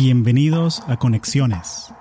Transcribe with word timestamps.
Bienvenidos 0.00 0.84
a 0.86 0.96
Conexiones. 0.96 1.92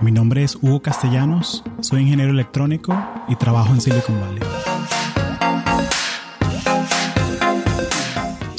Mi 0.00 0.10
nombre 0.10 0.42
es 0.42 0.54
Hugo 0.54 0.80
Castellanos, 0.80 1.62
soy 1.80 2.00
ingeniero 2.00 2.30
electrónico 2.30 2.96
y 3.28 3.36
trabajo 3.36 3.74
en 3.74 3.82
Silicon 3.82 4.18
Valley. 4.18 4.42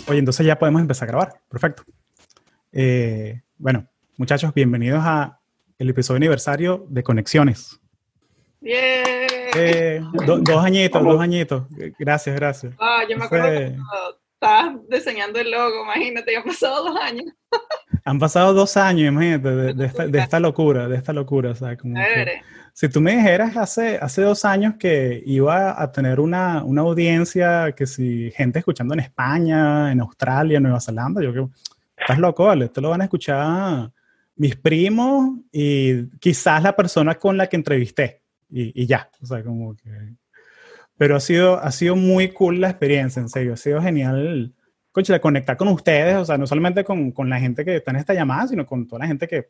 Oye, 0.08 0.20
entonces 0.20 0.46
ya 0.46 0.60
podemos 0.60 0.80
empezar 0.80 1.08
a 1.08 1.12
grabar. 1.12 1.42
Perfecto. 1.50 1.86
Eh, 2.72 3.42
bueno, 3.58 3.88
muchachos, 4.16 4.54
bienvenidos 4.54 5.02
a 5.04 5.40
el 5.80 5.90
episodio 5.90 6.18
aniversario 6.18 6.86
de 6.88 7.02
Conexiones. 7.02 7.82
Eh, 8.62 10.04
dos 10.24 10.64
añitos, 10.64 11.04
dos 11.04 11.20
añitos. 11.20 11.64
Gracias, 11.98 12.36
gracias. 12.36 12.76
Ah, 12.78 13.02
yo 13.10 13.18
me 13.18 13.26
acuerdo 13.26 13.48
cuando 13.48 14.20
estabas 14.34 14.88
diseñando 14.88 15.40
el 15.40 15.50
logo, 15.50 15.82
imagínate, 15.82 16.32
ya 16.32 16.38
han 16.38 16.46
pasado 16.46 16.92
dos 16.92 17.02
años. 17.02 17.26
Han 18.08 18.20
pasado 18.20 18.54
dos 18.54 18.78
años, 18.78 19.10
imagínate, 19.10 19.74
de, 19.74 20.18
esta, 20.18 20.40
locura, 20.40 20.88
de 20.88 20.96
esta 20.96 21.12
locura, 21.12 21.52
o 21.52 21.56
sea, 21.56 21.76
como 21.76 21.98
si 22.72 22.88
tú 22.88 23.02
me 23.02 23.18
dijeras 23.18 23.58
hace, 23.58 23.98
hace 23.98 24.22
dos 24.22 24.46
años 24.46 24.76
que 24.80 25.22
iba 25.26 25.82
a 25.82 25.92
tener 25.92 26.22
una, 26.22 26.64
una 26.64 26.84
audiencia, 26.84 27.74
que 27.74 27.86
si 27.86 28.32
gente 28.32 28.60
escuchando 28.60 28.94
en 28.94 29.02
España, 29.02 29.92
en 29.92 30.00
Australia, 30.00 30.56
en 30.56 30.64
Nueva 30.64 30.80
Zelanda, 30.80 31.22
yo 31.22 31.34
que 31.34 31.48
estás 31.98 32.18
loco, 32.18 32.46
vale, 32.46 32.66
esto 32.66 32.80
lo 32.80 32.92
van 32.92 33.02
a 33.02 33.04
escuchar 33.04 33.92
mis 34.38 34.56
primos 34.56 35.40
y 35.52 36.06
quizás 36.20 36.64
la 36.64 36.78
persona 36.78 37.16
con 37.16 37.36
la 37.36 37.48
que 37.48 37.58
entrevisté 37.58 38.22
y, 38.50 38.84
y 38.84 38.86
ya, 38.86 39.10
o 39.22 39.26
sea, 39.26 39.44
como 39.44 39.76
que... 39.76 39.92
Pero 40.98 41.18
ha 41.18 41.20
sido, 41.20 41.60
ha 41.60 41.72
sido 41.74 41.98
muy 41.98 42.30
cool 42.30 42.62
la 42.62 42.70
experiencia, 42.70 43.22
en 43.22 43.28
serio, 43.28 43.52
ha 43.52 43.58
sido 43.58 43.82
genial 43.82 44.54
concha, 44.98 45.20
conectar 45.20 45.56
con 45.56 45.68
ustedes, 45.68 46.16
o 46.16 46.26
sea, 46.26 46.38
no 46.40 46.48
solamente 46.48 46.84
con, 46.84 47.12
con, 47.12 47.30
la 47.30 47.40
gente 47.40 47.64
que 47.64 47.76
está 47.76 47.92
en 47.92 47.98
esta 47.98 48.16
llamada, 48.16 48.48
sino 48.48 48.66
con 48.66 48.88
toda 48.88 49.02
la 49.02 49.08
gente 49.08 49.28
que, 49.28 49.50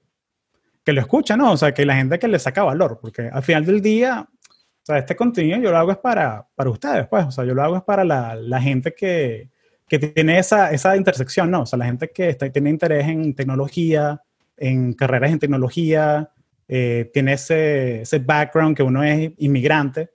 que 0.84 0.92
lo 0.92 1.00
escucha, 1.00 1.38
¿no? 1.38 1.54
O 1.54 1.58
sea, 1.58 1.74
que 1.74 1.86
la 1.86 1.96
gente 1.96 2.20
que 2.20 2.28
le 2.28 2.38
saca 2.38 2.64
valor, 2.64 3.00
porque 3.02 3.30
al 3.32 3.44
final 3.44 3.66
del 3.66 3.82
día, 3.82 4.28
o 4.30 4.86
sea, 4.86 4.98
este 4.98 5.16
contenido 5.16 5.58
yo 5.60 5.72
lo 5.72 5.78
hago 5.78 5.92
es 5.92 5.98
para, 6.00 6.46
para 6.54 6.70
ustedes, 6.70 7.08
pues, 7.08 7.26
o 7.28 7.32
sea, 7.32 7.46
yo 7.46 7.54
lo 7.54 7.64
hago 7.64 7.78
es 7.78 7.84
para 7.84 8.04
la, 8.04 8.36
la 8.36 8.62
gente 8.62 8.94
que, 8.94 9.50
que, 9.88 10.00
tiene 10.00 10.38
esa, 10.38 10.72
esa 10.72 10.98
intersección, 10.98 11.50
¿no? 11.50 11.62
O 11.62 11.66
sea, 11.66 11.80
la 11.80 11.86
gente 11.86 12.10
que 12.10 12.28
está, 12.28 12.50
tiene 12.50 12.70
interés 12.70 13.08
en 13.08 13.34
tecnología, 13.34 14.22
en 14.58 14.92
carreras 14.92 15.32
en 15.32 15.40
tecnología, 15.40 16.30
eh, 16.68 17.10
tiene 17.14 17.34
ese, 17.34 18.02
ese, 18.02 18.20
background 18.20 18.76
que 18.76 18.84
uno 18.84 19.02
es 19.02 19.32
inmigrante, 19.38 20.10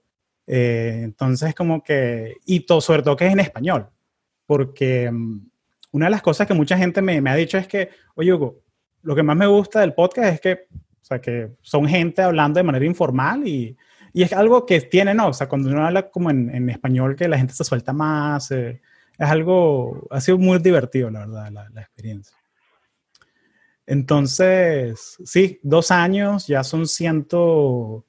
eh, 0.45 1.01
entonces 1.03 1.55
como 1.55 1.81
que, 1.81 2.35
y 2.45 2.59
todo, 2.67 2.81
sobre 2.81 3.01
todo 3.01 3.15
que 3.15 3.25
es 3.25 3.33
en 3.33 3.39
español, 3.39 3.89
porque 4.45 5.09
mm, 5.11 5.49
una 5.91 6.05
de 6.07 6.11
las 6.11 6.21
cosas 6.21 6.47
que 6.47 6.53
mucha 6.53 6.77
gente 6.77 7.01
me, 7.01 7.21
me, 7.21 7.29
ha 7.29 7.35
dicho 7.35 7.57
es 7.57 7.67
que, 7.67 7.89
oye 8.15 8.33
Hugo, 8.33 8.61
lo 9.03 9.15
que 9.15 9.23
más 9.23 9.35
me 9.35 9.47
gusta 9.47 9.81
del 9.81 9.93
podcast 9.93 10.33
es 10.33 10.41
que, 10.41 10.67
o 10.73 11.05
sea, 11.05 11.21
que 11.21 11.51
son 11.61 11.87
gente 11.87 12.21
hablando 12.21 12.57
de 12.57 12.63
manera 12.63 12.85
informal 12.85 13.47
y, 13.47 13.77
y 14.13 14.23
es 14.23 14.33
algo 14.33 14.65
que 14.65 14.79
tiene, 14.81 15.13
¿no? 15.13 15.29
O 15.29 15.33
sea, 15.33 15.49
cuando 15.49 15.69
uno 15.69 15.85
habla 15.85 16.09
como 16.09 16.29
en, 16.29 16.53
en 16.53 16.69
español, 16.69 17.15
que 17.15 17.27
la 17.27 17.37
gente 17.37 17.53
se 17.53 17.63
suelta 17.63 17.93
más, 17.93 18.51
eh, 18.51 18.81
es 19.17 19.29
algo, 19.29 20.07
ha 20.09 20.21
sido 20.21 20.37
muy 20.37 20.59
divertido, 20.59 21.09
la 21.09 21.19
verdad, 21.19 21.51
la, 21.51 21.69
la, 21.69 21.81
experiencia. 21.81 22.35
Entonces, 23.85 25.17
sí, 25.25 25.59
dos 25.63 25.91
años, 25.91 26.47
ya 26.47 26.63
son 26.63 26.87
ciento, 26.87 28.05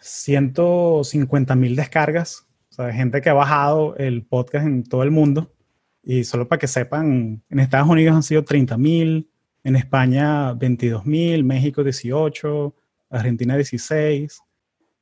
150 0.00 1.54
mil 1.56 1.76
descargas 1.76 2.43
o 2.74 2.76
sea, 2.76 2.92
gente 2.92 3.20
que 3.20 3.30
ha 3.30 3.34
bajado 3.34 3.94
el 3.98 4.26
podcast 4.26 4.66
en 4.66 4.82
todo 4.82 5.04
el 5.04 5.12
mundo. 5.12 5.54
Y 6.02 6.24
solo 6.24 6.48
para 6.48 6.58
que 6.58 6.66
sepan, 6.66 7.40
en 7.48 7.58
Estados 7.60 7.88
Unidos 7.88 8.16
han 8.16 8.24
sido 8.24 8.44
30 8.44 8.76
mil, 8.78 9.30
en 9.62 9.76
España 9.76 10.52
22 10.54 11.06
mil, 11.06 11.44
México 11.44 11.84
18, 11.84 12.74
Argentina 13.10 13.54
16. 13.54 14.40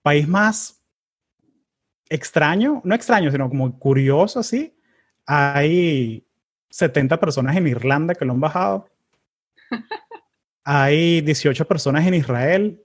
País 0.03 0.29
más 0.29 0.85
extraño, 2.11 2.83
no 2.85 2.95
extraño, 2.95 3.31
sino 3.31 3.49
como 3.49 3.79
curioso 3.79 4.41
así, 4.41 4.77
hay 5.25 6.27
70 6.69 7.19
personas 7.19 7.57
en 7.57 7.69
Irlanda 7.69 8.15
que 8.15 8.27
lo 8.27 8.33
han 8.33 8.41
bajado. 8.41 8.87
Hay 10.65 11.23
18 11.23 11.67
personas 11.67 12.07
en 12.07 12.15
Israel. 12.15 12.81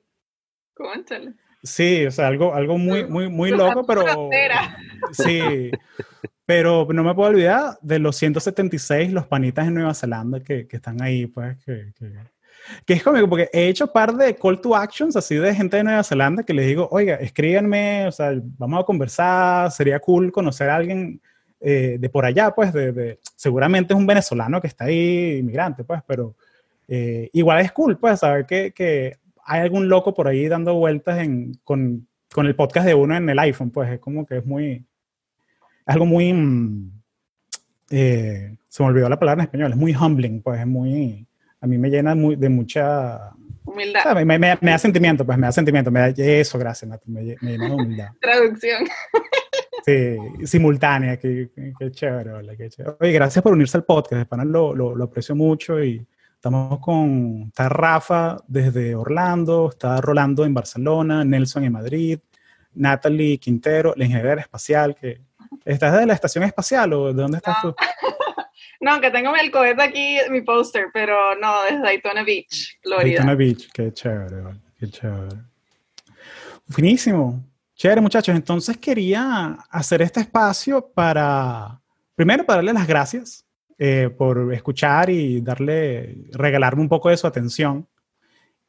Cuéntale. 0.74 1.36
Sí, 1.68 2.06
o 2.06 2.12
sea, 2.12 2.28
algo, 2.28 2.54
algo 2.54 2.78
muy, 2.78 3.06
muy, 3.06 3.30
muy 3.30 3.52
loco, 3.52 3.86
pero... 3.86 4.30
Sí, 5.12 5.72
pero 6.46 6.88
no 6.92 7.04
me 7.04 7.14
puedo 7.14 7.30
olvidar 7.30 7.78
de 7.82 8.00
los 8.00 8.16
176, 8.16 9.12
los 9.12 9.28
panitas 9.28 9.68
en 9.68 9.76
Nueva 9.76 9.94
Zelanda 9.94 10.40
que, 10.40 10.66
que 10.66 10.78
están 10.78 11.02
ahí, 11.02 11.28
pues, 11.28 11.58
que, 11.66 11.92
que, 12.86 12.94
es 12.94 13.04
cómico, 13.04 13.28
porque 13.30 13.50
he 13.52 13.68
hecho 13.68 13.92
par 13.92 14.16
de 14.16 14.36
call 14.36 14.62
to 14.62 14.76
actions 14.76 15.16
así 15.16 15.36
de 15.36 15.54
gente 15.54 15.78
de 15.78 15.84
Nueva 15.84 16.04
Zelanda 16.04 16.44
que 16.44 16.54
les 16.54 16.68
digo, 16.68 16.88
oiga, 16.90 17.16
escríbanme, 17.16 18.08
o 18.08 18.12
sea, 18.12 18.32
vamos 18.58 18.82
a 18.82 18.86
conversar, 18.86 19.72
sería 19.72 20.00
cool 20.00 20.32
conocer 20.32 20.70
a 20.70 20.78
alguien 20.78 21.22
eh, 21.60 21.98
de 22.00 22.10
por 22.10 22.26
allá, 22.26 22.52
pues, 22.52 22.72
de, 22.72 22.94
de, 22.94 23.20
seguramente 23.36 23.94
es 23.94 24.00
un 24.00 24.08
venezolano 24.08 24.62
que 24.62 24.68
está 24.68 24.86
ahí, 24.86 25.40
inmigrante, 25.40 25.84
pues, 25.84 26.02
pero 26.08 26.36
eh, 26.88 27.30
igual 27.34 27.60
es 27.60 27.74
cool, 27.74 27.98
pues, 27.98 28.22
saber 28.22 28.46
que, 28.46 28.72
que 28.72 29.18
hay 29.47 29.62
algún 29.62 29.88
loco 29.88 30.13
por 30.13 30.28
ahí 30.28 30.47
dando 30.47 30.75
vueltas 30.75 31.19
en, 31.19 31.53
con, 31.63 32.08
con, 32.31 32.46
el 32.46 32.56
podcast 32.56 32.85
de 32.85 32.94
uno 32.94 33.16
en 33.16 33.30
el 33.30 33.40
iPhone, 33.40 33.72
pues 33.72 33.90
es 33.90 34.00
como 34.00 34.25
que 34.25 34.38
es 34.38 34.46
muy, 34.46 34.85
algo 35.85 36.06
muy, 36.06 36.34
mm, 36.34 36.91
eh, 37.90 38.57
se 38.68 38.84
me 38.84 38.90
olvidó 38.90 39.07
la 39.07 39.18
palabra 39.18 39.44
en 39.44 39.47
español, 39.47 39.72
es 39.72 39.78
muy 39.78 39.96
humbling, 39.96 40.41
pues 40.41 40.59
es 40.59 40.68
muy, 40.68 41.25
a 41.62 41.66
mí 41.66 41.78
me 41.78 41.90
llena 41.90 42.13
muy, 42.13 42.36
de 42.36 42.50
mucha... 42.50 43.31
Humildad. 43.63 44.16
Me, 44.16 44.25
me, 44.25 44.57
me, 44.62 44.72
da 44.72 44.78
sentimiento, 44.78 45.25
pues 45.25 45.38
me 45.38 45.47
da 45.47 45.52
sentimiento, 45.52 45.91
me 45.91 46.00
da 46.00 46.07
eso, 46.09 46.59
gracias, 46.59 46.90
me, 46.90 47.00
me 47.06 47.24
llena 47.24 47.68
de 47.68 47.74
humildad. 47.74 48.09
Traducción. 48.22 48.86
Sí, 49.86 50.18
simultánea, 50.46 51.18
qué, 51.18 51.50
qué, 51.80 51.91
chévere, 51.91 52.31
qué 52.57 52.69
chévere. 52.69 52.97
Oye, 53.00 53.13
gracias 53.13 53.41
por 53.41 53.53
unirse 53.53 53.78
al 53.78 53.86
podcast, 53.86 54.30
de 54.30 54.46
lo, 54.46 54.75
lo, 54.75 54.94
lo 54.94 55.03
aprecio 55.06 55.34
mucho 55.36 55.81
y 55.81 56.06
Estamos 56.38 56.80
con, 56.80 57.46
está 57.48 57.68
Rafa 57.68 58.38
desde 58.48 58.94
Orlando, 58.94 59.70
está 59.72 60.00
Rolando 60.00 60.46
en 60.46 60.53
Barcelona, 60.53 61.25
Nelson 61.25 61.64
en 61.64 61.74
Madrid, 61.74 62.20
Natalie 62.75 63.40
Quintero, 63.40 63.96
la 63.98 64.06
ingeniera 64.06 64.40
espacial, 64.40 64.96
que 64.96 65.20
¿estás 65.66 65.98
de 66.00 66.06
la 66.06 66.14
estación 66.14 66.44
espacial 66.44 66.94
o 66.94 67.12
de 67.12 67.22
dónde 67.22 67.38
estás 67.38 67.58
tú? 67.62 67.75
No, 68.80 69.02
que 69.02 69.09
tengo 69.09 69.36
el 69.36 69.50
cohete 69.50 69.81
aquí, 69.81 70.20
mi 70.30 70.42
póster, 70.42 70.90
pero 70.94 71.36
no, 71.42 71.64
desde 71.64 71.81
Daytona 71.81 72.24
Beach, 72.24 72.78
Florida. 72.84 73.18
Daytona 73.18 73.34
Beach, 73.34 73.72
qué 73.74 73.92
chévere, 73.92 74.44
qué 74.78 74.88
chévere. 74.92 75.36
Finísimo. 76.69 77.44
Chévere, 77.75 78.02
muchachos. 78.02 78.36
Entonces 78.36 78.78
quería 78.78 79.58
hacer 79.72 80.04
este 80.04 80.19
espacio 80.19 80.88
para, 80.94 81.81
primero, 82.14 82.46
para 82.46 82.58
darle 82.58 82.74
las 82.74 82.86
gracias 82.86 83.47
eh, 83.80 84.10
por 84.10 84.54
escuchar 84.54 85.12
y 85.12 85.42
darle, 85.42 86.18
regalarme 86.32 86.82
un 86.82 86.90
poco 86.90 87.10
de 87.10 87.18
su 87.18 87.28
atención. 87.28 87.88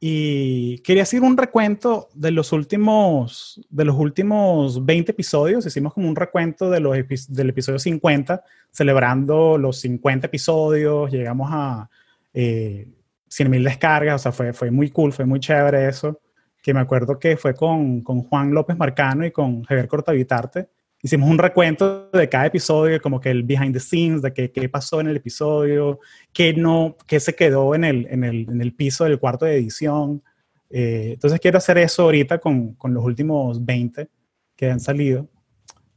Y 0.01 0.79
quería 0.81 1.03
hacer 1.03 1.23
un 1.23 1.37
recuento 1.37 2.09
de 2.15 2.31
los 2.31 2.53
últimos, 2.53 3.61
de 3.71 3.85
los 3.85 3.97
últimos 3.97 4.85
20 4.85 5.13
episodios. 5.13 5.67
Hicimos 5.67 5.95
como 5.95 6.09
un 6.09 6.15
recuento 6.15 6.71
de 6.71 6.81
los 6.81 6.97
del 7.29 7.49
episodio 7.49 7.79
50, 7.79 8.43
celebrando 8.71 9.59
los 9.59 9.81
50 9.81 10.27
episodios. 10.27 11.11
Llegamos 11.11 11.49
a 11.53 11.89
eh, 12.35 12.87
100.000 13.31 13.65
descargas, 13.65 14.21
o 14.21 14.23
sea, 14.25 14.33
fue, 14.33 14.53
fue 14.53 14.71
muy 14.71 14.91
cool, 14.91 15.13
fue 15.13 15.25
muy 15.25 15.41
chévere 15.41 15.89
eso. 15.89 16.21
Que 16.63 16.75
me 16.75 16.81
acuerdo 16.81 17.19
que 17.19 17.37
fue 17.37 17.55
con, 17.55 18.03
con 18.03 18.23
Juan 18.23 18.53
López 18.53 18.77
Marcano 18.77 19.25
y 19.25 19.31
con 19.33 19.65
Javier 19.65 19.89
Cortavitarte 19.89 20.69
hicimos 21.03 21.31
un 21.31 21.39
recuento 21.39 22.11
de 22.11 22.29
cada 22.29 22.47
episodio, 22.47 23.01
como 23.01 23.21
que 23.21 23.31
el 23.31 23.43
behind 23.43 23.73
the 23.73 23.81
scenes, 23.81 24.23
de 24.23 24.33
qué, 24.33 24.69
pasó 24.69 25.01
en 25.01 25.09
el 25.09 25.17
episodio, 25.17 26.01
qué, 26.33 26.53
no, 26.53 26.97
qué 27.07 27.21
se 27.21 27.35
quedó 27.35 27.75
en 27.75 27.85
el, 27.85 28.07
en, 28.11 28.25
el, 28.25 28.49
en 28.49 28.61
el 28.61 28.75
piso 28.75 29.05
del 29.05 29.19
cuarto 29.19 29.45
de 29.45 29.57
edición. 29.57 30.23
Eh, 30.71 31.13
entonces 31.15 31.41
quiero 31.41 31.59
hacer 31.59 31.79
eso 31.79 32.03
ahorita 32.03 32.39
con, 32.39 32.75
con, 32.75 32.93
los 32.93 33.05
últimos 33.05 33.65
20 33.65 34.09
que 34.57 34.71
han 34.71 34.81
salido. 34.81 35.29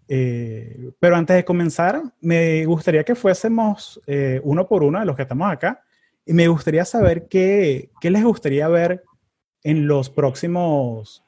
Eh, 0.07 0.92
pero 1.00 1.15
antes 1.15 1.36
de 1.36 1.45
comenzar, 1.45 2.01
me 2.19 2.65
gustaría 2.65 3.04
que 3.04 3.15
fuésemos 3.15 4.00
eh, 4.07 4.42
uno 4.44 4.68
por 4.68 4.83
uno 4.83 5.00
de 5.00 5.06
los 5.06 5.15
que 5.15 5.21
estamos 5.21 5.51
acá 5.51 5.83
y 6.25 6.33
me 6.33 6.47
gustaría 6.47 6.86
saber 6.86 7.27
qué, 7.27 7.89
qué 8.00 8.12
les 8.12 8.24
gustaría 8.24 8.68
ver 8.68 9.04
en 9.63 9.88
los 9.88 10.09
próximos 10.09 11.24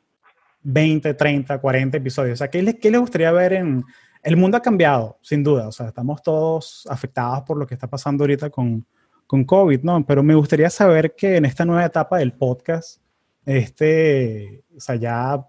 20, 0.64 1.14
30, 1.14 1.60
40 1.60 1.98
episodios. 1.98 2.34
O 2.34 2.38
sea, 2.38 2.50
¿qué 2.50 2.62
les, 2.62 2.76
qué 2.76 2.90
les 2.92 3.00
gustaría 3.00 3.32
ver 3.32 3.54
en... 3.54 3.84
El 4.24 4.38
mundo 4.38 4.56
ha 4.56 4.62
cambiado, 4.62 5.20
sin 5.22 5.44
duda. 5.44 5.68
O 5.68 5.72
sea, 5.72 5.88
estamos 5.88 6.22
todos 6.24 6.88
afectados 6.90 7.44
por 7.44 7.58
lo 7.58 7.68
que 7.68 7.74
está 7.74 7.88
pasando 7.88 8.24
ahorita 8.24 8.50
con, 8.50 8.86
con 9.28 9.44
COVID, 9.44 9.82
¿no? 9.84 10.06
Pero 10.06 10.24
me 10.24 10.36
gustaría 10.36 10.70
saber 10.70 11.14
que 11.16 11.36
en 11.36 11.46
esta 11.46 11.66
nueva 11.66 11.86
etapa 11.86 12.18
del 12.18 12.34
podcast, 12.34 13.02
este, 13.46 14.64
o 14.76 14.80
sea, 14.80 14.96
ya, 14.96 15.46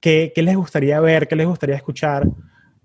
¿qué, 0.00 0.32
qué 0.34 0.42
les 0.42 0.56
gustaría 0.56 0.98
ver? 1.00 1.28
¿Qué 1.28 1.36
les 1.36 1.46
gustaría 1.46 1.76
escuchar? 1.76 2.26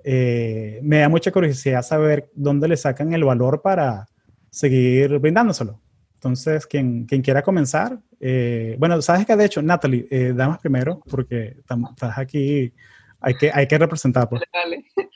Eh, 0.03 0.79
me 0.83 0.99
da 0.99 1.09
mucha 1.09 1.31
curiosidad 1.31 1.81
saber 1.81 2.29
dónde 2.35 2.67
le 2.67 2.77
sacan 2.77 3.11
el 3.13 3.23
valor 3.23 3.63
para 3.63 4.05
seguir 4.51 5.17
brindándoselo. 5.17 5.81
Entonces, 6.15 6.65
quien, 6.65 7.05
quien 7.05 7.21
quiera 7.21 7.43
comenzar, 7.43 7.99
eh, 8.19 8.75
bueno, 8.79 9.01
sabes 9.01 9.25
que 9.25 9.35
de 9.35 9.45
hecho, 9.45 9.61
Natalie, 9.61 10.07
eh, 10.09 10.33
damas 10.35 10.59
primero, 10.59 11.01
porque 11.09 11.57
estás 11.59 12.17
aquí, 12.17 12.73
hay 13.19 13.35
que, 13.35 13.51
hay 13.53 13.67
que 13.67 13.77
representar. 13.77 14.27
Pues. 14.27 14.41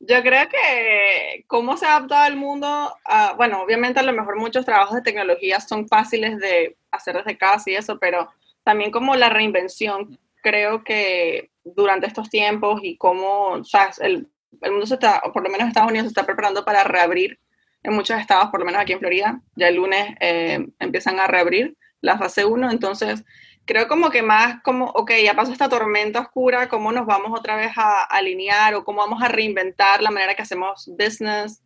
Yo 0.00 0.22
creo 0.22 0.48
que 0.48 1.44
cómo 1.46 1.76
se 1.76 1.86
ha 1.86 1.96
adaptado 1.96 2.26
el 2.26 2.36
mundo, 2.36 2.94
bueno, 3.36 3.62
obviamente 3.62 4.00
a 4.00 4.02
lo 4.02 4.12
mejor 4.12 4.38
muchos 4.38 4.64
trabajos 4.64 4.96
de 4.96 5.02
tecnología 5.02 5.60
son 5.60 5.88
fáciles 5.88 6.38
de 6.38 6.76
hacer 6.90 7.16
desde 7.16 7.38
casa 7.38 7.70
y 7.70 7.74
eso, 7.74 7.98
pero 7.98 8.28
también 8.64 8.90
como 8.90 9.16
la 9.16 9.30
reinvención, 9.30 10.18
creo 10.42 10.84
que 10.84 11.50
durante 11.64 12.06
estos 12.06 12.28
tiempos 12.28 12.80
y 12.82 12.98
cómo, 12.98 13.52
o 13.52 13.64
sea, 13.64 13.90
el, 14.00 14.28
el 14.60 14.70
mundo 14.72 14.86
se 14.86 14.94
está, 14.94 15.22
o 15.24 15.32
por 15.32 15.42
lo 15.42 15.50
menos 15.50 15.68
Estados 15.68 15.90
Unidos 15.90 16.06
se 16.06 16.10
está 16.10 16.26
preparando 16.26 16.64
para 16.64 16.84
reabrir 16.84 17.38
en 17.84 17.92
muchos 17.92 18.18
estados, 18.18 18.50
por 18.50 18.60
lo 18.60 18.66
menos 18.66 18.80
aquí 18.80 18.92
en 18.92 18.98
Florida, 18.98 19.40
ya 19.54 19.68
el 19.68 19.76
lunes 19.76 20.14
eh, 20.20 20.66
empiezan 20.80 21.20
a 21.20 21.26
reabrir 21.26 21.76
la 22.00 22.18
fase 22.18 22.44
1, 22.44 22.70
entonces 22.70 23.24
creo 23.64 23.88
como 23.88 24.10
que 24.10 24.22
más 24.22 24.60
como, 24.62 24.86
ok, 24.86 25.12
ya 25.22 25.34
pasó 25.34 25.52
esta 25.52 25.68
tormenta 25.68 26.20
oscura, 26.20 26.68
¿cómo 26.68 26.92
nos 26.92 27.06
vamos 27.06 27.38
otra 27.38 27.56
vez 27.56 27.72
a, 27.76 28.04
alinear 28.04 28.74
o 28.74 28.84
cómo 28.84 29.00
vamos 29.00 29.22
a 29.22 29.28
reinventar 29.28 30.02
la 30.02 30.10
manera 30.10 30.34
que 30.34 30.42
hacemos 30.42 30.90
business, 30.98 31.62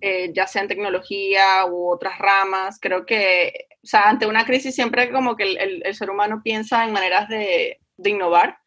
eh, 0.00 0.32
ya 0.34 0.46
sea 0.46 0.62
en 0.62 0.68
tecnología 0.68 1.64
u 1.66 1.90
otras 1.90 2.18
ramas? 2.18 2.78
Creo 2.80 3.06
que, 3.06 3.68
o 3.82 3.86
sea, 3.86 4.08
ante 4.08 4.26
una 4.26 4.44
crisis 4.44 4.74
siempre 4.74 5.10
como 5.10 5.36
que 5.36 5.44
el, 5.44 5.82
el, 5.84 5.94
ser 5.94 6.10
humano 6.10 6.40
piensa 6.42 6.84
en 6.84 6.92
maneras 6.92 7.28
de, 7.28 7.80
de, 7.96 8.10
innovar 8.10 8.58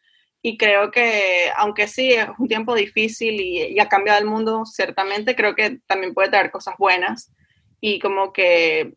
y 0.46 0.58
creo 0.58 0.90
que, 0.90 1.50
aunque 1.56 1.88
sí 1.88 2.12
es 2.12 2.28
un 2.38 2.46
tiempo 2.48 2.74
difícil 2.74 3.40
y, 3.40 3.62
y 3.62 3.80
ha 3.80 3.88
cambiado 3.88 4.18
el 4.18 4.26
mundo, 4.26 4.66
ciertamente 4.66 5.34
creo 5.34 5.54
que 5.54 5.78
también 5.86 6.12
puede 6.12 6.28
traer 6.28 6.50
cosas 6.50 6.74
buenas 6.76 7.32
y 7.80 7.98
como 7.98 8.30
que 8.30 8.92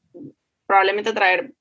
probablemente 0.66 1.14
traer 1.14 1.54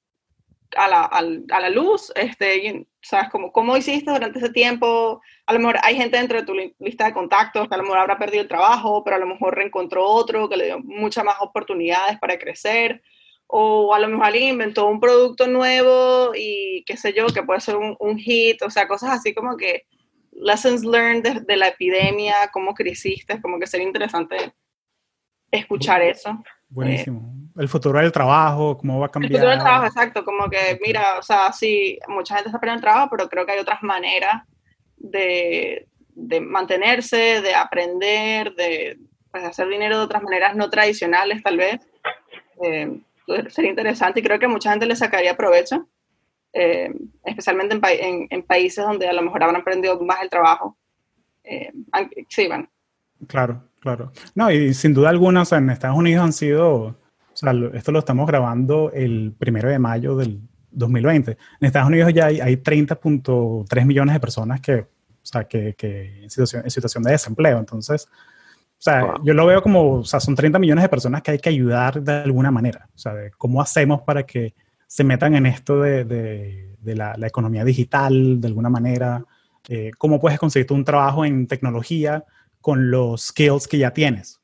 a 0.77 0.89
la, 0.89 1.03
a 1.03 1.61
la 1.61 1.71
luz, 1.71 2.13
este, 2.17 2.89
¿sabes? 3.01 3.29
Como, 3.31 3.53
¿Cómo 3.53 3.77
hiciste 3.77 4.11
durante 4.11 4.41
ese 4.41 4.51
tiempo? 4.51 5.23
A 5.47 5.53
lo 5.53 5.61
mejor 5.61 5.77
hay 5.85 5.95
gente 5.95 6.17
dentro 6.17 6.41
de 6.41 6.47
tu 6.47 6.55
lista 6.81 7.05
de 7.05 7.13
contactos 7.13 7.69
que 7.69 7.75
a 7.77 7.79
lo 7.79 7.85
mejor 7.85 7.99
habrá 7.99 8.19
perdido 8.19 8.43
el 8.43 8.49
trabajo, 8.49 9.05
pero 9.05 9.15
a 9.15 9.21
lo 9.21 9.27
mejor 9.27 9.55
reencontró 9.55 10.05
otro 10.05 10.49
que 10.49 10.57
le 10.57 10.65
dio 10.65 10.81
muchas 10.81 11.25
más 11.25 11.37
oportunidades 11.39 12.19
para 12.19 12.37
crecer. 12.41 13.05
O 13.49 13.95
a 13.95 14.01
lo 14.01 14.09
mejor 14.09 14.27
alguien 14.27 14.55
inventó 14.55 14.87
un 14.87 15.01
producto 15.01 15.47
nuevo 15.47 16.33
y 16.35 16.83
qué 16.87 16.97
sé 16.97 17.13
yo, 17.13 17.27
que 17.29 17.43
puede 17.43 17.61
ser 17.61 17.77
un, 17.77 17.97
un 18.01 18.19
hit, 18.19 18.63
o 18.63 18.71
sea, 18.71 18.89
cosas 18.89 19.11
así 19.11 19.35
como 19.35 19.57
que 19.57 19.85
lessons 20.33 20.85
learned 20.85 21.23
de, 21.23 21.41
de 21.41 21.57
la 21.57 21.69
epidemia, 21.69 22.35
cómo 22.53 22.75
creciste, 22.75 23.41
como 23.41 23.59
que 23.59 23.67
sería 23.67 23.87
interesante 23.87 24.53
escuchar 25.51 26.03
eso. 26.03 26.43
Buenísimo. 26.69 27.33
el 27.57 27.69
futuro 27.69 28.01
del 28.01 28.13
trabajo, 28.13 28.77
cómo 28.79 28.99
va 29.01 29.07
a 29.07 29.09
cambiar. 29.11 29.33
El 29.33 29.39
futuro 29.39 29.51
del 29.51 29.61
trabajo, 29.61 29.87
exacto. 29.87 30.25
Como 30.25 30.51
que, 30.51 30.79
mira, 30.83 31.19
o 31.19 31.23
sea, 31.23 31.53
sí, 31.53 31.99
mucha 32.09 32.35
gente 32.35 32.49
está 32.49 32.59
perdiendo 32.59 32.81
el 32.81 32.85
trabajo, 32.85 33.09
pero 33.11 33.29
creo 33.29 33.47
que 33.47 33.53
hay 33.53 33.59
otras 33.61 33.83
maneras 33.83 34.43
de, 34.97 35.87
de 36.15 36.41
mantenerse, 36.41 37.41
de 37.41 37.55
aprender, 37.55 38.55
de 38.55 38.99
pues, 39.31 39.45
hacer 39.45 39.69
dinero 39.69 39.99
de 39.99 40.05
otras 40.05 40.23
maneras 40.23 40.57
no 40.57 40.69
tradicionales, 40.69 41.43
tal 41.43 41.57
vez. 41.57 41.81
Eh, 42.63 43.01
sería 43.49 43.71
interesante 43.71 44.21
y 44.21 44.23
creo 44.23 44.39
que 44.39 44.49
mucha 44.49 44.71
gente 44.71 44.87
le 44.87 44.97
sacaría 44.97 45.37
provecho, 45.37 45.89
eh, 46.53 46.93
especialmente 47.25 47.75
en, 47.75 47.83
en, 47.85 48.27
en, 48.31 48.43
países 48.43 48.85
donde 48.85 49.09
a 49.09 49.13
lo 49.13 49.23
mejor 49.23 49.43
habrán 49.43 49.61
aprendido 49.61 50.01
más 50.01 50.23
el 50.23 50.31
trabajo. 50.31 50.77
Eh, 51.45 51.73
sí, 52.29 52.47
bueno. 52.49 52.69
Claro, 53.27 53.63
Claro. 53.87 54.11
No, 54.35 54.51
y 54.51 54.75
sin 54.75 54.93
duda 54.93 55.11
alguna, 55.11 55.43
o 55.43 55.45
sea, 55.45 55.59
en 55.59 55.71
Estados 55.71 55.97
Unidos 55.97 56.25
han 56.25 56.33
sido, 56.33 56.73
o 56.73 56.97
sea, 57.35 57.53
esto 57.73 57.93
lo 57.93 58.01
estamos 58.01 58.27
grabando 58.27 58.91
el 58.93 59.33
primero 59.39 59.69
de 59.69 59.79
mayo 59.79 60.17
del 60.17 60.41
2020. 60.73 61.31
En 61.31 61.39
Estados 61.61 61.89
Unidos 61.89 62.13
ya 62.13 62.27
hay, 62.27 62.41
hay 62.41 62.57
30.3 62.57 63.85
millones 63.85 64.13
de 64.13 64.19
personas 64.19 64.61
que, 64.61 64.75
o 64.75 64.89
sea, 65.23 65.45
que, 65.45 65.75
que 65.75 66.25
en, 66.25 66.31
situación, 66.31 66.65
en 66.65 66.71
situación 66.73 67.05
de 67.05 67.13
desempleo. 67.13 67.61
Entonces, 67.61 68.09
o 68.79 68.83
sea, 68.87 69.15
yo 69.25 69.33
lo 69.33 69.47
veo 69.47 69.63
como, 69.63 69.95
o 69.95 70.05
sea, 70.05 70.21
son 70.21 70.35
30 70.35 70.59
millones 70.59 70.83
de 70.83 70.89
personas 70.89 71.23
que 71.23 71.31
hay 71.33 71.39
que 71.39 71.49
ayudar 71.49 72.03
de 72.03 72.13
alguna 72.13 72.51
manera. 72.51 72.89
O 72.95 72.99
sea, 72.99 73.15
cómo 73.39 73.61
hacemos 73.61 74.03
para 74.03 74.25
que 74.25 74.55
se 74.87 75.03
metan 75.03 75.35
en 75.35 75.47
esto 75.47 75.81
de, 75.81 76.05
de, 76.05 76.77
de 76.79 76.95
la, 76.95 77.15
la, 77.17 77.27
economía 77.27 77.65
digital 77.65 78.41
de 78.41 78.49
alguna 78.49 78.69
manera. 78.69 79.25
Eh, 79.69 79.91
cómo 79.99 80.21
puedes 80.21 80.39
conseguir 80.39 80.73
un 80.73 80.85
trabajo 80.85 81.25
en 81.25 81.47
tecnología 81.47 82.25
con 82.61 82.91
los 82.91 83.29
skills 83.29 83.67
que 83.67 83.79
ya 83.79 83.93
tienes 83.93 84.41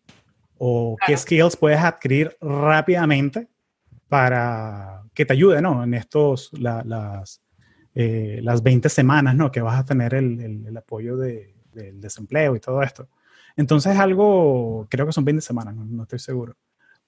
o 0.65 0.97
qué 1.05 1.17
skills 1.17 1.57
puedes 1.57 1.81
adquirir 1.81 2.37
rápidamente 2.41 3.49
para 4.09 5.03
que 5.13 5.25
te 5.27 5.33
ayude, 5.33 5.61
¿no? 5.61 5.83
En 5.83 5.93
estos, 5.95 6.51
las, 6.53 7.43
eh, 7.97 8.39
las 8.43 8.63
20 8.63 8.89
semanas, 8.89 9.35
¿no? 9.35 9.51
Que 9.51 9.61
vas 9.61 9.81
a 9.81 9.85
tener 9.85 10.15
el, 10.15 10.65
el, 10.65 10.77
apoyo 10.77 11.17
de, 11.17 11.53
del 11.73 12.01
desempleo 12.01 12.55
y 12.55 12.61
todo 12.61 12.81
esto. 12.81 13.09
Entonces 13.57 13.95
es 13.95 13.99
algo, 13.99 14.87
creo 14.91 15.07
que 15.07 15.13
son 15.13 15.25
20 15.25 15.43
semanas, 15.43 15.75
no, 15.75 16.03
estoy 16.03 16.19
seguro. 16.19 16.57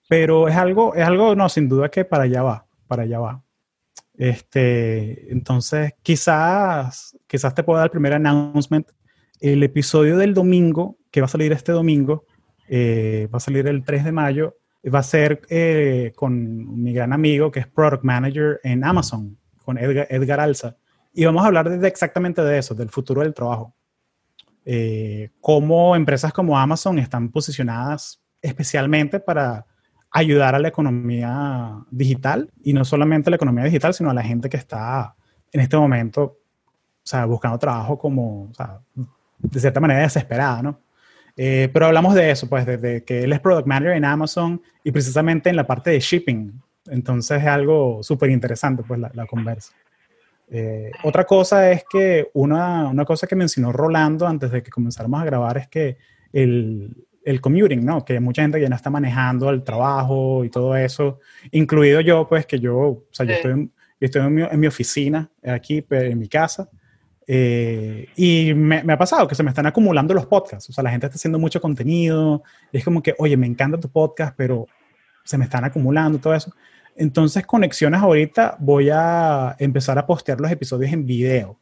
Pero 0.08 0.49
es 0.49 0.56
algo, 0.56 0.94
es 0.94 1.05
algo, 1.05 1.35
no, 1.35 1.49
sin 1.49 1.69
duda 1.69 1.91
que 1.91 2.05
para 2.05 2.25
allá 2.25 2.43
va, 2.43 2.67
para 2.87 3.05
allá 3.05 3.19
va. 3.19 3.43
Este, 4.17 5.32
entonces, 5.32 5.94
quizás, 6.02 7.17
quizás 7.26 7.55
te 7.55 7.62
pueda 7.62 7.81
dar 7.81 7.87
el 7.87 7.91
primer 7.91 8.12
announcement. 8.12 8.88
El 9.41 9.62
episodio 9.62 10.17
del 10.17 10.35
domingo 10.35 10.99
que 11.11 11.20
va 11.20 11.26
a 11.26 11.29
salir 11.29 11.52
este 11.52 11.73
domingo, 11.73 12.26
eh, 12.69 13.29
va 13.32 13.37
a 13.37 13.41
salir 13.41 13.67
el 13.67 13.85
3 13.85 14.05
de 14.05 14.12
mayo, 14.12 14.56
va 14.93 14.99
a 14.99 15.05
ser 15.05 15.43
eh, 15.49 16.12
con 16.17 16.82
mi 16.82 16.93
gran 16.93 17.12
amigo 17.12 17.50
que 17.50 17.61
es 17.61 17.67
Product 17.67 18.02
Manager 18.02 18.61
en 18.64 18.85
Amazon, 18.85 19.38
con 19.64 19.79
Edgar, 19.79 20.06
Edgar 20.11 20.41
Alza. 20.41 20.76
Y 21.12 21.25
vamos 21.25 21.44
a 21.44 21.46
hablar 21.46 21.70
de, 21.70 21.87
exactamente 21.87 22.43
de 22.43 22.58
eso, 22.58 22.75
del 22.75 22.91
futuro 22.91 23.23
del 23.23 23.32
trabajo. 23.32 23.75
Eh, 24.64 25.31
cómo 25.40 25.94
empresas 25.94 26.32
como 26.32 26.58
Amazon 26.58 26.99
están 26.99 27.31
posicionadas 27.31 28.22
especialmente 28.40 29.20
para 29.20 29.66
ayudar 30.11 30.55
a 30.55 30.58
la 30.58 30.69
economía 30.69 31.76
digital 31.90 32.50
y 32.62 32.72
no 32.72 32.84
solamente 32.84 33.28
a 33.28 33.32
la 33.32 33.37
economía 33.37 33.64
digital, 33.64 33.93
sino 33.94 34.11
a 34.11 34.14
la 34.14 34.22
gente 34.22 34.49
que 34.49 34.56
está 34.56 35.16
en 35.52 35.61
este 35.61 35.76
momento, 35.76 36.22
o 36.22 36.37
sea, 37.02 37.25
buscando 37.25 37.58
trabajo 37.58 37.99
como, 37.99 38.44
o 38.44 38.55
sea, 38.55 38.81
de 39.38 39.61
cierta 39.61 39.81
manera 39.81 40.02
desesperada, 40.02 40.62
¿no? 40.62 40.81
Eh, 41.37 41.69
pero 41.72 41.87
hablamos 41.87 42.14
de 42.14 42.31
eso, 42.31 42.49
pues, 42.49 42.64
desde 42.64 43.05
que 43.05 43.25
él 43.25 43.32
es 43.32 43.40
Product 43.40 43.67
Manager 43.67 43.96
en 43.96 44.05
Amazon 44.05 44.62
y 44.84 44.93
precisamente 44.93 45.50
en 45.50 45.56
la 45.56 45.67
parte 45.67 45.91
de 45.91 46.00
shipping. 46.00 46.53
Entonces 46.86 47.43
es 47.43 47.48
algo 47.48 48.03
súper 48.03 48.31
interesante, 48.31 48.82
pues, 48.86 49.00
la 49.00 49.27
conversa. 49.27 49.72
Eh, 50.51 50.91
otra 51.03 51.24
cosa 51.24 51.70
es 51.70 51.84
que 51.91 52.29
una, 52.34 52.89
una, 52.89 53.05
cosa 53.05 53.27
que 53.27 53.34
mencionó 53.34 53.72
Rolando 53.72 54.27
antes 54.27 54.51
de 54.51 54.63
que 54.63 54.70
comenzáramos 54.70 55.20
a 55.20 55.24
grabar 55.24 55.56
es 55.56 55.69
que 55.69 55.96
el, 56.32 57.06
el 57.24 57.41
commuting, 57.41 57.84
¿no? 57.84 58.05
Que 58.05 58.20
mucha 58.20 58.43
gente 58.43 58.60
ya 58.60 58.69
no 58.69 58.77
está 58.77 58.91
manejando 58.91 59.51
el 59.51 59.65
trabajo 59.65 60.44
y 60.44 60.51
todo 60.51 60.77
eso, 60.77 61.20
incluido 61.51 62.01
yo, 62.01 62.29
pues, 62.29 62.46
que 62.46 62.60
yo, 62.60 62.77
o 62.77 63.05
sea, 63.10 63.27
yo 63.27 63.32
estoy, 63.32 63.55
yo 63.55 63.70
estoy 64.01 64.22
en 64.22 64.34
mi, 64.34 64.43
en 64.43 64.60
mi 64.60 64.67
oficina 64.67 65.31
aquí, 65.43 65.84
en 65.91 66.19
mi 66.19 66.29
casa, 66.29 66.69
eh, 67.27 68.08
y 68.17 68.53
me, 68.55 68.84
me, 68.84 68.93
ha 68.93 68.98
pasado 68.98 69.27
que 69.27 69.34
se 69.34 69.43
me 69.43 69.51
están 69.51 69.67
acumulando 69.67 70.15
los 70.15 70.27
podcasts. 70.27 70.69
O 70.70 70.72
sea, 70.72 70.84
la 70.84 70.91
gente 70.91 71.06
está 71.06 71.17
haciendo 71.17 71.39
mucho 71.39 71.60
contenido. 71.60 72.43
Y 72.72 72.79
es 72.79 72.84
como 72.84 73.03
que, 73.03 73.15
oye, 73.19 73.36
me 73.36 73.46
encanta 73.46 73.79
tu 73.79 73.89
podcast, 73.89 74.34
pero 74.36 74.67
se 75.24 75.39
me 75.39 75.44
están 75.44 75.65
acumulando 75.65 76.19
todo 76.19 76.34
eso. 76.34 76.53
Entonces, 76.96 77.46
Conexiones 77.46 78.01
ahorita 78.01 78.56
voy 78.60 78.91
a 78.93 79.56
empezar 79.58 79.98
a 79.98 80.06
postear 80.06 80.41
los 80.41 80.51
episodios 80.51 80.93
en 80.93 81.05
video. 81.05 81.58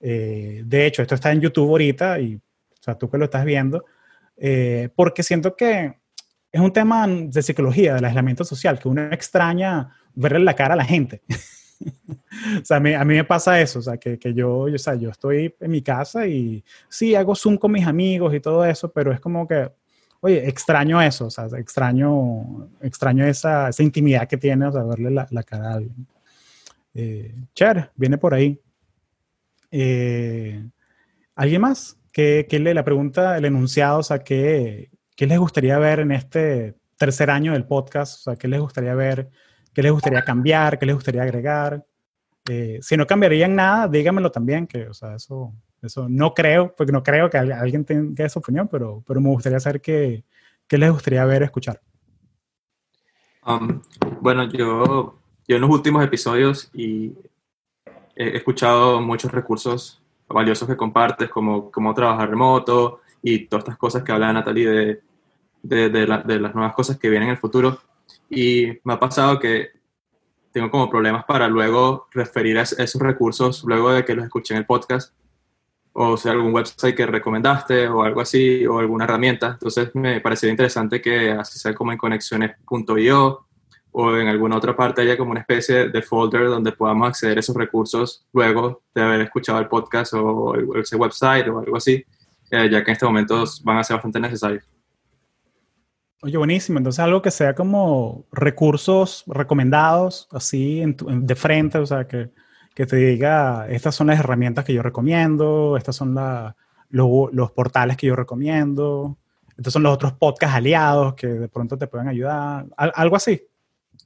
Eh, 0.00 0.62
de 0.64 0.86
hecho, 0.86 1.02
esto 1.02 1.14
está 1.14 1.32
en 1.32 1.40
YouTube 1.40 1.68
ahorita 1.68 2.20
y, 2.20 2.36
o 2.36 2.82
sea, 2.82 2.96
tú 2.96 3.10
que 3.10 3.18
lo 3.18 3.24
estás 3.24 3.44
viendo, 3.44 3.84
eh, 4.36 4.88
porque 4.94 5.22
siento 5.22 5.54
que 5.56 5.94
es 6.52 6.60
un 6.60 6.72
tema 6.72 7.06
de 7.06 7.42
psicología, 7.42 7.94
del 7.94 8.04
aislamiento 8.04 8.44
social, 8.44 8.78
que 8.78 8.88
uno 8.88 9.12
extraña 9.12 9.94
verle 10.14 10.40
la 10.40 10.54
cara 10.54 10.74
a 10.74 10.76
la 10.76 10.84
gente. 10.84 11.22
o 12.60 12.64
sea, 12.64 12.78
a 12.78 12.80
mí, 12.80 12.94
me 13.04 13.24
pasa 13.24 13.60
eso, 13.60 13.78
o 13.80 13.82
sea, 13.82 13.98
que, 13.98 14.18
que 14.18 14.34
yo, 14.34 14.68
yo, 14.68 14.74
o 14.74 14.78
sea, 14.78 14.94
yo 14.94 15.10
estoy 15.10 15.54
en 15.60 15.70
mi 15.70 15.82
casa 15.82 16.26
y 16.26 16.64
sí, 16.88 17.14
hago 17.14 17.34
Zoom 17.34 17.56
con 17.56 17.72
mis 17.72 17.86
amigos 17.86 18.34
y 18.34 18.40
todo 18.40 18.64
eso, 18.64 18.90
pero 18.90 19.12
es 19.12 19.20
como 19.20 19.46
que, 19.46 19.70
oye, 20.20 20.48
extraño 20.48 21.00
eso, 21.02 21.26
o 21.26 21.30
sea, 21.30 21.46
extraño, 21.58 22.68
extraño 22.80 23.24
esa, 23.26 23.68
esa 23.68 23.82
intimidad 23.82 24.28
que 24.28 24.36
tiene, 24.36 24.66
o 24.66 24.72
sea, 24.72 24.82
verle 24.84 25.10
la, 25.10 25.26
la 25.30 25.42
cara 25.42 25.70
a 25.70 25.74
alguien. 25.74 26.06
Eh, 26.94 27.34
Cher, 27.54 27.90
viene 27.96 28.18
por 28.18 28.34
ahí. 28.34 28.60
Eh, 29.70 30.62
¿Alguien 31.34 31.62
más? 31.62 31.98
¿Qué, 32.12 32.46
qué 32.48 32.58
le 32.58 32.74
la 32.74 32.84
pregunta, 32.84 33.36
el 33.38 33.44
enunciado, 33.44 34.00
o 34.00 34.02
sea, 34.02 34.18
¿qué, 34.18 34.90
qué 35.16 35.26
les 35.26 35.38
gustaría 35.38 35.78
ver 35.78 36.00
en 36.00 36.12
este 36.12 36.74
tercer 36.98 37.30
año 37.30 37.52
del 37.52 37.66
podcast? 37.66 38.20
O 38.20 38.22
sea, 38.22 38.36
¿qué 38.36 38.48
les 38.48 38.60
gustaría 38.60 38.94
ver? 38.94 39.30
¿Qué 39.72 39.82
les 39.82 39.92
gustaría 39.92 40.22
cambiar? 40.22 40.78
¿Qué 40.78 40.86
les 40.86 40.96
gustaría 40.96 41.22
agregar? 41.22 41.84
Eh, 42.48 42.80
si 42.82 42.96
no 42.96 43.06
cambiarían 43.06 43.54
nada, 43.54 43.86
dígamelo 43.86 44.30
también, 44.30 44.66
que, 44.66 44.88
o 44.88 44.94
sea, 44.94 45.14
eso, 45.14 45.54
eso 45.82 46.08
no 46.08 46.34
creo, 46.34 46.74
porque 46.76 46.92
no 46.92 47.02
creo 47.02 47.30
que 47.30 47.38
alguien 47.38 47.84
tenga 47.84 48.24
esa 48.24 48.40
opinión, 48.40 48.68
pero, 48.68 49.02
pero 49.06 49.20
me 49.20 49.28
gustaría 49.28 49.60
saber 49.60 49.80
qué, 49.80 50.24
qué 50.66 50.78
les 50.78 50.90
gustaría 50.90 51.24
ver 51.24 51.42
escuchar. 51.42 51.80
Um, 53.46 53.80
bueno, 54.20 54.44
yo 54.44 55.20
yo 55.50 55.56
en 55.56 55.62
los 55.62 55.70
últimos 55.70 56.04
episodios 56.04 56.70
y 56.72 57.12
he 58.14 58.36
escuchado 58.36 59.00
muchos 59.00 59.32
recursos 59.32 60.00
valiosos 60.28 60.68
que 60.68 60.76
compartes, 60.76 61.28
como 61.28 61.72
cómo 61.72 61.92
trabajar 61.92 62.30
remoto 62.30 63.00
y 63.20 63.46
todas 63.46 63.64
estas 63.64 63.76
cosas 63.76 64.04
que 64.04 64.12
habla 64.12 64.32
Natalie 64.32 64.68
de, 64.68 65.00
de, 65.60 65.88
de, 65.88 66.06
de 66.24 66.38
las 66.38 66.54
nuevas 66.54 66.72
cosas 66.74 67.00
que 67.00 67.10
vienen 67.10 67.30
en 67.30 67.34
el 67.34 67.40
futuro. 67.40 67.80
Y 68.28 68.78
me 68.84 68.92
ha 68.92 69.00
pasado 69.00 69.40
que 69.40 69.70
tengo 70.52 70.70
como 70.70 70.88
problemas 70.88 71.24
para 71.24 71.48
luego 71.48 72.06
referir 72.12 72.56
a 72.56 72.62
esos 72.62 73.02
recursos 73.02 73.64
luego 73.64 73.90
de 73.90 74.04
que 74.04 74.14
los 74.14 74.24
escuché 74.24 74.54
en 74.54 74.58
el 74.58 74.66
podcast 74.66 75.14
o 76.02 76.16
sea 76.16 76.32
algún 76.32 76.54
website 76.54 76.96
que 76.96 77.04
recomendaste 77.04 77.86
o 77.86 78.02
algo 78.02 78.22
así 78.22 78.66
o 78.66 78.78
alguna 78.78 79.04
herramienta. 79.04 79.48
Entonces 79.48 79.90
me 79.94 80.20
parecería 80.20 80.52
interesante 80.52 81.00
que 81.02 81.32
así 81.32 81.58
sea 81.58 81.74
como 81.74 81.92
en 81.92 81.98
conexiones.io 81.98 83.46
o 83.92 84.16
en 84.16 84.28
alguna 84.28 84.56
otra 84.56 84.74
parte 84.74 85.02
haya 85.02 85.18
como 85.18 85.32
una 85.32 85.40
especie 85.40 85.88
de 85.88 86.02
folder 86.02 86.46
donde 86.46 86.72
podamos 86.72 87.08
acceder 87.08 87.36
a 87.36 87.40
esos 87.40 87.54
recursos 87.54 88.24
luego 88.32 88.82
de 88.94 89.02
haber 89.02 89.20
escuchado 89.20 89.58
el 89.58 89.68
podcast 89.68 90.14
o 90.14 90.54
ese 90.76 90.96
website 90.96 91.48
o 91.48 91.58
algo 91.58 91.76
así, 91.76 92.02
eh, 92.50 92.68
ya 92.70 92.82
que 92.82 92.92
en 92.92 92.94
este 92.94 93.04
momento 93.04 93.44
van 93.64 93.78
a 93.78 93.84
ser 93.84 93.96
bastante 93.96 94.20
necesarios. 94.20 94.64
Oye, 96.22 96.38
buenísimo. 96.38 96.78
Entonces, 96.78 97.00
algo 97.00 97.20
que 97.20 97.30
sea 97.30 97.54
como 97.54 98.24
recursos 98.32 99.24
recomendados, 99.26 100.28
así 100.30 100.82
de 100.96 101.34
frente, 101.34 101.78
o 101.78 101.86
sea, 101.86 102.06
que, 102.06 102.30
que, 102.74 102.86
te 102.86 102.96
diga, 102.96 103.66
estas 103.68 103.94
son 103.94 104.08
las 104.08 104.18
herramientas 104.18 104.64
que 104.64 104.72
yo 104.72 104.82
recomiendo, 104.82 105.76
estas 105.76 105.96
son 105.96 106.14
la, 106.14 106.56
los 106.90 107.50
portales 107.52 107.96
que 107.96 108.06
yo 108.06 108.16
recomiendo, 108.16 109.16
estos 109.56 109.74
son 109.74 109.82
los 109.82 109.92
otros 109.92 110.12
podcasts 110.14 110.56
aliados 110.56 111.14
que 111.14 111.26
de 111.26 111.48
pronto 111.48 111.76
te 111.76 111.86
pueden 111.86 112.08
ayudar, 112.08 112.64
algo 112.76 113.16
así. 113.16 113.42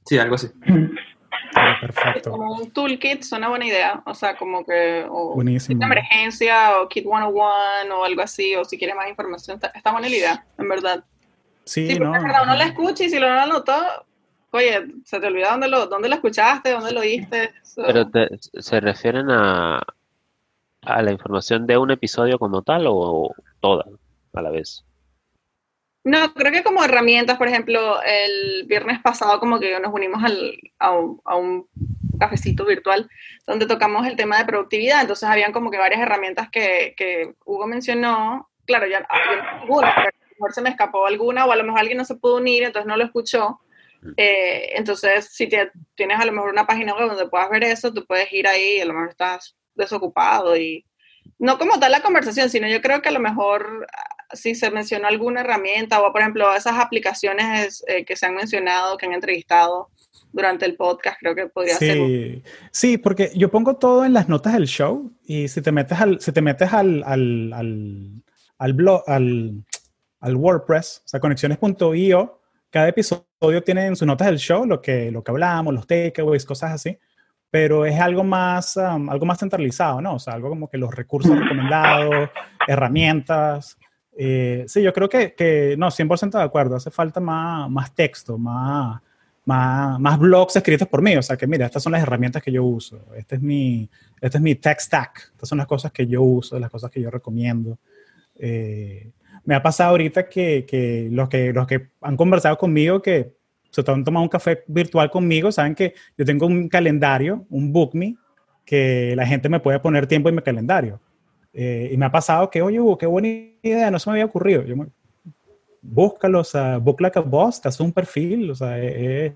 Sí, 0.05 0.17
algo 0.17 0.35
así. 0.35 0.49
Perfecto. 1.79 2.31
Como 2.31 2.53
un 2.55 2.71
toolkit 2.71 3.21
es 3.21 3.31
una 3.31 3.47
buena 3.47 3.65
idea, 3.65 4.03
o 4.05 4.13
sea, 4.13 4.35
como 4.35 4.65
que 4.65 5.05
o 5.09 5.33
Buenísimo. 5.35 5.79
Kit 5.79 5.79
de 5.79 5.85
emergencia 5.85 6.81
o 6.81 6.89
Kit 6.89 7.05
101 7.05 7.33
o 7.97 8.03
algo 8.03 8.21
así, 8.21 8.55
o 8.55 8.65
si 8.65 8.77
quieres 8.77 8.95
más 8.95 9.07
información, 9.07 9.55
está, 9.55 9.67
está 9.67 9.91
buena 9.91 10.09
la 10.09 10.15
idea, 10.15 10.45
en 10.57 10.67
verdad. 10.67 11.05
Sí, 11.63 11.97
no. 11.97 12.11
Verdad, 12.11 12.43
uno 12.43 12.55
la 12.55 12.65
escucha 12.65 13.05
y 13.05 13.09
si 13.09 13.17
lo 13.17 13.29
no 13.29 13.39
anotó, 13.39 14.05
oye, 14.55 14.85
se 15.03 15.19
te 15.19 15.27
olvidó 15.27 15.49
dónde 15.51 15.67
lo, 15.67 15.87
dónde 15.87 16.09
lo 16.09 16.15
escuchaste, 16.15 16.71
dónde 16.71 16.91
lo 16.91 17.01
oíste. 17.01 17.53
Pero 17.75 18.09
se 18.33 18.79
refieren 18.79 19.29
a, 19.29 19.81
a 20.81 21.01
la 21.01 21.11
información 21.11 21.67
de 21.67 21.77
un 21.77 21.91
episodio 21.91 22.39
como 22.39 22.61
tal 22.61 22.85
o 22.87 23.33
toda 23.59 23.85
a 24.33 24.41
la 24.41 24.49
vez. 24.51 24.83
No, 26.03 26.33
creo 26.35 26.51
que 26.51 26.63
como 26.63 26.83
herramientas, 26.83 27.37
por 27.37 27.47
ejemplo, 27.47 27.99
el 28.03 28.65
viernes 28.67 29.01
pasado 29.01 29.39
como 29.39 29.59
que 29.59 29.79
nos 29.79 29.91
unimos 29.91 30.23
al, 30.23 30.55
a, 30.77 30.91
un, 30.91 31.19
a, 31.25 31.35
un, 31.35 31.67
cafecito 32.19 32.63
virtual 32.63 33.09
donde 33.45 33.65
tocamos 33.65 34.07
el 34.07 34.15
tema 34.15 34.37
de 34.37 34.45
productividad, 34.45 35.01
entonces 35.01 35.27
habían 35.27 35.51
como 35.51 35.69
que 35.69 35.77
varias 35.77 35.99
herramientas 35.99 36.49
que, 36.49 36.93
que 36.95 37.33
Hugo 37.43 37.67
mencionó, 37.67 38.49
claro, 38.65 38.87
ya, 38.87 38.99
algunas, 39.59 39.97
a 39.97 40.03
lo 40.03 40.29
mejor 40.29 40.53
se 40.53 40.61
me 40.61 40.69
escapó 40.69 41.07
alguna 41.07 41.45
o 41.45 41.51
a 41.51 41.55
lo 41.55 41.63
mejor 41.63 41.79
alguien 41.79 41.97
no 41.97 42.05
se 42.05 42.15
pudo 42.15 42.37
unir, 42.37 42.63
entonces 42.63 42.87
no 42.87 42.95
lo 42.95 43.03
escuchó. 43.03 43.59
Eh, 44.17 44.71
entonces, 44.75 45.29
si 45.31 45.47
te, 45.47 45.71
tienes 45.95 46.19
a 46.19 46.25
lo 46.25 46.31
mejor 46.31 46.49
una 46.51 46.67
página 46.67 46.93
web 46.93 47.07
donde 47.07 47.27
puedas 47.27 47.49
ver 47.49 47.63
eso, 47.63 47.93
tú 47.93 48.05
puedes 48.05 48.31
ir 48.31 48.47
ahí, 48.47 48.79
a 48.79 48.85
lo 48.85 48.93
mejor 48.93 49.09
estás 49.09 49.55
desocupado 49.73 50.55
y 50.57 50.85
no 51.39 51.57
como 51.57 51.79
tal 51.79 51.91
la 51.91 52.01
conversación, 52.01 52.49
sino 52.49 52.67
yo 52.67 52.81
creo 52.81 53.01
que 53.01 53.09
a 53.09 53.13
lo 53.13 53.19
mejor 53.19 53.87
si 54.33 54.55
se 54.55 54.71
mencionó 54.71 55.07
alguna 55.07 55.41
herramienta 55.41 56.01
o, 56.01 56.11
por 56.11 56.21
ejemplo, 56.21 56.53
esas 56.55 56.77
aplicaciones 56.77 57.83
eh, 57.87 58.05
que 58.05 58.15
se 58.15 58.25
han 58.25 58.35
mencionado, 58.35 58.97
que 58.97 59.05
han 59.05 59.13
entrevistado 59.13 59.89
durante 60.31 60.65
el 60.65 60.75
podcast, 60.75 61.17
creo 61.19 61.35
que 61.35 61.47
podría 61.47 61.77
sí, 61.77 61.85
ser. 61.85 62.41
Sí, 62.71 62.97
porque 62.97 63.31
yo 63.35 63.49
pongo 63.49 63.77
todo 63.77 64.03
en 64.05 64.13
las 64.13 64.27
notas 64.27 64.53
del 64.53 64.67
show 64.67 65.11
y 65.23 65.47
si 65.47 65.61
te 65.61 65.71
metes 65.71 65.99
al, 65.99 66.19
si 66.19 66.31
te 66.31 66.41
metes 66.41 66.73
al, 66.73 67.03
al, 67.03 67.53
al, 67.53 68.23
al 68.57 68.73
blog, 68.73 69.03
al, 69.07 69.63
al 70.19 70.35
WordPress, 70.35 71.03
o 71.05 71.07
sea, 71.07 71.19
conexiones.io, 71.19 72.41
cada 72.75 72.89
episodio 72.89 73.63
tiene 73.63 73.85
en 73.85 73.95
sus 73.95 74.05
notas 74.05 74.27
del 74.27 74.37
show 74.37 74.65
lo 74.65 74.81
que, 74.81 75.09
lo 75.09 75.23
que 75.23 75.31
hablamos, 75.31 75.73
los 75.73 75.87
takeaways, 75.87 76.43
cosas 76.43 76.73
así 76.73 76.99
pero 77.55 77.85
es 77.85 77.97
algo 78.01 78.21
más, 78.21 78.75
um, 78.75 79.09
algo 79.09 79.25
más 79.25 79.39
centralizado, 79.39 80.01
¿no? 80.01 80.15
O 80.15 80.19
sea, 80.19 80.33
algo 80.33 80.49
como 80.49 80.69
que 80.69 80.77
los 80.77 80.93
recursos 80.93 81.39
recomendados, 81.39 82.29
herramientas, 82.67 83.77
eh, 84.17 84.65
sí, 84.67 84.81
yo 84.81 84.91
creo 84.91 85.07
que, 85.07 85.33
que, 85.35 85.75
no, 85.77 85.89
100% 85.89 86.37
de 86.37 86.43
acuerdo, 86.43 86.75
hace 86.75 86.91
falta 86.91 87.21
más, 87.21 87.69
más 87.69 87.95
texto, 87.95 88.37
más, 88.37 89.01
más, 89.45 89.97
más, 90.01 90.19
blogs 90.19 90.57
escritos 90.57 90.89
por 90.89 91.01
mí, 91.01 91.15
o 91.15 91.21
sea 91.21 91.37
que 91.37 91.47
mira, 91.47 91.65
estas 91.65 91.81
son 91.81 91.93
las 91.93 92.01
herramientas 92.01 92.43
que 92.43 92.51
yo 92.51 92.61
uso, 92.61 92.99
este 93.15 93.35
es 93.35 93.41
mi, 93.41 93.89
este 94.19 94.37
es 94.37 94.41
mi 94.41 94.55
tech 94.55 94.81
stack, 94.81 95.31
estas 95.31 95.47
son 95.47 95.59
las 95.59 95.67
cosas 95.67 95.93
que 95.93 96.05
yo 96.07 96.23
uso, 96.23 96.59
las 96.59 96.69
cosas 96.69 96.91
que 96.91 96.99
yo 96.99 97.09
recomiendo. 97.09 97.77
Eh, 98.37 99.11
me 99.45 99.55
ha 99.55 99.63
pasado 99.63 99.91
ahorita 99.91 100.27
que, 100.27 100.65
que, 100.67 101.07
los 101.11 101.29
que 101.29 101.53
los 101.53 101.67
que 101.67 101.89
han 102.01 102.17
conversado 102.17 102.57
conmigo 102.57 103.01
que 103.01 103.35
se 103.83 103.91
han 103.91 104.03
tomado 104.03 104.23
un 104.23 104.29
café 104.29 104.63
virtual 104.67 105.09
conmigo, 105.09 105.51
saben 105.51 105.75
que 105.75 105.93
yo 106.17 106.25
tengo 106.25 106.45
un 106.45 106.69
calendario, 106.69 107.45
un 107.49 107.73
book 107.73 107.91
me, 107.93 108.15
que 108.63 109.13
la 109.15 109.25
gente 109.25 109.49
me 109.49 109.59
puede 109.59 109.79
poner 109.79 110.07
tiempo 110.07 110.29
en 110.29 110.35
mi 110.35 110.41
calendario. 110.41 110.99
Eh, 111.53 111.89
y 111.91 111.97
me 111.97 112.05
ha 112.05 112.11
pasado 112.11 112.49
que, 112.49 112.61
oye, 112.61 112.79
Hugo, 112.79 112.97
qué 112.97 113.05
buena 113.05 113.27
idea, 113.27 113.91
no 113.91 113.99
se 113.99 114.09
me 114.09 114.13
había 114.13 114.25
ocurrido. 114.25 114.63
Yo 114.63 114.75
me, 114.75 114.87
búscalo, 115.81 116.39
o 116.39 116.43
sea, 116.43 116.77
Book 116.77 117.01
Like 117.01 117.19
a 117.19 117.21
Boss, 117.21 117.61
te 117.61 117.67
hace 117.67 117.83
un 117.83 117.91
perfil, 117.91 118.51
o 118.51 118.55
sea, 118.55 118.77
eh, 118.77 119.33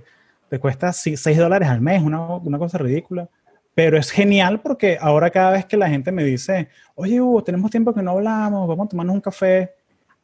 te 0.49 0.59
cuesta 0.59 0.91
6 0.91 1.37
dólares 1.37 1.69
al 1.69 1.81
mes, 1.81 2.01
una, 2.01 2.35
una, 2.35 2.57
cosa 2.57 2.77
ridícula. 2.77 3.29
Pero 3.75 3.97
es 3.97 4.09
genial 4.11 4.61
porque 4.61 4.97
ahora 4.99 5.29
cada 5.29 5.51
vez 5.51 5.65
que 5.65 5.77
la 5.77 5.89
gente 5.89 6.11
me 6.11 6.23
dice, 6.23 6.69
oye, 6.95 7.21
Hugo, 7.21 7.43
tenemos 7.43 7.71
tiempo 7.71 7.93
que 7.93 8.01
no 8.01 8.11
hablamos, 8.11 8.67
vamos 8.67 8.87
a 8.87 8.89
tomarnos 8.89 9.15
un 9.15 9.21
café, 9.21 9.73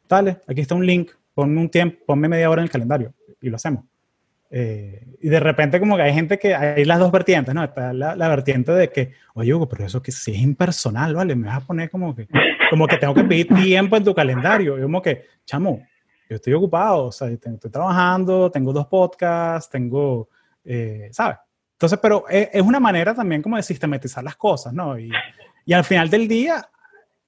dale, 0.08 0.38
aquí 0.46 0.60
está 0.60 0.74
un 0.74 0.86
link, 0.86 1.10
ponme 1.34 1.60
un 1.60 1.68
tiempo, 1.68 1.98
ponme 2.06 2.28
media 2.28 2.50
hora 2.50 2.62
en 2.62 2.64
el 2.64 2.70
calendario 2.70 3.14
y 3.40 3.48
lo 3.48 3.56
hacemos. 3.56 3.84
Eh, 4.48 5.04
y 5.20 5.28
de 5.28 5.40
repente 5.40 5.80
como 5.80 5.96
que 5.96 6.02
hay 6.02 6.14
gente 6.14 6.38
que 6.38 6.54
hay 6.54 6.84
las 6.84 6.98
dos 6.98 7.10
vertientes, 7.10 7.52
¿no? 7.54 7.64
Está 7.64 7.92
la, 7.92 8.14
la, 8.14 8.28
vertiente 8.28 8.72
de 8.72 8.90
que, 8.90 9.12
oye 9.34 9.52
Hugo, 9.52 9.68
pero 9.68 9.84
eso 9.84 10.00
que 10.00 10.12
sí 10.12 10.32
es 10.32 10.38
impersonal, 10.38 11.14
¿vale? 11.14 11.34
Me 11.34 11.48
vas 11.48 11.58
a 11.58 11.66
poner 11.66 11.90
como 11.90 12.14
que, 12.14 12.28
como 12.70 12.86
que 12.86 12.96
tengo 12.96 13.14
que 13.14 13.24
pedir 13.24 13.48
tiempo 13.48 13.96
en 13.96 14.04
tu 14.04 14.14
calendario. 14.14 14.78
Y 14.78 14.82
como 14.82 15.02
que, 15.02 15.24
chamo, 15.44 15.82
yo 16.28 16.36
estoy 16.36 16.52
ocupado, 16.54 17.06
o 17.06 17.12
sea, 17.12 17.28
estoy, 17.28 17.70
trabajando, 17.70 18.50
tengo 18.50 18.72
dos 18.72 18.86
podcasts, 18.86 19.70
tengo, 19.70 20.28
eh, 20.64 21.08
¿sabes? 21.12 21.38
Entonces, 21.72 21.98
pero 22.00 22.24
es, 22.28 22.48
es, 22.52 22.62
una 22.62 22.80
manera 22.80 23.14
también 23.14 23.42
como 23.42 23.56
de 23.56 23.62
sistematizar 23.62 24.24
las 24.24 24.36
cosas, 24.36 24.72
¿no? 24.72 24.98
Y, 24.98 25.10
y, 25.66 25.72
al 25.72 25.84
final 25.84 26.08
del 26.08 26.26
día, 26.26 26.68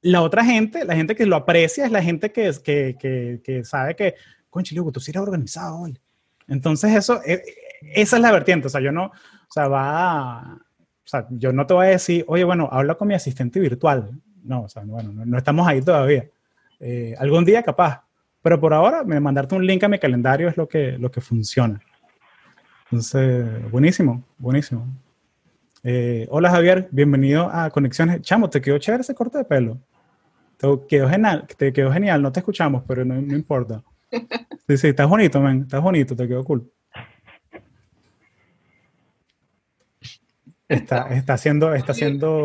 la 0.02 0.22
otra 0.22 0.44
gente, 0.44 0.84
la 0.84 0.94
gente 0.94 1.14
que 1.14 1.26
lo 1.26 1.36
aprecia 1.36 1.84
es 1.84 1.92
la 1.92 2.02
gente 2.02 2.32
que, 2.32 2.52
que, 2.62 3.40
que, 3.42 3.64
sabe 3.64 3.96
que, 3.96 4.14
concha, 4.50 4.80
Hugo, 4.80 4.92
tú 4.92 5.00
sí 5.00 5.10
eres 5.10 5.22
organizado, 5.22 5.82
¿vale? 5.82 6.00
Entonces, 6.46 6.94
eso, 6.94 7.20
e, 7.24 7.42
esa 7.94 8.16
es 8.16 8.22
la 8.22 8.32
vertiente. 8.32 8.68
O 8.68 8.70
sea, 8.70 8.80
yo 8.80 8.92
no, 8.92 9.06
o 9.06 9.50
sea, 9.50 9.68
va, 9.68 10.54
o 10.54 11.08
sea, 11.08 11.26
yo 11.30 11.52
no 11.52 11.66
te 11.66 11.74
voy 11.74 11.86
a 11.86 11.90
decir, 11.90 12.24
oye, 12.28 12.44
bueno, 12.44 12.68
habla 12.70 12.94
con 12.94 13.08
mi 13.08 13.14
asistente 13.14 13.60
virtual. 13.60 14.10
No, 14.42 14.62
o 14.62 14.68
sea, 14.68 14.82
bueno, 14.84 15.12
no, 15.12 15.26
no 15.26 15.38
estamos 15.38 15.66
ahí 15.66 15.82
todavía. 15.82 16.28
Eh, 16.80 17.14
algún 17.18 17.44
día 17.44 17.62
capaz. 17.62 18.02
Pero 18.40 18.60
por 18.60 18.72
ahora, 18.72 19.02
mandarte 19.04 19.54
un 19.54 19.66
link 19.66 19.82
a 19.82 19.88
mi 19.88 19.98
calendario 19.98 20.48
es 20.48 20.56
lo 20.56 20.68
que, 20.68 20.96
lo 20.96 21.10
que 21.10 21.20
funciona. 21.20 21.80
Entonces, 22.84 23.70
buenísimo, 23.70 24.24
buenísimo. 24.38 24.86
Eh, 25.82 26.26
hola 26.30 26.50
Javier, 26.50 26.88
bienvenido 26.90 27.50
a 27.52 27.70
Conexiones. 27.70 28.22
Chamo, 28.22 28.48
te 28.48 28.60
quedó 28.60 28.78
chévere 28.78 29.02
ese 29.02 29.14
corte 29.14 29.38
de 29.38 29.44
pelo. 29.44 29.78
Te 30.58 30.66
quedó 30.88 31.08
genial, 31.08 31.46
te 31.56 31.72
quedó 31.72 31.92
genial, 31.92 32.20
no 32.20 32.32
te 32.32 32.40
escuchamos, 32.40 32.82
pero 32.86 33.04
no, 33.04 33.14
no 33.14 33.34
importa. 33.36 33.82
Sí, 34.66 34.76
sí, 34.76 34.88
estás 34.88 35.08
bonito, 35.08 35.40
man. 35.40 35.62
Estás 35.62 35.80
bonito, 35.80 36.16
te 36.16 36.26
quedó 36.26 36.44
cool. 36.44 36.70
Está, 40.68 41.08
está 41.14 41.34
haciendo, 41.34 41.72
está 41.74 41.92
haciendo 41.92 42.44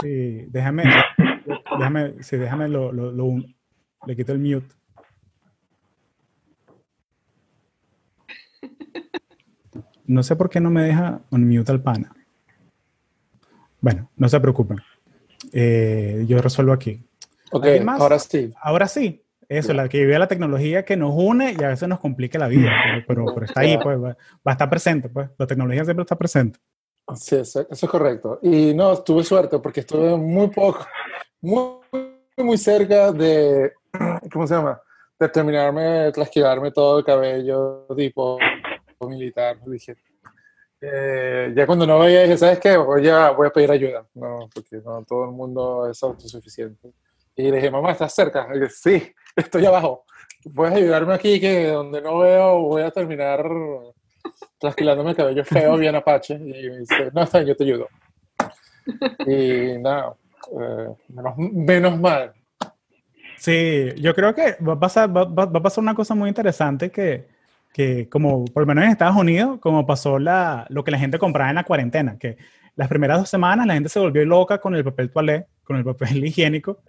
Sí, 0.00 0.46
déjame, 0.50 0.84
déjame, 1.78 2.22
sí, 2.22 2.36
déjame 2.36 2.68
lo, 2.68 2.92
lo, 2.92 3.12
lo, 3.12 3.36
le 4.06 4.16
quito 4.16 4.32
el 4.32 4.40
mute. 4.40 4.74
No 10.06 10.22
sé 10.22 10.36
por 10.36 10.50
qué 10.50 10.60
no 10.60 10.70
me 10.70 10.82
deja 10.82 11.22
un 11.30 11.48
mute 11.48 11.72
al 11.72 11.82
pana. 11.82 12.14
Bueno, 13.80 14.10
no 14.16 14.28
se 14.28 14.40
preocupen. 14.40 14.78
Eh, 15.56 16.24
yo 16.26 16.42
resuelvo 16.42 16.72
aquí. 16.72 17.00
Ok, 17.52 17.66
ahora 17.86 18.18
sí. 18.18 18.52
Ahora 18.60 18.88
sí. 18.88 19.20
Eso, 19.48 19.72
la 19.72 19.88
que 19.88 19.98
vive 19.98 20.18
la 20.18 20.26
tecnología 20.26 20.84
que 20.84 20.96
nos 20.96 21.12
une 21.14 21.54
y 21.56 21.62
a 21.62 21.68
veces 21.68 21.88
nos 21.88 22.00
complica 22.00 22.38
la 22.38 22.48
vida, 22.48 22.70
pero, 23.06 23.26
pero, 23.32 23.46
está 23.46 23.60
ahí, 23.60 23.78
pues, 23.78 24.02
va, 24.02 24.16
a 24.44 24.50
estar 24.50 24.70
presente, 24.70 25.08
pues, 25.10 25.28
la 25.38 25.46
tecnología 25.46 25.84
siempre 25.84 26.02
está 26.02 26.16
presente. 26.16 26.58
Sí, 27.14 27.36
eso, 27.36 27.60
eso, 27.60 27.86
es 27.86 27.90
correcto. 27.90 28.40
Y 28.42 28.72
no, 28.74 28.96
tuve 29.02 29.22
suerte 29.22 29.58
porque 29.58 29.80
estuve 29.80 30.16
muy 30.16 30.48
poco, 30.48 30.86
muy, 31.42 31.78
muy 32.38 32.56
cerca 32.56 33.12
de, 33.12 33.72
¿cómo 34.32 34.46
se 34.46 34.54
llama? 34.54 34.80
De 35.20 35.28
terminarme, 35.28 36.10
trasquilarme 36.10 36.72
todo 36.72 36.98
el 36.98 37.04
cabello 37.04 37.86
tipo 37.94 38.38
militar. 39.06 39.58
Dije, 39.66 39.94
Eh, 40.86 41.52
ya 41.56 41.66
cuando 41.66 41.86
no 41.86 41.98
veía, 41.98 42.22
dije, 42.22 42.36
¿sabes 42.36 42.58
qué? 42.58 42.76
Voy 42.76 43.08
a, 43.08 43.30
voy 43.30 43.46
a 43.46 43.50
pedir 43.50 43.70
ayuda. 43.70 44.04
No, 44.14 44.48
porque 44.54 44.76
no 44.84 45.02
todo 45.04 45.24
el 45.24 45.30
mundo 45.30 45.88
es 45.90 46.02
autosuficiente. 46.02 46.92
Y 47.36 47.44
le 47.50 47.56
dije, 47.56 47.70
mamá, 47.70 47.92
¿estás 47.92 48.14
cerca? 48.14 48.46
Y 48.54 48.60
dije, 48.60 48.70
sí, 48.70 49.14
estoy 49.36 49.64
abajo. 49.64 50.04
¿Puedes 50.54 50.74
ayudarme 50.74 51.14
aquí 51.14 51.40
que 51.40 51.68
donde 51.68 52.02
no 52.02 52.18
veo 52.18 52.60
voy 52.60 52.82
a 52.82 52.90
terminar 52.90 53.42
trasquilándome 54.58 55.10
el 55.10 55.16
cabello 55.16 55.44
feo 55.44 55.76
bien 55.78 55.94
apache? 55.94 56.34
Y 56.34 56.38
me 56.70 56.78
dice, 56.80 57.10
no, 57.14 57.22
está 57.22 57.38
bien, 57.38 57.48
yo 57.48 57.56
te 57.56 57.64
ayudo. 57.64 57.88
Y 59.26 59.78
nada, 59.78 60.14
eh, 60.60 60.88
menos, 61.08 61.34
menos 61.38 61.98
mal. 61.98 62.34
Sí, 63.38 63.88
yo 63.96 64.14
creo 64.14 64.34
que 64.34 64.56
va 64.62 64.74
a 64.74 64.78
pasar, 64.80 65.08
va, 65.14 65.24
va- 65.24 65.46
va 65.46 65.58
a 65.58 65.62
pasar 65.62 65.82
una 65.82 65.94
cosa 65.94 66.14
muy 66.14 66.28
interesante 66.28 66.90
que, 66.90 67.26
que 67.74 68.08
como 68.08 68.44
por 68.44 68.62
lo 68.62 68.66
menos 68.68 68.84
en 68.84 68.90
Estados 68.90 69.16
Unidos, 69.16 69.58
como 69.60 69.84
pasó 69.84 70.20
la, 70.20 70.64
lo 70.70 70.84
que 70.84 70.92
la 70.92 70.98
gente 70.98 71.18
compraba 71.18 71.50
en 71.50 71.56
la 71.56 71.64
cuarentena, 71.64 72.16
que 72.18 72.38
las 72.76 72.88
primeras 72.88 73.18
dos 73.18 73.28
semanas 73.28 73.66
la 73.66 73.74
gente 73.74 73.88
se 73.88 73.98
volvió 73.98 74.24
loca 74.24 74.60
con 74.60 74.76
el 74.76 74.84
papel 74.84 75.10
toalé, 75.10 75.48
con 75.64 75.76
el 75.76 75.84
papel 75.84 76.24
higiénico. 76.24 76.84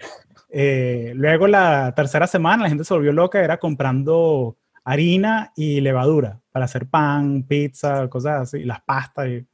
Eh, 0.51 1.13
luego 1.15 1.47
la 1.47 1.91
tercera 1.95 2.27
semana 2.27 2.63
la 2.63 2.69
gente 2.69 2.83
se 2.83 2.93
volvió 2.93 3.11
loca, 3.11 3.43
era 3.43 3.57
comprando 3.57 4.57
harina 4.83 5.51
y 5.55 5.81
levadura 5.81 6.39
para 6.51 6.65
hacer 6.65 6.87
pan, 6.87 7.41
pizza, 7.43 8.07
cosas 8.07 8.41
así, 8.43 8.63
las 8.63 8.81
pastas. 8.83 9.27
Y, 9.27 9.47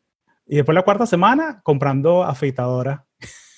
y 0.47 0.55
después 0.57 0.75
la 0.75 0.83
cuarta 0.83 1.05
semana 1.05 1.61
comprando 1.63 2.23
afeitadora. 2.23 3.05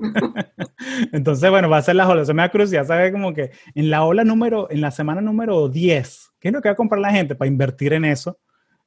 Entonces, 1.12 1.50
bueno, 1.50 1.68
va 1.68 1.78
a 1.78 1.82
ser 1.82 1.96
la 1.96 2.06
me 2.08 2.42
da 2.42 2.50
curiosidad, 2.50 2.86
¿sabes? 2.86 3.12
Como 3.12 3.32
que 3.34 3.50
en 3.74 3.90
la 3.90 4.04
ola 4.04 4.24
número, 4.24 4.68
en 4.70 4.80
la 4.80 4.90
semana 4.90 5.20
número 5.20 5.68
10, 5.68 6.32
¿qué 6.40 6.48
es 6.48 6.54
lo 6.54 6.60
que 6.60 6.68
va 6.68 6.72
a 6.72 6.76
comprar 6.76 7.00
la 7.00 7.10
gente 7.12 7.34
para 7.34 7.48
invertir 7.48 7.92
en 7.92 8.04
eso? 8.04 8.38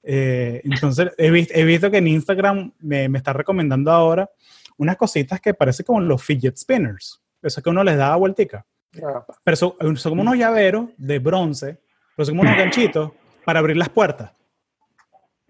Eh, 0.04 0.62
entonces, 0.66 1.12
he, 1.18 1.30
vis- 1.32 1.52
he 1.54 1.64
visto 1.64 1.90
que 1.90 1.98
en 1.98 2.08
Instagram 2.08 2.74
me, 2.80 3.08
me 3.10 3.18
está 3.18 3.32
recomendando 3.34 3.92
ahora 3.92 4.30
unas 4.78 4.98
cositas 4.98 5.40
que 5.40 5.54
parecen 5.54 5.86
como 5.86 6.02
los 6.02 6.22
fidget 6.24 6.58
spinners. 6.58 7.22
Eso 7.42 7.62
que 7.62 7.70
uno 7.70 7.84
les 7.84 7.98
da 7.98 8.16
vueltica. 8.16 8.66
Ah, 9.04 9.26
Pero 9.44 9.58
son, 9.58 9.74
son 9.98 10.12
como 10.12 10.22
unos 10.22 10.38
llaveros 10.38 10.90
de 10.98 11.20
bronce, 11.20 11.78
pero 12.16 12.26
son 12.26 12.36
como 12.38 12.42
unos 12.50 12.58
ganchitos 12.58 13.12
para 13.46 13.60
abrir 13.60 13.78
las 13.78 13.90
puertas. 13.90 14.32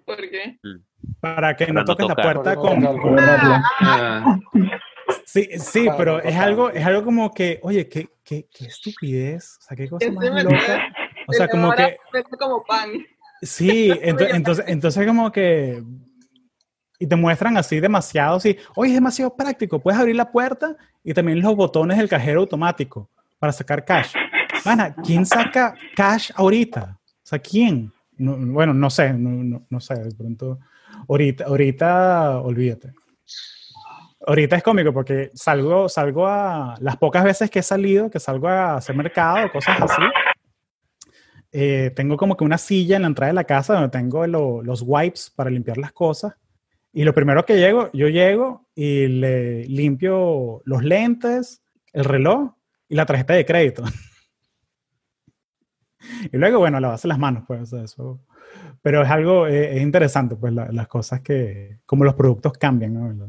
¿Por 0.06 0.18
qué? 0.30 0.60
Para 1.20 1.56
que 1.56 1.66
Para 1.66 1.74
no 1.74 1.80
no 1.82 1.86
toques 1.86 2.08
la 2.08 2.16
tocar. 2.16 2.34
puerta 2.34 2.56
no 2.56 2.62
con, 2.62 2.82
tocar. 2.82 3.02
con- 3.02 3.20
Ah, 3.82 4.40
Sí, 5.34 5.50
sí, 5.58 5.86
Total, 5.86 5.98
pero 5.98 6.22
es 6.22 6.36
algo, 6.36 6.70
es 6.70 6.86
algo 6.86 7.04
como 7.04 7.34
que, 7.34 7.60
oye, 7.64 7.90
qué, 7.90 8.08
qué, 8.24 8.48
qué 8.54 8.66
estupidez, 8.66 9.58
o 9.60 9.62
sea, 9.64 9.76
qué 9.76 9.90
cosa 9.90 10.06
Que 10.06 10.12
más 10.12 10.32
me- 10.32 10.44
loca. 10.44 10.94
O 11.28 11.34
sea, 11.34 11.48
como 11.48 11.68
Ahora 11.72 11.90
que, 12.12 12.24
como 12.38 12.64
pan. 12.64 12.90
sí, 13.42 13.90
ento- 14.04 14.28
entonces, 14.30 14.66
entonces 14.68 15.08
como 15.08 15.32
que, 15.32 15.82
y 17.00 17.08
te 17.08 17.16
muestran 17.16 17.58
así 17.58 17.80
demasiado, 17.80 18.40
sí, 18.40 18.56
oye, 18.76 18.90
es 18.92 18.96
demasiado 18.96 19.36
práctico, 19.36 19.80
puedes 19.80 20.00
abrir 20.00 20.16
la 20.18 20.32
puerta 20.32 20.76
y 21.04 21.16
también 21.16 21.42
los 21.42 21.56
botones 21.56 21.98
del 21.98 22.08
cajero 22.10 22.42
automático 22.42 23.10
para 23.40 23.52
sacar 23.54 23.84
cash. 23.86 24.14
Mana, 24.66 24.94
¿quién 25.04 25.26
saca 25.26 25.74
cash 25.96 26.30
ahorita? 26.36 27.00
O 27.02 27.26
sea, 27.26 27.40
¿quién? 27.40 27.92
No- 28.18 28.38
bueno, 28.38 28.72
no 28.74 28.90
sé, 28.92 29.12
no, 29.14 29.30
no, 29.44 29.66
no 29.68 29.80
sé, 29.80 29.96
de 29.96 30.14
pronto, 30.14 30.60
ahorita, 31.10 31.46
ahorita, 31.46 32.40
olvídate. 32.42 32.94
Ahorita 34.26 34.56
es 34.56 34.64
cómico 34.64 34.94
porque 34.94 35.32
salgo, 35.34 35.90
salgo 35.90 36.28
a 36.28 36.76
las 36.80 36.98
pocas 36.98 37.24
veces 37.24 37.50
que 37.50 37.60
he 37.60 37.64
salido, 37.64 38.10
que 38.10 38.20
salgo 38.20 38.48
a 38.48 38.76
hacer 38.76 38.96
mercado, 38.96 39.52
cosas 39.52 39.82
así. 39.82 40.02
eh, 41.52 41.92
tengo 41.96 42.18
como 42.18 42.36
que 42.36 42.44
una 42.44 42.58
silla 42.58 42.96
en 42.96 43.04
la 43.04 43.10
entrada 43.10 43.30
de 43.32 43.36
la 43.36 43.44
casa 43.44 43.74
donde 43.76 43.90
tengo 43.90 44.26
lo- 44.26 44.64
los 44.64 44.82
wipes 44.86 45.30
para 45.36 45.50
limpiar 45.52 45.78
las 45.78 45.92
cosas. 45.92 46.34
Y 46.92 47.04
lo 47.04 47.14
primero 47.14 47.46
que 47.46 47.58
llego, 47.58 47.90
yo 47.94 48.08
llego 48.08 48.68
y 48.74 49.08
le 49.08 49.66
limpio 49.66 50.62
los 50.66 50.84
lentes, 50.84 51.62
el 51.92 52.06
reloj 52.06 52.54
y 52.90 52.96
la 52.96 53.06
tarjeta 53.06 53.34
de 53.34 53.46
crédito. 53.46 53.84
y 56.32 56.38
luego, 56.38 56.60
bueno, 56.60 56.80
lavarse 56.80 57.08
las 57.08 57.20
manos, 57.20 57.44
pues, 57.48 57.72
eso. 57.74 58.20
Pero 58.82 59.04
es 59.04 59.10
algo, 59.10 59.48
eh, 59.48 59.78
es 59.78 59.82
interesante, 59.82 60.36
pues, 60.36 60.54
la- 60.54 60.72
las 60.72 60.88
cosas 60.88 61.22
que, 61.22 61.80
como 61.86 62.04
los 62.04 62.16
productos 62.16 62.54
cambian, 62.54 62.94
¿no? 62.94 63.28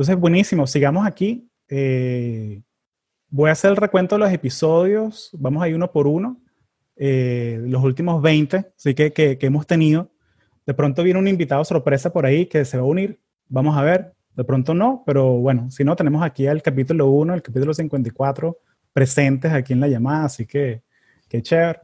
Entonces, 0.00 0.18
buenísimo. 0.18 0.66
Sigamos 0.66 1.06
aquí. 1.06 1.46
Eh, 1.68 2.62
voy 3.28 3.50
a 3.50 3.52
hacer 3.52 3.72
el 3.72 3.76
recuento 3.76 4.14
de 4.14 4.20
los 4.20 4.32
episodios. 4.32 5.28
Vamos 5.34 5.62
a 5.62 5.68
ir 5.68 5.74
uno 5.74 5.92
por 5.92 6.06
uno. 6.06 6.40
Eh, 6.96 7.60
los 7.66 7.84
últimos 7.84 8.22
20, 8.22 8.72
así 8.78 8.94
que, 8.94 9.12
que, 9.12 9.36
que 9.36 9.46
hemos 9.46 9.66
tenido. 9.66 10.10
De 10.64 10.72
pronto 10.72 11.02
viene 11.02 11.18
un 11.18 11.28
invitado 11.28 11.62
sorpresa 11.66 12.14
por 12.14 12.24
ahí 12.24 12.46
que 12.46 12.64
se 12.64 12.78
va 12.78 12.82
a 12.82 12.86
unir. 12.86 13.20
Vamos 13.46 13.76
a 13.76 13.82
ver. 13.82 14.14
De 14.34 14.42
pronto 14.42 14.72
no, 14.72 15.02
pero 15.04 15.34
bueno, 15.34 15.70
si 15.70 15.84
no, 15.84 15.94
tenemos 15.96 16.22
aquí 16.22 16.46
el 16.46 16.62
capítulo 16.62 17.08
1, 17.10 17.34
el 17.34 17.42
capítulo 17.42 17.74
54 17.74 18.56
presentes 18.94 19.52
aquí 19.52 19.74
en 19.74 19.80
la 19.80 19.88
llamada, 19.88 20.24
así 20.24 20.46
que 20.46 20.80
qué 21.28 21.42
chévere. 21.42 21.80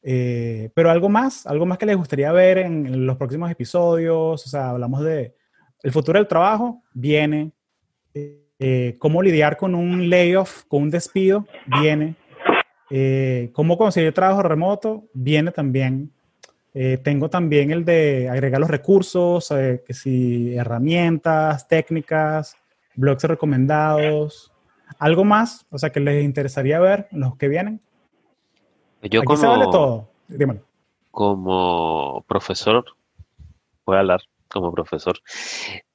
Eh, 0.00 0.70
pero 0.74 0.90
algo 0.90 1.08
más, 1.08 1.44
algo 1.44 1.66
más 1.66 1.76
que 1.76 1.86
les 1.86 1.96
gustaría 1.96 2.30
ver 2.30 2.58
en, 2.58 2.86
en 2.86 3.04
los 3.04 3.16
próximos 3.16 3.50
episodios, 3.50 4.46
o 4.46 4.48
sea, 4.48 4.70
hablamos 4.70 5.02
de 5.02 5.34
el 5.86 5.92
futuro 5.92 6.18
del 6.18 6.26
trabajo, 6.26 6.82
viene, 6.94 7.52
eh, 8.12 8.96
cómo 8.98 9.22
lidiar 9.22 9.56
con 9.56 9.72
un 9.76 10.10
layoff, 10.10 10.64
con 10.64 10.82
un 10.82 10.90
despido, 10.90 11.46
viene, 11.80 12.16
eh, 12.90 13.50
cómo 13.52 13.78
conseguir 13.78 14.12
trabajo 14.12 14.42
remoto, 14.42 15.04
viene 15.14 15.52
también. 15.52 16.10
Eh, 16.74 16.98
tengo 17.04 17.30
también 17.30 17.70
el 17.70 17.84
de 17.84 18.28
agregar 18.28 18.58
los 18.58 18.68
recursos, 18.68 19.48
que 19.48 19.94
si 19.94 20.56
herramientas, 20.56 21.68
técnicas, 21.68 22.56
blogs 22.96 23.22
recomendados, 23.22 24.52
algo 24.98 25.24
más, 25.24 25.66
o 25.70 25.78
sea, 25.78 25.90
que 25.90 26.00
les 26.00 26.24
interesaría 26.24 26.80
ver 26.80 27.06
en 27.12 27.20
los 27.20 27.36
que 27.36 27.46
vienen. 27.46 27.80
Yo 29.02 29.20
Aquí 29.20 29.36
se 29.36 29.46
vale 29.46 29.66
como, 29.66 29.72
todo. 29.72 30.10
Dímelo. 30.26 30.62
como 31.12 32.24
profesor, 32.26 32.84
voy 33.84 33.94
a 33.94 34.00
hablar 34.00 34.20
como 34.48 34.72
profesor, 34.72 35.18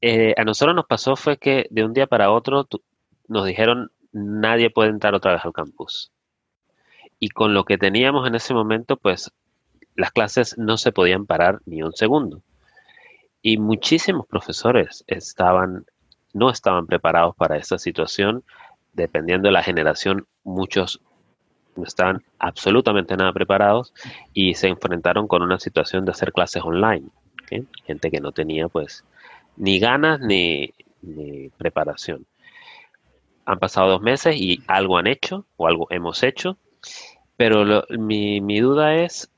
eh, 0.01 0.33
a 0.37 0.43
nosotros 0.43 0.75
nos 0.75 0.85
pasó 0.85 1.15
fue 1.15 1.37
que 1.37 1.67
de 1.69 1.83
un 1.83 1.93
día 1.93 2.07
para 2.07 2.31
otro 2.31 2.67
nos 3.27 3.45
dijeron 3.45 3.91
nadie 4.11 4.69
puede 4.69 4.89
entrar 4.89 5.15
otra 5.15 5.33
vez 5.33 5.45
al 5.45 5.53
campus. 5.53 6.11
Y 7.19 7.29
con 7.29 7.53
lo 7.53 7.65
que 7.65 7.77
teníamos 7.77 8.27
en 8.27 8.35
ese 8.35 8.53
momento, 8.53 8.97
pues 8.97 9.31
las 9.95 10.11
clases 10.11 10.57
no 10.57 10.77
se 10.77 10.91
podían 10.91 11.25
parar 11.25 11.61
ni 11.65 11.83
un 11.83 11.93
segundo. 11.93 12.41
Y 13.41 13.57
muchísimos 13.57 14.25
profesores 14.27 15.03
estaban, 15.07 15.85
no 16.33 16.49
estaban 16.49 16.87
preparados 16.87 17.35
para 17.35 17.57
esta 17.57 17.77
situación. 17.77 18.43
Dependiendo 18.93 19.47
de 19.47 19.53
la 19.53 19.63
generación, 19.63 20.27
muchos 20.43 21.01
no 21.75 21.83
estaban 21.83 22.23
absolutamente 22.39 23.15
nada 23.15 23.31
preparados 23.31 23.93
y 24.33 24.55
se 24.55 24.67
enfrentaron 24.67 25.27
con 25.27 25.41
una 25.41 25.59
situación 25.59 26.05
de 26.05 26.11
hacer 26.11 26.33
clases 26.33 26.63
online. 26.63 27.07
Gente 27.85 28.11
que 28.11 28.19
no 28.19 28.31
tenía 28.31 28.67
pues 28.67 29.03
ni 29.57 29.79
ganas 29.79 30.19
ni, 30.19 30.73
preparación. 31.57 32.25
Han 33.45 33.59
pasado 33.59 33.89
dos 33.89 34.01
meses 34.01 34.35
y 34.35 34.63
algo 34.67 34.97
han 34.97 35.07
hecho 35.07 35.45
o 35.57 35.67
algo 35.67 35.87
hemos 35.89 36.23
hecho, 36.23 36.57
pero 37.37 37.83
mi, 37.89 38.39
mi 38.39 38.59
duda 38.59 38.95
es, 38.95 39.31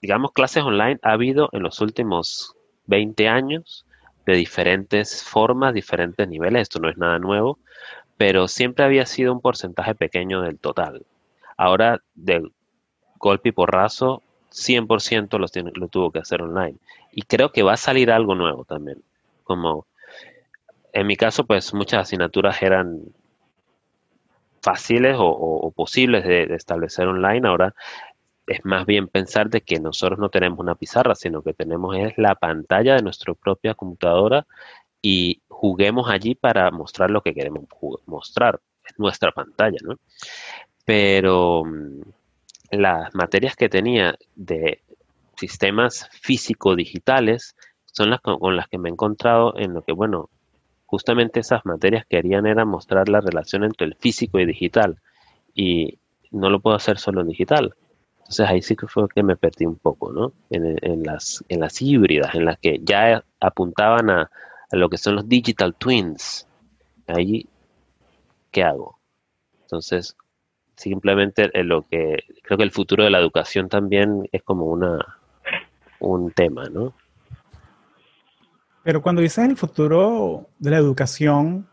digamos, 0.00 0.32
clases 0.32 0.62
online 0.62 1.00
ha 1.02 1.12
habido 1.12 1.48
en 1.52 1.62
los 1.62 1.80
últimos 1.80 2.54
20 2.86 3.28
años 3.28 3.84
de 4.26 4.34
diferentes 4.34 5.24
formas, 5.24 5.74
diferentes 5.74 6.28
niveles, 6.28 6.62
esto 6.62 6.78
no 6.78 6.88
es 6.88 6.96
nada 6.96 7.18
nuevo, 7.18 7.58
pero 8.16 8.46
siempre 8.46 8.84
había 8.84 9.06
sido 9.06 9.32
un 9.32 9.40
porcentaje 9.40 9.94
pequeño 9.94 10.42
del 10.42 10.58
total. 10.58 11.04
Ahora, 11.56 12.00
de 12.14 12.48
golpe 13.18 13.50
y 13.50 13.52
porrazo, 13.52 14.22
100% 14.52 15.38
los 15.38 15.52
tiene- 15.52 15.72
lo 15.74 15.88
tuvo 15.88 16.10
que 16.10 16.20
hacer 16.20 16.42
online. 16.42 16.76
Y 17.12 17.22
creo 17.22 17.52
que 17.52 17.62
va 17.62 17.74
a 17.74 17.76
salir 17.76 18.10
algo 18.10 18.34
nuevo 18.34 18.64
también. 18.64 19.02
Como 19.44 19.86
en 20.92 21.06
mi 21.06 21.16
caso, 21.16 21.44
pues 21.46 21.72
muchas 21.74 22.02
asignaturas 22.02 22.62
eran 22.62 23.00
fáciles 24.62 25.16
o, 25.18 25.72
posibles 25.74 26.24
de, 26.24 26.54
establecer 26.54 27.08
online. 27.08 27.48
Ahora 27.48 27.74
es 28.46 28.64
más 28.64 28.86
bien 28.86 29.08
pensar 29.08 29.50
de 29.50 29.62
que 29.62 29.80
nosotros 29.80 30.18
no 30.18 30.28
tenemos 30.28 30.58
una 30.60 30.74
pizarra, 30.74 31.14
sino 31.14 31.42
que 31.42 31.54
tenemos 31.54 31.96
es 31.96 32.16
la 32.18 32.34
pantalla 32.34 32.96
de 32.96 33.02
nuestra 33.02 33.34
propia 33.34 33.74
computadora 33.74 34.46
y 35.00 35.42
juguemos 35.48 36.08
allí 36.10 36.34
para 36.34 36.70
mostrar 36.70 37.10
lo 37.10 37.22
que 37.22 37.34
queremos 37.34 37.64
mostrar. 38.06 38.60
Es 38.84 38.98
nuestra 38.98 39.32
pantalla, 39.32 39.78
¿no? 39.82 39.96
Pero 40.84 41.64
mm, 41.64 42.00
las 42.72 43.14
materias 43.14 43.54
que 43.54 43.68
tenía 43.68 44.16
de 44.34 44.80
sistemas 45.36 46.08
físico-digitales 46.12 47.54
son 47.84 48.10
las 48.10 48.20
con, 48.20 48.56
las 48.56 48.68
que 48.68 48.78
me 48.78 48.88
he 48.88 48.92
encontrado 48.92 49.56
en 49.58 49.74
lo 49.74 49.82
que, 49.82 49.92
bueno, 49.92 50.30
justamente 50.86 51.40
esas 51.40 51.64
materias 51.66 52.06
querían 52.08 52.46
era 52.46 52.64
mostrar 52.64 53.08
la 53.08 53.20
relación 53.20 53.64
entre 53.64 53.86
el 53.86 53.94
físico 53.96 54.38
y 54.38 54.46
digital 54.46 54.98
y 55.54 55.98
no 56.30 56.48
lo 56.48 56.60
puedo 56.60 56.74
hacer 56.76 56.98
solo 56.98 57.20
en 57.20 57.28
digital. 57.28 57.74
Entonces 58.18 58.48
ahí 58.48 58.62
sí 58.62 58.74
que 58.76 58.86
fue 58.86 59.06
que 59.14 59.22
me 59.22 59.36
perdí 59.36 59.66
un 59.66 59.76
poco, 59.76 60.10
¿no? 60.10 60.32
En, 60.48 60.78
en 60.82 61.02
las, 61.02 61.44
en 61.48 61.60
las 61.60 61.82
híbridas, 61.82 62.34
en 62.34 62.46
las 62.46 62.58
que 62.58 62.80
ya 62.82 63.22
apuntaban 63.40 64.08
a, 64.08 64.30
a 64.70 64.76
lo 64.76 64.88
que 64.88 64.96
son 64.96 65.16
los 65.16 65.28
digital 65.28 65.74
twins. 65.74 66.46
Ahí, 67.06 67.46
¿qué 68.50 68.62
hago? 68.62 68.98
Entonces, 69.62 70.16
simplemente 70.82 71.50
en 71.58 71.68
lo 71.68 71.82
que 71.88 72.24
creo 72.42 72.58
que 72.58 72.64
el 72.64 72.70
futuro 72.72 73.04
de 73.04 73.10
la 73.10 73.18
educación 73.18 73.68
también 73.68 74.28
es 74.32 74.42
como 74.42 74.66
una 74.66 74.98
un 76.00 76.32
tema, 76.32 76.68
¿no? 76.68 76.92
Pero 78.82 79.00
cuando 79.00 79.22
dices 79.22 79.48
el 79.48 79.56
futuro 79.56 80.48
de 80.58 80.70
la 80.70 80.78
educación, 80.78 81.68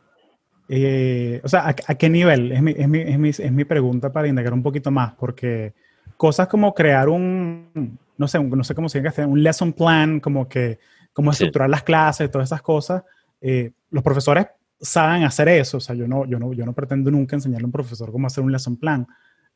eh, 0.68 1.42
o 1.44 1.48
sea, 1.48 1.62
¿a, 1.62 1.70
a 1.70 1.96
qué 1.96 2.10
nivel? 2.10 2.52
Es 2.52 2.62
mi, 2.62 2.72
es, 2.78 2.88
mi, 2.88 3.00
es, 3.00 3.18
mi, 3.20 3.30
es 3.30 3.52
mi 3.52 3.66
pregunta 3.66 4.12
para 4.14 4.28
indagar 4.28 4.54
un 4.54 4.62
poquito 4.62 4.92
más, 4.92 5.14
porque 5.16 5.74
cosas 6.16 6.48
como 6.48 6.74
crear 6.76 7.10
un, 7.10 7.98
no 8.18 8.28
sé, 8.28 8.38
un- 8.38 8.52
no 8.52 8.64
sé 8.64 8.76
cómo 8.76 8.88
se 8.90 9.02
diga, 9.02 9.12
un 9.26 9.42
lesson 9.42 9.74
plan, 9.74 10.20
como 10.20 10.48
que, 10.48 10.78
cómo 11.12 11.32
Sí. 11.34 11.38
estructurar 11.46 11.70
las 11.72 11.82
clases, 11.84 12.30
todas 12.30 12.48
esas 12.50 12.62
cosas, 12.62 13.04
eh, 13.42 13.72
los 13.90 14.04
profesores 14.04 14.46
saben 14.82 15.24
hacer 15.24 15.50
eso, 15.50 15.78
o 15.78 15.82
sea, 15.82 15.96
yo 15.96 16.08
no, 16.08 16.26
yo 16.26 16.40
no, 16.40 16.54
yo 16.54 16.66
no 16.66 16.74
pretendo 16.74 17.12
nunca 17.12 17.36
enseñarle 17.36 17.66
a 17.66 17.68
un 17.68 17.72
profesor 17.72 18.12
cómo 18.12 18.28
hacer 18.28 18.44
un 18.44 18.52
lesson 18.52 18.78
plan, 18.78 19.08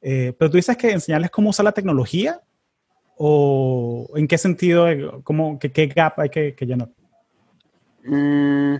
Eh, 0.06 0.34
pero 0.38 0.52
tú 0.52 0.58
dices 0.58 0.76
que 0.76 0.92
enseñarles 0.92 1.32
cómo 1.32 1.50
usar 1.50 1.64
la 1.64 1.72
tecnología, 1.72 2.42
o 3.16 4.10
en 4.16 4.28
qué 4.28 4.38
sentido, 4.38 4.90
eh, 4.90 5.10
cómo, 5.24 5.58
qué, 5.60 5.72
qué 5.72 5.88
gap 5.88 6.20
hay 6.20 6.30
que, 6.30 6.54
que 6.56 6.66
llenar. 6.66 6.90
Mm, 8.04 8.76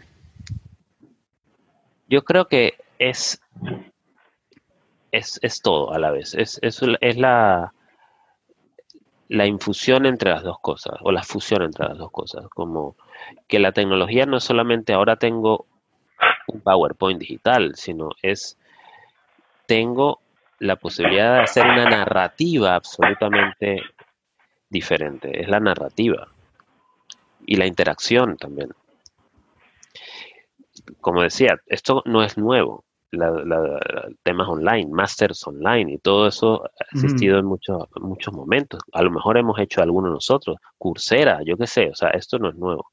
yo 2.10 2.24
creo 2.26 2.46
que 2.48 2.74
es, 3.00 3.40
es, 5.12 5.40
es 5.42 5.62
todo 5.62 5.94
a 5.94 6.00
la 6.00 6.12
vez. 6.12 6.34
Es, 6.34 6.60
es, 6.62 6.82
es 7.00 7.18
la, 7.18 7.74
la 9.30 9.46
infusión 9.46 10.06
entre 10.06 10.32
las 10.32 10.44
dos 10.44 10.60
cosas, 10.60 10.96
o 11.04 11.12
la 11.14 11.24
fusión 11.24 11.62
entre 11.62 11.88
las 11.88 11.98
dos 11.98 12.12
cosas. 12.12 12.50
Como 12.50 12.98
que 13.48 13.60
la 13.60 13.72
tecnología 13.72 14.26
no 14.26 14.38
es 14.38 14.44
solamente 14.44 14.92
ahora 14.92 15.16
tengo 15.16 15.68
un 16.54 16.62
PowerPoint 16.62 17.20
digital, 17.20 17.76
sino 17.76 18.10
es 18.22 18.58
tengo 19.66 20.20
la 20.60 20.76
posibilidad 20.76 21.36
de 21.36 21.42
hacer 21.42 21.66
una 21.66 21.86
narrativa 21.90 22.76
absolutamente 22.76 23.82
diferente. 24.70 25.42
Es 25.42 25.50
la 25.50 25.60
narrativa 25.60 26.28
y 27.46 27.56
la 27.56 27.66
interacción 27.66 28.38
también. 28.38 28.70
Como 31.02 31.22
decía, 31.22 31.60
esto 31.68 32.02
no 32.06 32.24
es 32.24 32.38
nuevo. 32.38 32.84
La, 33.12 33.30
la- 33.30 33.80
temas 34.24 34.48
online, 34.48 34.88
masters 34.90 35.46
online 35.46 35.94
y 35.94 35.98
todo 36.00 36.28
eso 36.28 36.64
ha 36.66 36.86
existido 36.94 37.38
en 37.38 37.46
muchos, 37.46 37.84
muchos 38.02 38.34
momentos. 38.34 38.82
A 38.92 39.04
lo 39.04 39.12
mejor 39.12 39.38
hemos 39.38 39.60
hecho 39.60 39.82
algunos 39.84 40.12
nosotros, 40.12 40.58
Coursera, 40.80 41.42
yo 41.46 41.56
qué 41.56 41.68
sé, 41.68 41.90
o 41.90 41.96
sea, 41.96 42.10
esto 42.10 42.40
no 42.40 42.50
es 42.50 42.56
nuevo. 42.56 42.88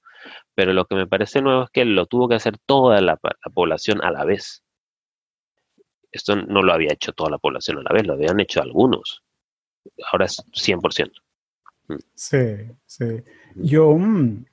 Pero 0.55 0.73
lo 0.73 0.87
que 0.87 0.95
me 0.95 1.07
parece 1.07 1.41
nuevo 1.41 1.65
es 1.65 1.71
que 1.71 1.85
lo 1.85 2.07
tuvo 2.07 2.29
que 2.29 2.35
hacer 2.35 2.59
toda 2.67 3.01
la, 3.01 3.19
población 3.55 4.03
a 4.03 4.11
la 4.11 4.25
vez. 4.25 4.63
Esto 6.13 6.37
no 6.37 6.63
lo 6.63 6.73
había 6.73 6.93
hecho 6.93 7.13
toda 7.13 7.31
la 7.31 7.39
población 7.39 7.79
a 7.79 7.83
la 7.83 7.93
vez, 7.93 8.07
lo 8.07 8.15
habían 8.15 8.41
hecho 8.41 8.61
algunos. 8.61 9.23
Ahora 10.13 10.27
es 10.27 10.43
100%. 10.53 11.13
Sí, 12.15 12.39
sí. 12.87 13.05
Yo, 13.55 13.97
mm, 13.97 14.45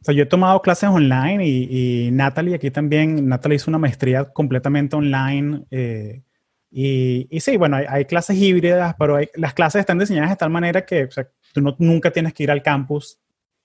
o 0.00 0.04
sea, 0.04 0.14
yo 0.14 0.22
he 0.22 0.26
tomado 0.26 0.60
clases 0.62 0.88
online 0.88 1.46
y, 1.46 2.06
y 2.06 2.10
Natalie 2.10 2.54
aquí 2.54 2.70
también, 2.70 3.28
Natalie 3.28 3.56
hizo 3.56 3.70
una 3.70 3.78
maestría 3.78 4.24
completamente 4.32 4.96
online. 4.96 5.64
eh, 5.70 6.22
y, 6.70 7.26
y 7.30 7.40
sí, 7.40 7.56
bueno, 7.56 7.76
hay, 7.76 7.86
hay 7.88 8.04
clases 8.04 8.36
híbridas, 8.36 8.94
pero 8.98 9.16
hay- 9.16 9.30
las 9.34 9.54
clases 9.54 9.80
están 9.80 9.98
diseñadas 9.98 10.30
de 10.30 10.36
tal 10.36 10.50
manera 10.50 10.84
que 10.84 11.04
o 11.04 11.10
sea, 11.10 11.28
tú 11.52 11.60
no, 11.62 11.74
nunca 11.78 12.10
tienes 12.10 12.34
que 12.34 12.42
ir 12.42 12.50
al 12.50 12.62
campus 12.62 13.18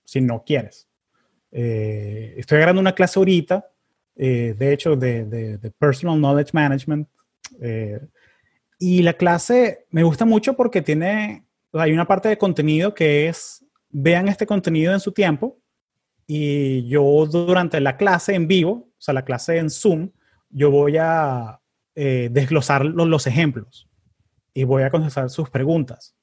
si 0.04 0.20
no 0.20 0.42
quieres. 0.44 0.88
Eh, 1.56 2.34
estoy 2.36 2.56
agarrando 2.56 2.80
una 2.80 2.96
clase 2.96 3.16
ahorita, 3.16 3.64
eh, 4.16 4.56
de 4.58 4.72
hecho, 4.72 4.96
de, 4.96 5.72
Personal 5.78 6.18
Knowledge 6.18 6.50
Management. 6.52 7.08
eh, 7.60 8.00
y 8.76 9.02
la 9.02 9.12
clase 9.14 9.86
me 9.90 10.02
gusta 10.02 10.24
mucho 10.24 10.54
porque 10.54 10.82
tiene, 10.82 11.44
hay 11.72 11.92
una 11.92 12.06
parte 12.06 12.28
de 12.28 12.36
contenido 12.36 12.92
que 12.92 13.28
es, 13.28 13.64
vean 13.88 14.28
este 14.28 14.46
contenido 14.46 14.92
en 14.92 14.98
su 14.98 15.12
tiempo 15.12 15.56
y 16.26 16.86
yo 16.88 17.24
durante 17.26 17.80
la 17.80 17.96
clase 17.96 18.34
en 18.34 18.48
vivo, 18.48 18.72
o 18.72 19.00
sea, 19.00 19.14
la 19.14 19.24
clase 19.24 19.58
en 19.58 19.70
Zoom, 19.70 20.10
yo 20.50 20.70
voy 20.72 20.96
a 20.98 21.60
desglosar 21.94 22.84
los, 22.84 23.06
los 23.06 23.26
ejemplos 23.28 23.88
y 24.52 24.64
voy 24.64 24.82
a 24.82 24.90
contestar 24.90 25.30
sus 25.30 25.48
preguntas. 25.48 26.16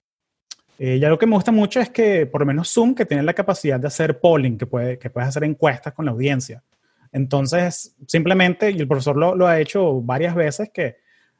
Eh, 0.84 0.98
ya 0.98 1.10
lo 1.10 1.20
que 1.20 1.28
me 1.28 1.36
gusta 1.36 1.52
mucho 1.52 1.80
es 1.80 1.91
que 1.91 2.26
por 2.26 2.41
lo 2.41 2.48
menos 2.48 2.74
Zoom, 2.74 2.96
que 2.96 3.06
tiene 3.06 3.22
la 3.22 3.36
capacidad 3.36 3.80
de 3.80 3.86
hacer 3.86 4.20
polling, 4.20 4.58
que, 4.58 4.65
puede, 4.65 4.98
que 4.98 5.12
puedes 5.12 5.30
hacer 5.30 5.44
encuestas 5.44 5.94
con 5.94 6.06
la 6.06 6.12
audiencia. 6.12 6.63
Entonces, 7.12 7.96
simplemente, 8.08 8.72
y 8.72 8.80
el 8.80 8.88
profesor 8.88 9.15
lo, 9.15 9.48
ha 9.48 9.60
hecho 9.60 10.02
varias 10.02 10.34
veces, 10.34 10.72
que, 10.74 10.96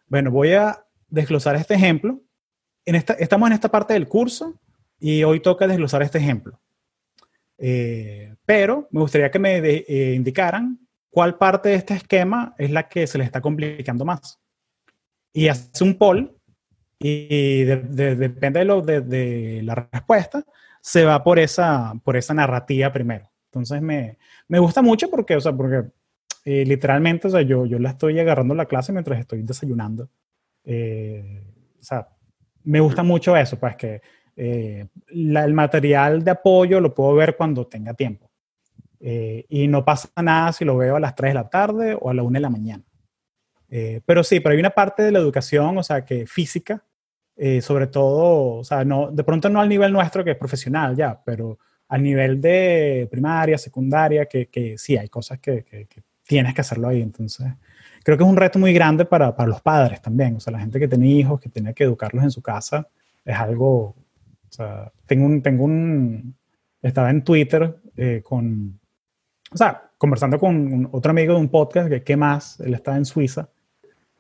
bueno, 0.06 0.30
voy 0.30 0.54
a 0.54 0.86
desglosar 1.08 1.56
este 1.56 1.74
ejemplo. 1.74 2.22
En 2.86 2.94
esta, 2.94 3.14
estamos 3.14 3.48
en 3.48 3.54
esta 3.54 3.70
parte 3.70 3.96
del 3.96 4.08
curso 4.08 4.60
y 5.00 5.24
hoy 5.24 5.40
toca 5.40 5.66
desglosar 5.66 6.04
este 6.04 6.20
ejemplo. 6.20 6.62
Eh, 7.58 8.36
pero 8.46 8.90
me 8.92 9.00
gustaría 9.00 9.32
que 9.32 9.40
me 9.40 9.58
eh, 9.58 10.14
indicaran 10.14 10.88
cuál 11.10 11.40
parte 11.40 11.70
de 11.70 11.76
este 11.76 11.96
esquema 11.96 12.54
es 12.60 12.70
la 12.70 12.88
que 12.88 13.08
se 13.08 13.18
les 13.18 13.26
está 13.26 13.42
complicando 13.42 14.06
más. 14.06 14.40
Y 15.34 15.48
hace 15.48 15.84
un 15.84 15.96
poll 15.98 16.38
y 17.04 17.64
de- 17.64 17.78
de- 17.78 18.16
depende 18.16 18.60
de, 18.60 18.66
lo, 18.66 18.82
de, 18.82 19.02
de 19.02 19.62
la 19.64 19.76
respuesta, 19.92 20.44
se 20.82 21.04
va 21.06 21.24
por 21.24 21.40
esa, 21.40 21.94
por 22.04 22.16
esa 22.18 22.34
narrativa 22.34 22.92
primero. 22.92 23.30
Entonces 23.46 23.82
me, 23.82 24.18
me 24.48 24.60
gusta 24.60 24.82
mucho 24.82 25.10
porque, 25.10 25.36
o 25.36 25.42
sea, 25.42 25.54
porque 25.54 25.90
eh, 26.46 26.66
literalmente, 26.66 27.28
o 27.28 27.32
sea, 27.32 27.42
yo, 27.42 27.66
yo 27.66 27.78
la 27.80 27.90
estoy 27.92 28.20
agarrando 28.20 28.56
la 28.56 28.66
clase 28.66 28.92
mientras 28.94 29.20
estoy 29.20 29.44
desayunando. 29.44 30.10
Eh, 30.64 31.44
o 31.80 31.84
sea, 31.84 32.08
me 32.64 32.80
gusta 32.80 33.04
mucho 33.04 33.36
eso, 33.36 33.60
pues 33.60 33.76
que 33.76 34.02
eh, 34.36 34.88
la- 35.10 35.44
el 35.46 35.54
material 35.54 36.24
de 36.24 36.32
apoyo 36.32 36.80
lo 36.80 36.94
puedo 36.94 37.14
ver 37.16 37.36
cuando 37.36 37.68
tenga 37.68 37.94
tiempo. 37.94 38.30
Eh, 39.00 39.46
y 39.50 39.68
no 39.68 39.84
pasa 39.84 40.10
nada 40.22 40.54
si 40.54 40.64
lo 40.64 40.78
veo 40.78 40.96
a 40.96 41.00
las 41.00 41.16
3 41.16 41.32
de 41.32 41.36
la 41.36 41.50
tarde 41.50 41.98
o 42.00 42.10
a 42.10 42.14
la 42.14 42.24
1 42.24 42.34
de 42.38 42.40
la 42.42 42.50
mañana. 42.50 42.84
Eh, 43.70 44.02
pero 44.06 44.24
sí, 44.24 44.40
pero 44.40 44.54
hay 44.54 44.60
una 44.60 44.70
parte 44.72 45.02
de 45.04 45.12
la 45.12 45.20
educación, 45.20 45.78
o 45.78 45.84
sea, 45.84 46.06
que 46.06 46.26
física, 46.28 46.84
eh, 47.44 47.60
sobre 47.60 47.88
todo, 47.88 48.58
o 48.60 48.64
sea, 48.64 48.86
no, 48.86 49.10
de 49.10 49.24
pronto 49.24 49.50
no 49.50 49.60
al 49.60 49.68
nivel 49.68 49.92
nuestro 49.92 50.24
que 50.24 50.32
es 50.32 50.38
profesional 50.38 50.96
ya, 50.96 51.20
pero 51.26 51.58
al 51.88 52.04
nivel 52.04 52.40
de 52.40 53.08
primaria, 53.10 53.58
secundaria, 53.58 54.28
que, 54.28 54.46
que 54.48 54.78
sí, 54.78 54.96
hay 54.96 55.10
cosas 55.10 55.40
que, 55.40 55.64
que- 55.64 55.88
que 55.88 56.04
tienes 56.24 56.54
que 56.54 56.62
hacerlo 56.62 56.88
ahí. 56.90 57.02
Entonces, 57.02 57.48
creo 58.04 58.16
que 58.16 58.24
es 58.24 58.30
un 58.30 58.38
reto 58.38 58.60
muy 58.60 58.74
grande 58.74 59.06
para, 59.06 59.36
para 59.36 59.50
los 59.50 59.60
padres 59.62 60.00
también, 60.02 60.36
o 60.36 60.40
sea, 60.40 60.54
la 60.54 60.60
gente 60.60 60.80
que 60.80 60.88
tiene 60.88 61.08
hijos, 61.08 61.40
que 61.42 61.50
tiene 61.50 61.74
que 61.74 61.84
educarlos 61.86 62.24
en 62.24 62.30
su 62.32 62.42
casa, 62.44 62.88
es 63.26 63.36
algo, 63.36 63.72
o 63.86 63.96
sea, 64.50 64.92
tengo 65.08 65.26
un, 65.26 65.42
tengo 65.42 65.64
un, 65.66 66.36
estaba 66.82 67.10
en 67.10 67.24
Twitter 67.24 67.76
eh, 67.98 68.22
con, 68.24 68.80
o 69.52 69.58
sea, 69.58 69.90
conversando 69.98 70.38
con 70.40 70.88
otro 70.92 71.10
amigo 71.10 71.34
de 71.34 71.40
un 71.40 71.50
podcast, 71.50 71.90
que 71.90 72.04
qué 72.04 72.16
más, 72.16 72.60
él 72.60 72.74
está 72.76 72.96
en 72.96 73.06
Suiza, 73.06 73.50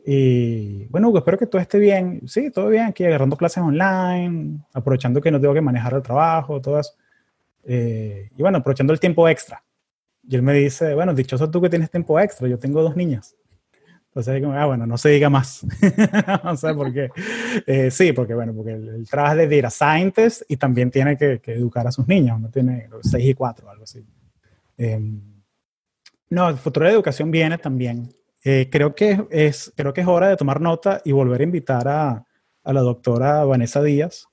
y 0.05 0.85
bueno, 0.87 1.09
Hugo, 1.09 1.19
espero 1.19 1.37
que 1.37 1.47
todo 1.47 1.61
esté 1.61 1.79
bien. 1.79 2.21
Sí, 2.27 2.49
todo 2.51 2.69
bien, 2.69 2.85
aquí 2.85 3.03
agarrando 3.05 3.37
clases 3.37 3.63
online, 3.63 4.59
aprovechando 4.73 5.21
que 5.21 5.31
no 5.31 5.39
tengo 5.39 5.53
que 5.53 5.61
manejar 5.61 5.93
el 5.93 6.01
trabajo, 6.01 6.59
todo 6.61 6.79
eso. 6.79 6.93
Eh, 7.63 8.29
y 8.35 8.41
bueno, 8.41 8.59
aprovechando 8.59 8.93
el 8.93 8.99
tiempo 8.99 9.27
extra. 9.27 9.63
Y 10.27 10.35
él 10.35 10.41
me 10.41 10.53
dice, 10.53 10.93
bueno, 10.93 11.13
dichoso 11.13 11.49
tú 11.49 11.61
que 11.61 11.69
tienes 11.69 11.89
tiempo 11.91 12.19
extra, 12.19 12.47
yo 12.47 12.57
tengo 12.57 12.81
dos 12.81 12.95
niñas. 12.95 13.35
Entonces, 14.07 14.43
ah, 14.45 14.65
bueno, 14.65 14.85
no 14.85 14.97
se 14.97 15.09
diga 15.09 15.29
más. 15.29 15.65
no 16.43 16.57
sé 16.57 16.73
por 16.73 16.91
qué. 16.91 17.09
Eh, 17.65 17.89
sí, 17.89 18.11
porque 18.11 18.33
bueno, 18.33 18.53
porque 18.53 18.73
él, 18.73 18.89
él 18.89 19.09
trabaja 19.09 19.35
de 19.35 19.47
data 19.47 19.69
scientist 19.69 20.41
y 20.49 20.57
también 20.57 20.91
tiene 20.91 21.15
que, 21.17 21.39
que 21.39 21.53
educar 21.53 21.87
a 21.87 21.91
sus 21.93 22.07
niños. 22.07 22.37
Uno 22.37 22.49
tiene 22.49 22.89
6 23.01 23.25
y 23.25 23.33
4, 23.33 23.69
algo 23.69 23.83
así. 23.83 24.05
Eh, 24.77 24.99
no, 26.29 26.49
el 26.49 26.57
futuro 26.57 26.87
de 26.87 26.91
educación 26.91 27.31
viene 27.31 27.57
también. 27.57 28.09
Eh, 28.43 28.69
creo, 28.71 28.95
que 28.95 29.27
es, 29.29 29.71
creo 29.75 29.93
que 29.93 30.01
es 30.01 30.07
hora 30.07 30.29
de 30.29 30.35
tomar 30.35 30.61
nota 30.61 31.01
y 31.05 31.11
volver 31.11 31.41
a 31.41 31.43
invitar 31.43 31.87
a, 31.87 32.25
a 32.63 32.73
la 32.73 32.81
doctora 32.81 33.43
Vanessa 33.45 33.83
Díaz 33.83 34.27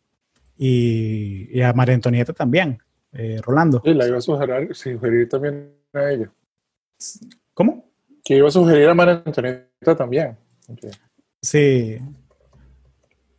y, 0.57 1.49
y 1.57 1.63
a 1.63 1.73
María 1.75 1.95
Antonieta 1.95 2.33
también, 2.33 2.79
eh, 3.13 3.41
Rolando. 3.43 3.83
Y 3.85 3.93
la 3.93 4.09
iba 4.09 4.19
a 4.19 4.21
sugerir, 4.21 4.75
sugerir 4.75 5.29
también 5.29 5.73
a 5.93 6.11
ella. 6.11 6.33
¿Cómo? 7.53 7.85
Que 8.25 8.37
iba 8.37 8.49
a 8.49 8.51
sugerir 8.51 8.89
a 8.89 8.95
María 8.95 9.23
Antonieta 9.25 9.97
también. 9.97 10.37
Sí. 11.43 11.99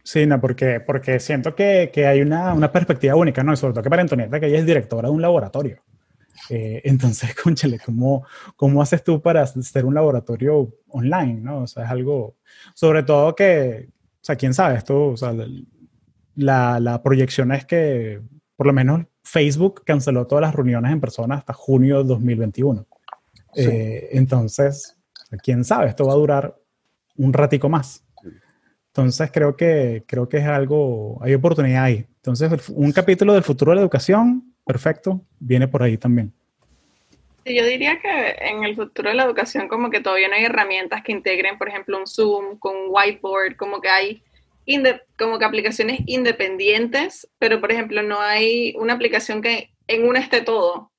Sí, 0.03 0.25
no, 0.25 0.39
porque, 0.39 0.79
porque 0.79 1.19
siento 1.19 1.53
que, 1.53 1.91
que 1.93 2.07
hay 2.07 2.21
una, 2.21 2.53
una 2.53 2.71
perspectiva 2.71 3.15
única, 3.15 3.43
¿no? 3.43 3.53
Y 3.53 3.57
sobre 3.57 3.73
todo 3.73 3.83
que 3.83 3.89
para 3.89 4.01
Antonieta, 4.01 4.39
que 4.39 4.47
ella 4.47 4.59
es 4.59 4.65
directora 4.65 5.07
de 5.07 5.13
un 5.13 5.21
laboratorio. 5.21 5.83
Eh, 6.49 6.81
entonces, 6.83 7.35
conchale, 7.43 7.79
¿cómo, 7.79 8.25
¿cómo 8.55 8.81
haces 8.81 9.03
tú 9.03 9.21
para 9.21 9.43
hacer 9.43 9.85
un 9.85 9.93
laboratorio 9.93 10.73
online, 10.89 11.41
no? 11.41 11.63
O 11.63 11.67
sea, 11.67 11.85
es 11.85 11.91
algo, 11.91 12.35
sobre 12.73 13.03
todo 13.03 13.35
que, 13.35 13.89
o 13.89 14.23
sea, 14.23 14.35
quién 14.35 14.53
sabe, 14.53 14.77
esto, 14.77 15.09
o 15.09 15.17
sea, 15.17 15.33
la, 16.35 16.79
la 16.79 17.03
proyección 17.03 17.51
es 17.51 17.65
que 17.65 18.21
por 18.55 18.67
lo 18.67 18.73
menos 18.73 19.05
Facebook 19.23 19.83
canceló 19.85 20.27
todas 20.27 20.41
las 20.41 20.55
reuniones 20.55 20.91
en 20.91 20.99
persona 20.99 21.35
hasta 21.35 21.53
junio 21.53 22.03
de 22.03 22.09
2021. 22.09 22.85
Sí. 23.53 23.61
Eh, 23.61 24.09
entonces, 24.11 24.97
quién 25.43 25.63
sabe, 25.63 25.87
esto 25.87 26.05
va 26.05 26.13
a 26.13 26.17
durar 26.17 26.59
un 27.17 27.33
ratico 27.33 27.69
más. 27.69 28.03
Entonces 28.87 29.29
creo 29.31 29.55
que, 29.55 30.03
creo 30.07 30.27
que 30.27 30.37
es 30.37 30.45
algo, 30.45 31.19
hay 31.21 31.35
oportunidad 31.35 31.83
ahí. 31.83 32.07
Entonces, 32.15 32.69
un 32.69 32.91
capítulo 32.91 33.33
del 33.33 33.43
futuro 33.43 33.71
de 33.71 33.75
la 33.75 33.81
educación, 33.81 34.53
perfecto, 34.65 35.23
viene 35.39 35.67
por 35.67 35.83
ahí 35.83 35.97
también. 35.97 36.33
Sí, 37.49 37.55
yo 37.55 37.65
diría 37.65 37.99
que 37.99 38.35
en 38.41 38.63
el 38.63 38.75
futuro 38.75 39.09
de 39.09 39.15
la 39.15 39.23
educación 39.23 39.67
como 39.67 39.89
que 39.89 40.01
todavía 40.01 40.27
no 40.27 40.35
hay 40.35 40.45
herramientas 40.45 41.01
que 41.01 41.11
integren, 41.11 41.57
por 41.57 41.67
ejemplo, 41.67 41.97
un 41.97 42.05
Zoom 42.05 42.59
con 42.59 42.75
un 42.75 42.85
whiteboard, 42.89 43.55
como 43.55 43.81
que 43.81 43.89
hay 43.89 44.23
como 45.17 45.39
que 45.39 45.45
aplicaciones 45.45 46.01
independientes, 46.05 47.27
pero 47.39 47.59
por 47.59 47.71
ejemplo 47.71 48.03
no 48.03 48.21
hay 48.21 48.75
una 48.77 48.93
aplicación 48.93 49.41
que 49.41 49.71
en 49.87 50.07
una 50.07 50.19
esté 50.19 50.41
todo, 50.41 50.91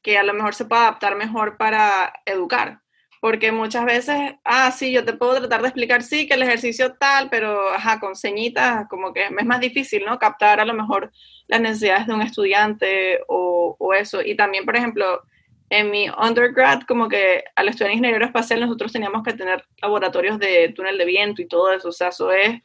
que 0.00 0.16
a 0.16 0.22
lo 0.22 0.32
mejor 0.32 0.54
se 0.54 0.64
pueda 0.64 0.84
adaptar 0.84 1.16
mejor 1.16 1.58
para 1.58 2.14
educar. 2.24 2.80
Porque 3.20 3.52
muchas 3.52 3.84
veces, 3.84 4.16
ah, 4.42 4.70
sí, 4.70 4.90
yo 4.90 5.04
te 5.04 5.12
puedo 5.12 5.38
tratar 5.38 5.60
de 5.60 5.68
explicar, 5.68 6.02
sí, 6.02 6.26
que 6.26 6.32
el 6.32 6.42
ejercicio 6.44 6.94
tal, 6.94 7.28
pero 7.28 7.68
ajá, 7.74 8.00
con 8.00 8.16
señitas, 8.16 8.88
como 8.88 9.12
que 9.12 9.24
es 9.26 9.44
más 9.44 9.60
difícil, 9.60 10.02
¿no? 10.06 10.18
Captar 10.18 10.60
a 10.60 10.64
lo 10.64 10.72
mejor 10.72 11.12
las 11.46 11.60
necesidades 11.60 12.06
de 12.06 12.14
un 12.14 12.22
estudiante 12.22 13.20
o, 13.28 13.76
o 13.78 13.92
eso. 13.92 14.22
Y 14.22 14.34
también, 14.34 14.64
por 14.64 14.76
ejemplo, 14.76 15.22
en 15.70 15.90
mi 15.90 16.08
undergrad, 16.08 16.82
como 16.82 17.08
que 17.08 17.44
al 17.56 17.68
estudiar 17.68 17.92
ingeniería 17.92 18.26
espacial, 18.26 18.60
nosotros 18.60 18.92
teníamos 18.92 19.22
que 19.22 19.32
tener 19.32 19.64
laboratorios 19.80 20.38
de 20.38 20.72
túnel 20.74 20.98
de 20.98 21.04
viento 21.04 21.42
y 21.42 21.48
todo 21.48 21.72
eso. 21.72 21.88
O 21.88 21.92
sea, 21.92 22.08
eso 22.08 22.30
es 22.32 22.60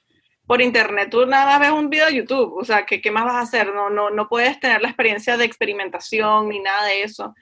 por 0.46 0.62
internet. 0.62 1.10
Tú 1.10 1.26
nada 1.26 1.46
más 1.46 1.60
ves 1.60 1.72
un 1.72 1.90
video 1.90 2.08
de 2.08 2.16
YouTube. 2.16 2.54
O 2.58 2.66
sea, 2.66 2.86
¿qué, 2.86 3.02
qué 3.02 3.12
más 3.12 3.26
vas 3.26 3.36
a 3.36 3.42
hacer? 3.42 3.74
No, 3.74 3.90
no, 3.90 4.10
no 4.10 4.28
puedes 4.28 4.60
tener 4.60 4.82
la 4.82 4.90
experiencia 4.90 5.38
de 5.38 5.46
experimentación 5.46 6.50
ni 6.50 6.60
nada 6.60 6.86
de 6.86 7.04
eso. 7.04 7.34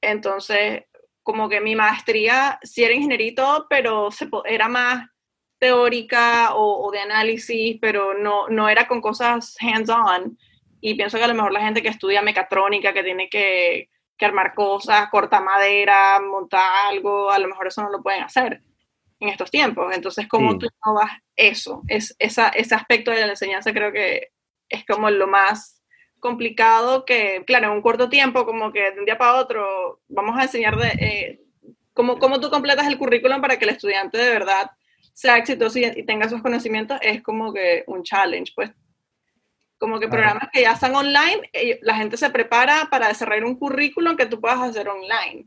Entonces, 0.00 0.84
como 1.22 1.48
que 1.48 1.60
mi 1.60 1.76
maestría 1.76 2.58
sí 2.62 2.84
era 2.84 2.94
ingeniería 2.94 3.28
y 3.28 3.34
todo, 3.34 3.66
pero 3.68 4.10
se, 4.10 4.28
era 4.44 4.68
más 4.68 5.08
teórica 5.58 6.54
o, 6.54 6.86
o 6.86 6.90
de 6.90 7.00
análisis, 7.00 7.78
pero 7.80 8.14
no, 8.14 8.48
no 8.48 8.68
era 8.68 8.86
con 8.86 9.00
cosas 9.00 9.56
hands-on. 9.60 10.38
Y 10.80 10.94
pienso 10.94 11.18
que 11.18 11.24
a 11.24 11.28
lo 11.28 11.34
mejor 11.34 11.52
la 11.52 11.62
gente 11.62 11.82
que 11.82 11.88
estudia 11.88 12.22
mecatrónica, 12.22 12.92
que 12.92 13.02
tiene 13.02 13.28
que, 13.28 13.88
que 14.16 14.24
armar 14.24 14.54
cosas, 14.54 15.08
cortar 15.10 15.42
madera, 15.42 16.20
montar 16.20 16.62
algo, 16.88 17.30
a 17.30 17.38
lo 17.38 17.48
mejor 17.48 17.66
eso 17.66 17.82
no 17.82 17.90
lo 17.90 18.02
pueden 18.02 18.22
hacer 18.22 18.62
en 19.20 19.28
estos 19.28 19.50
tiempos. 19.50 19.94
Entonces, 19.94 20.26
¿cómo 20.28 20.52
Sí. 20.52 20.58
tú 20.58 20.66
innovas 20.84 21.10
eso? 21.36 21.82
Es, 21.88 22.14
esa, 22.18 22.48
ese 22.48 22.74
aspecto 22.74 23.10
de 23.10 23.20
la 23.20 23.28
enseñanza 23.28 23.72
creo 23.72 23.92
que 23.92 24.28
es 24.68 24.84
como 24.86 25.10
lo 25.10 25.26
más 25.26 25.82
complicado 26.20 27.04
que, 27.04 27.44
claro, 27.46 27.66
en 27.66 27.72
un 27.72 27.82
corto 27.82 28.08
tiempo, 28.08 28.44
como 28.46 28.72
que 28.72 28.90
de 28.92 28.98
un 28.98 29.04
día 29.04 29.18
para 29.18 29.34
otro, 29.34 30.00
vamos 30.08 30.36
a 30.38 30.42
enseñar 30.42 30.76
de, 30.76 30.88
eh, 30.88 31.40
cómo, 31.92 32.18
cómo 32.18 32.40
tú 32.40 32.50
completas 32.50 32.86
el 32.88 32.98
currículum 32.98 33.40
para 33.40 33.58
que 33.58 33.64
el 33.66 33.70
estudiante 33.70 34.18
de 34.18 34.30
verdad 34.30 34.70
sea 35.12 35.36
exitoso 35.38 35.78
y, 35.78 35.84
y 35.84 36.02
tenga 36.04 36.26
esos 36.26 36.42
conocimientos, 36.42 36.98
es 37.02 37.22
como 37.22 37.52
que 37.52 37.84
un 37.86 38.02
challenge, 38.02 38.52
pues 38.54 38.70
como 39.78 40.00
que 40.00 40.08
programas 40.08 40.48
que 40.52 40.62
ya 40.62 40.72
están 40.72 40.94
online, 40.94 41.48
ellos- 41.52 41.78
la 41.82 41.96
gente 41.96 42.16
se 42.16 42.30
prepara 42.30 42.88
para 42.90 43.08
desarrollar 43.08 43.44
un 43.44 43.56
currículum 43.58 44.16
que 44.16 44.26
tú 44.26 44.40
puedas 44.40 44.60
hacer 44.60 44.88
online. 44.88 45.46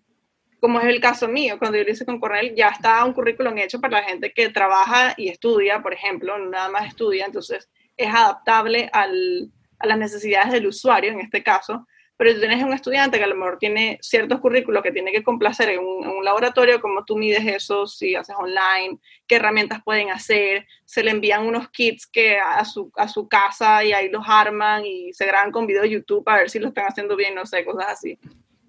Como 0.60 0.80
es 0.80 0.86
el 0.88 1.00
caso 1.00 1.28
mío, 1.28 1.58
cuando 1.58 1.78
yo 1.78 1.84
lo 1.84 1.92
hice 1.92 2.06
con 2.06 2.20
Cornell, 2.20 2.54
ya 2.54 2.68
está 2.70 3.04
un 3.06 3.14
currículum 3.14 3.58
hecho 3.58 3.80
para 3.80 4.02
la 4.02 4.08
gente 4.08 4.34
que 4.34 4.50
trabaja 4.50 5.14
y 5.18 5.30
estudia, 5.30 5.82
por 5.82 5.94
ejemplo, 5.94 6.38
nada 6.38 6.70
más 6.70 6.88
estudia, 6.88 7.26
entonces 7.26 7.70
es 7.96 8.14
adaptable 8.14 8.90
al, 8.92 9.52
a 9.80 9.88
las 9.88 9.98
necesidades 9.98 10.52
del 10.52 10.68
usuario 10.68 11.12
en 11.12 11.22
este 11.22 11.42
caso. 11.44 11.88
Pero 12.20 12.34
tú 12.34 12.40
tienes 12.42 12.62
un 12.62 12.74
estudiante 12.74 13.18
que 13.18 13.24
a 13.24 13.28
lo 13.28 13.36
mejor 13.36 13.58
tiene 13.60 13.98
ciertos 14.02 14.42
currículos 14.42 14.84
que 14.84 14.92
tiene 14.92 15.14
que 15.14 15.24
complacer 15.24 15.70
en 15.70 15.80
un, 15.80 16.04
en 16.04 16.10
un 16.10 16.26
laboratorio, 16.26 16.82
¿cómo 16.82 17.06
tú 17.06 17.16
mides 17.18 17.46
eso 17.48 17.88
si 17.88 18.14
haces 18.14 18.36
online? 18.38 19.00
¿Qué 19.26 19.38
herramientas 19.38 19.82
pueden 19.86 20.10
hacer? 20.12 20.68
Se 20.84 21.02
le 21.02 21.12
envían 21.12 21.48
unos 21.48 21.70
kits 21.70 22.06
que 22.06 22.38
a 22.38 22.66
su, 22.66 22.92
a 22.98 23.08
su 23.08 23.30
casa 23.30 23.86
y 23.86 23.94
ahí 23.94 24.10
los 24.10 24.26
arman 24.28 24.86
y 24.86 25.14
se 25.14 25.26
graban 25.28 25.54
con 25.54 25.66
video 25.66 25.84
de 25.84 25.92
YouTube 25.92 26.28
a 26.28 26.40
ver 26.40 26.50
si 26.50 26.60
lo 26.60 26.68
están 26.68 26.88
haciendo 26.88 27.16
bien, 27.16 27.36
no 27.36 27.46
sé, 27.46 27.64
cosas 27.64 27.86
así. 27.88 28.20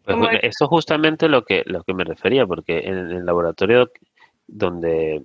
Pues 0.05 0.17
bueno, 0.17 0.39
el- 0.41 0.45
eso 0.49 0.67
es 0.67 0.69
justamente 0.69 1.29
lo 1.29 1.45
que, 1.45 1.65
lo 1.67 1.83
que 1.83 1.93
me 1.93 2.05
refería, 2.05 2.47
porque 2.47 2.79
en 2.79 2.99
el 3.11 3.27
laboratorio 3.27 3.91
donde 4.47 5.23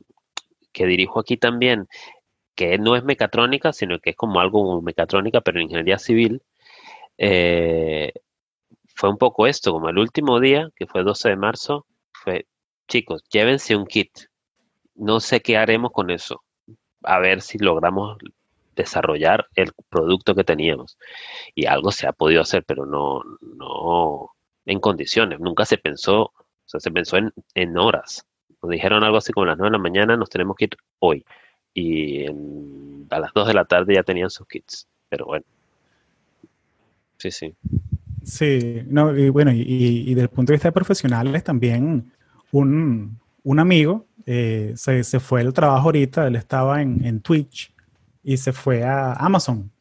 que 0.73 0.87
dirijo 0.87 1.19
aquí 1.19 1.37
también, 1.37 1.87
que 2.55 2.79
no 2.79 2.95
es 2.95 3.03
mecatrónica, 3.03 3.71
sino 3.71 3.99
que 3.99 4.09
es 4.09 4.15
como 4.15 4.39
algo 4.39 4.63
como 4.63 4.81
mecatrónica, 4.81 5.41
pero 5.41 5.59
en 5.59 5.65
ingeniería 5.65 5.99
civil, 5.99 6.41
eh, 7.17 8.13
fue 8.95 9.09
un 9.09 9.17
poco 9.17 9.47
esto, 9.47 9.71
como 9.71 9.89
el 9.89 9.97
último 9.97 10.39
día, 10.39 10.69
que 10.75 10.87
fue 10.87 11.03
12 11.03 11.29
de 11.29 11.35
marzo, 11.35 11.85
fue, 12.11 12.47
chicos, 12.87 13.23
llévense 13.29 13.75
un 13.75 13.85
kit. 13.85 14.11
No 14.95 15.19
sé 15.19 15.41
qué 15.41 15.57
haremos 15.57 15.91
con 15.91 16.09
eso. 16.11 16.43
A 17.03 17.19
ver 17.19 17.41
si 17.41 17.57
logramos 17.57 18.17
desarrollar 18.75 19.47
el 19.55 19.71
producto 19.89 20.35
que 20.35 20.43
teníamos. 20.43 20.97
Y 21.55 21.65
algo 21.65 21.91
se 21.91 22.07
ha 22.07 22.13
podido 22.13 22.41
hacer, 22.41 22.63
pero 22.65 22.85
no, 22.85 23.21
no 23.41 24.31
en 24.65 24.79
condiciones. 24.79 25.39
Nunca 25.39 25.65
se 25.65 25.77
pensó, 25.77 26.23
o 26.23 26.33
sea, 26.65 26.79
se 26.79 26.91
pensó 26.91 27.17
en, 27.17 27.77
horas. 27.77 28.25
Nos 28.61 28.71
dijeron 28.71 29.03
algo 29.03 29.17
así 29.17 29.33
como 29.33 29.45
a 29.45 29.47
las 29.49 29.57
9 29.57 29.69
de 29.71 29.77
la 29.77 29.83
mañana, 29.83 30.17
nos 30.17 30.29
tenemos 30.29 30.55
que 30.55 30.65
ir 30.65 30.77
hoy. 30.99 31.25
Y 31.73 32.25
a 32.27 33.19
las 33.19 33.33
2 33.33 33.47
de 33.47 33.53
la 33.53 33.65
tarde 33.65 33.95
ya 33.95 34.03
tenían 34.03 34.29
sus 34.29 34.47
kits. 34.47 34.87
Pero 35.09 35.25
bueno. 35.25 35.45
Sí, 37.17 37.31
sí. 37.31 37.55
Sí, 38.23 38.81
no, 38.87 39.15
y 39.17 39.29
bueno, 39.29 39.51
y, 39.51 39.61
y- 39.61 40.09
desde 40.15 40.23
el 40.23 40.29
punto 40.29 40.51
de 40.51 40.55
vista 40.55 40.69
de 40.69 40.73
profesionales 40.73 41.43
también, 41.43 42.11
un, 42.51 43.19
un 43.43 43.59
amigo 43.59 44.05
eh, 44.25 44.73
se, 44.75 45.03
se 45.03 45.19
fue 45.19 45.43
del 45.43 45.53
trabajo 45.53 45.87
ahorita, 45.87 46.27
él 46.27 46.35
estaba 46.35 46.81
en, 46.81 47.05
en 47.05 47.21
Twitch 47.21 47.71
y 48.23 48.37
se 48.37 48.51
fue 48.53 48.83
a 48.83 49.13
Amazon. 49.13 49.71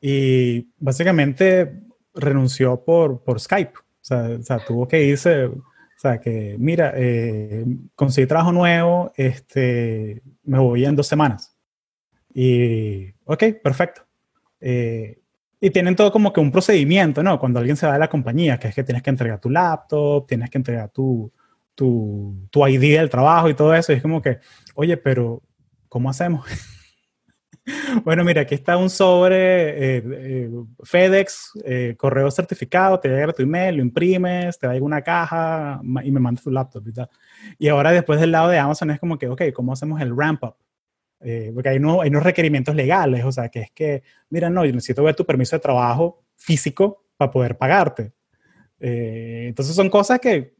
Y 0.00 0.68
básicamente 0.78 1.80
renunció 2.14 2.82
por, 2.84 3.22
por 3.22 3.40
Skype. 3.40 3.72
O 3.78 3.82
sea, 4.06 4.28
o 4.38 4.42
sea, 4.42 4.64
tuvo 4.64 4.86
que 4.86 5.02
irse, 5.02 5.46
o 5.46 5.62
sea, 5.96 6.20
que 6.20 6.56
mira, 6.58 6.92
eh, 6.96 7.64
conseguí 7.94 8.26
trabajo 8.26 8.52
nuevo, 8.52 9.12
este, 9.16 10.22
me 10.44 10.58
voy 10.58 10.84
en 10.84 10.94
dos 10.96 11.06
semanas. 11.06 11.56
Y, 12.34 13.12
ok, 13.24 13.44
perfecto. 13.62 14.02
Eh, 14.60 15.20
y 15.64 15.70
tienen 15.70 15.96
todo 15.96 16.12
como 16.12 16.30
que 16.30 16.40
un 16.40 16.52
procedimiento, 16.52 17.22
¿no? 17.22 17.40
Cuando 17.40 17.58
alguien 17.58 17.78
se 17.78 17.86
va 17.86 17.94
de 17.94 17.98
la 17.98 18.10
compañía, 18.10 18.58
que 18.58 18.68
es 18.68 18.74
que 18.74 18.84
tienes 18.84 19.02
que 19.02 19.08
entregar 19.08 19.40
tu 19.40 19.48
laptop, 19.48 20.26
tienes 20.26 20.50
que 20.50 20.58
entregar 20.58 20.90
tu, 20.90 21.32
tu, 21.74 22.46
tu 22.50 22.66
ID 22.66 22.98
del 22.98 23.08
trabajo 23.08 23.48
y 23.48 23.54
todo 23.54 23.74
eso. 23.74 23.90
Y 23.90 23.96
es 23.96 24.02
como 24.02 24.20
que, 24.20 24.40
oye, 24.74 24.98
pero 24.98 25.42
¿cómo 25.88 26.10
hacemos? 26.10 26.44
bueno, 28.04 28.24
mira, 28.24 28.42
aquí 28.42 28.54
está 28.54 28.76
un 28.76 28.90
sobre 28.90 29.96
eh, 29.96 30.02
eh, 30.04 30.50
FedEx, 30.82 31.52
eh, 31.64 31.94
correo 31.96 32.30
certificado, 32.30 33.00
te 33.00 33.08
llega 33.08 33.32
tu 33.32 33.40
email, 33.40 33.76
lo 33.76 33.82
imprimes, 33.82 34.58
te 34.58 34.66
da 34.66 34.74
una 34.82 35.00
caja 35.00 35.80
y 36.02 36.10
me 36.10 36.20
mandas 36.20 36.44
tu 36.44 36.50
laptop 36.50 36.86
y 36.88 36.92
tal. 36.92 37.08
Y 37.58 37.68
ahora 37.68 37.90
después 37.90 38.20
del 38.20 38.32
lado 38.32 38.50
de 38.50 38.58
Amazon 38.58 38.90
es 38.90 39.00
como 39.00 39.16
que, 39.16 39.28
ok, 39.28 39.40
¿cómo 39.54 39.72
hacemos 39.72 39.98
el 40.02 40.14
ramp 40.14 40.44
up? 40.44 40.56
Eh, 41.20 41.50
porque 41.54 41.70
hay, 41.70 41.78
no, 41.80 42.00
hay 42.02 42.10
unos 42.10 42.22
requerimientos 42.22 42.74
legales, 42.74 43.24
o 43.24 43.32
sea, 43.32 43.48
que 43.48 43.60
es 43.60 43.70
que, 43.70 44.02
mira, 44.30 44.50
no, 44.50 44.64
yo 44.64 44.72
necesito 44.72 45.02
ver 45.02 45.14
tu 45.14 45.24
permiso 45.24 45.56
de 45.56 45.60
trabajo 45.60 46.22
físico 46.36 47.04
para 47.16 47.30
poder 47.30 47.56
pagarte. 47.56 48.12
Eh, 48.80 49.46
entonces 49.48 49.74
son 49.74 49.88
cosas 49.88 50.20
que 50.20 50.54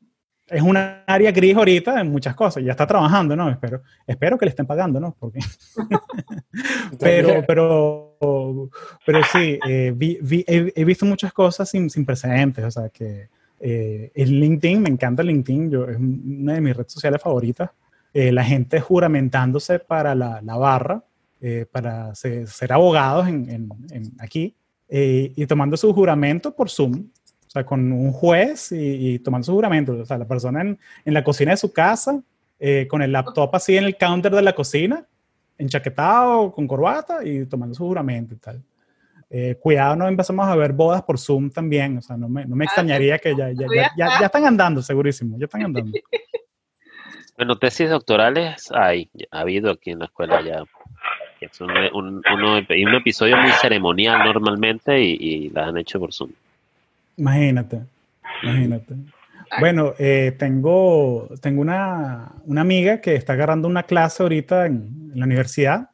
es 0.47 0.63
una 0.63 1.05
área 1.07 1.33
gris 1.33 1.57
ahorita 1.57 2.01
en 2.01 2.11
muchas 2.11 2.35
cosas. 2.35 2.63
Ya 2.65 2.71
está 2.73 2.87
trabajando, 2.87 3.35
¿no? 3.37 3.51
Espero, 3.51 3.83
espero 4.07 4.39
que 4.39 4.45
le 4.47 4.51
estén 4.51 4.67
pagando, 4.67 5.01
¿no? 5.01 5.17
Porque, 5.19 5.41
pero, 7.01 7.45
pero, 7.47 8.71
pero 9.05 9.21
sí, 9.33 9.59
eh, 9.69 9.93
vi- 9.95 10.19
vi- 10.23 10.45
he, 10.47 10.73
he 10.75 10.85
visto 10.85 11.07
muchas 11.07 11.33
cosas 11.33 11.69
sin, 11.69 11.91
sin 11.91 12.05
precedentes. 12.05 12.65
O 12.65 12.71
sea, 12.71 12.89
que 12.89 13.29
eh, 13.61 14.11
el 14.15 14.39
LinkedIn, 14.41 14.83
me 14.83 14.91
encanta 14.91 15.23
LinkedIn, 15.23 15.71
yo, 15.71 15.89
es 15.89 15.97
una 15.97 16.55
de 16.55 16.61
mis 16.61 16.77
redes 16.77 16.93
sociales 16.93 17.21
favoritas. 17.23 17.71
Eh, 18.15 18.31
la 18.33 18.45
gente 18.45 18.81
juramentándose 18.81 19.81
para 19.81 20.15
la, 20.15 20.41
la 20.41 20.57
barra, 20.57 21.03
eh, 21.41 21.67
para 21.71 22.15
se- 22.15 22.47
ser 22.47 22.73
abogados 22.73 23.27
en, 23.29 23.51
en- 23.51 23.69
en 23.91 24.13
aquí, 24.21 24.55
eh, 24.89 25.33
y 25.35 25.47
tomando 25.47 25.77
su 25.77 25.93
juramento 25.93 26.55
por 26.55 26.71
Zoom, 26.71 26.95
o 27.47 27.51
sea, 27.51 27.67
con 27.67 27.91
un 27.93 28.13
juez 28.13 28.71
y, 28.73 29.15
y 29.15 29.19
tomando 29.19 29.45
su 29.47 29.53
juramento. 29.53 29.93
O 30.01 30.07
sea, 30.07 30.17
la 30.17 30.27
persona 30.29 30.61
en, 30.63 30.79
en 31.05 31.13
la 31.15 31.23
cocina 31.25 31.51
de 31.51 31.57
su 31.57 31.73
casa, 31.73 32.23
eh, 32.61 32.87
con 32.89 33.03
el 33.03 33.11
laptop 33.13 33.51
así 33.57 33.77
en 33.77 33.85
el 33.85 33.97
counter 33.97 34.33
de 34.33 34.43
la 34.43 34.55
cocina, 34.55 35.05
enchaquetado, 35.59 36.53
con 36.53 36.67
corbata 36.69 37.25
y 37.25 37.47
tomando 37.47 37.75
su 37.75 37.85
juramento 37.87 38.35
y 38.35 38.39
tal. 38.39 38.63
Eh, 39.31 39.57
cuidado, 39.61 39.97
no 39.97 40.07
empezamos 40.07 40.47
a 40.47 40.55
ver 40.55 40.73
bodas 40.73 41.03
por 41.03 41.19
Zoom 41.19 41.51
también. 41.51 41.99
O 41.99 42.03
sea, 42.03 42.17
no 42.17 42.29
me, 42.29 42.45
no 42.47 42.55
me 42.55 42.65
extrañaría 42.67 43.19
que 43.19 43.35
ya, 43.37 43.51
ya, 43.51 43.67
ya, 43.97 44.09
ya 44.21 44.27
están 44.27 44.45
andando, 44.45 44.83
segurísimo. 44.83 45.37
Ya 45.39 45.47
están 45.47 45.65
andando. 45.65 45.91
Bueno, 47.37 47.57
tesis 47.59 47.91
doctorales 47.91 48.71
hay, 48.73 49.09
ha 49.31 49.41
habido 49.41 49.71
aquí 49.73 49.91
en 49.91 49.99
la 50.01 50.05
escuela 50.07 50.41
ya. 50.41 50.65
Es 51.41 51.61
un, 51.61 51.71
un, 51.71 52.23
uno- 52.33 52.57
un 52.59 52.95
episodio 52.95 53.37
muy 53.37 53.51
ceremonial 53.61 54.25
normalmente 54.25 55.03
y, 55.03 55.17
y 55.21 55.51
la 55.51 55.67
han 55.67 55.77
hecho 55.77 55.99
por 55.99 56.13
Zoom. 56.13 56.31
Imagínate, 57.17 57.81
imagínate. 58.43 58.95
Bueno, 59.61 59.93
eh, 59.99 60.35
tengo, 60.39 61.29
tengo 61.41 61.61
una, 61.61 62.31
una 62.45 62.61
amiga 62.63 63.01
que 63.01 63.15
está 63.15 63.35
agarrando 63.35 63.69
una 63.69 63.83
clase 63.83 64.23
ahorita 64.23 64.67
en, 64.67 65.11
en 65.13 65.21
la 65.21 65.27
universidad 65.27 65.91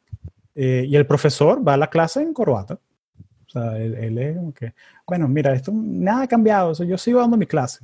eh, 0.55 0.85
y 0.87 0.95
el 0.95 1.05
profesor 1.05 1.67
va 1.67 1.73
a 1.73 1.77
la 1.77 1.89
clase 1.89 2.21
en 2.21 2.33
corbata. 2.33 2.75
O 2.75 3.49
sea, 3.49 3.77
él, 3.77 3.95
él 3.95 4.17
es 4.17 4.37
como 4.37 4.53
que, 4.53 4.73
bueno, 5.05 5.27
mira, 5.27 5.53
esto 5.53 5.71
nada 5.75 6.23
ha 6.23 6.27
cambiado, 6.27 6.69
o 6.69 6.75
sea, 6.75 6.85
yo 6.85 6.97
sigo 6.97 7.19
dando 7.19 7.35
mi 7.35 7.45
clase. 7.45 7.83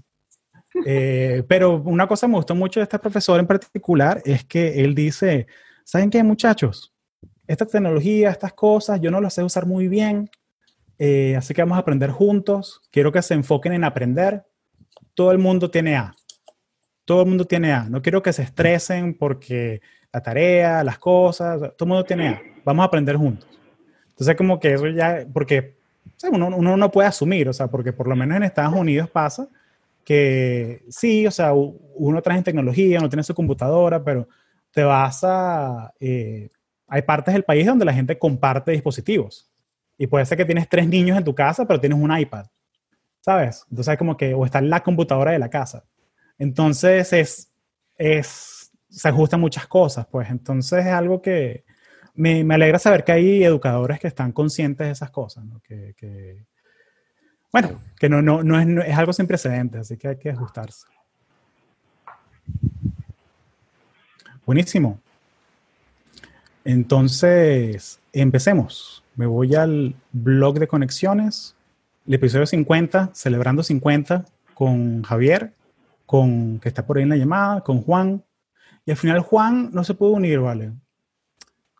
Eh, 0.86 1.44
pero 1.48 1.82
una 1.82 2.08
cosa 2.08 2.28
que 2.28 2.32
me 2.32 2.38
gustó 2.38 2.56
mucho 2.56 2.80
de 2.80 2.86
este 2.86 3.00
profesor 3.00 3.40
en 3.40 3.48
particular 3.48 4.22
es 4.26 4.44
que 4.46 4.84
él 4.84 4.94
dice, 4.96 5.48
¿saben 5.84 6.10
qué, 6.10 6.24
muchachos? 6.24 6.94
Esta 7.48 7.66
tecnología, 7.66 8.30
estas 8.30 8.54
cosas, 8.54 9.00
yo 9.02 9.10
no 9.10 9.22
las 9.22 9.34
sé 9.34 9.44
usar 9.44 9.66
muy 9.66 9.88
bien, 9.88 10.30
eh, 11.00 11.36
así 11.36 11.54
que 11.54 11.62
vamos 11.62 11.78
a 11.78 11.82
aprender 11.82 12.10
juntos. 12.10 12.82
Quiero 12.92 13.12
que 13.12 13.22
se 13.22 13.34
enfoquen 13.34 13.74
en 13.74 13.84
aprender. 13.84 14.46
Todo 15.13 15.32
el 15.32 15.38
mundo 15.38 15.70
tiene 15.70 15.96
A. 15.96 16.16
Todo 17.06 17.22
el 17.22 17.28
mundo 17.30 17.46
tiene 17.46 17.72
A. 17.72 17.84
No 17.90 18.02
quiero 18.02 18.22
que 18.22 18.34
se 18.34 18.44
estresen 18.44 19.18
porque 19.18 19.82
la 20.12 20.22
tarea, 20.22 20.84
las 20.84 21.00
cosas, 21.00 21.60
todo 21.60 21.86
el 21.86 21.88
mundo 21.88 22.04
tiene 22.04 22.28
A. 22.28 22.42
Vamos 22.66 22.84
a 22.84 22.88
aprender 22.88 23.16
juntos. 23.16 23.48
Entonces, 24.10 24.36
como 24.36 24.60
que 24.60 24.74
eso 24.74 24.88
ya, 24.88 25.26
porque 25.32 25.78
o 26.06 26.20
sea, 26.20 26.32
uno, 26.32 26.48
uno 26.48 26.76
no 26.76 26.92
puede 26.92 27.08
asumir, 27.08 27.48
o 27.48 27.54
sea, 27.54 27.68
porque 27.68 27.94
por 27.94 28.08
lo 28.08 28.16
menos 28.16 28.36
en 28.38 28.44
Estados 28.44 28.74
Unidos 28.74 29.10
pasa 29.10 29.48
que 30.08 30.86
sí, 30.89 31.28
o 31.28 31.32
sea, 31.32 31.54
uno 31.54 32.22
trae 32.22 32.41
tecnología, 32.41 33.00
uno 33.00 33.10
tiene 33.10 33.24
su 33.24 33.36
computadora, 33.36 34.02
pero 34.04 34.28
te 34.72 34.84
vas 34.84 35.22
a... 35.26 35.93
eh, 36.00 36.50
hay 36.88 37.02
partes 37.02 37.34
del 37.34 37.43
país 37.43 37.65
donde 37.65 37.84
la 37.84 37.93
gente 37.93 38.17
comparte 38.17 38.72
dispositivos. 38.72 39.52
Y 39.98 40.08
puede 40.08 40.26
ser 40.26 40.38
que 40.38 40.46
tienes 40.46 40.70
tres 40.70 40.88
niños 40.88 41.17
en 41.17 41.26
tu 41.26 41.36
casa, 41.36 41.65
pero 41.67 41.82
tienes 41.82 42.00
un 42.00 42.17
iPad. 42.17 42.46
¿Sabes? 43.22 43.65
Entonces 43.70 43.93
es 43.93 43.98
como 44.00 44.17
que, 44.17 44.34
o 44.34 44.46
está 44.46 44.60
en 44.60 44.70
la 44.70 44.84
computadora 44.84 45.32
de 45.32 45.39
la 45.39 45.50
casa. 45.50 45.86
Entonces 46.38 47.12
es, 47.13 47.54
es, 47.98 48.72
se 48.89 49.10
ajustan 49.10 49.41
muchas 49.41 49.67
cosas, 49.67 50.08
pues. 50.08 50.30
Entonces 50.30 50.86
es 50.86 50.91
algo 50.93 51.22
que 51.22 51.65
me, 52.15 52.43
me 52.46 52.56
alegra 52.56 52.80
saber 52.80 53.04
que 53.04 53.13
hay 53.13 53.43
educadores 53.43 54.00
que 54.00 54.08
están 54.08 54.32
conscientes 54.32 54.88
de 54.88 54.93
esas 54.93 55.12
cosas, 55.12 55.46
¿no? 55.46 55.62
Que- 55.62 55.96
bueno, 57.62 57.82
que 58.00 58.10
no, 58.10 58.22
no, 58.22 58.43
no, 58.43 58.60
es, 58.60 58.88
es 58.88 58.98
algo 58.98 59.13
sin 59.13 59.28
precedentes, 59.28 59.82
así 59.82 59.98
que 59.98 60.10
hay 60.10 60.17
que 60.17 60.30
ajustarse. 60.30 60.86
Buenísimo. 64.46 65.00
Entonces, 66.63 68.00
empecemos. 68.13 69.04
Me 69.15 69.26
voy 69.26 69.56
al 69.56 69.96
blog 70.12 70.60
de 70.60 70.67
conexiones, 70.67 71.56
el 72.06 72.13
episodio 72.13 72.46
50, 72.46 73.12
celebrando 73.13 73.63
50, 73.63 74.26
con 74.54 75.04
Javier, 75.04 75.54
con 76.06 76.60
que 76.60 76.70
está 76.70 76.86
por 76.86 76.98
ahí 76.98 77.04
en 77.04 77.10
la 77.10 77.15
llamada, 77.15 77.62
con 77.62 77.82
Juan. 77.82 78.24
Y 78.86 78.91
al 78.91 78.98
final 78.98 79.20
Juan 79.20 79.70
no 79.74 79.84
se 79.84 79.93
pudo 79.93 80.12
unir, 80.12 80.39
¿vale? 80.39 80.72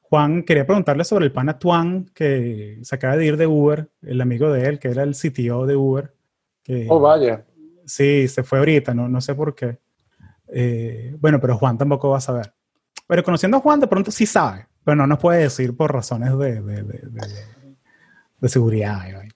Juan 0.10 0.43
quería 0.43 0.65
preguntarle 0.65 1.04
sobre 1.04 1.26
el 1.26 1.32
pana 1.32 1.60
Tuan, 1.60 2.06
que 2.13 2.80
se 2.82 2.96
acaba 2.96 3.17
de 3.17 3.26
ir 3.26 3.38
de 3.38 3.46
Uber, 3.48 3.89
el 4.04 4.22
amigo 4.22 4.52
de 4.52 4.65
él, 4.67 4.80
que 4.80 4.88
era 4.89 5.04
el 5.04 5.15
CTO 5.15 5.65
de 5.65 5.76
Uber. 5.76 6.13
Que, 6.63 6.88
Oh, 6.89 7.00
vaya. 7.00 7.46
Sí, 7.86 8.28
se 8.28 8.43
fue 8.43 8.60
ahorita, 8.60 8.93
no, 8.93 9.08
no 9.10 9.20
sé 9.22 9.36
por 9.36 9.54
qué. 9.56 9.80
Eh, 10.48 11.15
bueno, 11.20 11.39
pero 11.41 11.58
Juan 11.58 11.78
tampoco 11.78 12.10
va 12.10 12.17
a 12.17 12.22
saber. 12.22 12.54
Pero 13.08 13.24
conociendo 13.24 13.58
a 13.58 13.60
Juan, 13.62 13.80
de 13.80 13.88
pronto 13.88 14.12
sí 14.12 14.26
sabe, 14.26 14.67
pero 14.84 14.96
no 14.96 15.08
nos 15.08 15.20
puede 15.20 15.41
decir 15.43 15.76
por 15.76 15.93
razones 15.93 16.38
de, 16.38 16.62
de, 16.62 16.84
de, 16.84 17.02
de- 18.39 18.50
seguridad. 18.50 19.10
¿eh? 19.10 19.30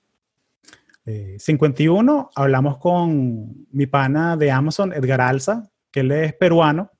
Eh, 1.05 1.35
51, 1.39 2.29
hablamos 2.35 2.77
con 2.77 3.67
mi 3.71 3.87
pana 3.87 4.37
de 4.37 4.51
Amazon, 4.51 4.93
Edgar 4.93 5.19
Alza, 5.21 5.69
que 5.91 6.01
él 6.01 6.11
es 6.11 6.33
peruano. 6.33 6.91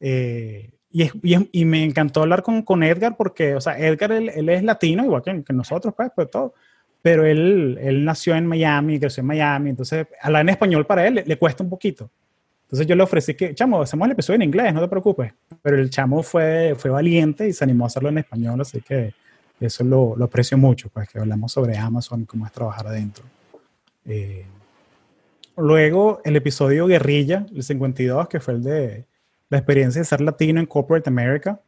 eh, 0.00 0.70
y, 0.92 1.02
es- 1.02 1.12
y 1.22 1.34
es- 1.34 1.46
y 1.52 1.64
me 1.64 1.82
encantó 1.84 2.22
hablar 2.22 2.42
con, 2.42 2.62
con 2.62 2.82
Edgar 2.82 3.16
porque, 3.16 3.54
o 3.54 3.60
sea, 3.60 3.78
Edgar, 3.78 4.12
él, 4.12 4.28
él 4.34 4.48
es 4.48 4.62
latino, 4.62 5.04
igual 5.04 5.22
que, 5.22 5.42
que 5.42 5.52
nosotros, 5.52 5.94
pues, 5.96 6.10
pues 6.14 6.30
todo. 6.30 6.54
Pero 7.00 7.24
él, 7.26 7.78
él 7.82 8.04
nació 8.04 8.34
en 8.36 8.46
Miami, 8.46 9.00
creció 9.00 9.22
en 9.22 9.26
Miami, 9.26 9.70
entonces 9.70 10.06
hablar 10.20 10.42
en 10.42 10.50
español 10.50 10.86
para 10.86 11.06
él 11.06 11.14
le, 11.16 11.24
le 11.24 11.36
cuesta 11.36 11.64
un 11.64 11.70
poquito. 11.70 12.08
Entonces 12.64 12.86
yo 12.86 12.94
le 12.94 13.02
ofrecí 13.02 13.34
que, 13.34 13.54
chamo, 13.54 13.82
hacemos 13.82 14.06
el 14.06 14.12
episodio 14.12 14.36
en 14.36 14.42
inglés, 14.42 14.72
no 14.72 14.80
te 14.80 14.88
preocupes. 14.88 15.32
Pero 15.60 15.76
el 15.78 15.90
chamo 15.90 16.22
fue, 16.22 16.74
fue 16.78 16.90
valiente 16.90 17.46
y 17.48 17.52
se 17.52 17.64
animó 17.64 17.84
a 17.84 17.86
hacerlo 17.88 18.08
en 18.08 18.18
español, 18.18 18.60
así 18.60 18.80
que 18.80 19.12
eso 19.60 19.84
lo, 19.84 20.14
lo 20.16 20.24
aprecio 20.24 20.56
mucho, 20.56 20.88
pues 20.88 21.08
que 21.08 21.18
hablamos 21.18 21.52
sobre 21.52 21.76
Amazon 21.76 22.22
y 22.22 22.24
cómo 22.24 22.46
es 22.46 22.52
trabajar 22.52 22.86
adentro. 22.86 23.24
Eh, 24.06 24.44
luego 25.56 26.20
el 26.24 26.36
episodio 26.36 26.86
Guerrilla, 26.86 27.46
el 27.54 27.62
52, 27.62 28.28
que 28.28 28.40
fue 28.40 28.54
el 28.54 28.62
de 28.62 29.04
la 29.52 29.58
experiencia 29.58 30.00
de 30.00 30.06
ser 30.06 30.22
latino 30.22 30.60
en 30.60 30.66
Corporate 30.66 31.10
America. 31.10 31.60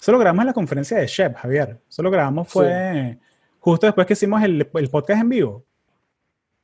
Eso 0.00 0.10
lo 0.10 0.18
grabamos 0.18 0.44
en 0.44 0.46
la 0.46 0.52
conferencia 0.54 0.96
de 0.96 1.06
Shep, 1.06 1.36
Javier. 1.36 1.78
Eso 1.86 2.02
lo 2.02 2.10
grabamos 2.10 2.48
fue 2.48 3.18
justo 3.60 3.86
después 3.86 4.06
que 4.06 4.14
hicimos 4.14 4.42
el, 4.42 4.66
el 4.72 4.88
podcast 4.88 5.20
en 5.20 5.28
vivo. 5.28 5.64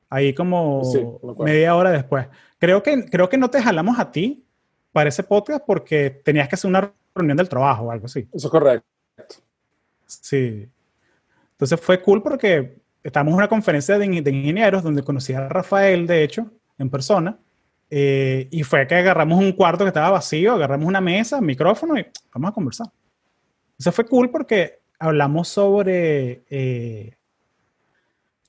Ahí 0.09 0.33
como 0.33 0.83
Sí, 0.85 1.05
media 1.41 1.77
hora 1.77 1.91
después. 1.91 2.27
Creo 2.59 2.83
que, 2.83 3.05
creo 3.05 3.29
que 3.29 3.37
no 3.37 3.51
te 3.51 3.61
jalamos 3.61 3.99
a 3.99 4.11
ti 4.11 4.47
para 4.93 5.11
ese 5.11 5.23
podcast 5.23 5.63
porque 5.67 6.09
tenías 6.09 6.49
que 6.49 6.55
hacer 6.55 6.71
una 6.71 6.91
reunión 7.15 7.37
del 7.37 7.51
trabajo 7.51 7.85
o 7.85 7.91
algo 7.91 8.07
así. 8.07 8.27
Eso 8.33 8.49
es 8.49 8.51
correcto. 8.51 8.87
Sí. 10.07 10.71
Entonces 11.51 11.79
fue 11.83 12.01
cool 12.01 12.23
porque 12.23 12.79
estábamos 13.03 13.33
en 13.33 13.37
una 13.37 13.49
conferencia 13.49 13.99
de, 13.99 14.23
de 14.23 14.31
ingenieros 14.31 14.83
donde 14.83 15.03
conocí 15.03 15.35
a 15.35 15.49
Rafael, 15.51 16.07
de 16.07 16.25
hecho, 16.25 16.51
en 16.79 16.89
persona. 16.89 17.39
Eh, 17.95 18.49
y 18.51 18.63
fue 18.63 18.87
que 18.87 18.95
agarramos 18.95 19.39
un 19.39 19.53
cuarto 19.53 19.85
que 19.85 19.89
estaba 19.89 20.09
vacío, 20.11 20.55
agarramos 20.55 20.87
una 20.89 21.01
mesa, 21.03 21.43
micrófono 21.43 21.99
y 21.99 22.07
vamos 22.33 22.51
a 22.51 22.55
conversar. 22.55 22.87
Eso 23.79 23.93
fue 23.93 24.07
cool 24.07 24.31
porque 24.31 24.81
hablamos 24.99 25.49
sobre, 25.49 26.43
eh, 26.49 27.17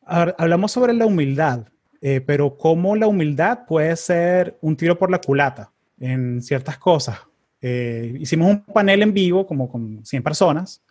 hab- 0.06 0.36
hablamos 0.38 0.72
sobre 0.72 0.94
la 0.94 1.06
humildad, 1.06 1.68
eh, 2.02 2.22
pero 2.22 2.58
cómo 2.58 2.96
la 2.96 3.08
humildad 3.08 3.66
puede 3.68 3.96
ser 3.96 4.58
un 4.62 4.76
tiro 4.76 4.98
por 4.98 5.12
la 5.12 5.20
culata 5.20 5.72
en 6.00 6.42
ciertas 6.42 6.78
cosas. 6.78 7.18
Eh, 7.62 8.16
hicimos 8.20 8.50
un 8.50 8.64
panel 8.64 9.02
en 9.02 9.14
vivo 9.14 9.46
como 9.46 9.70
con 9.70 10.06
100 10.06 10.22
personas 10.24 10.82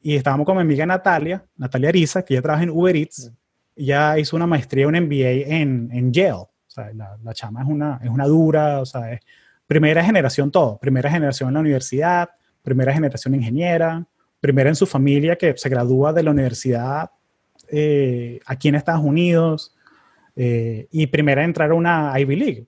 y 0.00 0.14
estábamos 0.16 0.44
con 0.46 0.56
mi 0.56 0.62
amiga 0.62 0.84
Natalia, 0.86 1.44
Natalia 1.56 1.88
Ariza, 1.88 2.24
que 2.24 2.34
ella 2.34 2.42
trabaja 2.42 2.64
en 2.64 2.70
Uber 2.70 2.94
Eats. 2.96 3.32
Ella 3.76 4.18
hizo 4.18 4.36
una 4.36 4.46
maestría, 4.46 4.86
un 4.88 4.94
MBA 4.96 5.30
en, 5.56 5.88
en 5.92 6.12
Yale. 6.12 6.46
La, 6.76 7.34
chama 7.34 7.62
es 7.62 7.68
una, 7.68 8.00
es 8.02 8.10
una 8.10 8.26
dura, 8.26 8.80
o 8.80 8.86
sea, 8.86 9.12
es 9.12 9.20
primera 9.66 10.04
generación 10.04 10.50
todo. 10.50 10.78
Primera 10.78 11.10
generación 11.10 11.48
en 11.48 11.54
la 11.54 11.60
universidad, 11.60 12.30
primera 12.62 12.92
generación 12.92 13.34
ingeniera, 13.34 14.06
primera 14.40 14.68
en 14.68 14.76
su 14.76 14.86
familia 14.86 15.36
que 15.36 15.56
se 15.56 15.68
gradúa 15.68 16.12
de 16.12 16.22
la 16.22 16.30
universidad 16.30 17.10
eh, 17.68 18.40
aquí 18.46 18.68
en 18.68 18.76
Estados 18.76 19.04
Unidos 19.04 19.74
eh, 20.36 20.86
y 20.90 21.06
primera 21.08 21.42
en 21.42 21.50
entrar 21.50 21.70
a 21.70 21.74
una 21.74 22.18
Ivy 22.18 22.36
League. 22.36 22.66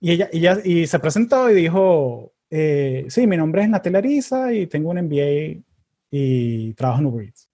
Y 0.00 0.12
ella, 0.12 0.58
y 0.64 0.86
se 0.86 0.98
presentó 0.98 1.50
y 1.50 1.54
dijo, 1.54 2.32
eh, 2.50 3.06
sí, 3.08 3.26
mi 3.26 3.36
nombre 3.36 3.62
es 3.62 3.68
Natalia 3.68 4.52
y 4.52 4.66
tengo 4.66 4.90
un 4.90 4.98
MBA 4.98 5.62
y 6.10 6.74
trabajo 6.74 7.00
en 7.00 7.06
Uber 7.06 7.24
Eats. 7.24 7.48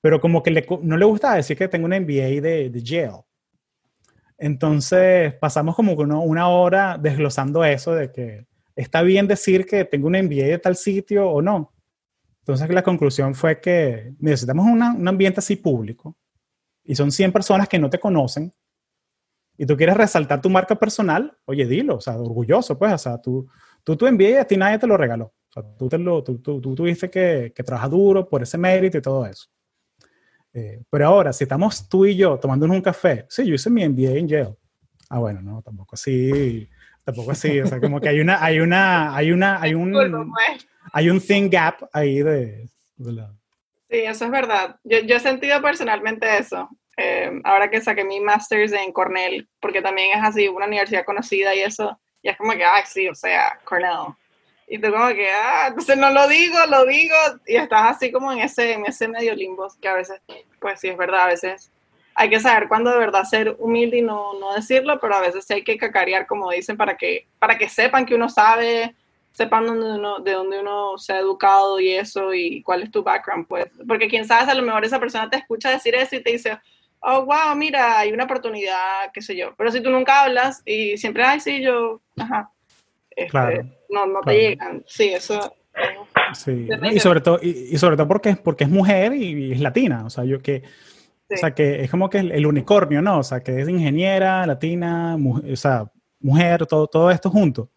Pero 0.00 0.20
como 0.20 0.42
que 0.42 0.66
no 0.82 0.96
le 0.96 1.04
gustaba 1.04 1.36
decir 1.36 1.56
que 1.56 1.68
tengo 1.68 1.86
un 1.86 1.92
MBA 1.92 2.40
de, 2.40 2.70
de 2.70 2.82
Yale. 2.82 3.22
Entonces 4.40 5.34
pasamos 5.34 5.76
como 5.76 5.92
una 5.92 6.48
hora 6.48 6.98
desglosando 7.00 7.62
eso 7.64 7.94
de 7.94 8.10
que 8.10 8.46
está 8.74 9.02
bien 9.02 9.28
decir 9.28 9.66
que 9.66 9.84
tengo 9.84 10.06
un 10.08 10.14
MBA 10.16 10.46
de 10.46 10.58
tal 10.58 10.76
sitio 10.76 11.28
o 11.30 11.42
no. 11.42 11.74
Entonces 12.40 12.70
la 12.70 12.82
conclusión 12.82 13.34
fue 13.34 13.60
que 13.60 14.14
necesitamos 14.18 14.66
una- 14.66 14.94
un 14.94 15.06
ambiente 15.06 15.40
así 15.40 15.56
público 15.56 16.16
y 16.84 16.94
son 16.94 17.12
100 17.12 17.32
personas 17.32 17.68
que 17.68 17.78
no 17.78 17.90
te 17.90 18.00
conocen 18.00 18.52
y 19.58 19.66
tú 19.66 19.76
quieres 19.76 19.96
resaltar 19.96 20.40
tu 20.40 20.48
marca 20.48 20.74
personal, 20.74 21.36
oye, 21.44 21.66
dilo, 21.66 21.96
o 21.96 22.00
sea, 22.00 22.16
orgulloso, 22.16 22.78
pues, 22.78 22.92
o 22.94 22.98
sea, 22.98 23.20
tú, 23.20 23.46
tú 23.84 23.94
tu 23.96 24.06
MBA 24.06 24.30
y 24.30 24.34
a 24.36 24.44
ti 24.46 24.56
nadie 24.56 24.78
te 24.78 24.86
lo 24.86 24.96
regaló. 24.96 25.26
O 25.26 25.52
sea, 25.52 25.62
tú, 25.76 25.88
te 25.88 25.98
lo, 25.98 26.22
tú, 26.24 26.38
tú- 26.38 26.60
tú 26.60 26.74
tuviste 26.74 27.10
que, 27.10 27.52
que 27.54 27.62
trabajar 27.62 27.90
duro 27.90 28.26
por 28.28 28.42
ese 28.42 28.56
mérito 28.56 28.96
y 28.98 29.02
todo 29.02 29.26
eso. 29.26 29.48
Eh, 30.52 30.80
pero 30.90 31.06
ahora, 31.06 31.32
si 31.32 31.44
estamos 31.44 31.88
tú 31.88 32.06
y 32.06 32.16
yo 32.16 32.38
tomándonos 32.38 32.76
un 32.76 32.82
café, 32.82 33.24
sí, 33.28 33.46
yo 33.46 33.54
hice 33.54 33.70
mi 33.70 33.84
MBA 33.84 34.10
en 34.18 34.28
Yale. 34.28 34.56
Ah, 35.08 35.18
bueno, 35.18 35.40
no, 35.42 35.62
tampoco 35.62 35.94
así, 35.94 36.68
tampoco 37.04 37.30
así, 37.32 37.60
o 37.60 37.66
sea, 37.66 37.80
como 37.80 38.00
que 38.00 38.08
hay 38.08 38.20
una, 38.20 38.42
hay 38.44 38.60
una, 38.60 39.14
hay 39.14 39.32
una, 39.32 39.60
hay 39.60 39.74
un, 39.74 40.32
hay 40.92 41.10
un 41.10 41.20
thin 41.20 41.48
gap 41.50 41.88
ahí 41.92 42.22
de, 42.22 42.68
de 42.96 43.12
la- 43.12 43.32
Sí, 43.88 43.98
eso 43.98 44.24
es 44.26 44.30
verdad. 44.30 44.76
Yo, 44.84 45.00
yo 45.00 45.16
he 45.16 45.20
sentido 45.20 45.60
personalmente 45.60 46.38
eso. 46.38 46.68
eh, 46.96 47.40
ahora 47.44 47.68
que 47.70 47.80
saqué 47.80 48.04
mi 48.04 48.20
master's 48.20 48.72
en 48.72 48.92
Cornell, 48.92 49.48
porque 49.60 49.82
también 49.82 50.16
es 50.18 50.24
así, 50.24 50.46
una 50.48 50.66
universidad 50.66 51.04
conocida 51.04 51.54
y 51.54 51.60
eso, 51.60 51.98
y 52.22 52.28
es 52.28 52.36
como 52.36 52.52
que, 52.52 52.64
ah, 52.64 52.84
sí, 52.86 53.08
o 53.08 53.14
sea, 53.14 53.58
Cornell. 53.64 54.14
Y 54.72 54.78
tú 54.78 54.92
como 54.92 55.08
que, 55.08 55.28
ah, 55.28 55.66
entonces 55.66 55.98
no 55.98 56.10
lo 56.10 56.28
digo, 56.28 56.56
lo 56.68 56.86
digo, 56.86 57.16
y 57.44 57.56
estás 57.56 57.96
así 57.96 58.12
como 58.12 58.30
en 58.30 58.38
ese, 58.38 58.74
en 58.74 58.86
ese 58.86 59.08
medio 59.08 59.34
limbo, 59.34 59.66
que 59.82 59.88
a 59.88 59.94
veces, 59.94 60.20
pues 60.60 60.78
sí 60.78 60.86
es 60.86 60.96
verdad, 60.96 61.22
a 61.22 61.26
veces 61.26 61.72
hay 62.14 62.30
que 62.30 62.38
saber 62.38 62.68
cuándo 62.68 62.92
de 62.92 62.98
verdad 62.98 63.24
ser 63.24 63.56
humilde 63.58 63.98
y 63.98 64.02
no, 64.02 64.38
no 64.38 64.54
decirlo, 64.54 65.00
pero 65.00 65.16
a 65.16 65.20
veces 65.22 65.44
sí 65.44 65.54
hay 65.54 65.64
que 65.64 65.76
cacarear, 65.76 66.24
como 66.28 66.52
dicen, 66.52 66.76
para 66.76 66.96
que, 66.96 67.26
para 67.40 67.58
que 67.58 67.68
sepan 67.68 68.06
que 68.06 68.14
uno 68.14 68.28
sabe, 68.28 68.94
sepan 69.32 69.66
dónde 69.66 69.86
uno, 69.86 70.20
de 70.20 70.32
dónde 70.34 70.60
uno 70.60 70.96
se 70.98 71.14
ha 71.14 71.18
educado 71.18 71.80
y 71.80 71.90
eso, 71.90 72.32
y 72.32 72.62
cuál 72.62 72.84
es 72.84 72.92
tu 72.92 73.02
background, 73.02 73.48
pues. 73.48 73.66
Porque 73.88 74.06
quién 74.06 74.24
sabe, 74.24 74.52
a 74.52 74.54
lo 74.54 74.62
mejor 74.62 74.84
esa 74.84 75.00
persona 75.00 75.28
te 75.28 75.38
escucha 75.38 75.70
decir 75.70 75.96
eso 75.96 76.14
y 76.14 76.22
te 76.22 76.30
dice, 76.30 76.60
oh, 77.00 77.24
wow, 77.24 77.56
mira, 77.56 77.98
hay 77.98 78.12
una 78.12 78.22
oportunidad, 78.22 79.10
qué 79.12 79.20
sé 79.20 79.34
yo. 79.34 79.52
Pero 79.56 79.72
si 79.72 79.80
tú 79.80 79.90
nunca 79.90 80.22
hablas 80.22 80.62
y 80.64 80.96
siempre, 80.96 81.24
ay, 81.24 81.40
sí, 81.40 81.60
yo, 81.60 82.00
ajá. 82.16 82.52
Este, 83.10 83.30
Claro, 83.30 83.62
no, 83.90 84.06
no 84.06 84.20
te 84.20 84.24
claro. 84.24 84.38
llegan. 84.38 84.84
Sí, 84.86 85.08
eso. 85.08 85.52
eh, 85.74 85.80
Sí, 86.34 86.66
Terrible. 86.68 86.94
y 86.94 87.00
sobre 87.00 87.20
todo, 87.20 87.38
y, 87.42 87.68
y 87.72 87.78
sobre 87.78 87.96
todo 87.96 88.06
porque, 88.08 88.36
porque 88.36 88.64
es 88.64 88.70
mujer 88.70 89.14
y, 89.14 89.52
es 89.52 89.60
latina, 89.60 90.04
o 90.04 90.10
sea, 90.10 90.24
yo 90.24 90.40
que, 90.40 90.62
Sí. 91.28 91.34
o 91.34 91.38
sea, 91.38 91.54
que 91.54 91.82
es 91.84 91.90
como 91.90 92.10
que 92.10 92.18
el, 92.18 92.32
el 92.32 92.44
unicornio, 92.46 93.00
¿no? 93.02 93.18
O 93.18 93.22
sea, 93.22 93.40
que 93.40 93.60
es 93.60 93.68
ingeniera, 93.68 94.44
latina, 94.46 95.16
o 95.16 95.56
sea, 95.56 95.90
mujer, 96.20 96.66
todo, 96.66 96.86
todo 96.88 97.10
esto 97.10 97.30
junto. 97.30 97.68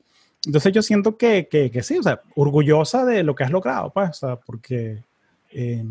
Entonces 0.46 0.74
yo 0.74 0.82
siento 0.82 1.18
que, 1.18 1.48
que, 1.48 1.70
que 1.72 1.84
sí, 1.84 1.98
o 2.00 2.04
sea, 2.04 2.20
orgullosa 2.36 3.06
de 3.06 3.22
lo 3.24 3.36
que 3.36 3.44
has 3.44 3.52
logrado, 3.52 3.92
pues, 3.94 4.10
o 4.10 4.14
sea, 4.14 4.36
porque 4.38 5.04
eh, 5.52 5.84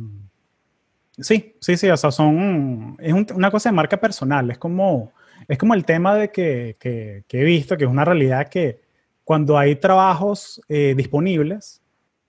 sí, 1.19 1.55
sí, 1.61 1.77
sí, 1.77 1.89
o 1.89 1.97
sea, 1.97 2.11
son, 2.11 2.97
es 3.01 3.13
un- 3.13 3.27
una 3.35 3.51
cosa 3.51 3.71
de 3.71 3.77
marca 3.77 3.97
personal, 3.99 4.51
es 4.51 4.59
como, 4.59 5.13
es 5.49 5.57
como 5.59 5.75
el 5.75 5.85
tema 5.85 6.17
de 6.17 6.31
que, 6.31 6.77
que 6.81 7.25
he 7.41 7.45
visto, 7.45 7.77
que 7.77 7.85
es 7.85 7.91
una 7.91 8.05
realidad 8.05 8.49
que 8.49 8.81
cuando 9.25 9.57
hay 9.57 9.77
trabajos 9.77 10.61
eh, 10.69 10.95
disponibles, 10.97 11.81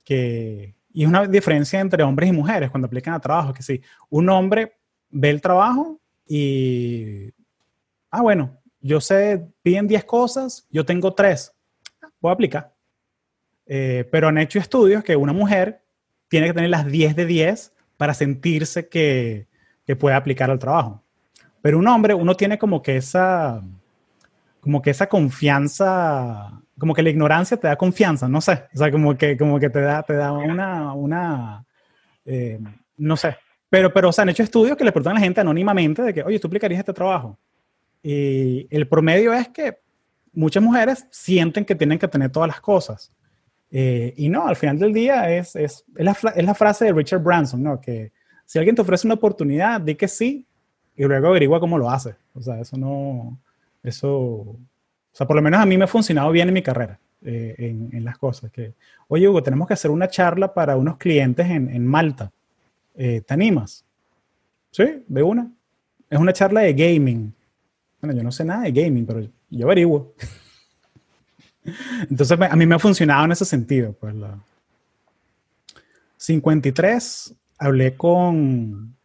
que, 0.03 0.75
y 0.91 1.03
es 1.03 1.09
una 1.09 1.25
diferencia 1.27 1.79
entre 1.79 2.03
hombres 2.03 2.29
y 2.29 2.33
mujeres 2.33 2.69
cuando 2.69 2.87
aplican 2.87 3.13
a 3.13 3.19
trabajo, 3.19 3.53
que 3.53 3.63
sí, 3.63 3.81
un 4.09 4.29
hombre 4.29 4.73
ve 5.09 5.29
el 5.29 5.41
trabajo 5.41 5.99
y, 6.27 7.31
ah, 8.11 8.21
bueno, 8.21 8.57
yo 8.81 9.01
sé, 9.01 9.47
piden 9.61 9.87
10 9.87 10.03
cosas, 10.05 10.67
yo 10.69 10.85
tengo 10.85 11.13
3, 11.13 11.53
voy 12.19 12.29
a 12.29 12.33
aplicar. 12.33 12.73
Eh, 13.65 14.07
pero 14.11 14.27
han 14.27 14.37
hecho 14.37 14.59
estudios 14.59 15.03
que 15.03 15.15
una 15.15 15.33
mujer 15.33 15.83
tiene 16.27 16.47
que 16.47 16.53
tener 16.53 16.69
las 16.69 16.85
10 16.85 17.15
de 17.15 17.25
10 17.25 17.73
para 17.97 18.13
sentirse 18.13 18.89
que, 18.89 19.47
que 19.85 19.95
puede 19.95 20.15
aplicar 20.15 20.51
al 20.51 20.59
trabajo. 20.59 21.01
Pero 21.61 21.79
un 21.79 21.87
hombre, 21.87 22.13
uno 22.13 22.35
tiene 22.35 22.57
como 22.57 22.81
que 22.81 22.97
esa, 22.97 23.61
como 24.59 24.81
que 24.81 24.89
esa 24.89 25.07
confianza, 25.07 26.61
como 26.77 26.93
que 26.93 27.03
la 27.03 27.09
ignorancia 27.09 27.57
te 27.57 27.67
da 27.67 27.75
confianza, 27.75 28.27
no 28.27 28.41
sé, 28.41 28.63
o 28.73 28.77
sea, 28.77 28.91
como 28.91 29.17
que, 29.17 29.37
como 29.37 29.59
que 29.59 29.69
te 29.69 29.81
da, 29.81 30.03
te 30.03 30.13
da 30.13 30.31
una, 30.31 30.93
una 30.93 31.65
eh, 32.25 32.59
no 32.97 33.17
sé, 33.17 33.37
pero, 33.69 33.91
pero, 33.91 34.09
o 34.09 34.11
sea, 34.11 34.23
han 34.23 34.29
hecho 34.29 34.43
estudios 34.43 34.77
que 34.77 34.83
le 34.83 34.91
preguntan 34.91 35.17
a 35.17 35.19
la 35.19 35.25
gente 35.25 35.41
anónimamente 35.41 36.01
de 36.01 36.13
que, 36.13 36.23
oye, 36.23 36.39
¿tú 36.39 36.47
aplicarías 36.47 36.79
este 36.79 36.93
trabajo? 36.93 37.39
Y 38.01 38.67
el 38.69 38.87
promedio 38.87 39.33
es 39.33 39.47
que 39.49 39.79
muchas 40.33 40.61
mujeres 40.61 41.07
sienten 41.09 41.65
que 41.65 41.75
tienen 41.75 41.97
que 41.97 42.07
tener 42.07 42.31
todas 42.31 42.47
las 42.47 42.61
cosas. 42.61 43.11
Eh, 43.71 44.13
y 44.17 44.29
no, 44.29 44.47
al 44.47 44.55
final 44.55 44.77
del 44.77 44.93
día 44.93 45.35
es, 45.35 45.55
es, 45.55 45.85
es, 45.95 46.05
la, 46.05 46.15
es 46.35 46.45
la 46.45 46.53
frase 46.53 46.85
de 46.85 46.93
Richard 46.93 47.23
Branson, 47.23 47.63
¿no? 47.63 47.81
Que 47.81 48.11
si 48.45 48.59
alguien 48.59 48.75
te 48.75 48.83
ofrece 48.83 49.07
una 49.07 49.15
oportunidad, 49.15 49.81
di 49.81 49.95
que 49.95 50.07
sí 50.07 50.45
y 50.95 51.03
luego 51.05 51.29
averigua 51.29 51.59
cómo 51.59 51.77
lo 51.77 51.89
hace. 51.89 52.15
O 52.35 52.41
sea, 52.41 52.59
eso 52.59 52.77
no, 52.77 53.39
eso, 53.81 54.55
o 55.13 55.15
sea, 55.15 55.27
por 55.27 55.35
lo 55.35 55.43
menos 55.43 55.59
a 55.59 55.65
mí 55.67 55.77
me 55.77 55.83
ha 55.83 55.87
funcionado 55.87 56.31
bien 56.31 56.47
en 56.47 56.55
mi 56.55 56.63
carrera, 56.63 56.99
eh, 57.23 57.55
en, 57.59 58.03
las 58.03 58.17
cosas. 58.17 58.51
Que, 58.51 58.73
oye, 59.07 59.29
Hugo, 59.29 59.43
tenemos 59.43 59.67
que 59.67 59.75
hacer 59.75 59.91
una 59.91 60.07
charla 60.07 60.51
para 60.51 60.75
unos 60.75 60.97
clientes 60.97 61.47
en, 61.47 61.69
en 61.69 61.85
Malta. 61.85 62.31
Eh, 62.95 63.21
¿Te 63.21 63.33
animas? 63.35 63.85
Sí, 64.71 65.03
de 65.07 65.21
una. 65.21 65.51
Es 66.09 66.17
una 66.17 66.33
charla 66.33 66.61
de 66.61 66.73
gaming. 66.73 67.31
Bueno, 68.01 68.17
yo 68.17 68.23
no 68.23 68.31
sé 68.31 68.43
nada 68.43 68.63
de 68.63 68.71
gaming, 68.71 69.05
pero 69.05 69.21
yo 69.51 69.65
averiguo. 69.67 70.15
Entonces, 72.09 72.39
a 72.41 72.55
mí 72.55 72.65
me 72.65 72.73
ha 72.73 72.79
funcionado 72.79 73.25
en 73.25 73.33
ese 73.33 73.45
sentido. 73.45 73.93
Pues 73.93 74.15
la 74.15 74.39
53, 76.17 77.35
hablé 77.59 77.95
con 77.95 78.95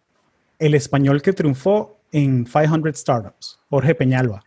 el 0.58 0.74
español 0.74 1.20
que 1.20 1.34
triunfó 1.34 1.98
en 2.12 2.46
500 2.46 2.98
Startups, 2.98 3.60
Jorge 3.68 3.94
Peñalba. 3.94 4.42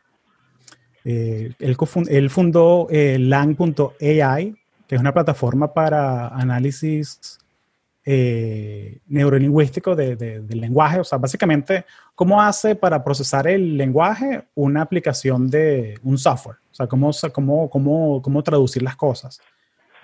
Eh, 1.04 1.54
él, 1.60 1.78
él, 2.10 2.30
fundó 2.30 2.88
eh, 2.90 3.18
Lang.ai, 3.20 4.56
que 4.88 4.96
es 4.96 5.02
una 5.02 5.14
plataforma 5.14 5.74
para 5.74 6.28
análisis 6.28 7.40
eh, 8.04 9.00
neurolingüístico 9.08 9.96
de, 9.96 10.16
de, 10.16 10.42
del 10.42 10.62
lenguaje. 10.62 11.00
O 11.00 11.04
sea, 11.04 11.18
básicamente, 11.18 11.86
¿cómo 12.16 12.42
hace 12.42 12.76
para 12.76 13.04
procesar 13.04 13.48
el 13.48 13.78
lenguaje 13.78 14.44
una 14.56 14.82
aplicación 14.82 15.50
de 15.50 16.00
un 16.04 16.18
software? 16.18 16.58
O 16.72 16.74
sea, 16.74 16.88
cómo, 16.88 17.12
cómo, 17.32 17.70
cómo, 17.70 18.22
cómo 18.22 18.44
traducir 18.44 18.82
las 18.82 18.96
cosas. 18.96 19.40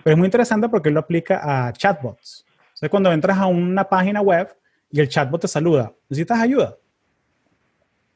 Pero 0.03 0.13
es 0.13 0.17
muy 0.17 0.25
interesante 0.25 0.69
porque 0.69 0.89
él 0.89 0.95
lo 0.95 1.01
aplica 1.01 1.67
a 1.67 1.73
chatbots. 1.73 2.45
O 2.73 2.77
sea, 2.77 2.89
cuando 2.89 3.11
entras 3.11 3.37
a 3.37 3.47
una 3.47 3.83
página 3.83 4.21
web 4.21 4.55
y 4.91 4.99
el 4.99 5.09
chatbot 5.09 5.41
te 5.41 5.47
saluda, 5.47 5.91
¿necesitas 6.09 6.39
ayuda? 6.39 6.77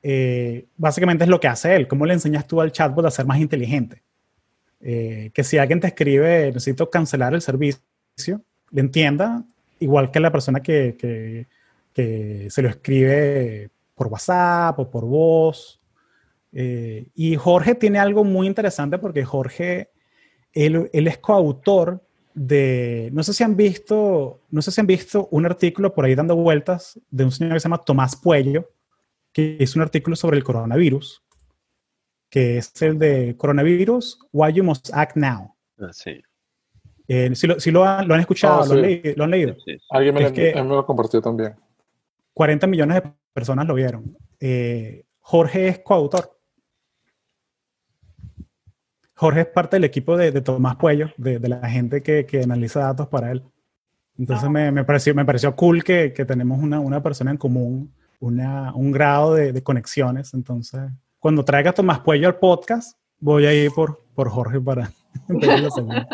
Eh, 0.03 0.65
básicamente 0.77 1.23
es 1.23 1.29
lo 1.29 1.39
que 1.39 1.47
hace 1.47 1.75
él. 1.75 1.87
¿Cómo 1.87 2.05
le 2.05 2.13
enseñas 2.13 2.47
tú 2.47 2.61
al 2.61 2.71
chatbot 2.71 3.05
a 3.05 3.11
ser 3.11 3.25
más 3.25 3.39
inteligente? 3.39 4.01
Eh, 4.79 5.31
que 5.33 5.43
si 5.43 5.57
alguien 5.57 5.79
te 5.79 5.87
escribe, 5.87 6.47
necesito 6.47 6.89
cancelar 6.89 7.33
el 7.33 7.41
servicio, 7.41 8.41
le 8.71 8.81
entienda, 8.81 9.43
igual 9.79 10.09
que 10.11 10.19
la 10.19 10.31
persona 10.31 10.61
que, 10.61 10.95
que, 10.97 11.47
se 12.49 12.61
lo 12.61 12.69
escribe 12.69 13.69
por 13.93 14.07
WhatsApp 14.07 14.79
o 14.79 14.89
por 14.89 15.05
voz. 15.05 15.79
Eh, 16.51 17.07
y 17.13 17.35
Jorge 17.35 17.75
tiene 17.75 17.99
algo 17.99 18.23
muy 18.23 18.47
interesante 18.47 18.97
porque 18.97 19.23
Jorge, 19.23 19.89
él, 20.53 20.89
él, 20.91 21.07
es 21.07 21.19
coautor 21.19 22.01
de, 22.33 23.09
no 23.13 23.23
sé 23.23 23.33
si 23.33 23.43
han 23.43 23.55
visto, 23.55 24.41
no 24.49 24.61
sé 24.61 24.71
si 24.71 24.81
han 24.81 24.87
visto 24.87 25.27
un 25.31 25.45
artículo 25.45 25.93
por 25.93 26.05
ahí 26.05 26.15
dando 26.15 26.35
vueltas 26.35 26.99
de 27.11 27.25
un 27.25 27.31
señor 27.31 27.53
que 27.53 27.59
se 27.59 27.65
llama 27.65 27.83
Tomás 27.83 28.15
Puello, 28.15 28.69
que 29.33 29.57
es 29.59 29.75
un 29.75 29.81
artículo 29.81 30.15
sobre 30.15 30.37
el 30.37 30.43
coronavirus, 30.43 31.23
que 32.29 32.57
es 32.57 32.81
el 32.81 32.97
de 32.99 33.35
coronavirus, 33.37 34.19
Why 34.31 34.53
You 34.53 34.63
Must 34.63 34.89
Act 34.93 35.15
Now. 35.17 35.55
Ah, 35.79 35.89
sí. 35.91 36.21
Eh, 37.07 37.35
si 37.35 37.47
lo, 37.47 37.59
si 37.59 37.71
lo, 37.71 37.83
han, 37.85 38.07
lo 38.07 38.13
han 38.13 38.21
escuchado, 38.21 38.61
Oh, 38.61 38.65
lo, 38.65 38.73
han 38.73 38.79
sí. 38.79 38.81
leído, 38.85 39.13
lo, 39.17 39.23
han 39.25 39.31
leído. 39.31 39.53
Sí, 39.65 39.73
sí. 39.77 39.77
Alguien 39.89 40.13
me, 40.15 40.21
Es 40.23 40.29
lo, 40.29 40.33
que- 40.35 40.51
él 40.51 40.63
me 40.63 40.69
lo 40.75 40.85
compartió 40.85 41.21
también. 41.21 41.55
40 42.33 42.67
millones 42.67 43.03
de 43.03 43.11
personas 43.33 43.67
lo 43.67 43.73
vieron. 43.73 44.17
Eh, 44.39 45.03
Jorge 45.19 45.67
es 45.67 45.79
coautor. 45.79 46.37
Jorge 49.15 49.41
es 49.41 49.47
parte 49.47 49.75
del 49.75 49.83
equipo 49.83 50.17
de, 50.17 50.31
de 50.31 50.41
Tomás 50.41 50.77
Puello, 50.77 51.11
de, 51.17 51.37
de 51.39 51.47
la 51.49 51.69
gente 51.69 52.01
que, 52.01 52.25
que 52.25 52.41
analiza 52.41 52.79
datos 52.79 53.07
para 53.07 53.31
él. 53.31 53.43
Entonces 54.17 54.49
me, 54.49 54.71
me 54.71 54.83
pareció, 54.83 55.13
me 55.13 55.25
pareció 55.25 55.55
cool 55.55 55.83
que, 55.83 56.13
que 56.13 56.25
tenemos 56.25 56.59
una, 56.59 56.79
una 56.79 57.01
persona 57.03 57.31
en 57.31 57.37
común, 57.37 57.93
una, 58.21 58.73
un 58.73 58.91
grado 58.91 59.33
de, 59.35 59.51
de 59.51 59.61
conexiones. 59.61 60.33
Entonces, 60.33 60.81
cuando 61.19 61.43
traiga 61.43 61.71
a 61.71 61.73
Tomás 61.73 61.99
Puello 61.99 62.27
al 62.27 62.37
podcast, 62.37 62.97
voy 63.19 63.45
a 63.45 63.53
ir 63.53 63.71
por, 63.71 64.05
por 64.15 64.29
Jorge 64.29 64.61
para 64.61 64.91
la 65.27 65.69
segunda. 65.69 66.07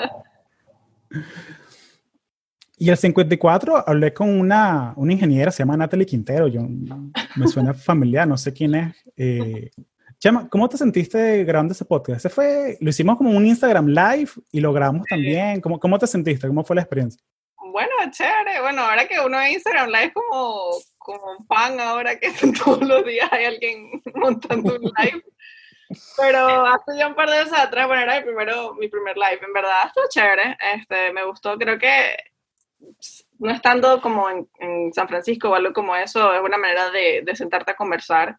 Y 2.80 2.90
el 2.90 2.98
54 2.98 3.88
hablé 3.88 4.14
con 4.14 4.30
una, 4.30 4.94
una 4.96 5.14
ingeniera, 5.14 5.52
se 5.52 5.60
llama 5.60 5.78
Natalie 5.78 6.06
Quintero, 6.06 6.48
yo, 6.48 6.62
me 6.62 7.48
suena 7.48 7.74
familiar, 7.74 8.28
no 8.28 8.38
sé 8.38 8.54
quién 8.54 8.76
es. 8.76 8.96
Eh, 9.16 9.72
Chama, 10.20 10.50
¿cómo 10.50 10.68
te 10.68 10.78
sentiste 10.78 11.44
grabando 11.44 11.74
ese 11.74 11.86
podcast? 11.86 12.18
Ese 12.18 12.30
fue, 12.30 12.76
lo 12.82 12.90
hicimos 12.90 13.18
como 13.18 13.30
un 13.30 13.46
Instagram 13.46 13.88
Live 13.88 14.32
y 14.52 14.60
lo 14.60 14.74
grabamos 14.74 15.06
también. 15.08 15.62
¿Cómo, 15.62 15.80
¿Cómo 15.80 16.00
te 16.00 16.08
sentiste? 16.08 16.48
¿Cómo 16.48 16.64
fue 16.64 16.76
la 16.76 16.82
experiencia? 16.82 17.22
Bueno, 17.72 17.92
chévere. 18.10 18.62
Bueno, 18.62 18.82
ahora 18.82 19.08
que 19.08 19.20
uno 19.24 19.40
en 19.40 19.54
Instagram 19.54 19.90
Live 19.90 20.14
como, 20.14 20.72
como 21.08 21.32
un 21.32 21.48
pan, 21.48 21.80
ahora 21.80 22.20
que 22.20 22.30
todos 22.64 22.82
los 22.82 23.06
días 23.06 23.32
hay 23.32 23.46
alguien 23.46 24.02
montando 24.14 24.76
un 24.76 24.82
live. 24.82 25.24
Pero 26.18 26.66
hace 26.66 26.98
ya 26.98 27.08
un 27.08 27.16
par 27.16 27.30
de 27.30 27.38
veces 27.38 27.58
atrás, 27.58 27.88
bueno, 27.88 28.04
era 28.04 28.20
mi, 28.20 28.26
primero, 28.26 28.74
mi 28.76 28.90
primer 28.90 29.16
live. 29.16 29.40
En 29.42 29.54
verdad, 29.54 29.86
estuvo 29.86 30.04
chévere. 30.10 30.58
Este, 30.76 31.14
me 31.14 31.24
gustó. 31.24 31.58
Creo 31.58 31.80
que 31.80 32.18
no 33.40 33.52
estando 33.52 34.02
como 34.02 34.30
en, 34.30 34.50
en 34.60 34.94
San 34.94 35.08
Francisco 35.08 35.50
o 35.50 35.56
algo 35.56 35.72
como 35.72 35.96
eso, 35.96 36.34
es 36.34 36.42
una 36.42 36.58
manera 36.58 36.92
de, 36.92 37.22
de 37.24 37.36
sentarte 37.38 37.72
a 37.72 37.76
conversar. 37.76 38.38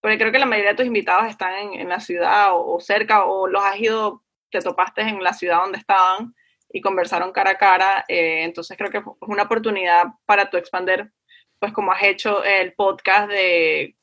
Porque 0.00 0.16
creo 0.16 0.32
que 0.32 0.38
la 0.38 0.46
mayoría 0.46 0.70
de 0.70 0.76
tus 0.76 0.86
invitados 0.86 1.26
están 1.26 1.54
en, 1.54 1.80
en 1.80 1.88
la 1.90 2.00
ciudad 2.00 2.54
o, 2.54 2.76
o, 2.76 2.80
cerca 2.80 3.26
o 3.26 3.46
los 3.46 3.62
has 3.62 3.78
ido, 3.78 4.24
te 4.50 4.60
topaste 4.60 5.02
en 5.02 5.22
la 5.22 5.34
ciudad 5.34 5.60
donde 5.60 5.78
estaban 5.78 6.34
y 6.72 6.80
conversaron 6.80 7.32
cara 7.32 7.52
a 7.52 7.58
cara. 7.58 8.04
Eh, 8.08 8.44
entonces 8.44 8.76
creo 8.76 8.90
que 8.90 8.98
es 8.98 9.04
una 9.20 9.44
oportunidad 9.44 10.06
para 10.24 10.48
tu 10.50 10.56
expander, 10.56 11.12
pues 11.58 11.72
como 11.72 11.92
has 11.92 12.02
hecho 12.02 12.44
el 12.44 12.74
podcast 12.74 13.30
de, 13.30 13.96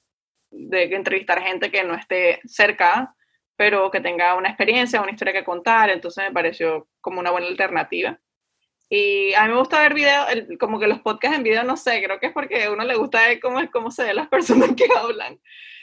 de 0.51 0.84
entrevistar 0.84 1.41
gente 1.41 1.72
que 1.72 1.84
no 1.84 1.95
esté 1.95 2.39
cerca, 2.45 3.16
pero 3.56 3.91
que 3.91 4.01
tenga 4.01 4.36
una 4.36 4.49
experiencia, 4.49 5.01
una 5.01 5.12
historia 5.12 5.34
que 5.34 5.43
contar, 5.43 5.89
entonces 5.89 6.24
me 6.26 6.34
pareció 6.34 6.88
como 7.01 7.20
una 7.20 7.32
buena 7.32 7.47
alternativa. 7.47 8.20
Y 8.89 9.34
a 9.34 9.43
mí 9.43 9.49
me 9.49 9.58
gusta 9.58 9.82
ver 9.82 9.93
videos, 9.93 10.28
como 10.60 10.80
que 10.80 10.88
los 10.88 10.99
podcasts 10.99 11.38
en 11.38 11.43
video, 11.43 11.64
no 11.64 11.78
sé, 11.78 12.04
creo 12.04 12.20
que 12.20 12.28
es 12.28 12.34
porque 12.34 12.66
a 12.66 12.72
uno 12.72 12.84
le 12.84 12.95
gusta 12.95 13.28
ver 13.28 13.39
cómo, 13.39 13.60
cómo 13.72 13.89
se 13.89 14.04
ven 14.04 14.16
las 14.16 14.28
personas 14.30 14.72
que 14.76 14.86
hablan. 14.95 15.39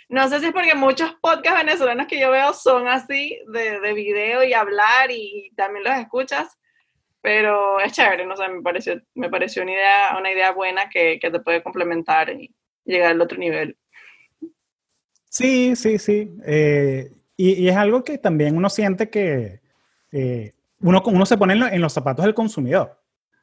No 0.09 0.29
sé 0.29 0.41
si 0.41 0.47
es 0.47 0.53
porque 0.53 0.75
muchos 0.75 1.15
podcasts 1.21 1.59
venezolanos 1.59 2.07
que 2.07 2.21
yo 2.21 2.31
veo 2.31 2.53
son 2.53 2.89
así, 2.89 3.41
de, 3.49 3.81
de 3.81 3.93
video 3.95 4.43
y 4.43 4.53
hablar 4.53 5.11
y 5.11 5.53
también 5.57 5.85
los 5.85 5.97
escuchas, 5.97 6.59
pero 7.23 7.81
es 7.81 7.93
chévere, 7.93 8.27
no 8.27 8.37
sé, 8.37 8.49
me 8.49 8.63
pareció, 8.63 9.01
me 9.15 9.29
pareció 9.29 9.63
una 9.63 9.73
idea, 9.73 10.17
una 10.19 10.33
idea 10.33 10.53
buena 10.53 10.89
que, 10.89 11.19
que 11.21 11.31
te 11.31 11.41
puede 11.41 11.63
complementar 11.63 12.31
y 12.31 12.55
llegar 12.85 13.13
al 13.13 13.21
otro 13.21 13.39
nivel. 13.39 13.77
Sí, 15.29 15.77
sí, 15.77 15.99
sí. 15.99 16.31
Eh, 16.45 17.13
y, 17.37 17.65
y, 17.65 17.69
es 17.69 17.77
algo 17.77 18.03
que 18.03 18.19
también 18.19 18.57
uno 18.57 18.69
siente 18.69 19.11
que 19.11 19.61
eh, 20.13 20.55
uno, 20.81 21.03
uno 21.07 21.27
se 21.27 21.37
pone 21.37 21.55
en, 21.55 21.81
los 21.81 21.93
zapatos 21.93 22.25
del 22.25 22.35
consumidor. 22.35 22.99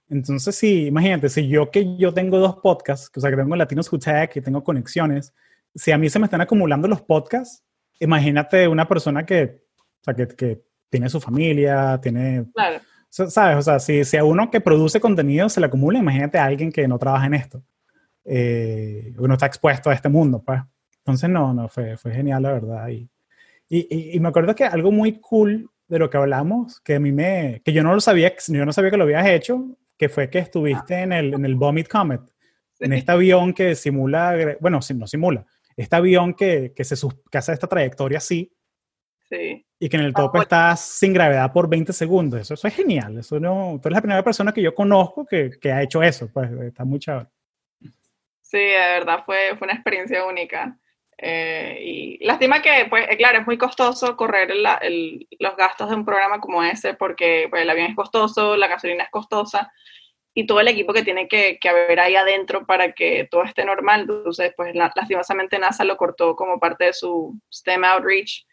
Entonces, 0.09 0.55
sí, 0.55 0.87
imagínate, 0.87 1.29
si 1.29 1.47
yo 1.47 1.69
que 1.69 1.97
yo 1.97 2.13
tengo 2.13 2.39
dos 2.39 2.57
podcasts, 2.57 3.11
o 3.15 3.21
sea, 3.21 3.29
que 3.29 3.37
tengo 3.37 3.55
Latinos 3.55 3.91
Who 3.91 3.99
que 4.31 4.41
tengo 4.41 4.63
conexiones, 4.63 5.33
si 5.75 5.91
a 5.91 5.97
mí 5.97 6.09
se 6.09 6.19
me 6.19 6.25
están 6.25 6.41
acumulando 6.41 6.87
los 6.87 7.01
podcasts, 7.01 7.63
imagínate 7.99 8.67
una 8.67 8.87
persona 8.87 9.25
que, 9.25 9.63
o 9.77 10.03
sea, 10.03 10.13
que, 10.13 10.27
que 10.27 10.61
tiene 10.89 11.09
su 11.09 11.19
familia, 11.19 11.99
tiene... 12.01 12.45
Claro. 12.53 12.81
¿Sabes? 13.09 13.57
O 13.57 13.61
sea, 13.61 13.79
si, 13.79 14.03
si, 14.03 14.17
a 14.17 14.23
uno 14.23 14.51
que 14.51 14.61
produce 14.61 14.99
contenido 14.99 15.49
se 15.49 15.59
le 15.59 15.67
acumula, 15.67 15.99
imagínate 15.99 16.37
a 16.37 16.45
alguien 16.45 16.71
que 16.71 16.87
no 16.87 16.99
trabaja 16.99 17.25
en 17.25 17.33
esto. 17.33 17.63
Eh, 18.25 19.13
uno 19.17 19.33
está 19.33 19.45
expuesto 19.45 19.89
a 19.89 19.93
este 19.93 20.09
mundo, 20.09 20.43
pues. 20.45 20.61
Entonces, 20.99 21.29
no, 21.29 21.53
no, 21.53 21.69
fue, 21.69 21.97
fue 21.97 22.13
genial, 22.13 22.43
la 22.43 22.51
verdad. 22.51 22.89
Y, 22.89 23.09
y, 23.69 24.15
y, 24.15 24.19
me 24.19 24.29
acuerdo 24.29 24.53
que 24.53 24.65
algo 24.65 24.91
muy 24.91 25.19
cool 25.19 25.69
de 25.87 25.99
lo 25.99 26.09
que 26.09 26.17
hablamos, 26.17 26.81
que 26.81 26.95
a 26.95 26.99
mí 26.99 27.11
me, 27.11 27.61
que 27.63 27.71
yo 27.71 27.81
no 27.83 27.93
lo 27.93 28.01
sabía, 28.01 28.33
yo 28.47 28.65
no 28.65 28.73
sabía 28.73 28.91
que 28.91 28.97
lo 28.97 29.05
habías 29.05 29.25
hecho, 29.27 29.77
que 29.97 30.09
fue 30.09 30.29
que 30.29 30.39
estuviste 30.39 31.01
en 31.01 31.13
el, 31.13 31.33
en 31.33 31.45
el 31.45 31.55
Vomit 31.55 31.87
Comet, 31.87 32.21
en 32.79 32.93
este 32.93 33.11
avión 33.11 33.53
que 33.53 33.73
simula, 33.75 34.57
bueno, 34.59 34.79
no 34.95 35.07
simula, 35.07 35.45
este 35.75 35.95
avión 35.95 36.33
que, 36.33 36.73
que, 36.75 36.83
se, 36.83 36.95
que 37.31 37.37
hace 37.37 37.53
esta 37.53 37.67
trayectoria 37.67 38.17
así. 38.17 38.51
Sí. 39.29 39.65
Y 39.79 39.89
que 39.89 39.97
en 39.97 40.03
el 40.03 40.13
tope 40.13 40.39
estás 40.39 40.79
sin 40.79 41.13
gravedad 41.13 41.51
por 41.51 41.69
20 41.69 41.91
segundos. 41.93 42.41
Eso, 42.41 42.53
eso 42.53 42.67
es 42.67 42.75
genial. 42.75 43.17
Eso 43.17 43.39
no, 43.39 43.79
tú 43.81 43.89
eres 43.89 43.97
la 43.97 44.01
primera 44.01 44.23
persona 44.23 44.53
que 44.53 44.61
yo 44.61 44.73
conozco 44.73 45.25
que, 45.25 45.51
que 45.61 45.71
ha 45.71 45.83
hecho 45.83 46.01
eso. 46.01 46.29
Pues 46.31 46.49
está 46.51 46.85
muy 46.85 46.99
chévere. 46.99 47.27
Sí, 48.41 48.57
de 48.57 48.77
verdad 48.77 49.23
fue, 49.25 49.55
fue 49.57 49.65
una 49.65 49.73
experiencia 49.73 50.25
única. 50.25 50.77
Eh, 51.17 51.79
y 51.81 52.25
lástima 52.25 52.61
que, 52.61 52.85
pues, 52.89 53.07
eh, 53.09 53.17
claro, 53.17 53.39
es 53.39 53.47
muy 53.47 53.57
costoso 53.57 54.15
correr 54.15 54.51
el, 54.51 54.65
el, 54.81 55.27
los 55.39 55.57
gastos 55.57 55.89
de 55.89 55.95
un 55.95 56.05
programa 56.05 56.39
como 56.39 56.63
ese 56.63 56.93
porque 56.93 57.47
pues, 57.49 57.63
el 57.63 57.69
avión 57.69 57.87
es 57.87 57.95
costoso, 57.95 58.55
la 58.55 58.67
gasolina 58.67 59.03
es 59.03 59.09
costosa 59.09 59.71
y 60.33 60.45
todo 60.45 60.59
el 60.59 60.67
equipo 60.67 60.93
que 60.93 61.03
tiene 61.03 61.27
que, 61.27 61.57
que, 61.59 61.69
haber 61.69 61.99
ahí 61.99 62.15
adentro 62.15 62.65
para 62.65 62.93
que 62.93 63.27
todo 63.29 63.43
esté 63.43 63.65
normal. 63.65 64.01
Entonces, 64.01 64.53
pues 64.55 64.73
lastimosamente 64.75 65.59
NASA 65.59 65.83
lo 65.83 65.97
cortó 65.97 66.35
como 66.35 66.59
parte 66.59 66.85
de 66.85 66.93
su 66.93 67.37
STEM 67.51 67.83
Outreach 67.83 68.46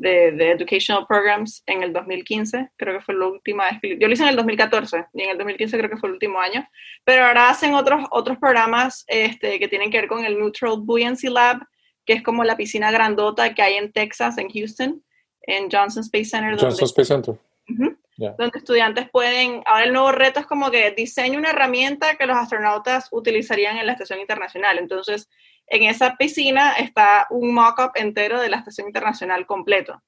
de, 0.00 0.32
de, 0.32 0.52
Educational 0.52 1.06
Programs 1.06 1.62
en 1.66 1.82
el 1.82 1.92
2015, 1.92 2.70
creo 2.76 2.98
que 2.98 3.04
fue 3.04 3.14
la 3.14 3.26
última 3.26 3.64
vez. 3.70 3.98
Yo 3.98 4.08
lo 4.08 4.12
hice 4.14 4.22
en 4.22 4.30
el 4.30 4.36
2014 4.36 5.06
y 5.12 5.22
en 5.22 5.30
el 5.30 5.36
2015 5.36 5.76
creo 5.76 5.90
que 5.90 5.98
fue 5.98 6.08
el 6.08 6.14
último 6.14 6.40
año, 6.40 6.66
pero 7.04 7.26
ahora 7.26 7.50
hacen 7.50 7.74
otros, 7.74 8.06
otros 8.10 8.38
programas 8.38 9.04
este, 9.08 9.58
que 9.58 9.68
tienen 9.68 9.90
que 9.90 9.98
ver 9.98 10.08
con 10.08 10.24
el 10.24 10.38
Neutral 10.38 10.78
Buoyancy 10.78 11.28
Lab, 11.28 11.58
que 12.06 12.14
es 12.14 12.22
como 12.22 12.44
la 12.44 12.56
piscina 12.56 12.90
grandota 12.90 13.52
que 13.54 13.60
hay 13.60 13.74
en 13.74 13.92
Texas, 13.92 14.38
en 14.38 14.48
Houston, 14.48 15.04
en 15.42 15.70
Johnson 15.70 16.02
Space 16.02 16.24
Center. 16.24 16.52
Johnson 16.52 16.70
donde, 16.70 16.84
Space 16.86 17.08
Center. 17.08 17.34
Uh 17.34 17.72
-huh, 17.72 17.98
yeah. 18.16 18.34
Donde 18.38 18.58
estudiantes 18.58 19.10
pueden, 19.10 19.62
ahora 19.66 19.84
el 19.84 19.92
nuevo 19.92 20.12
reto 20.12 20.40
es 20.40 20.46
como 20.46 20.70
que 20.70 20.92
diseñe 20.92 21.36
una 21.36 21.50
herramienta 21.50 22.16
que 22.16 22.26
los 22.26 22.38
astronautas 22.38 23.08
utilizarían 23.12 23.76
en 23.76 23.84
la 23.84 23.92
estación 23.92 24.18
internacional. 24.18 24.78
Entonces, 24.78 25.28
en 25.70 25.84
esa 25.84 26.16
piscina 26.16 26.72
está 26.72 27.26
un 27.30 27.54
mock-up 27.54 27.92
entero 27.94 28.40
de 28.40 28.50
la 28.50 28.58
estación 28.58 28.88
internacional 28.88 29.46
completo. 29.46 30.02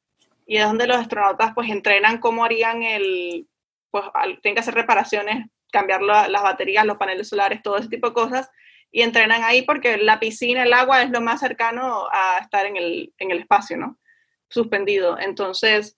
Y 0.44 0.56
es 0.56 0.66
donde 0.66 0.88
los 0.88 0.98
astronautas 0.98 1.52
pues 1.54 1.70
entrenan 1.70 2.18
cómo 2.18 2.44
harían 2.44 2.82
el, 2.82 3.48
pues 3.90 4.04
tienen 4.42 4.56
que 4.56 4.60
hacer 4.60 4.74
reparaciones, 4.74 5.46
cambiar 5.70 6.02
la, 6.02 6.28
las 6.28 6.42
baterías, 6.42 6.84
los 6.84 6.98
paneles 6.98 7.28
solares, 7.28 7.62
todo 7.62 7.78
ese 7.78 7.88
tipo 7.88 8.08
de 8.08 8.14
cosas 8.14 8.50
y 8.90 9.02
entrenan 9.02 9.42
ahí 9.42 9.62
porque 9.62 9.96
la 9.96 10.20
piscina, 10.20 10.64
el 10.64 10.72
agua 10.74 11.02
es 11.02 11.10
lo 11.10 11.20
más 11.20 11.40
cercano 11.40 12.08
a 12.12 12.38
estar 12.40 12.66
en 12.66 12.76
el, 12.76 13.14
en 13.18 13.30
el 13.30 13.38
espacio, 13.38 13.78
¿no? 13.78 13.98
Suspendido. 14.50 15.18
Entonces, 15.18 15.96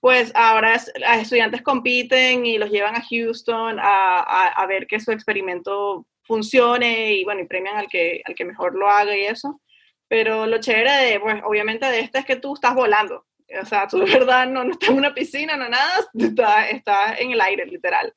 pues 0.00 0.32
ahora 0.34 0.74
es, 0.74 0.90
los 0.96 1.18
estudiantes 1.18 1.62
compiten 1.62 2.44
y 2.44 2.58
los 2.58 2.70
llevan 2.70 2.96
a 2.96 3.04
Houston 3.08 3.78
a, 3.78 4.18
a, 4.18 4.48
a, 4.48 4.66
ver 4.66 4.86
que 4.88 4.98
su 4.98 5.12
experimento 5.12 6.06
funcione 6.24 7.14
y 7.14 7.24
bueno, 7.24 7.42
y 7.42 7.46
premian 7.46 7.76
al 7.76 7.88
que, 7.88 8.22
al 8.24 8.34
que 8.34 8.44
mejor 8.44 8.74
lo 8.74 8.88
haga 8.88 9.16
y 9.16 9.24
eso. 9.24 9.60
Pero 10.08 10.46
lo 10.46 10.58
chévere 10.60 10.92
de, 10.92 11.20
pues 11.20 11.42
obviamente 11.44 11.86
de 11.86 12.00
esto 12.00 12.18
es 12.18 12.24
que 12.24 12.36
tú 12.36 12.54
estás 12.54 12.74
volando. 12.74 13.26
O 13.60 13.66
sea, 13.66 13.86
tú 13.86 13.98
de 13.98 14.06
verdad 14.18 14.46
no, 14.46 14.64
no 14.64 14.72
estás 14.72 14.90
en 14.90 14.98
una 14.98 15.14
piscina, 15.14 15.56
no 15.56 15.68
nada, 15.68 15.92
estás, 16.14 16.70
estás 16.70 17.20
en 17.20 17.32
el 17.32 17.40
aire, 17.40 17.66
literal. 17.66 18.12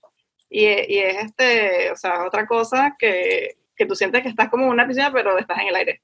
Y, 0.50 0.66
y 0.66 1.00
es 1.00 1.26
este, 1.26 1.92
o 1.92 1.96
sea, 1.96 2.26
otra 2.26 2.48
cosa 2.48 2.96
que, 2.98 3.58
que 3.76 3.86
tú 3.86 3.96
sientes 3.96 4.24
que 4.24 4.30
estás 4.30 4.50
como 4.50 4.66
en 4.66 4.72
una 4.72 4.88
piscina, 4.88 5.12
pero 5.12 5.38
estás 5.38 5.60
en 5.60 5.68
el 5.68 5.76
aire. 5.76 6.02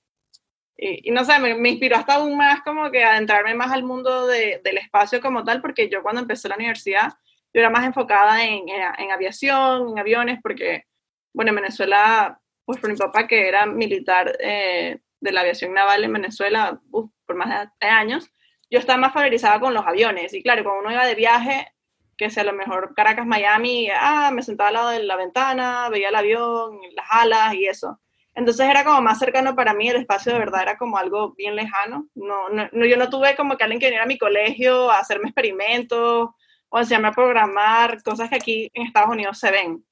Y, 0.75 1.09
y 1.09 1.11
no 1.11 1.23
sé, 1.23 1.39
me, 1.39 1.55
me, 1.55 1.69
inspiró 1.69 1.97
hasta 1.97 2.15
aún 2.15 2.35
más 2.35 2.61
como 2.61 2.89
que 2.91 3.03
adentrarme 3.03 3.53
más 3.53 3.71
al 3.71 3.83
mundo 3.83 4.27
de, 4.27 4.59
del 4.63 4.77
espacio 4.77 5.21
como 5.21 5.43
tal, 5.43 5.61
porque 5.61 5.89
yo 5.89 6.01
cuando 6.01 6.21
empecé 6.21 6.49
la 6.49 6.55
universidad, 6.55 7.13
yo 7.53 7.61
era 7.61 7.69
más 7.69 7.85
enfocada 7.85 8.43
en, 8.43 8.67
en, 8.67 8.81
en 8.97 9.11
aviación, 9.11 9.89
en 9.89 9.99
aviones, 9.99 10.39
porque, 10.41 10.85
bueno, 11.33 11.49
en 11.49 11.55
Venezuela, 11.55 12.39
pues 12.65 12.79
por 12.79 12.91
mi 12.91 12.95
papá 12.95 13.27
que 13.27 13.47
era 13.47 13.65
militar 13.65 14.37
eh, 14.39 14.99
de 15.19 15.31
la 15.31 15.41
aviación 15.41 15.73
naval 15.73 16.03
en 16.03 16.13
Venezuela 16.13 16.79
por 16.91 17.35
más 17.35 17.69
de 17.81 17.87
años, 17.87 18.29
yo 18.69 18.79
estaba 18.79 18.97
más 18.97 19.13
familiarizada 19.13 19.59
con 19.59 19.73
los 19.73 19.85
aviones. 19.85 20.33
Y 20.33 20.41
claro, 20.41 20.63
cuando 20.63 20.81
uno 20.81 20.91
iba 20.91 21.05
de 21.05 21.15
viaje, 21.15 21.73
que 22.17 22.29
sea 22.29 22.43
a 22.43 22.45
lo 22.47 22.53
mejor 22.53 22.93
Caracas, 22.95 23.25
Miami, 23.25 23.89
ah, 23.95 24.31
me 24.33 24.41
sentaba 24.41 24.69
al 24.69 24.73
lado 24.73 24.89
de 24.89 25.03
la 25.03 25.15
ventana, 25.15 25.89
veía 25.89 26.09
el 26.09 26.15
avión, 26.15 26.79
las 26.95 27.05
alas 27.09 27.53
y 27.55 27.65
eso. 27.65 27.99
Entonces 28.35 28.67
era 28.67 28.83
como 28.83 29.01
más 29.01 29.19
cercano 29.19 29.55
para 29.55 29.73
mí, 29.73 29.89
el 29.89 29.97
espacio 29.97 30.33
de 30.33 30.39
verdad 30.39 30.63
era 30.63 30.77
como 30.77 30.97
algo 30.97 31.33
bien 31.35 31.55
lejano. 31.55 32.07
No, 32.15 32.49
no, 32.49 32.85
yo 32.85 32.97
no 32.97 33.09
tuve 33.09 33.35
como 33.35 33.57
que 33.57 33.63
alguien 33.63 33.79
que 33.79 33.87
viniera 33.87 34.05
a 34.05 34.07
mi 34.07 34.17
colegio 34.17 34.89
a 34.89 34.99
hacerme 34.99 35.29
experimentos 35.29 36.29
o 36.69 36.79
enseñarme 36.79 37.09
a 37.09 37.11
programar, 37.11 38.01
cosas 38.01 38.29
que 38.29 38.35
aquí 38.37 38.71
en 38.73 38.87
Estados 38.87 39.11
Unidos 39.11 39.39
se 39.39 39.51
ven. 39.51 39.85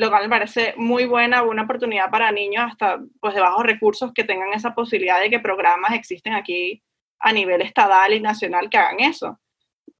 Lo 0.00 0.08
cual 0.08 0.22
me 0.22 0.30
parece 0.30 0.74
muy 0.76 1.04
buena, 1.04 1.42
una 1.42 1.64
oportunidad 1.64 2.10
para 2.10 2.32
niños 2.32 2.64
hasta 2.66 3.00
pues 3.20 3.34
de 3.34 3.40
bajos 3.40 3.64
recursos 3.64 4.12
que 4.14 4.24
tengan 4.24 4.52
esa 4.54 4.74
posibilidad 4.74 5.20
de 5.20 5.28
que 5.28 5.40
programas 5.40 5.92
existen 5.92 6.32
aquí 6.32 6.82
a 7.18 7.32
nivel 7.32 7.60
estatal 7.60 8.12
y 8.14 8.20
nacional 8.20 8.70
que 8.70 8.78
hagan 8.78 9.00
eso 9.00 9.38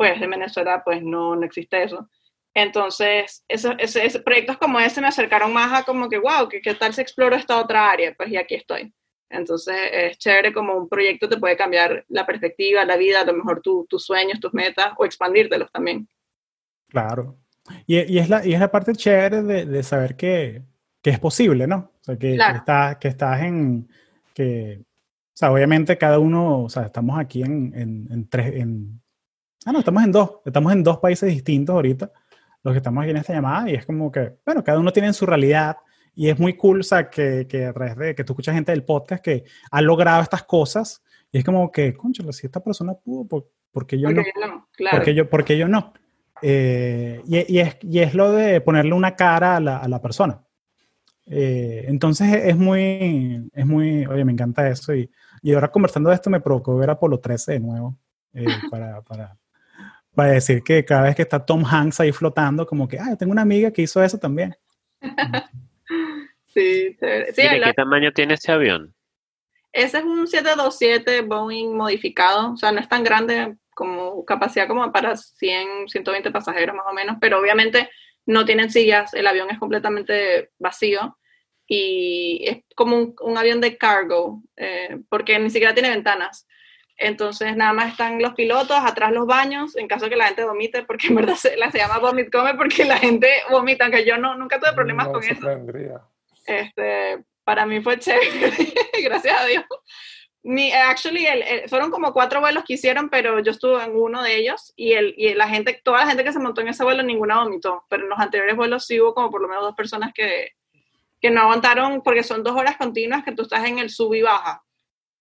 pues 0.01 0.18
en 0.22 0.30
Venezuela 0.30 0.82
pues 0.82 1.03
no, 1.03 1.36
no 1.36 1.44
existe 1.44 1.82
eso. 1.82 2.09
Entonces, 2.55 3.44
eso, 3.46 3.72
ese, 3.76 4.07
ese, 4.07 4.20
proyectos 4.20 4.57
como 4.57 4.80
ese 4.80 5.03
me 5.03 5.09
acercaron 5.09 5.53
más 5.53 5.78
a 5.78 5.84
como 5.84 6.09
que, 6.09 6.16
wow, 6.16 6.48
¿qué, 6.48 6.62
qué 6.62 6.72
tal 6.72 6.94
si 6.94 7.03
exploro 7.03 7.36
esta 7.36 7.61
otra 7.61 7.90
área? 7.90 8.14
Pues 8.14 8.30
y 8.30 8.38
aquí 8.38 8.55
estoy. 8.55 8.94
Entonces, 9.28 9.76
es 9.92 10.16
chévere 10.16 10.55
como 10.55 10.74
un 10.74 10.88
proyecto 10.88 11.28
te 11.28 11.36
puede 11.36 11.55
cambiar 11.55 12.07
la 12.09 12.24
perspectiva, 12.24 12.82
la 12.86 12.96
vida, 12.96 13.20
a 13.20 13.26
lo 13.26 13.34
mejor 13.34 13.61
tu, 13.61 13.86
tus 13.90 14.07
sueños, 14.07 14.40
tus 14.40 14.55
metas 14.55 14.94
o 14.96 15.05
expandírtelos 15.05 15.70
también. 15.70 16.09
Claro. 16.88 17.36
Y, 17.86 18.14
y, 18.14 18.18
es, 18.18 18.28
la, 18.28 18.46
y 18.46 18.54
es 18.54 18.60
la 18.60 18.70
parte 18.70 18.92
chévere 18.94 19.42
de, 19.42 19.66
de 19.66 19.82
saber 19.82 20.16
que, 20.16 20.62
que, 21.02 21.10
es 21.10 21.18
posible, 21.18 21.66
¿no? 21.66 21.92
O 22.00 22.02
sea, 22.04 22.16
que, 22.16 22.34
claro. 22.34 22.52
que, 22.52 22.58
estás, 22.58 22.96
que 22.96 23.08
estás 23.08 23.40
en... 23.42 23.88
Que, 24.34 24.80
o 24.82 25.36
sea, 25.40 25.52
obviamente 25.52 25.96
cada 25.96 26.18
uno, 26.18 26.64
o 26.64 26.68
sea, 26.68 26.84
estamos 26.84 27.18
aquí 27.18 27.42
en, 27.42 27.72
en, 27.74 28.08
en 28.10 28.28
tres, 28.28 28.54
en 28.56 29.00
Ah, 29.66 29.72
no, 29.72 29.80
estamos 29.80 30.02
en 30.02 30.12
dos. 30.12 30.30
Estamos 30.44 30.72
en 30.72 30.82
dos 30.82 30.98
países 30.98 31.28
distintos 31.28 31.74
ahorita, 31.74 32.10
los 32.62 32.72
que 32.72 32.78
estamos 32.78 33.02
aquí 33.02 33.10
en 33.10 33.18
esta 33.18 33.34
llamada, 33.34 33.70
y 33.70 33.74
es 33.74 33.84
como 33.84 34.10
que, 34.10 34.36
bueno, 34.44 34.64
cada 34.64 34.78
uno 34.78 34.92
tiene 34.92 35.12
su 35.12 35.26
realidad, 35.26 35.76
y 36.14 36.28
es 36.28 36.38
muy 36.38 36.56
cool, 36.56 36.80
o 36.80 36.82
sea, 36.82 37.10
que, 37.10 37.46
que 37.46 37.66
a 37.66 37.72
través 37.72 37.96
de 37.96 38.14
que 38.14 38.24
tú 38.24 38.32
escuchas 38.32 38.54
gente 38.54 38.72
del 38.72 38.84
podcast 38.84 39.22
que 39.22 39.44
ha 39.70 39.82
logrado 39.82 40.22
estas 40.22 40.44
cosas, 40.44 41.02
y 41.30 41.38
es 41.38 41.44
como 41.44 41.70
que, 41.70 41.94
concha, 41.94 42.24
si 42.32 42.46
esta 42.46 42.62
persona 42.62 42.94
pudo, 42.94 43.28
¿por, 43.28 43.50
por 43.70 43.86
qué 43.86 43.98
yo 43.98 44.08
porque 44.08 44.32
no? 44.40 44.46
no 44.46 44.68
claro. 44.72 44.96
¿Por 44.96 45.04
qué 45.04 45.14
yo, 45.14 45.30
por 45.30 45.44
qué 45.44 45.58
yo 45.58 45.68
no? 45.68 45.92
Eh, 46.43 47.22
y, 47.26 47.57
y, 47.57 47.61
es, 47.61 47.76
y, 47.82 47.99
es, 48.01 48.14
lo 48.14 48.32
de 48.32 48.61
ponerle 48.61 48.95
una 48.95 49.14
cara 49.16 49.57
a 49.57 49.61
la, 49.61 49.78
a 49.78 49.88
la 49.88 50.01
persona. 50.01 50.43
Eh, 51.26 51.84
entonces 51.86 52.28
es 52.45 52.57
muy, 52.57 53.49
es 53.55 53.66
muy, 53.66 54.07
oye, 54.07 54.24
me 54.24 54.32
encanta 54.32 54.68
eso. 54.68 54.95
Y, 54.95 55.11
y 55.43 55.53
ahora 55.53 55.70
conversando 55.70 56.11
de 56.11 56.16
esto 56.16 56.30
me 56.30 56.41
provocó 56.41 56.76
ver 56.76 56.91
Apolo 56.91 57.20
13 57.20 57.53
de 57.53 57.61
nuevo. 57.61 57.97
Eh, 58.34 58.45
para, 58.70 59.03
para, 59.03 59.36
para 60.14 60.32
decir 60.32 60.62
que 60.62 60.84
cada 60.84 61.03
vez 61.03 61.16
que 61.16 61.22
está 61.22 61.45
Tom 61.45 61.64
Hanks 61.64 62.01
ahí 62.01 62.12
flotando, 62.12 62.66
como 62.66 62.88
que, 62.88 62.99
ah, 62.99 63.16
tengo 63.16 63.32
una 63.32 63.43
amiga 63.43 63.70
que 63.70 63.82
hizo 63.82 64.03
eso 64.03 64.18
también. 64.18 64.57
sí, 66.47 66.97
sí 66.99 67.43
¿De 67.43 67.61
qué 67.64 67.72
tamaño 67.74 68.12
tiene 68.12 68.34
ese 68.34 68.53
avión? 68.53 68.95
Ese 69.72 69.99
es 69.99 70.05
un 70.05 70.26
727 70.26 71.22
Boeing 71.22 71.76
modificado, 71.76 72.53
o 72.53 72.57
sea, 72.57 72.72
no 72.72 72.80
es 72.80 72.88
tan 72.88 73.05
grande 73.05 73.57
como 73.81 74.26
capacidad 74.26 74.68
como 74.68 74.93
para 74.93 75.16
100, 75.16 75.89
120 75.89 76.31
pasajeros 76.31 76.76
más 76.76 76.85
o 76.87 76.93
menos, 76.93 77.16
pero 77.18 77.41
obviamente 77.41 77.89
no 78.26 78.45
tienen 78.45 78.70
sillas, 78.70 79.14
el 79.14 79.26
avión 79.26 79.49
es 79.51 79.59
completamente 79.59 80.51
vacío 80.59 81.16
y 81.66 82.45
es 82.47 82.59
como 82.76 82.99
un, 82.99 83.16
un 83.22 83.39
avión 83.39 83.62
de 83.62 83.78
cargo, 83.78 84.43
eh, 84.59 84.99
porque 85.09 85.39
ni 85.39 85.49
siquiera 85.49 85.72
tiene 85.72 85.89
ventanas. 85.89 86.47
Entonces 86.99 87.57
nada 87.57 87.72
más 87.72 87.93
están 87.93 88.20
los 88.20 88.35
pilotos, 88.35 88.76
atrás 88.76 89.12
los 89.12 89.26
baños, 89.26 89.74
en 89.78 89.89
caso 89.89 90.05
de 90.05 90.11
que 90.11 90.16
la 90.16 90.26
gente 90.26 90.45
vomite, 90.45 90.83
porque 90.83 91.07
en 91.07 91.14
verdad 91.14 91.37
se, 91.37 91.57
la, 91.57 91.70
se 91.70 91.78
llama 91.78 92.01
vomit 92.01 92.31
come 92.31 92.53
porque 92.55 92.85
la 92.85 92.99
gente 92.99 93.31
vomita, 93.51 93.85
aunque 93.85 94.05
yo 94.05 94.18
no, 94.18 94.35
nunca 94.35 94.61
tuve 94.61 94.74
problemas 94.74 95.07
No 95.07 95.12
con 95.14 95.24
eso. 95.24 95.49
Este, 96.45 97.24
para 97.45 97.64
mí 97.64 97.81
fue 97.81 97.99
chévere, 97.99 98.53
gracias 99.03 99.41
a 99.41 99.47
Dios. 99.47 99.64
Mi, 100.43 100.72
actually, 100.72 101.26
el- 101.26 101.43
el- 101.43 101.68
fueron 101.68 101.91
como 101.91 102.12
cuatro 102.14 102.41
vuelos 102.41 102.64
que 102.64 102.74
hicieron, 102.74 103.11
pero 103.11 103.41
yo 103.41 103.51
estuve 103.53 103.82
en 103.84 103.95
uno 103.95 104.22
de 104.22 104.36
ellos 104.36 104.72
y, 104.76 104.93
el, 104.95 105.14
y 105.18 105.34
la 105.34 105.49
gente, 105.49 105.80
toda 105.84 105.99
la 106.01 106.07
gente 106.07 106.24
que 106.24 106.32
se 106.32 106.38
montó 106.38 106.62
en 106.62 106.68
ese 106.68 106.82
vuelo, 106.84 107.03
ninguna 107.03 107.43
vomitó, 107.45 107.84
pero 107.91 108.05
en 108.05 108.09
los 108.09 108.18
anteriores 108.18 108.57
vuelos 108.57 108.86
sí 108.86 108.99
hubo 109.01 109.14
como 109.14 109.30
por 109.30 109.43
lo 109.43 109.49
menos 109.49 109.62
dos 109.64 109.74
personas 109.74 110.12
que, 110.14 110.53
que 111.20 111.30
no 111.30 111.43
aguantaron 111.43 112.03
porque 112.03 112.22
son 112.22 112.43
dos 112.43 112.57
horas 112.57 112.76
continuas 112.78 113.24
que 113.24 113.32
tú 113.32 113.43
estás 113.43 113.64
en 113.66 113.78
el 113.78 113.91
sub 113.91 114.14
y 114.14 114.22
baja. 114.22 114.62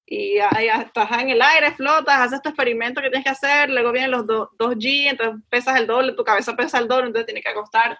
Y 0.05 0.39
ahí 0.39 0.67
estás 0.69 1.11
en 1.21 1.29
el 1.29 1.41
aire, 1.41 1.71
flotas, 1.73 2.19
haces 2.21 2.41
tu 2.41 2.49
experimento 2.49 3.01
que 3.01 3.09
tienes 3.09 3.25
que 3.25 3.31
hacer, 3.31 3.69
luego 3.69 3.91
vienen 3.91 4.11
los 4.11 4.25
do- 4.27 4.49
2G, 4.57 5.07
entonces 5.09 5.41
pesas 5.49 5.77
el 5.79 5.87
doble, 5.87 6.13
tu 6.13 6.23
cabeza 6.23 6.55
pesa 6.55 6.79
el 6.79 6.87
doble, 6.87 7.07
entonces 7.07 7.27
tienes 7.27 7.43
que 7.43 7.49
acostar. 7.51 7.99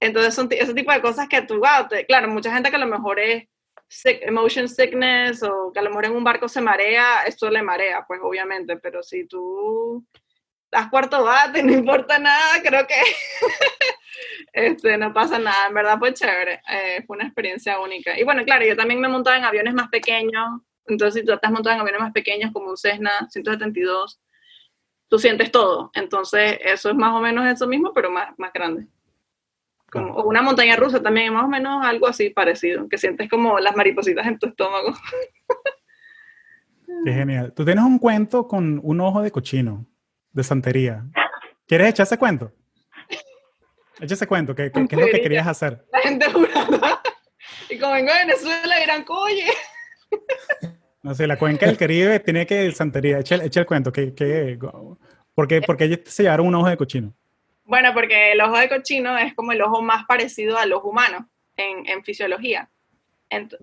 Entonces 0.00 0.34
son 0.34 0.48
ese 0.50 0.74
tipo 0.74 0.92
de 0.92 1.00
cosas 1.02 1.28
que 1.28 1.42
tú, 1.42 1.56
wow, 1.58 1.88
te- 1.88 2.06
claro, 2.06 2.28
mucha 2.28 2.52
gente 2.52 2.70
que 2.70 2.76
a 2.76 2.80
lo 2.80 2.86
mejor 2.86 3.20
es 3.20 3.44
sick- 3.88 4.22
emotion 4.22 4.68
sickness 4.68 5.42
o 5.42 5.72
que 5.72 5.80
a 5.80 5.82
lo 5.82 5.90
mejor 5.90 6.06
en 6.06 6.12
un 6.16 6.24
barco 6.24 6.48
se 6.48 6.60
marea, 6.60 7.22
esto 7.26 7.50
le 7.50 7.62
marea, 7.62 8.04
pues 8.06 8.20
obviamente, 8.22 8.76
pero 8.76 9.02
si 9.02 9.26
tú 9.26 10.04
das 10.70 10.88
cuarto 10.90 11.24
bate, 11.24 11.62
no 11.64 11.72
importa 11.72 12.18
nada, 12.18 12.62
creo 12.62 12.86
que 12.86 12.94
este, 14.52 14.98
no 14.98 15.12
pasa 15.12 15.38
nada, 15.38 15.68
en 15.68 15.74
verdad 15.74 15.98
fue 15.98 16.14
chévere, 16.14 16.60
eh, 16.70 17.02
fue 17.06 17.16
una 17.16 17.26
experiencia 17.26 17.80
única. 17.80 18.18
Y 18.18 18.24
bueno, 18.24 18.44
claro, 18.44 18.64
yo 18.66 18.76
también 18.76 19.00
me 19.00 19.08
he 19.08 19.10
montado 19.10 19.36
en 19.36 19.44
aviones 19.44 19.74
más 19.74 19.88
pequeños, 19.88 20.60
entonces 20.86 21.20
si 21.20 21.26
tú 21.26 21.32
estás 21.32 21.50
montado 21.50 21.74
en 21.74 21.80
aviones 21.80 22.00
más 22.02 22.12
pequeños 22.12 22.52
como 22.52 22.70
un 22.70 22.76
Cessna 22.76 23.28
172, 23.30 24.20
tú 25.08 25.18
sientes 25.18 25.50
todo, 25.50 25.90
entonces 25.94 26.58
eso 26.62 26.90
es 26.90 26.94
más 26.94 27.14
o 27.14 27.20
menos 27.20 27.46
eso 27.46 27.66
mismo, 27.66 27.92
pero 27.94 28.10
más, 28.10 28.38
más 28.38 28.52
grande. 28.52 28.86
Como, 29.90 30.12
o 30.14 30.24
una 30.28 30.42
montaña 30.42 30.76
rusa 30.76 31.02
también, 31.02 31.32
más 31.32 31.44
o 31.44 31.48
menos 31.48 31.84
algo 31.84 32.06
así 32.06 32.30
parecido, 32.30 32.88
que 32.88 32.98
sientes 32.98 33.28
como 33.30 33.58
las 33.58 33.74
maripositas 33.74 34.26
en 34.26 34.38
tu 34.38 34.46
estómago. 34.48 34.92
Qué 37.04 37.12
genial. 37.12 37.52
Tú 37.54 37.64
tienes 37.64 37.84
un 37.84 37.98
cuento 37.98 38.46
con 38.48 38.80
un 38.82 39.00
ojo 39.00 39.22
de 39.22 39.30
cochino, 39.30 39.86
de 40.32 40.42
santería. 40.44 41.04
¿Quieres 41.66 41.88
echar 41.90 42.04
ese 42.04 42.18
cuento? 42.18 42.52
Echa 44.00 44.14
ese 44.14 44.26
cuento, 44.26 44.54
¿qué, 44.54 44.70
qué- 44.70 44.86
qué 44.86 44.94
es 44.96 45.00
lo 45.00 45.08
que 45.08 45.20
querías 45.20 45.46
hacer? 45.46 45.84
La 45.92 46.00
gente 46.00 46.30
jurando. 46.30 46.80
Y 47.68 47.78
como 47.78 47.92
vengo 47.94 48.12
de 48.12 48.18
Venezuela, 48.20 48.78
dirán, 48.80 49.04
oye, 49.08 49.46
No 51.02 51.14
sé, 51.14 51.26
la 51.26 51.36
cuenca 51.38 51.66
del 51.66 51.76
Caribe 51.76 52.20
tiene 52.20 52.46
que 52.46 52.70
santería. 52.72 53.18
Echa, 53.20 53.34
el- 53.36 53.42
echa 53.42 53.60
el 53.60 53.66
cuento. 53.66 53.92
¿qué, 53.92 54.14
qué, 54.14 54.58
por, 55.34 55.46
qué, 55.48 55.60
por 55.62 55.76
qué 55.76 55.84
ellos 55.84 56.00
se 56.06 56.22
llevaron 56.24 56.46
un 56.46 56.54
ojo 56.54 56.68
de 56.68 56.76
cochino? 56.76 57.14
Bueno, 57.68 57.92
porque 57.92 58.32
el 58.32 58.40
ojo 58.40 58.56
de 58.56 58.66
cochino 58.70 59.18
es 59.18 59.34
como 59.34 59.52
el 59.52 59.60
ojo 59.60 59.82
más 59.82 60.06
parecido 60.06 60.56
al 60.56 60.72
ojo 60.72 60.88
humano 60.88 61.28
en, 61.54 61.86
en 61.86 62.02
fisiología. 62.02 62.70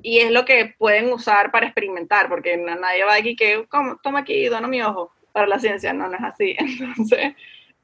Y 0.03 0.19
es 0.19 0.29
lo 0.29 0.45
que 0.45 0.75
pueden 0.77 1.11
usar 1.11 1.49
para 1.51 1.65
experimentar, 1.65 2.29
porque 2.29 2.55
na- 2.55 2.75
nadie 2.75 3.03
va 3.03 3.15
aquí 3.15 3.35
que, 3.35 3.65
"¿Cómo? 3.67 3.97
toma 4.03 4.19
aquí, 4.19 4.45
dona 4.45 4.67
mi 4.67 4.79
ojo 4.83 5.11
para 5.31 5.47
la 5.47 5.57
ciencia. 5.57 5.91
No, 5.91 6.07
no 6.07 6.15
es 6.17 6.23
así. 6.23 6.55
Entonces, 6.59 7.33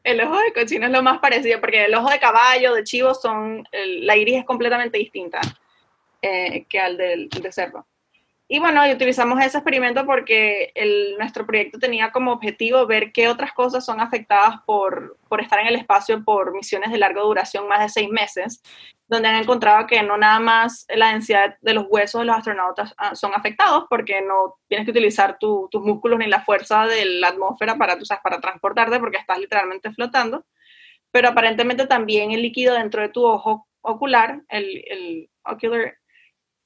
el 0.03 0.22
ojo 0.22 0.38
de 0.38 0.53
cochino 0.53 0.86
es 0.86 0.91
lo 0.91 1.01
más 1.01 1.17
parecido, 1.17 1.59
porque 1.59 1.86
el 1.86 1.95
ojo 1.95 2.11
de 2.11 2.19
caballo, 2.19 2.76
de 2.76 2.84
chivo, 2.84 3.15
son, 3.15 3.67
la 3.74 4.15
iris 4.15 4.38
es 4.38 4.45
completamente 4.45 4.99
distinta 4.99 5.41
eh, 6.22 6.65
que 6.69 6.80
al 6.80 6.97
del, 6.97 7.30
de 7.30 7.51
cerdo. 7.51 7.88
Y 8.54 8.60
bueno, 8.60 8.86
y 8.86 8.91
utilizamos 8.91 9.39
ese 9.39 9.60
experimento 9.60 10.06
porque 10.06 10.74
el, 10.76 11.16
nuestro 11.18 11.45
proyecto 11.45 11.80
tenía 11.80 12.12
como 12.12 12.34
objetivo 12.34 12.86
ver 12.86 13.14
qué 13.14 13.30
otras 13.30 13.54
cosas 13.54 13.86
son 13.86 14.02
afectadas 14.02 14.56
por, 14.66 15.18
por 15.30 15.39
estar 15.39 15.60
en 15.62 15.68
el 15.68 15.76
espacio 15.76 16.22
por 16.26 16.54
misiones 16.54 16.91
de 16.91 16.97
larga 16.97 17.22
duración, 17.22 17.66
más 17.70 17.80
de 17.80 17.88
seis 17.88 18.10
meses, 18.10 18.62
donde 19.08 19.30
han 19.30 19.36
encontrado 19.41 19.88
que 19.88 20.04
no 20.04 20.18
nada 20.18 20.41
más 20.41 20.86
la 20.89 21.12
densidad 21.14 21.56
de 21.62 21.74
los 21.74 21.86
huesos 21.89 22.20
de 22.20 22.26
los 22.26 22.36
astronautas 22.36 22.93
ah, 22.97 23.16
son 23.16 23.32
afectados, 23.34 23.86
porque 23.89 24.22
no 24.22 24.58
tienes 24.68 24.84
que 24.86 24.91
utilizar 24.91 25.38
tu- 25.39 25.70
tus 25.72 25.82
músculos 25.82 26.20
ni 26.20 26.28
la 26.28 26.41
fuerza 26.43 26.86
de 26.88 27.06
la 27.06 27.30
atmósfera 27.30 27.78
para, 27.78 27.97
tú 27.97 28.04
sabes, 28.06 28.22
para 28.22 28.41
transportarte, 28.41 28.99
porque 28.99 29.16
estás 29.18 29.38
literalmente 29.38 29.93
flotando, 29.93 30.45
pero 31.10 31.30
aparentemente 31.30 31.88
también 31.88 32.32
el 32.32 32.41
líquido 32.41 32.74
dentro 32.74 33.02
de 33.02 33.08
tu 33.10 33.24
ojo 33.26 33.70
ocular, 33.80 34.41
el, 34.49 34.84
el 34.89 35.30
ocular, 35.45 35.95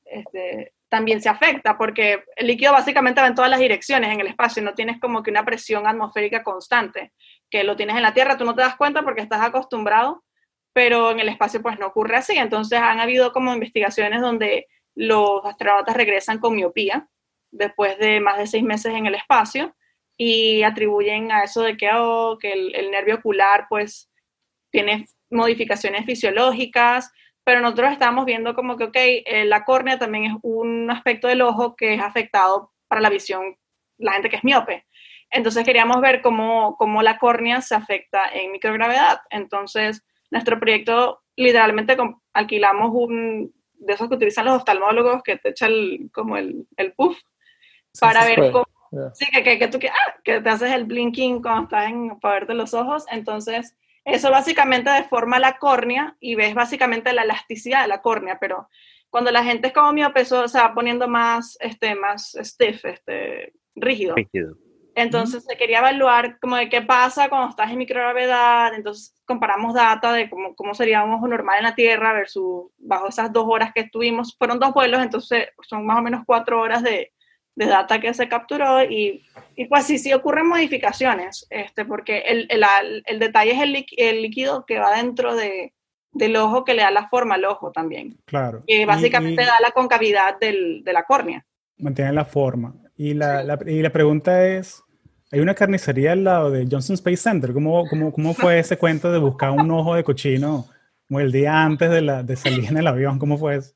este, 0.05 0.73
también 0.95 1.21
se 1.21 1.27
afecta 1.27 1.77
porque 1.77 2.23
el 2.37 2.47
líquido 2.47 2.71
básicamente 2.71 3.19
va 3.19 3.27
en 3.27 3.35
todas 3.35 3.51
las 3.51 3.59
direcciones 3.59 4.13
en 4.13 4.21
el 4.21 4.27
espacio, 4.27 4.63
no 4.63 4.75
tienes 4.75 4.97
como 4.97 5.21
que 5.21 5.29
una 5.29 5.43
presión 5.43 5.85
atmosférica 5.85 6.41
constante, 6.41 7.11
que 7.49 7.65
lo 7.65 7.75
tienes 7.75 7.97
en 7.97 8.03
la 8.03 8.13
Tierra, 8.13 8.37
tú 8.37 8.45
no 8.45 8.55
te 8.55 8.61
das 8.61 8.77
cuenta 8.77 9.01
porque 9.01 9.19
estás 9.19 9.41
acostumbrado, 9.41 10.23
pero 10.71 11.11
en 11.11 11.19
el 11.19 11.27
espacio 11.27 11.61
pues 11.61 11.77
no 11.79 11.87
ocurre 11.87 12.15
así. 12.15 12.37
Entonces 12.37 12.79
han 12.79 13.01
habido 13.01 13.33
como 13.33 13.53
investigaciones 13.53 14.21
donde 14.21 14.67
los 14.95 15.43
astronautas 15.43 15.97
regresan 15.97 16.39
con 16.39 16.55
miopía 16.55 17.09
después 17.51 17.99
de 17.99 18.21
más 18.21 18.37
de 18.37 18.47
seis 18.47 18.63
meses 18.63 18.93
en 18.93 19.05
el 19.05 19.15
espacio 19.15 19.75
y 20.15 20.63
atribuyen 20.63 21.29
a 21.29 21.43
eso 21.43 21.61
de 21.63 21.75
que, 21.75 21.89
oh, 21.93 22.37
el 22.41 22.89
nervio 22.89 23.15
ocular 23.15 23.65
pues 23.67 24.09
tiene 24.71 25.07
modificaciones 25.29 26.05
fisiológicas, 26.05 27.11
pero 27.45 27.61
nosotros 27.61 27.91
estamos 27.91 28.25
viendo 28.25 28.55
como 28.55 28.75
que, 28.75 28.85
ok, 28.85 28.95
eh, 28.95 29.45
la 29.45 29.63
córnea 29.63 29.99
también 29.99 30.25
es 30.25 30.33
un 30.41 30.89
aspecto 30.89 31.27
del 31.27 31.43
ojo 31.43 31.75
que 31.75 31.93
es 31.93 32.01
afectado 32.01 32.73
para 32.87 33.01
la 33.01 33.09
visión, 33.09 33.55
la 33.97 34.13
gente 34.13 34.29
que 34.29 34.37
es 34.37 34.43
miope. 34.43 34.85
Entonces 35.29 35.63
queríamos 35.63 36.01
ver 36.01 36.21
cómo, 36.21 36.75
cómo 36.75 37.03
la 37.03 37.19
córnea 37.19 37.61
se 37.61 37.75
afecta 37.75 38.25
en 38.33 38.51
microgravedad. 38.51 39.19
Entonces, 39.29 40.03
nuestro 40.31 40.59
proyecto, 40.59 41.21
literalmente 41.35 41.95
alquilamos 42.33 42.89
un 42.91 43.53
de 43.73 43.93
esos 43.93 44.09
que 44.09 44.15
utilizan 44.15 44.45
los 44.45 44.55
oftalmólogos 44.55 45.21
que 45.21 45.37
te 45.37 45.49
echa 45.49 45.67
el, 45.67 46.09
como 46.11 46.37
el, 46.37 46.67
el 46.77 46.93
puff 46.93 47.19
para 47.99 48.23
sí, 48.23 48.35
ver 48.35 48.51
cómo, 48.51 48.65
ya. 48.91 49.13
Sí, 49.13 49.25
que, 49.31 49.43
que, 49.43 49.59
que 49.59 49.67
tú 49.67 49.77
que, 49.77 49.89
ah, 49.89 50.15
que 50.23 50.41
te 50.41 50.49
haces 50.49 50.71
el 50.71 50.85
blinking 50.85 51.43
cuando 51.43 51.63
estás 51.63 51.89
en, 51.89 52.19
para 52.19 52.35
verte 52.35 52.55
los 52.55 52.73
ojos. 52.73 53.05
Entonces, 53.11 53.75
eso 54.05 54.29
básicamente 54.29 54.89
deforma 54.91 55.39
la 55.39 55.57
córnea 55.57 56.15
y 56.19 56.35
ves 56.35 56.53
básicamente 56.53 57.11
la 57.11 57.23
elasticidad 57.23 57.81
de 57.81 57.87
la 57.87 58.01
córnea, 58.01 58.37
pero 58.39 58.69
cuando 59.09 59.31
la 59.31 59.43
gente 59.43 59.67
es 59.67 59.73
como 59.73 59.91
miope, 59.93 60.21
eso 60.21 60.47
se 60.47 60.59
va 60.59 60.73
poniendo 60.73 61.07
más, 61.07 61.57
este, 61.59 61.95
más 61.95 62.37
stiff, 62.39 62.85
este, 62.85 63.53
rígido. 63.75 64.15
Rígido. 64.15 64.55
Entonces 64.93 65.43
se 65.43 65.57
quería 65.57 65.79
evaluar 65.79 66.39
como 66.39 66.55
de 66.55 66.69
qué 66.69 66.81
pasa 66.81 67.27
cuando 67.27 67.49
estás 67.49 67.69
en 67.71 67.79
microgravedad, 67.79 68.73
entonces 68.75 69.13
comparamos 69.25 69.73
data 69.73 70.13
de 70.13 70.29
cómo, 70.29 70.55
cómo 70.55 70.73
sería 70.73 71.03
un 71.03 71.11
ojo 71.11 71.27
normal 71.27 71.57
en 71.57 71.63
la 71.63 71.75
Tierra 71.75 72.13
versus 72.13 72.71
bajo 72.77 73.07
esas 73.07 73.33
dos 73.33 73.45
horas 73.47 73.71
que 73.73 73.81
estuvimos, 73.81 74.37
fueron 74.37 74.59
dos 74.59 74.73
vuelos, 74.73 75.01
entonces 75.01 75.49
son 75.67 75.85
más 75.85 75.97
o 75.97 76.01
menos 76.01 76.23
cuatro 76.25 76.61
horas 76.61 76.81
de, 76.83 77.11
de 77.55 77.65
data 77.67 77.99
que 77.99 78.13
se 78.13 78.27
capturó 78.27 78.83
y, 78.83 79.23
y 79.55 79.65
pues 79.65 79.85
sí, 79.85 79.97
sí 79.97 80.11
ocurren 80.13 80.47
modificaciones, 80.47 81.47
este, 81.49 81.85
porque 81.85 82.19
el, 82.27 82.47
el, 82.49 82.63
el- 83.05 83.19
detalle 83.19 83.51
es 83.53 83.61
el, 83.61 83.85
el 83.97 84.21
líquido 84.21 84.65
que 84.65 84.77
va 84.79 84.95
dentro 84.97 85.35
de, 85.35 85.73
del 86.11 86.35
ojo 86.35 86.63
que 86.65 86.73
le 86.73 86.81
da 86.81 86.91
la 86.91 87.07
forma 87.07 87.35
al 87.35 87.45
ojo 87.45 87.71
también, 87.71 88.17
Claro. 88.25 88.63
que 88.67 88.81
Y- 88.81 88.85
básicamente 88.85 89.43
y 89.43 89.45
da 89.45 89.59
la 89.61 89.71
concavidad 89.71 90.37
del, 90.39 90.83
de 90.83 90.93
la 90.93 91.03
córnea. 91.03 91.45
mantiene 91.77 92.11
la 92.13 92.25
forma. 92.25 92.75
Y 92.97 93.13
la, 93.13 93.43
la- 93.43 93.59
y 93.65 93.81
la 93.81 93.89
pregunta 93.89 94.45
es, 94.47 94.81
hay 95.31 95.39
una 95.39 95.55
carnicería 95.55 96.11
al 96.13 96.23
lado 96.23 96.51
de 96.51 96.67
Johnson 96.69 96.93
Space 96.95 97.17
Center. 97.17 97.51
¿Cómo, 97.53 97.85
cómo, 97.89 98.11
cómo 98.13 98.33
fue 98.33 98.59
ese 98.59 98.77
cuento 98.77 99.11
de 99.11 99.19
buscar 99.19 99.51
un 99.51 99.69
ojo 99.71 99.95
de 99.95 100.03
cochino 100.03 100.65
como 101.07 101.19
el 101.19 101.31
día 101.31 101.63
antes 101.63 101.89
de, 101.89 102.01
la, 102.01 102.23
de 102.23 102.35
salir 102.35 102.65
en 102.69 102.77
el 102.77 102.87
avión? 102.87 103.17
¿Cómo 103.19 103.37
fue 103.37 103.57
eso? 103.57 103.74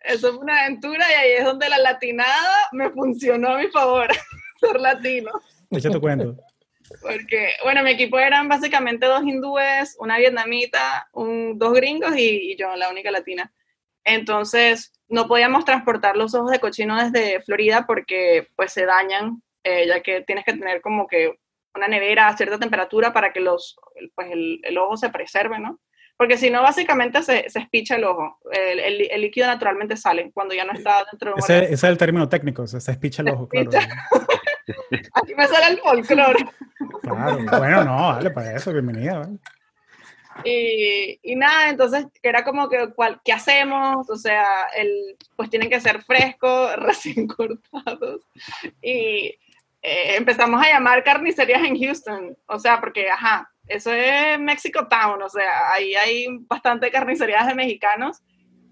Eso 0.00 0.32
fue 0.32 0.40
una 0.40 0.62
aventura 0.62 1.04
y 1.10 1.14
ahí 1.14 1.32
es 1.32 1.44
donde 1.44 1.68
la 1.68 1.78
latinada 1.78 2.68
me 2.72 2.90
funcionó 2.90 3.50
a 3.50 3.58
mi 3.58 3.68
favor, 3.68 4.08
ser 4.60 4.80
latino. 4.80 5.30
Echa 5.70 5.90
tu 5.90 6.00
cuento. 6.00 6.36
Porque, 7.02 7.52
bueno, 7.62 7.82
mi 7.82 7.92
equipo 7.92 8.18
eran 8.18 8.48
básicamente 8.48 9.06
dos 9.06 9.22
hindúes, 9.22 9.96
una 10.00 10.18
vietnamita, 10.18 11.08
un, 11.12 11.58
dos 11.58 11.72
gringos 11.72 12.16
y, 12.16 12.52
y 12.52 12.56
yo, 12.56 12.74
la 12.74 12.90
única 12.90 13.10
latina. 13.10 13.52
Entonces, 14.04 14.92
no 15.08 15.28
podíamos 15.28 15.64
transportar 15.64 16.16
los 16.16 16.34
ojos 16.34 16.50
de 16.50 16.58
cochino 16.58 16.96
desde 16.96 17.40
Florida 17.42 17.84
porque 17.86 18.48
pues 18.56 18.72
se 18.72 18.86
dañan, 18.86 19.42
eh, 19.62 19.86
ya 19.86 20.02
que 20.02 20.22
tienes 20.22 20.44
que 20.44 20.54
tener 20.54 20.80
como 20.80 21.06
que 21.06 21.38
una 21.74 21.86
nevera 21.86 22.26
a 22.26 22.36
cierta 22.36 22.58
temperatura 22.58 23.12
para 23.12 23.32
que 23.32 23.40
los, 23.40 23.76
pues 24.14 24.30
el, 24.32 24.60
el 24.64 24.78
ojo 24.78 24.96
se 24.96 25.10
preserve, 25.10 25.58
¿no? 25.58 25.78
Porque 26.20 26.36
si 26.36 26.50
no, 26.50 26.60
básicamente 26.60 27.22
se, 27.22 27.48
se 27.48 27.60
espicha 27.60 27.96
el 27.96 28.04
ojo. 28.04 28.38
El, 28.52 28.78
el- 28.78 29.10
el 29.10 29.20
líquido 29.22 29.46
naturalmente 29.46 29.96
sale 29.96 30.30
cuando 30.34 30.54
ya 30.54 30.66
no 30.66 30.74
está 30.74 31.02
dentro 31.10 31.30
de 31.30 31.32
un 31.32 31.38
Ese, 31.38 31.64
ese 31.64 31.72
es 31.72 31.84
el 31.84 31.96
término 31.96 32.28
técnico, 32.28 32.60
o 32.64 32.66
sea, 32.66 32.78
se 32.78 32.92
espicha 32.92 33.22
el 33.22 33.30
ojo, 33.30 33.48
claro. 33.48 33.70
Aquí 35.14 35.34
me 35.34 35.46
sale 35.46 35.66
el 35.72 35.78
folclore. 35.80 36.44
Claro, 37.00 37.38
bueno, 37.58 37.84
no, 37.84 37.96
vale, 38.08 38.30
para 38.32 38.54
eso, 38.54 38.70
bienvenida. 38.70 39.20
¿vale? 39.20 39.38
Y, 40.44 41.18
y 41.22 41.36
nada, 41.36 41.70
entonces 41.70 42.04
era 42.22 42.44
como 42.44 42.68
que, 42.68 42.90
¿cuál, 42.94 43.18
¿qué 43.24 43.32
hacemos? 43.32 44.10
O 44.10 44.16
sea, 44.16 44.44
el, 44.76 45.16
pues 45.36 45.48
tienen 45.48 45.70
que 45.70 45.80
ser 45.80 46.02
frescos, 46.02 46.76
recién 46.80 47.28
cortados. 47.28 48.26
Y 48.82 49.38
eh, 49.80 50.16
empezamos 50.18 50.62
a 50.62 50.68
llamar 50.68 51.02
carnicerías 51.02 51.62
en 51.64 51.78
Houston, 51.82 52.36
o 52.46 52.58
sea, 52.58 52.78
porque, 52.78 53.08
ajá, 53.10 53.50
eso 53.70 53.92
es 53.92 54.38
Mexico 54.38 54.86
Town, 54.88 55.22
o 55.22 55.28
sea, 55.28 55.72
ahí 55.72 55.94
hay 55.94 56.26
bastante 56.40 56.90
carnicerías 56.90 57.46
de 57.46 57.54
mexicanos. 57.54 58.22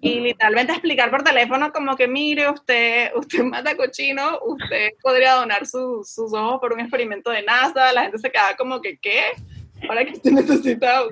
Y 0.00 0.20
literalmente 0.20 0.72
explicar 0.72 1.10
por 1.10 1.24
teléfono 1.24 1.72
como 1.72 1.96
que, 1.96 2.06
mire, 2.06 2.48
usted, 2.48 3.10
usted 3.16 3.42
mata 3.42 3.76
cochino, 3.76 4.38
usted 4.44 4.90
podría 5.02 5.32
donar 5.34 5.66
su- 5.66 6.04
sus 6.04 6.32
ojos 6.32 6.60
por 6.60 6.72
un 6.72 6.80
experimento 6.80 7.30
de 7.30 7.42
NASA. 7.42 7.92
La 7.92 8.02
gente 8.02 8.18
se 8.18 8.30
quedaba 8.30 8.54
como 8.54 8.80
que, 8.80 8.96
¿qué? 8.98 9.32
Ahora 9.88 10.04
que 10.04 10.12
usted 10.12 10.30
necesita... 10.32 11.02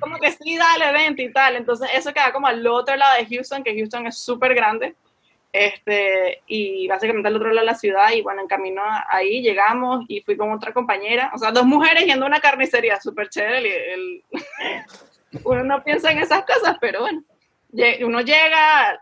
Como 0.00 0.16
que 0.18 0.32
sí, 0.32 0.56
dale, 0.56 0.92
vente 0.92 1.22
y 1.22 1.32
tal. 1.32 1.54
Entonces 1.54 1.88
eso 1.94 2.12
queda 2.12 2.32
como 2.32 2.48
al 2.48 2.66
otro 2.66 2.96
lado 2.96 3.16
de 3.18 3.26
Houston, 3.36 3.62
que 3.62 3.76
Houston 3.76 4.08
es 4.08 4.18
súper 4.18 4.54
grande. 4.54 4.96
Este, 5.52 6.42
y 6.46 6.88
básicamente 6.88 7.28
al 7.28 7.36
otro 7.36 7.48
lado 7.52 7.60
de 7.66 7.72
la 7.72 7.78
ciudad. 7.78 8.10
Y 8.12 8.22
bueno, 8.22 8.40
en 8.42 8.48
camino 8.48 8.82
ahí 9.08 9.42
llegamos 9.42 10.04
y 10.08 10.22
fui 10.22 10.36
con 10.36 10.50
otra 10.50 10.72
compañera. 10.72 11.30
O 11.34 11.38
sea, 11.38 11.50
dos 11.52 11.66
mujeres 11.66 12.06
yendo 12.06 12.24
a 12.24 12.28
una 12.28 12.40
carnicería, 12.40 13.00
súper 13.00 13.28
chévere. 13.28 13.58
el- 13.58 13.92
el- 13.92 14.24
uno 15.44 15.64
no 15.64 15.82
piensa 15.84 16.10
en 16.10 16.18
esas 16.18 16.44
cosas, 16.44 16.76
pero 16.80 17.00
bueno. 17.00 17.22
Uno 18.04 18.20
llega 18.20 18.98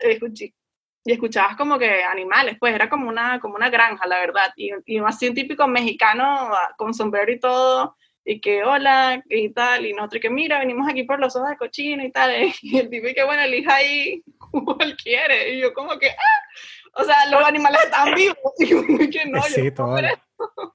y 1.05 1.13
escuchabas 1.13 1.57
como 1.57 1.79
que 1.79 2.03
animales, 2.05 2.57
pues 2.61 2.75
era 2.75 2.89
como 2.89 3.09
una, 3.09 3.41
como 3.41 3.55
una 3.55 3.71
granja, 3.71 4.07
la 4.07 4.19
verdad. 4.21 4.53
Y, 4.57 4.71
y 4.87 4.99
así 4.99 5.29
un 5.29 5.35
típico 5.35 5.67
mexicano 5.67 6.25
ah, 6.25 6.75
con 6.77 6.93
sombrero 6.95 7.33
y 7.33 7.41
todo, 7.41 7.97
y 8.25 8.41
que 8.41 8.63
hola, 8.65 9.23
y 9.29 9.49
tal, 9.51 9.87
y 9.87 9.93
nosotros 9.95 10.21
que 10.21 10.31
mira, 10.31 10.59
venimos 10.59 10.89
aquí 10.89 11.05
por 11.05 11.19
los 11.19 11.35
ojos 11.37 11.49
de 11.51 11.57
cochino 11.57 12.05
y 12.05 12.13
tal. 12.13 12.31
Y 12.63 12.79
el 12.79 12.91
tipo 12.91 13.09
que 13.15 13.25
bueno, 13.25 13.43
elija 13.43 13.75
ahí 13.77 14.23
quiere. 15.03 15.55
Y 15.55 15.61
yo 15.61 15.73
como 15.73 15.99
que, 15.99 16.11
ah, 16.11 17.01
o 17.01 17.05
sea, 17.05 17.27
los 17.27 17.43
animales 17.45 17.85
están 17.85 18.15
vivos. 18.15 18.37
Y 18.59 18.75
uno 18.75 18.99
que 19.11 19.27
no, 19.27 19.39
yo 19.39 19.55
sí, 19.55 19.71
todo. 19.71 19.97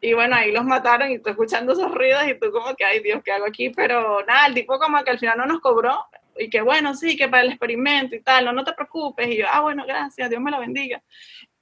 y 0.00 0.12
bueno, 0.14 0.36
ahí 0.36 0.52
los 0.52 0.64
mataron 0.64 1.10
y 1.10 1.18
tú 1.18 1.30
escuchando 1.30 1.72
esos 1.72 1.92
ruidos 1.92 2.26
y 2.26 2.34
tú 2.34 2.50
como 2.50 2.74
que, 2.74 2.84
ay 2.84 3.00
Dios, 3.00 3.22
¿qué 3.24 3.32
hago 3.32 3.46
aquí? 3.46 3.70
Pero 3.70 4.24
nada, 4.26 4.46
el 4.46 4.54
tipo 4.54 4.78
como 4.78 5.02
que 5.04 5.10
al 5.10 5.18
final 5.18 5.38
no 5.38 5.46
nos 5.46 5.60
cobró 5.60 6.04
y 6.36 6.48
que 6.48 6.60
bueno, 6.62 6.94
sí, 6.94 7.16
que 7.16 7.28
para 7.28 7.42
el 7.42 7.50
experimento 7.50 8.16
y 8.16 8.20
tal, 8.20 8.44
no, 8.44 8.52
no 8.52 8.64
te 8.64 8.72
preocupes. 8.72 9.28
Y 9.28 9.38
yo, 9.38 9.46
ah, 9.50 9.60
bueno, 9.60 9.84
gracias, 9.86 10.28
Dios 10.30 10.40
me 10.40 10.50
lo 10.50 10.60
bendiga. 10.60 11.02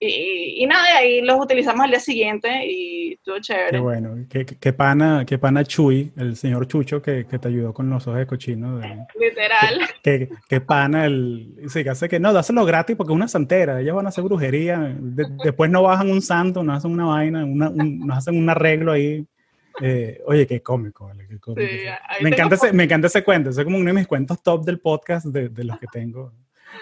Y, 0.02 0.64
y 0.64 0.66
nada, 0.66 0.86
y 0.94 0.96
ahí 0.96 1.20
los 1.20 1.38
utilizamos 1.38 1.84
al 1.84 1.90
día 1.90 2.00
siguiente 2.00 2.48
y 2.66 3.12
estuvo 3.12 3.34
Qué 3.34 3.40
chévere. 3.42 3.80
bueno. 3.80 4.16
Qué, 4.30 4.46
qué- 4.46 4.56
qué 4.58 4.72
pana, 4.72 5.24
qué 5.26 5.36
pana 5.36 5.62
Chuy, 5.62 6.10
el 6.16 6.36
señor 6.36 6.66
Chucho 6.66 7.02
que, 7.02 7.26
que 7.26 7.38
te 7.38 7.48
ayudó 7.48 7.74
con 7.74 7.90
los 7.90 8.06
ojos 8.06 8.18
de 8.18 8.26
cochino. 8.26 8.78
de- 8.78 8.88
Literal. 9.20 9.80
Qué, 10.02 10.30
qué 10.48 10.60
pana 10.62 11.04
el. 11.04 11.54
Sí, 11.68 11.84
que 11.84 11.90
hace 11.90 12.08
que 12.08 12.18
no, 12.18 12.32
dáselo 12.32 12.64
gratis 12.64 12.96
porque 12.96 13.12
es 13.12 13.16
una 13.16 13.28
santera. 13.28 13.78
Ellos 13.82 13.94
van 13.94 14.06
a 14.06 14.08
hacer 14.08 14.24
brujería. 14.24 14.78
de- 14.98 15.26
después 15.44 15.70
no 15.70 15.82
bajan 15.82 16.10
un 16.10 16.22
santo, 16.22 16.62
nos 16.62 16.78
hacen 16.78 16.92
una 16.92 17.04
vaina, 17.04 17.44
una- 17.44 17.68
un- 17.68 17.98
nos 18.06 18.16
hacen 18.16 18.38
un 18.38 18.48
arreglo 18.48 18.92
ahí. 18.92 19.26
Eh, 19.82 20.20
oye, 20.26 20.46
qué 20.46 20.62
cómico, 20.62 21.06
vale, 21.08 21.26
qué 21.28 21.38
cómico. 21.38 21.60
Sí, 21.70 22.22
me, 22.22 22.30
encanta 22.30 22.54
ese, 22.54 22.72
me 22.72 22.84
encanta 22.84 23.06
ese 23.06 23.22
cuento. 23.22 23.50
Ese 23.50 23.60
es 23.60 23.64
como 23.66 23.76
uno 23.76 23.86
de 23.88 23.92
mis 23.94 24.06
cuentos 24.06 24.42
top 24.42 24.64
del 24.64 24.78
podcast 24.80 25.26
de, 25.26 25.50
de 25.50 25.64
los 25.64 25.78
que 25.78 25.86
tengo. 25.92 26.32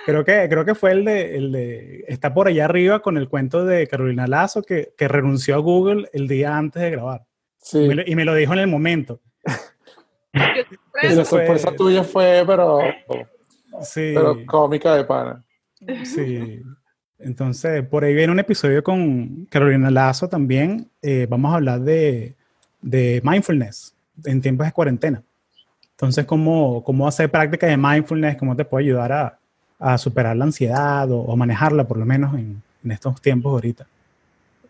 Creo 0.07 0.25
que, 0.25 0.47
creo 0.49 0.65
que 0.65 0.75
fue 0.75 0.93
el 0.93 1.05
de, 1.05 1.37
el 1.37 1.53
de. 1.53 2.05
Está 2.09 2.33
por 2.33 2.49
allá 2.49 2.65
arriba 2.65 3.01
con 3.01 3.17
el 3.19 3.29
cuento 3.29 3.65
de 3.65 3.87
Carolina 3.87 4.27
Lazo 4.27 4.63
que, 4.63 4.93
que 4.97 5.07
renunció 5.09 5.55
a 5.55 5.59
Google 5.59 6.09
el 6.13 6.27
día 6.29 6.57
antes 6.57 6.83
de 6.83 6.91
grabar. 6.91 7.25
Sí, 7.59 7.79
Y 7.85 7.89
me 7.89 7.95
lo- 7.97 8.03
y 8.07 8.15
me 8.17 8.25
lo 8.25 8.35
dijo 8.35 8.53
en 8.53 8.59
el 8.61 8.67
momento. 8.69 9.21
Y 11.03 11.15
la 11.15 11.25
sorpresa 11.25 11.71
tuya 11.77 12.03
fue, 12.05 12.43
pero, 12.47 12.81
Sí. 13.83 14.13
pero 14.15 14.45
cómica 14.47 14.95
de 14.97 15.05
pana. 15.05 15.45
Sí. 16.05 16.61
Entonces, 17.19 17.85
por 17.87 18.05
ahí 18.05 18.15
viene 18.15 18.33
un 18.33 18.39
episodio 18.41 18.83
con 18.83 19.47
Carolina 19.51 19.91
Lazo 19.91 20.29
también. 20.29 20.91
Eh, 21.03 21.27
vamos 21.29 21.53
a 21.53 21.57
hablar 21.57 21.81
de, 21.81 22.35
de 22.83 23.21
mindfulness 23.25 23.95
en 24.25 24.41
tiempos 24.41 24.67
de 24.67 24.73
cuarentena. 24.73 25.23
Entonces, 25.93 26.25
cómo, 26.27 26.83
cómo 26.85 27.07
hacer 27.09 27.31
práctica 27.31 27.67
de 27.67 27.77
mindfulness, 27.77 28.37
cómo 28.37 28.55
te 28.57 28.65
puede 28.65 28.85
ayudar 28.87 29.13
a, 29.13 29.39
a 29.79 29.99
superar 29.99 30.37
la 30.37 30.45
ansiedad 30.45 31.11
o, 31.11 31.21
o 31.21 31.37
manejarla, 31.37 31.87
por 31.87 31.99
lo 31.99 32.07
menos 32.07 32.35
en, 32.35 32.63
en 32.85 32.91
estos 32.91 33.21
tiempos 33.21 33.53
ahorita. 33.53 33.87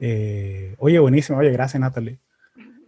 Eh, 0.01 0.75
oye, 0.79 0.99
buenísimo. 0.99 1.39
Oye, 1.39 1.51
gracias, 1.51 1.81
Natalie. 1.81 2.19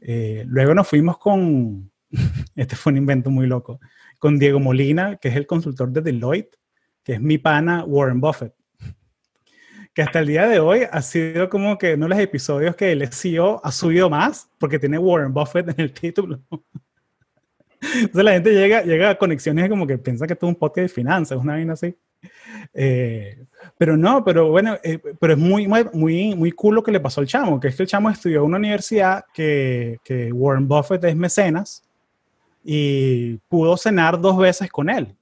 Eh, 0.01 0.45
luego 0.47 0.75
nos 0.75 0.89
fuimos 0.89 1.19
con, 1.19 1.91
este 2.57 2.77
fue 2.77 2.93
un 2.93 2.99
invento 2.99 3.31
muy 3.31 3.47
loco, 3.47 3.81
con 4.19 4.39
Diego 4.39 4.61
Molina, 4.61 5.17
que 5.17 5.29
es 5.29 5.37
el 5.37 5.47
consultor 5.47 5.91
de 5.91 6.01
Deloitte, 6.01 6.57
que 7.03 7.15
es 7.15 7.21
mi 7.21 7.39
pana 7.39 7.85
Warren 7.85 8.21
Buffett. 8.21 8.55
Que 9.93 10.03
hasta 10.03 10.21
el 10.21 10.29
día 10.29 10.47
de 10.47 10.61
hoy 10.61 10.83
ha 10.91 11.03
sido 11.03 11.49
como 11.49 11.77
que 11.77 11.95
uno 11.95 12.07
de 12.07 12.11
los 12.11 12.19
episodios 12.21 12.77
que 12.77 12.93
el 12.93 13.13
SEO 13.13 13.61
ha 13.65 13.73
subido 13.73 14.09
más 14.09 14.49
porque 14.59 14.79
tiene 14.79 14.99
Warren 14.99 15.35
Buffett 15.35 15.69
en 15.69 15.81
el 15.81 15.93
título. 15.93 16.41
Entonces 17.81 18.25
la 18.25 18.33
gente 18.33 18.53
llega, 18.53 18.83
llega 18.83 19.11
a 19.11 19.15
conexiones 19.17 19.69
como 19.69 19.87
que 19.87 19.99
piensa 19.99 20.27
que 20.27 20.35
esto 20.35 20.47
es 20.47 20.51
un 20.51 20.57
podcast 20.59 20.83
de 20.83 20.89
finanzas, 20.89 21.39
una 21.39 21.55
vaina 21.55 21.73
así. 21.73 21.97
Eh, 22.75 23.45
pero 23.79 23.97
no, 23.97 24.25
pero 24.25 24.51
bueno, 24.51 24.77
eh, 24.83 24.99
pero 25.19 25.33
es 25.35 25.39
muy, 25.39 25.67
muy, 25.67 26.35
muy, 26.35 26.53
cool 26.53 26.75
lo 26.75 26.83
que 26.83 26.93
le 26.93 27.01
pasó 27.01 27.21
al 27.21 27.27
chamo, 27.27 27.59
que 27.61 27.69
es 27.69 27.77
que 27.77 27.83
el 27.83 27.89
chamo 27.89 28.11
estudió 28.11 28.41
en 28.41 28.47
una 28.47 28.59
universidad 28.59 29.25
que, 29.33 29.99
que 30.05 30.33
Warren 30.33 30.69
Buffett 30.69 31.05
es 31.05 31.17
mecenas 31.17 31.83
y 32.65 33.37
pudo 33.49 33.77
cenar 33.77 34.21
dos 34.21 34.37
veces 34.37 34.71
con 34.71 34.91
él. 34.91 35.15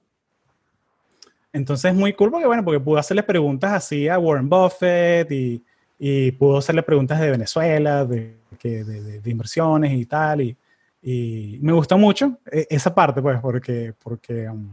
Entonces 1.51 1.91
es 1.91 1.97
muy 1.97 2.13
cool 2.13 2.29
porque, 2.31 2.45
bueno, 2.45 2.63
porque 2.63 2.79
pudo 2.79 2.97
hacerle 2.97 3.23
preguntas 3.23 3.71
así 3.73 4.07
a 4.07 4.19
Warren 4.19 4.49
Buffett 4.49 5.31
y, 5.31 5.63
y 5.97 6.31
pudo 6.33 6.57
hacerle 6.57 6.83
preguntas 6.83 7.19
de 7.19 7.31
Venezuela, 7.31 8.05
de, 8.05 8.35
de, 8.61 8.83
de- 8.83 9.19
de 9.21 9.31
inversiones 9.31 9.91
y 9.93 10.05
tal. 10.05 10.41
Y, 10.41 10.55
y 11.01 11.57
me 11.61 11.71
gustó 11.73 11.97
mucho 11.97 12.37
eh, 12.51 12.67
esa 12.69 12.93
parte, 12.93 13.21
pues, 13.21 13.39
porque, 13.41 13.93
porque 14.03 14.47
um, 14.49 14.69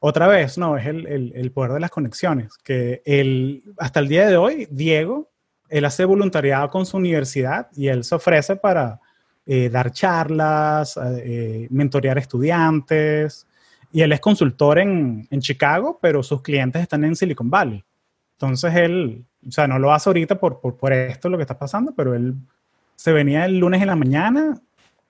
otra 0.00 0.26
vez, 0.26 0.58
no, 0.58 0.76
es 0.76 0.86
el, 0.86 1.06
el- 1.06 1.32
el 1.34 1.52
poder 1.52 1.72
de 1.72 1.80
las 1.80 1.90
conexiones. 1.90 2.56
Que 2.64 3.02
él, 3.04 3.62
hasta 3.78 4.00
el 4.00 4.08
día 4.08 4.26
de 4.26 4.36
hoy, 4.36 4.66
Diego, 4.70 5.30
él 5.68 5.84
hace 5.84 6.04
voluntariado 6.04 6.68
con 6.70 6.84
su 6.86 6.96
universidad 6.96 7.68
y 7.74 7.88
él 7.88 8.04
se 8.04 8.14
ofrece 8.14 8.56
para 8.56 9.00
eh, 9.46 9.68
dar 9.70 9.90
charlas, 9.92 10.98
eh, 11.02 11.66
mentorear 11.70 12.18
estudiantes. 12.18 13.46
Y 13.92 14.00
él 14.02 14.12
es 14.12 14.20
consultor 14.20 14.78
en, 14.78 15.26
en 15.30 15.40
Chicago, 15.40 15.98
pero 16.00 16.22
sus 16.22 16.42
clientes 16.42 16.80
están 16.82 17.04
en 17.04 17.14
Silicon 17.16 17.50
Valley. 17.50 17.84
Entonces 18.32 18.74
él, 18.74 19.24
o 19.46 19.50
sea, 19.50 19.66
no 19.66 19.78
lo 19.78 19.92
hace 19.92 20.08
ahorita 20.08 20.38
por, 20.38 20.60
por, 20.60 20.76
por 20.76 20.92
esto 20.92 21.28
lo 21.28 21.36
que 21.36 21.42
está 21.42 21.58
pasando, 21.58 21.92
pero 21.94 22.14
él 22.14 22.34
se 22.96 23.12
venía 23.12 23.44
el 23.44 23.58
lunes 23.58 23.80
en 23.80 23.88
la 23.88 23.96
mañana, 23.96 24.54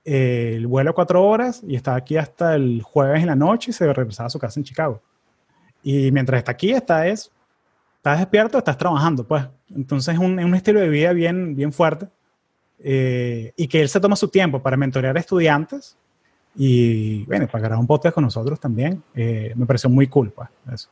el 0.05 0.67
vuelo 0.67 0.95
cuatro 0.95 1.25
horas 1.25 1.63
y 1.67 1.77
estaba 1.77 1.97
aquí 1.97 2.17
hasta 2.17 2.55
el 2.55 2.83
jueves 2.83 3.21
en 3.21 3.29
la 3.29 3.37
noche 3.37 3.71
y 3.71 3.75
se 3.75 3.93
regresaba 3.93 4.27
a 4.27 4.31
su 4.31 4.39
casa 4.39 4.59
en 4.59 4.65
Chicago. 4.65 5.01
Y 5.83 6.11
mientras 6.13 6.39
está 6.39 6.53
aquí, 6.53 6.71
está 6.73 7.07
es, 7.07 7.31
estás 7.97 8.19
despierto, 8.19 8.59
estás 8.59 8.77
trabajando, 8.77 9.25
pues. 9.25 9.45
Entonces 9.75 10.15
es 10.15 10.21
un, 10.21 10.39
es 10.39 10.45
un 10.45 10.55
estilo 10.55 10.81
de 10.81 10.89
vida 10.89 11.13
bien, 11.13 11.55
bien 11.55 11.73
fuerte 11.73 12.09
eh, 12.79 13.53
y 13.57 13.69
que 13.69 13.81
él 13.81 13.89
se 13.89 14.01
toma 14.01 14.17
su 14.17 14.29
tiempo 14.29 14.61
para 14.61 14.77
mentorear 14.77 15.17
a 15.17 15.21
estudiantes 15.21 15.97
y, 16.55 17.25
bueno, 17.27 17.47
para 17.47 17.61
grabar 17.61 17.79
un 17.79 17.87
podcast 17.87 18.15
con 18.15 18.25
nosotros 18.25 18.59
también. 18.59 19.03
Eh, 19.15 19.53
me 19.57 19.67
pareció 19.67 19.89
muy 19.89 20.09
cool, 20.09 20.33
pues. 20.33 20.89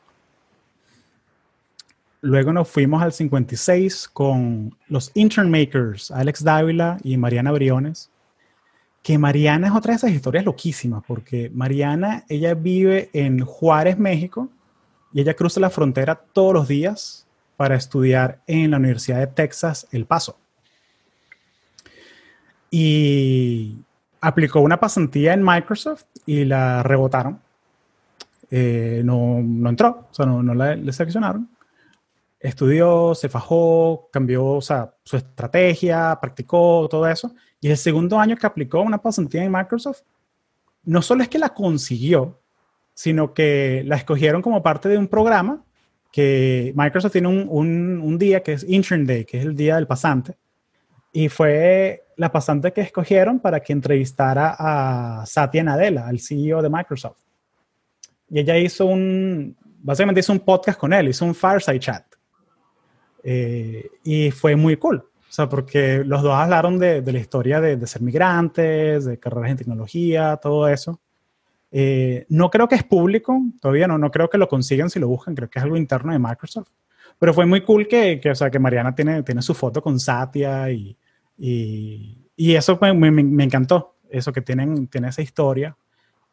Luego 2.22 2.52
nos 2.52 2.68
fuimos 2.68 3.02
al 3.02 3.12
56 3.12 4.08
con 4.08 4.76
los 4.88 5.10
Intern 5.14 5.50
Makers, 5.50 6.10
Alex 6.10 6.44
Dávila 6.44 6.98
y 7.02 7.16
Mariana 7.16 7.50
Briones. 7.50 8.10
Que 9.02 9.18
Mariana 9.18 9.68
es 9.68 9.74
otra 9.74 9.92
de 9.92 9.96
esas 9.96 10.10
historias 10.10 10.44
loquísimas, 10.44 11.02
porque 11.06 11.50
Mariana, 11.54 12.24
ella 12.28 12.54
vive 12.54 13.10
en 13.12 13.44
Juárez, 13.44 13.98
México, 13.98 14.48
y 15.12 15.20
ella 15.20 15.34
cruza 15.34 15.60
la 15.60 15.70
frontera 15.70 16.14
todos 16.32 16.54
los 16.54 16.68
días 16.68 17.26
para 17.56 17.76
estudiar 17.76 18.40
en 18.46 18.70
la 18.70 18.76
Universidad 18.76 19.18
de 19.18 19.26
Texas, 19.26 19.86
El 19.90 20.06
Paso. 20.06 20.38
Y 22.70 23.76
aplicó 24.20 24.60
una 24.60 24.78
pasantía 24.78 25.32
en 25.32 25.42
Microsoft 25.42 26.04
y 26.26 26.44
la 26.44 26.82
rebotaron. 26.82 27.40
Eh, 28.50 29.02
no, 29.04 29.40
no 29.42 29.68
entró, 29.70 30.08
o 30.10 30.14
sea, 30.14 30.26
no, 30.26 30.42
no 30.42 30.54
la, 30.54 30.74
le 30.76 30.92
seleccionaron 30.92 31.48
estudió, 32.40 33.14
se 33.14 33.28
fajó, 33.28 34.08
cambió 34.10 34.46
o 34.46 34.62
sea, 34.62 34.94
su 35.04 35.16
estrategia, 35.18 36.18
practicó 36.20 36.88
todo 36.90 37.06
eso. 37.06 37.34
Y 37.60 37.70
el 37.70 37.76
segundo 37.76 38.18
año 38.18 38.36
que 38.36 38.46
aplicó 38.46 38.80
una 38.80 38.98
pasantía 38.98 39.44
en 39.44 39.52
Microsoft, 39.52 40.02
no 40.84 41.02
solo 41.02 41.22
es 41.22 41.28
que 41.28 41.38
la 41.38 41.50
consiguió, 41.50 42.40
sino 42.94 43.34
que 43.34 43.82
la 43.86 43.96
escogieron 43.96 44.42
como 44.42 44.62
parte 44.62 44.88
de 44.88 44.98
un 44.98 45.08
programa 45.08 45.62
que 46.10 46.72
Microsoft 46.74 47.12
tiene 47.12 47.28
un, 47.28 48.00
un, 48.00 48.18
día 48.18 48.42
que 48.42 48.54
es 48.54 48.64
Intern 48.68 49.06
Day, 49.06 49.24
que 49.24 49.38
es 49.38 49.44
el 49.44 49.54
día 49.54 49.76
del 49.76 49.86
pasante. 49.86 50.36
y 51.12 51.28
fue 51.28 52.04
la 52.16 52.30
pasante 52.30 52.72
que 52.72 52.82
escogieron 52.82 53.40
para 53.40 53.60
que 53.60 53.72
entrevistara 53.72 54.54
a 54.58 55.24
Satya 55.24 55.62
Nadella, 55.62 56.06
al 56.06 56.20
CEO 56.20 56.60
de 56.60 56.68
Microsoft. 56.68 57.16
Y 58.28 58.40
ella 58.40 58.58
hizo 58.58 58.84
un, 58.86 59.56
básicamente 59.82 60.20
hizo 60.20 60.32
un 60.32 60.40
podcast 60.40 60.78
con 60.78 60.92
él, 60.92 61.08
hizo 61.08 61.24
un 61.24 61.34
fireside 61.34 61.80
chat. 61.80 62.04
Eh, 63.22 63.88
y 64.04 64.30
fue 64.30 64.54
muy 64.54 64.76
cool, 64.76 65.02
o 65.30 65.32
sea, 65.32 65.48
porque 65.48 66.02
los 66.04 66.22
dos 66.22 66.34
hablaron 66.34 66.80
de, 66.80 67.02
de 67.02 67.12
la 67.12 67.20
historia 67.20 67.60
de, 67.60 67.76
de, 67.76 67.86
ser 67.86 68.02
migrantes, 68.02 69.04
de 69.04 69.16
carreras 69.16 69.52
en 69.52 69.58
tecnología, 69.58 70.36
todo 70.42 70.66
eso. 70.66 70.98
Eh, 71.70 72.26
no 72.30 72.50
creo 72.50 72.66
que 72.66 72.74
es 72.74 72.82
público, 72.82 73.40
todavía 73.60 73.86
no, 73.86 73.96
no 73.96 74.10
creo 74.10 74.28
que 74.28 74.38
lo 74.38 74.48
consigan 74.48 74.90
si 74.90 74.98
lo 74.98 75.06
buscan, 75.06 75.36
creo 75.36 75.48
que 75.48 75.60
es 75.60 75.64
algo 75.64 75.76
interno 75.76 76.12
de 76.12 76.18
Microsoft. 76.18 76.66
Pero 77.16 77.32
fue 77.32 77.46
muy 77.46 77.60
cool 77.60 77.86
que, 77.86 78.18
que 78.18 78.30
o 78.30 78.34
sea, 78.34 78.50
que 78.50 78.58
Mariana 78.58 78.92
tiene, 78.92 79.22
tiene 79.22 79.40
su 79.40 79.54
foto 79.54 79.80
con 79.80 80.00
Satya 80.00 80.68
y, 80.72 80.96
y, 81.38 82.18
y 82.34 82.54
eso 82.56 82.76
me, 82.82 82.92
me, 82.92 83.12
me, 83.12 83.44
encantó, 83.44 83.98
eso 84.08 84.32
que 84.32 84.40
tienen, 84.40 84.88
tiene 84.88 85.10
esa 85.10 85.22
historia. 85.22 85.76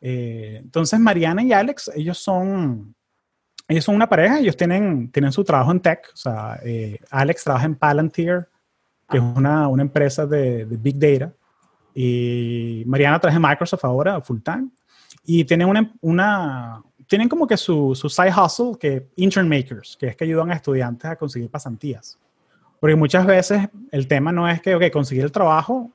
Eh, 0.02 0.60
entonces, 0.64 1.00
Mariana 1.00 1.44
y 1.44 1.54
Alex, 1.54 1.92
ellos 1.96 2.18
son, 2.18 2.96
ellos 3.68 3.86
son 3.86 3.94
una 3.94 4.10
pareja, 4.10 4.40
ellos 4.40 4.58
tienen, 4.58 5.12
tienen 5.12 5.32
su 5.32 5.44
trabajo 5.44 5.72
en 5.72 5.82
tech, 5.82 6.10
o 6.12 6.18
sea, 6.18 6.60
eh, 6.66 6.98
Alex 7.12 7.44
trabaja 7.44 7.68
en 7.68 7.76
Palantir, 7.76 8.48
que 9.10 9.18
es 9.18 9.24
una, 9.24 9.68
una 9.68 9.84
empresa 9.84 10.26
de, 10.26 10.66
de, 10.66 10.78
Big 10.78 10.98
Data, 10.98 11.34
y 11.94 12.84
Mariana 12.86 13.20
trabaja 13.20 13.38
en 13.38 13.50
Microsoft 13.50 13.84
ahora, 13.86 14.22
full 14.22 14.40
time, 14.42 14.70
y 15.26 15.44
tienen 15.44 15.68
una, 15.68 15.92
una 16.02 16.82
tienen 17.08 17.30
como 17.30 17.48
que 17.48 17.58
su, 17.58 17.96
su 17.96 18.10
side 18.10 18.32
hustle, 18.32 18.74
que 18.80 19.08
intern 19.16 19.48
makers, 19.48 19.98
que 19.98 20.08
es 20.08 20.16
que 20.16 20.26
ayudan 20.26 20.52
a 20.52 20.56
estudiantes 20.56 21.10
a 21.10 21.16
conseguir 21.16 21.50
pasantías. 21.50 22.20
Porque 22.80 22.96
muchas 22.96 23.26
veces 23.26 23.68
el 23.92 24.08
tema 24.08 24.32
no 24.32 24.48
es 24.48 24.62
que, 24.62 24.76
ok, 24.76 24.92
conseguir 24.92 25.24
el 25.24 25.32
trabajo 25.32 25.90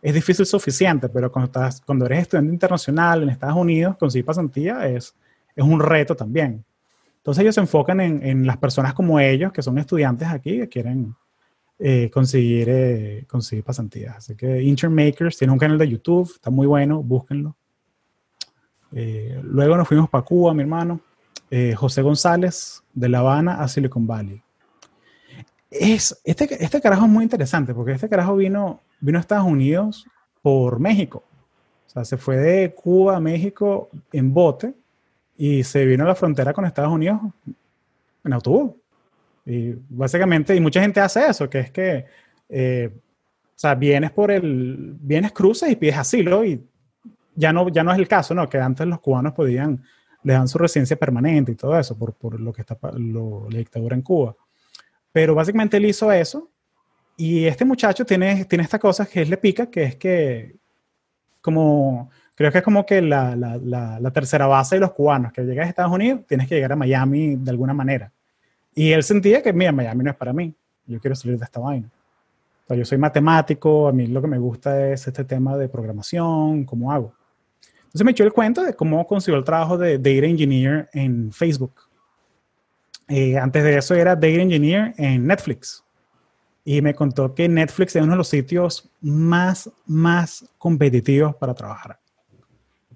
es 0.00 0.14
difícil 0.14 0.46
suficiente, 0.46 1.08
pero 1.08 1.32
cuando, 1.32 1.46
estás, 1.46 1.80
cuando 1.80 2.06
eres 2.06 2.20
estudiante 2.20 2.52
internacional 2.52 3.22
en 3.22 3.30
Estados 3.30 3.56
Unidos, 3.56 3.96
conseguir 3.96 4.24
pasantía 4.24 4.86
es, 4.86 5.16
es 5.56 5.64
un 5.64 5.80
reto 5.80 6.14
también. 6.14 6.64
Entonces 7.16 7.42
ellos 7.42 7.54
se 7.54 7.60
enfocan 7.60 8.00
en, 8.00 8.24
en, 8.24 8.46
las 8.46 8.58
personas 8.58 8.94
como 8.94 9.18
ellos, 9.18 9.52
que 9.52 9.62
son 9.62 9.78
estudiantes 9.78 10.28
aquí, 10.28 10.58
que 10.58 10.68
quieren 10.68 11.14
eh, 11.78 12.10
conseguir, 12.12 12.68
eh, 12.68 13.24
conseguir 13.28 13.64
pasantías. 13.64 14.16
Así 14.16 14.34
que 14.34 14.62
Intern 14.62 14.92
Makers 14.92 15.36
tiene 15.36 15.52
un 15.52 15.58
canal 15.58 15.78
de 15.78 15.88
YouTube, 15.88 16.30
está 16.34 16.50
muy 16.50 16.66
bueno, 16.66 17.02
búsquenlo. 17.02 17.56
Eh, 18.92 19.40
luego 19.42 19.76
nos 19.76 19.86
fuimos 19.86 20.08
para 20.08 20.24
Cuba, 20.24 20.54
mi 20.54 20.62
hermano. 20.62 21.00
Eh, 21.50 21.74
José 21.74 22.02
González, 22.02 22.82
de 22.92 23.08
La 23.08 23.20
Habana 23.20 23.62
a 23.62 23.68
Silicon 23.68 24.06
Valley. 24.06 24.42
Es, 25.70 26.18
este, 26.24 26.62
este 26.62 26.80
carajo 26.80 27.04
es 27.04 27.10
muy 27.10 27.24
interesante 27.24 27.74
porque 27.74 27.92
este 27.92 28.08
carajo 28.08 28.36
vino, 28.36 28.80
vino 29.00 29.18
a 29.18 29.20
Estados 29.20 29.46
Unidos 29.46 30.06
por 30.42 30.80
México. 30.80 31.24
O 31.86 31.90
sea, 31.90 32.04
se 32.04 32.16
fue 32.16 32.36
de 32.36 32.74
Cuba 32.74 33.16
a 33.16 33.20
México 33.20 33.88
en 34.12 34.32
bote 34.32 34.74
y 35.36 35.62
se 35.64 35.84
vino 35.84 36.04
a 36.04 36.08
la 36.08 36.14
frontera 36.14 36.52
con 36.52 36.64
Estados 36.64 36.92
Unidos 36.92 37.20
en 38.24 38.32
autobús. 38.32 38.72
Y 39.48 39.74
básicamente, 39.88 40.54
y 40.54 40.60
mucha 40.60 40.82
gente 40.82 41.00
hace 41.00 41.26
eso, 41.26 41.48
que 41.48 41.60
es 41.60 41.70
que, 41.70 42.04
eh, 42.50 42.90
o 42.92 43.58
sea, 43.58 43.74
vienes 43.74 44.10
por 44.10 44.30
el, 44.30 44.94
vienes, 45.00 45.32
cruzas 45.32 45.70
y 45.70 45.76
pides 45.76 45.96
asilo 45.96 46.44
y 46.44 46.62
ya 47.34 47.50
no, 47.50 47.70
ya 47.70 47.82
no 47.82 47.90
es 47.90 47.98
el 47.98 48.06
caso, 48.06 48.34
¿no? 48.34 48.46
Que 48.46 48.58
antes 48.58 48.86
los 48.86 49.00
cubanos 49.00 49.32
podían, 49.32 49.82
le 50.22 50.34
dan 50.34 50.48
su 50.48 50.58
residencia 50.58 50.98
permanente 50.98 51.52
y 51.52 51.54
todo 51.54 51.78
eso 51.78 51.96
por, 51.96 52.12
por 52.12 52.38
lo 52.38 52.52
que 52.52 52.60
está 52.60 52.76
lo, 52.98 53.48
la 53.50 53.58
dictadura 53.58 53.96
en 53.96 54.02
Cuba. 54.02 54.36
Pero 55.12 55.34
básicamente 55.34 55.78
él 55.78 55.86
hizo 55.86 56.12
eso 56.12 56.50
y 57.16 57.46
este 57.46 57.64
muchacho 57.64 58.04
tiene, 58.04 58.44
tiene 58.44 58.64
esta 58.64 58.78
cosa 58.78 59.06
que 59.06 59.22
es 59.22 59.30
le 59.30 59.38
pica, 59.38 59.70
que 59.70 59.82
es 59.84 59.96
que 59.96 60.56
como, 61.40 62.10
creo 62.34 62.52
que 62.52 62.58
es 62.58 62.64
como 62.64 62.84
que 62.84 63.00
la, 63.00 63.34
la, 63.34 63.56
la, 63.56 63.98
la 63.98 64.10
tercera 64.10 64.46
base 64.46 64.76
de 64.76 64.82
los 64.82 64.92
cubanos, 64.92 65.32
que 65.32 65.42
llegas 65.42 65.66
a 65.66 65.70
Estados 65.70 65.92
Unidos, 65.92 66.20
tienes 66.28 66.46
que 66.48 66.56
llegar 66.56 66.72
a 66.72 66.76
Miami 66.76 67.36
de 67.36 67.50
alguna 67.50 67.72
manera. 67.72 68.12
Y 68.78 68.92
él 68.92 69.02
sentía 69.02 69.42
que, 69.42 69.52
mira, 69.52 69.72
Miami 69.72 70.04
no 70.04 70.10
es 70.12 70.16
para 70.16 70.32
mí, 70.32 70.54
yo 70.86 71.00
quiero 71.00 71.16
salir 71.16 71.36
de 71.36 71.44
esta 71.44 71.58
vaina. 71.58 71.90
O 72.62 72.68
sea, 72.68 72.76
yo 72.76 72.84
soy 72.84 72.96
matemático, 72.96 73.88
a 73.88 73.92
mí 73.92 74.06
lo 74.06 74.22
que 74.22 74.28
me 74.28 74.38
gusta 74.38 74.92
es 74.92 75.04
este 75.04 75.24
tema 75.24 75.56
de 75.56 75.68
programación, 75.68 76.64
cómo 76.64 76.92
hago. 76.92 77.12
Entonces 77.86 78.04
me 78.04 78.12
echó 78.12 78.22
el 78.22 78.32
cuento 78.32 78.62
de 78.62 78.74
cómo 78.74 79.04
consiguió 79.04 79.36
el 79.36 79.44
trabajo 79.44 79.76
de 79.76 79.98
Data 79.98 80.26
Engineer 80.26 80.88
en 80.92 81.32
Facebook. 81.32 81.72
Eh, 83.08 83.36
antes 83.36 83.64
de 83.64 83.78
eso 83.78 83.96
era 83.96 84.14
Data 84.14 84.28
Engineer 84.28 84.94
en 84.96 85.26
Netflix. 85.26 85.82
Y 86.64 86.80
me 86.80 86.94
contó 86.94 87.34
que 87.34 87.48
Netflix 87.48 87.96
es 87.96 88.02
uno 88.04 88.12
de 88.12 88.18
los 88.18 88.28
sitios 88.28 88.88
más, 89.00 89.68
más 89.86 90.48
competitivos 90.56 91.34
para 91.34 91.52
trabajar. 91.52 91.98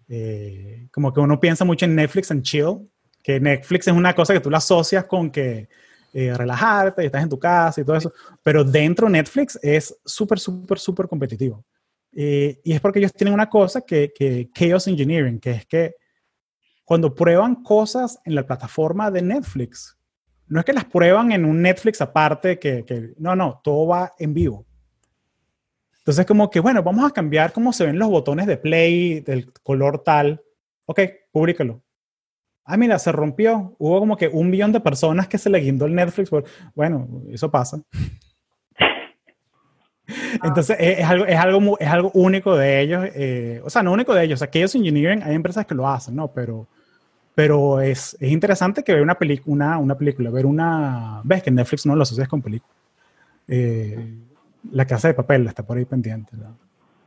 Eh, 0.09 0.87
como 0.93 1.13
que 1.13 1.19
uno 1.19 1.41
piensa 1.41 1.65
mucho 1.65 1.87
en 1.87 1.97
Netflix 1.97 2.31
and 2.31 2.43
chill, 2.43 2.89
que 3.23 3.41
Netflix 3.41 3.89
es 3.89 3.95
una 3.95 4.15
cosa 4.15 4.35
que 4.35 4.41
tú 4.41 4.51
la 4.51 4.59
asocias 4.59 5.05
con 5.05 5.31
que 5.31 5.69
eh, 6.13 6.35
relajarte 6.37 7.03
y 7.03 7.07
estás 7.07 7.23
en 7.23 7.29
tu 7.29 7.39
casa 7.39 7.81
y 7.81 7.85
todo 7.85 7.97
eso, 7.97 8.13
pero 8.43 8.65
dentro 8.65 9.07
de 9.07 9.13
Netflix 9.13 9.59
es 9.63 9.97
súper, 10.05 10.39
súper, 10.39 10.79
súper 10.79 11.09
competitivo. 11.09 11.65
Eh, 12.13 12.61
y 12.63 12.73
es 12.73 12.81
porque 12.81 12.99
ellos 12.99 13.15
tienen 13.15 13.33
una 13.33 13.49
cosa 13.49 13.81
que, 13.81 14.13
que 14.15 14.51
Chaos 14.53 14.87
Engineering, 14.87 15.41
que 15.41 15.53
es 15.53 15.67
que 15.67 15.95
cuando 16.85 17.15
prueban 17.15 17.63
cosas 17.63 18.19
en 18.25 18.35
la 18.35 18.47
plataforma 18.47 19.11
de 19.11 19.23
Netflix, 19.23 19.97
no 20.49 20.61
es 20.61 20.67
que 20.67 20.75
las 20.75 20.85
prueban 20.85 21.33
en 21.33 21.47
un 21.47 21.63
Netflix 21.63 22.03
aparte, 22.03 22.59
que, 22.59 22.85
que 22.85 23.15
no, 23.17 23.35
no, 23.35 23.61
todo 23.65 23.87
va 23.87 24.13
en 24.19 24.35
vivo. 24.35 24.67
Entonces, 26.03 26.27
como 26.27 26.51
que, 26.51 26.61
bueno, 26.61 26.83
vamos 26.83 27.09
a 27.09 27.15
cambiar 27.15 27.53
cómo 27.53 27.73
se 27.73 27.87
ven 27.87 27.99
los 27.99 28.11
botones 28.11 28.47
de 28.47 28.57
play, 28.57 29.21
del 29.21 29.53
color 29.63 30.03
tal. 30.03 30.43
Ok, 30.85 31.01
públicalo. 31.31 31.81
Ah, 32.65 32.77
mira, 32.77 32.99
se 32.99 33.11
rompió. 33.13 33.75
Hubo 33.79 33.99
como 33.99 34.17
que 34.17 34.29
un 34.29 34.51
millón 34.51 34.73
de 34.73 34.81
personas 34.81 35.27
que 35.29 35.39
se 35.39 35.51
le 35.51 35.59
guindó 35.59 35.87
el 35.87 35.95
Netflix. 35.95 36.31
Bueno, 36.75 37.09
eso 37.31 37.51
pasa. 37.51 37.81
Entonces, 40.43 40.77
es, 40.79 40.99
es, 41.01 41.05
algo, 41.05 41.27
es, 41.27 41.37
algo, 41.37 41.79
es 41.79 41.89
algo 41.89 42.11
único 42.15 42.57
de 42.57 42.81
ellos. 42.81 43.05
Eh, 43.15 43.61
o 43.65 43.71
sea, 43.71 43.83
no 43.83 43.93
único 43.93 44.15
de 44.15 44.25
ellos. 44.25 44.39
O 44.39 44.41
sea, 44.41 44.51
que 44.51 44.59
ellos 44.59 44.75
engineering, 44.75 45.23
hay 45.23 45.35
empresas 45.35 45.67
que 45.67 45.75
lo 45.75 45.89
hacen, 45.89 46.15
¿no? 46.15 46.29
Pero, 46.29 46.69
pero 47.35 47.81
es, 47.81 48.17
es 48.21 48.31
interesante 48.31 48.85
que 48.85 48.93
ver 48.93 49.03
una, 49.03 49.17
una, 49.47 49.79
una 49.79 49.97
película, 49.97 50.31
ver 50.31 50.47
una... 50.47 51.21
Ves 51.25 51.43
que 51.43 51.51
Netflix 51.51 51.87
no 51.87 51.97
lo 51.97 52.03
asocias 52.03 52.29
con 52.29 52.43
película. 52.43 52.73
Eh, 53.49 54.19
la 54.71 54.87
Casa 54.87 55.09
de 55.09 55.15
Papel 55.15 55.47
está 55.47 55.65
por 55.65 55.77
ahí 55.77 55.85
pendiente. 55.85 56.37
¿no? 56.37 56.57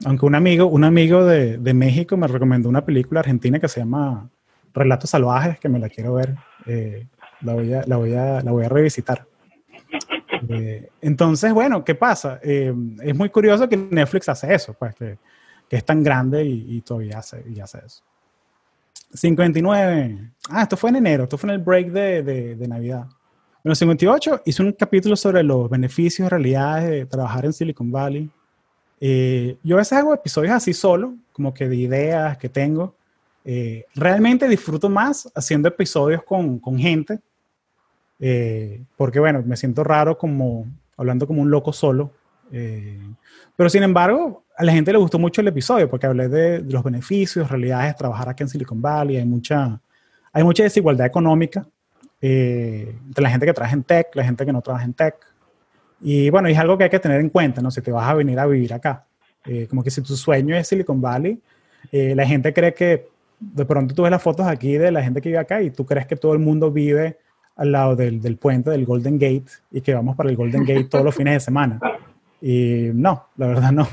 Aunque 0.06 0.26
un 0.26 0.36
amigo, 0.36 0.66
un 0.68 0.84
amigo 0.84 1.26
de, 1.26 1.58
de, 1.58 1.74
México 1.74 2.18
me 2.18 2.28
recomendó 2.28 2.68
una 2.68 2.84
película 2.84 3.22
argentina 3.22 3.60
que 3.60 3.68
se 3.68 3.80
llama 3.80 4.30
Relatos 4.76 5.10
Salvajes, 5.10 5.60
que 5.60 5.70
me 5.70 5.80
la 5.80 5.90
quiero 5.90 6.14
ver. 6.16 6.36
Eh, 6.66 7.08
la, 7.42 7.54
voy 7.54 7.74
a, 7.74 7.84
la, 7.86 7.98
voy 7.98 8.14
a, 8.14 8.42
la 8.42 8.52
voy 8.52 8.66
a 8.66 8.70
revisitar. 8.70 9.26
Eh, 10.50 10.90
entonces, 11.02 11.54
bueno, 11.54 11.84
¿qué 11.84 11.96
pasa? 11.96 12.40
Eh, 12.44 12.74
es 13.02 13.16
muy 13.16 13.30
curioso 13.30 13.68
que 13.68 13.78
Netflix 13.78 14.30
hace 14.30 14.54
eso, 14.54 14.74
pues 14.74 14.94
que, 14.94 15.18
que 15.68 15.78
es 15.78 15.86
tan 15.86 16.04
grande 16.04 16.44
y, 16.44 16.78
y 16.78 16.82
todavía 16.82 17.20
hace, 17.20 17.44
y 17.48 17.60
hace 17.60 17.80
eso. 17.86 18.04
59. 19.14 20.32
Ah, 20.50 20.64
esto 20.64 20.78
fue 20.78 20.90
en 20.90 20.98
enero, 20.98 21.24
esto 21.24 21.38
fue 21.38 21.50
en 21.50 21.56
el 21.56 21.62
break 21.62 21.92
de, 21.92 22.24
de, 22.24 22.56
de 22.56 22.68
Navidad. 22.68 23.08
En 23.64 23.70
los 23.70 23.80
58 23.80 24.44
hice 24.46 24.62
un 24.62 24.74
capítulo 24.74 25.16
sobre 25.16 25.42
los 25.42 25.70
beneficios 25.70 26.28
y 26.28 26.30
realidades 26.30 26.90
de 26.90 27.06
trabajar 27.06 27.46
en 27.46 27.54
Silicon 27.54 27.92
Valley. 27.92 28.30
Eh, 29.00 29.58
yo 29.64 29.76
a 29.76 29.80
veces 29.80 29.98
hago 29.98 30.14
episodios 30.14 30.54
así 30.54 30.74
solo, 30.74 31.16
como 31.32 31.54
que 31.54 31.68
de 31.68 31.76
ideas 31.76 32.38
que 32.38 32.50
tengo. 32.50 32.96
Eh, 33.46 33.86
realmente 33.94 34.48
disfruto 34.48 34.90
más 34.90 35.32
haciendo 35.36 35.68
episodios 35.68 36.24
con, 36.24 36.58
con 36.58 36.80
gente 36.80 37.20
eh, 38.20 38.84
porque 38.98 39.20
bueno, 39.20 39.44
me 39.46 39.56
siento 39.58 39.84
raro 39.84 40.18
como 40.18 40.66
hablando 40.98 41.28
como 41.28 41.42
un 41.42 41.52
loco 41.52 41.74
solo. 41.74 42.12
Eh, 42.52 43.00
pero 43.56 43.70
sin 43.70 43.84
embargo, 43.84 44.44
a 44.58 44.64
la 44.64 44.72
gente 44.72 44.92
le 44.92 44.98
gustó 44.98 45.20
mucho 45.20 45.42
el 45.42 45.48
episodio 45.48 45.90
porque 45.90 46.08
hablé 46.08 46.30
de, 46.30 46.62
de, 46.62 46.72
los 46.72 46.84
beneficios, 46.84 47.50
realidades 47.50 47.94
de 47.94 47.98
trabajar 47.98 48.30
aquí 48.30 48.44
en 48.44 48.50
Silicon 48.50 48.82
Valley. 48.82 49.18
Hay 49.18 49.26
mucha, 49.26 49.80
hay 50.32 50.44
mucha 50.44 50.64
desigualdad 50.64 51.08
económica 51.08 51.68
eh, 52.22 52.96
entre 53.08 53.24
la 53.24 53.30
gente 53.30 53.46
que 53.46 53.54
trabaja 53.54 53.76
en 53.76 53.84
tech, 53.84 54.08
la 54.16 54.24
gente 54.24 54.46
que 54.46 54.54
no 54.54 54.62
trabaja 54.62 54.86
en 54.86 54.94
tech. 54.94 55.16
Y 56.02 56.30
bueno, 56.30 56.48
es 56.48 56.58
algo 56.58 56.78
que 56.78 56.86
hay 56.86 56.90
que 56.90 57.00
tener 57.00 57.20
en 57.20 57.30
cuenta, 57.30 57.62
¿no? 57.62 57.72
Si 57.72 57.82
te 57.82 57.92
vas 57.92 58.08
a 58.08 58.14
venir 58.14 58.40
a 58.40 58.46
vivir 58.46 58.74
acá. 58.74 59.06
Eh, 59.46 59.68
como 59.68 59.84
que 59.84 59.92
si 59.92 60.02
tu 60.02 60.16
sueño 60.16 60.56
es 60.56 60.68
Silicon 60.68 61.02
Valley, 61.02 61.40
eh, 61.92 62.14
la 62.16 62.26
gente 62.26 62.54
cree 62.54 62.74
que 62.74 63.08
de 63.40 63.66
pronto 63.66 63.94
tú 63.94 64.04
ves 64.04 64.12
las 64.12 64.22
fotos 64.22 64.48
aquí 64.48 64.78
de 64.78 64.92
la 64.92 65.04
gente 65.04 65.22
que 65.22 65.30
vive 65.30 65.40
acá 65.40 65.62
y 65.62 65.72
tú 65.72 65.86
crees 65.86 66.08
que 66.08 66.16
todo 66.16 66.34
el 66.34 66.40
mundo 66.40 66.72
vive 66.72 67.18
al 67.56 67.72
lado 67.72 67.96
del, 67.96 68.22
del, 68.22 68.38
puente 68.38 68.70
del 68.70 68.86
Golden 68.86 69.18
Gate 69.18 69.46
y 69.72 69.82
que 69.82 69.94
vamos 69.94 70.16
para 70.16 70.30
el 70.30 70.36
Golden 70.36 70.66
Gate 70.66 70.86
todos 70.86 71.06
los 71.06 71.16
fines 71.16 71.34
de 71.36 71.40
semana. 71.40 71.80
Y 72.42 72.90
no, 72.94 73.28
la 73.38 73.48
verdad 73.48 73.72
no. 73.72 73.88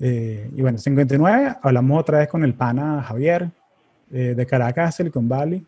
Eh, 0.00 0.50
y 0.54 0.60
bueno, 0.60 0.76
59, 0.76 1.56
hablamos 1.62 2.00
otra 2.00 2.18
vez 2.18 2.28
con 2.28 2.44
el 2.44 2.54
pana 2.54 3.02
Javier 3.02 3.50
eh, 4.10 4.34
de 4.36 4.46
Caracas, 4.46 4.96
Silicon 4.96 5.28
Valley. 5.28 5.64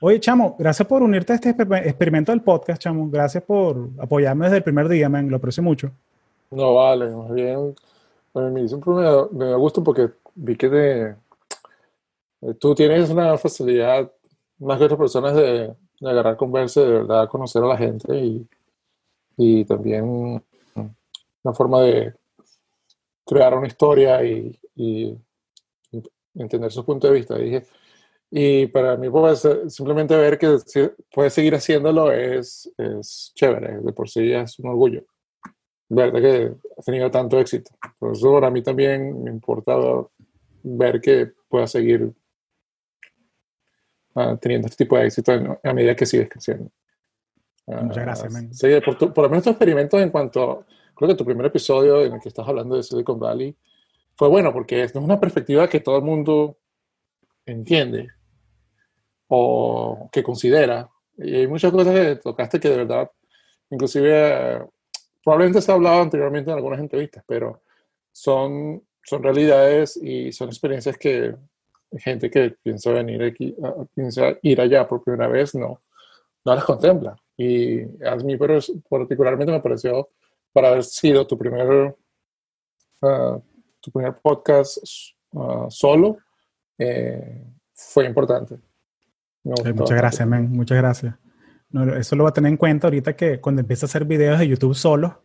Oye, 0.00 0.20
Chamo, 0.20 0.56
gracias 0.58 0.86
por 0.86 1.02
unirte 1.02 1.32
a 1.32 1.36
este 1.36 1.50
experimento 1.50 2.32
del 2.32 2.40
podcast, 2.40 2.80
Chamo. 2.80 3.10
Gracias 3.10 3.42
por 3.42 3.90
apoyarme 3.98 4.46
desde 4.46 4.58
el 4.58 4.62
primer 4.62 4.88
día, 4.88 5.08
man. 5.08 5.28
Lo 5.28 5.36
aprecio 5.36 5.62
mucho. 5.62 5.90
No 6.50 6.74
vale, 6.74 7.10
más 7.10 7.32
bien. 7.32 7.74
Me 8.34 9.54
gusto 9.56 9.82
porque 9.82 10.10
vi 10.34 10.56
que 10.56 10.68
te, 10.68 11.16
tú 12.58 12.74
tienes 12.74 13.10
una 13.10 13.36
facilidad 13.38 14.10
más 14.58 14.78
que 14.78 14.84
otras 14.84 14.98
personas 14.98 15.34
de, 15.34 15.74
de 16.00 16.10
agarrar 16.10 16.36
conversa, 16.36 16.80
de 16.80 16.90
verdad 16.90 17.28
conocer 17.28 17.62
a 17.62 17.68
la 17.68 17.76
gente 17.76 18.16
y, 18.18 18.48
y 19.36 19.64
también 19.64 20.42
una 21.42 21.54
forma 21.54 21.82
de 21.82 22.14
crear 23.24 23.56
una 23.56 23.66
historia 23.66 24.22
y, 24.24 24.58
entender 26.34 26.70
su 26.70 26.84
punto 26.84 27.08
de 27.08 27.14
vista. 27.14 27.36
Dije, 27.36 27.66
y 28.30 28.66
para 28.68 28.96
mí 28.96 29.08
eh, 29.08 29.70
simplemente 29.70 30.16
ver 30.16 30.38
que 30.38 30.58
puedes 31.12 31.32
seguir 31.32 31.54
haciéndolo 31.54 32.12
es, 32.12 32.72
es 32.76 33.32
chévere, 33.34 33.80
de 33.80 33.92
por 33.92 34.08
sí 34.08 34.30
es 34.32 34.58
un 34.60 34.70
orgullo. 34.70 35.04
Verdad 35.88 36.20
que 36.20 36.52
has 36.76 36.84
tenido 36.84 37.10
tanto 37.10 37.40
éxito. 37.40 37.72
Por 37.98 38.12
eso 38.12 38.32
para 38.34 38.50
mí 38.50 38.62
también 38.62 39.22
me 39.24 39.30
importa 39.30 39.76
ver 40.62 41.00
que 41.00 41.32
puedas 41.48 41.72
seguir 41.72 42.12
ah, 44.18 44.36
teniendo 44.40 44.66
este 44.68 44.84
tipo 44.84 44.96
de 44.98 45.06
éxito 45.06 45.32
en- 45.32 45.58
a 45.62 45.72
medida 45.72 45.94
que 45.96 46.06
sigues 46.06 46.28
creciendo. 46.28 46.70
Muchas 47.66 47.98
Ah, 47.98 48.00
gracias, 48.02 48.32
man. 48.32 48.54
Sí, 48.54 48.66
por, 48.84 48.96
tu- 48.98 49.12
por 49.12 49.24
lo 49.24 49.30
menos 49.30 49.44
tus 49.44 49.50
experimentos 49.52 50.00
en 50.00 50.10
cuanto, 50.10 50.64
creo 50.94 51.08
que 51.08 51.14
tu 51.14 51.24
primer 51.24 51.46
episodio 51.46 52.04
en 52.04 52.14
el 52.14 52.20
que 52.20 52.28
estás 52.28 52.48
hablando 52.48 52.76
de 52.76 52.82
Silicon 52.82 53.18
Valley 53.20 53.54
fue 54.16 54.28
bueno 54.28 54.52
porque 54.52 54.82
es 54.82 54.94
una 54.94 55.20
perspectiva 55.20 55.68
que 55.68 55.80
todo 55.80 55.96
el 55.98 56.02
mundo 56.04 56.56
entiende 57.46 58.08
o 59.28 60.08
que 60.12 60.22
considera. 60.22 60.88
Y 61.16 61.34
hay 61.36 61.46
muchas 61.46 61.72
cosas 61.72 61.94
que 61.94 62.16
tocaste 62.16 62.60
que 62.60 62.68
de 62.70 62.76
verdad, 62.78 63.10
inclusive, 63.70 64.66
probablemente 65.22 65.60
se 65.60 65.70
ha 65.70 65.74
hablado 65.74 66.00
anteriormente 66.02 66.50
en 66.50 66.56
algunas 66.56 66.80
entrevistas, 66.80 67.22
pero 67.26 67.62
son, 68.12 68.82
son 69.04 69.22
realidades 69.22 69.96
y 70.02 70.32
son 70.32 70.48
experiencias 70.48 70.96
que 70.96 71.34
gente 71.96 72.30
que 72.30 72.56
piensa 72.62 72.92
venir 72.92 73.22
aquí, 73.22 73.56
a- 73.62 73.84
piensa 73.94 74.36
ir 74.42 74.60
allá 74.60 74.86
por 74.86 75.02
primera 75.02 75.28
vez, 75.28 75.54
no, 75.54 75.80
no 76.44 76.54
las 76.54 76.64
contempla. 76.64 77.16
Y 77.36 77.82
a 78.04 78.16
mí 78.16 78.36
pero 78.36 78.58
particularmente 78.88 79.52
me 79.52 79.60
pareció, 79.60 80.10
para 80.52 80.68
haber 80.68 80.84
sido 80.84 81.26
tu 81.26 81.38
primer, 81.38 81.96
ah, 83.02 83.38
tu 83.80 83.90
primer 83.90 84.16
podcast 84.20 84.78
ah, 85.34 85.66
solo, 85.68 86.18
eh, 86.78 87.44
fue 87.72 88.06
importante. 88.06 88.58
Gustó 89.44 89.74
muchas 89.74 89.96
gracias, 89.96 90.28
men, 90.28 90.50
muchas 90.50 90.78
gracias. 90.78 91.14
No, 91.70 91.94
eso 91.94 92.16
lo 92.16 92.24
voy 92.24 92.30
a 92.30 92.34
tener 92.34 92.50
en 92.50 92.56
cuenta 92.56 92.86
ahorita 92.86 93.14
que 93.14 93.40
cuando 93.40 93.60
empieces 93.60 93.84
a 93.84 93.86
hacer 93.86 94.04
videos 94.04 94.38
de 94.38 94.48
YouTube 94.48 94.74
solo, 94.74 95.22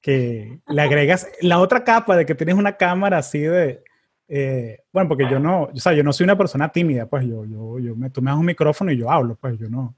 que 0.00 0.60
le 0.68 0.82
agregas 0.82 1.28
la 1.40 1.58
otra 1.58 1.82
capa 1.82 2.16
de 2.16 2.24
que 2.24 2.34
tienes 2.34 2.54
una 2.54 2.76
cámara 2.76 3.18
así 3.18 3.40
de... 3.40 3.82
eh, 4.28 4.84
bueno, 4.92 5.08
porque 5.08 5.26
yo 5.30 5.38
no, 5.38 5.64
o 5.64 5.76
sea, 5.76 5.92
yo 5.94 6.02
no 6.02 6.12
soy 6.12 6.24
una 6.24 6.36
persona 6.36 6.68
tímida, 6.70 7.06
pues 7.06 7.26
yo, 7.26 7.44
yo, 7.46 7.78
yo 7.78 7.96
me, 7.96 8.10
tú 8.10 8.20
me 8.22 8.30
das 8.30 8.38
un 8.38 8.46
micrófono 8.46 8.92
y 8.92 8.98
yo 8.98 9.10
hablo, 9.10 9.36
pues 9.40 9.58
yo 9.58 9.68
no. 9.68 9.96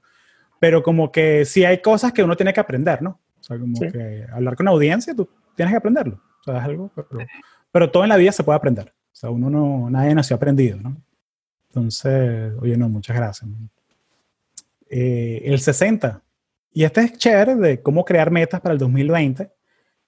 Pero 0.59 0.81
como 0.81 1.11
que 1.11 1.43
sí 1.45 1.65
hay 1.65 1.81
cosas 1.81 2.13
que 2.13 2.23
uno 2.23 2.35
tiene 2.37 2.53
que 2.53 2.59
aprender, 2.59 3.01
¿no? 3.01 3.19
O 3.39 3.43
sea, 3.43 3.57
como 3.59 3.75
Sí. 3.75 3.91
que 3.91 4.25
hablar 4.31 4.55
con 4.55 4.67
audiencia, 4.67 5.13
tú 5.15 5.27
tienes 5.55 5.73
que 5.73 5.77
aprenderlo. 5.77 6.21
O 6.41 6.43
sea, 6.43 6.57
es 6.59 6.63
algo, 6.63 6.91
pero, 6.95 7.25
pero 7.71 7.91
todo 7.91 8.03
en 8.03 8.09
la 8.09 8.17
vida 8.17 8.31
se 8.31 8.43
puede 8.43 8.57
aprender. 8.57 8.93
O 9.11 9.15
sea, 9.15 9.29
uno 9.29 9.49
no, 9.49 9.89
nadie 9.89 10.15
nació 10.15 10.35
aprendido, 10.35 10.79
¿no? 10.79 10.95
Entonces, 11.69 12.53
oye, 12.59 12.77
no, 12.77 12.89
muchas 12.89 13.15
gracias. 13.15 13.49
Eh, 14.89 15.41
el 15.45 15.59
60. 15.59 16.21
Y 16.73 16.83
este 16.83 17.01
es 17.01 17.17
chévere 17.17 17.55
de 17.55 17.81
cómo 17.81 18.05
crear 18.05 18.31
metas 18.31 18.61
para 18.61 18.73
el 18.73 18.79
2020, 18.79 19.51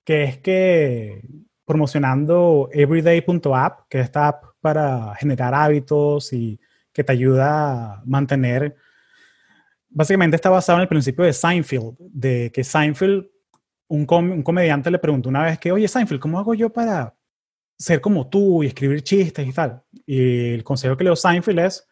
que 0.04 0.24
es 0.24 0.38
que 0.38 1.28
promocionando 1.66 2.70
everyday.app, 2.72 3.88
que 3.90 4.00
es 4.00 4.06
esta 4.06 4.28
app 4.28 4.44
para 4.62 5.16
generar 5.16 5.54
hábitos 5.54 6.34
y 6.34 6.60
que 6.92 7.04
te 7.04 7.12
ayuda 7.12 7.94
a 7.94 8.04
mantener, 8.06 8.76
básicamente 9.90 10.36
está 10.36 10.50
basado 10.50 10.80
en 10.80 10.84
el 10.84 10.88
principio 10.88 11.24
de 11.26 11.34
Seinfeld, 11.34 11.96
de 12.00 12.52
que 12.54 12.64
Seinfeld, 12.64 13.28
un, 13.88 14.06
com- 14.06 14.32
un 14.32 14.44
comediante 14.44 14.92
le 14.92 15.00
preguntó 15.00 15.30
una 15.30 15.44
vez 15.44 15.60
que, 15.60 15.72
oye 15.72 15.88
Seinfeld, 15.88 16.20
¿cómo 16.20 16.40
hago 16.40 16.54
yo 16.54 16.72
para 16.72 17.16
ser 17.78 18.02
como 18.02 18.30
tú 18.30 18.64
y 18.64 18.68
escribir 18.68 19.02
chistes 19.04 19.48
y 19.48 19.54
tal? 19.54 19.84
Y 20.06 20.54
el 20.54 20.64
consejo 20.64 20.96
que 20.98 21.04
le 21.04 21.10
dio 21.10 21.16
Seinfeld 21.16 21.60
es, 21.60 21.88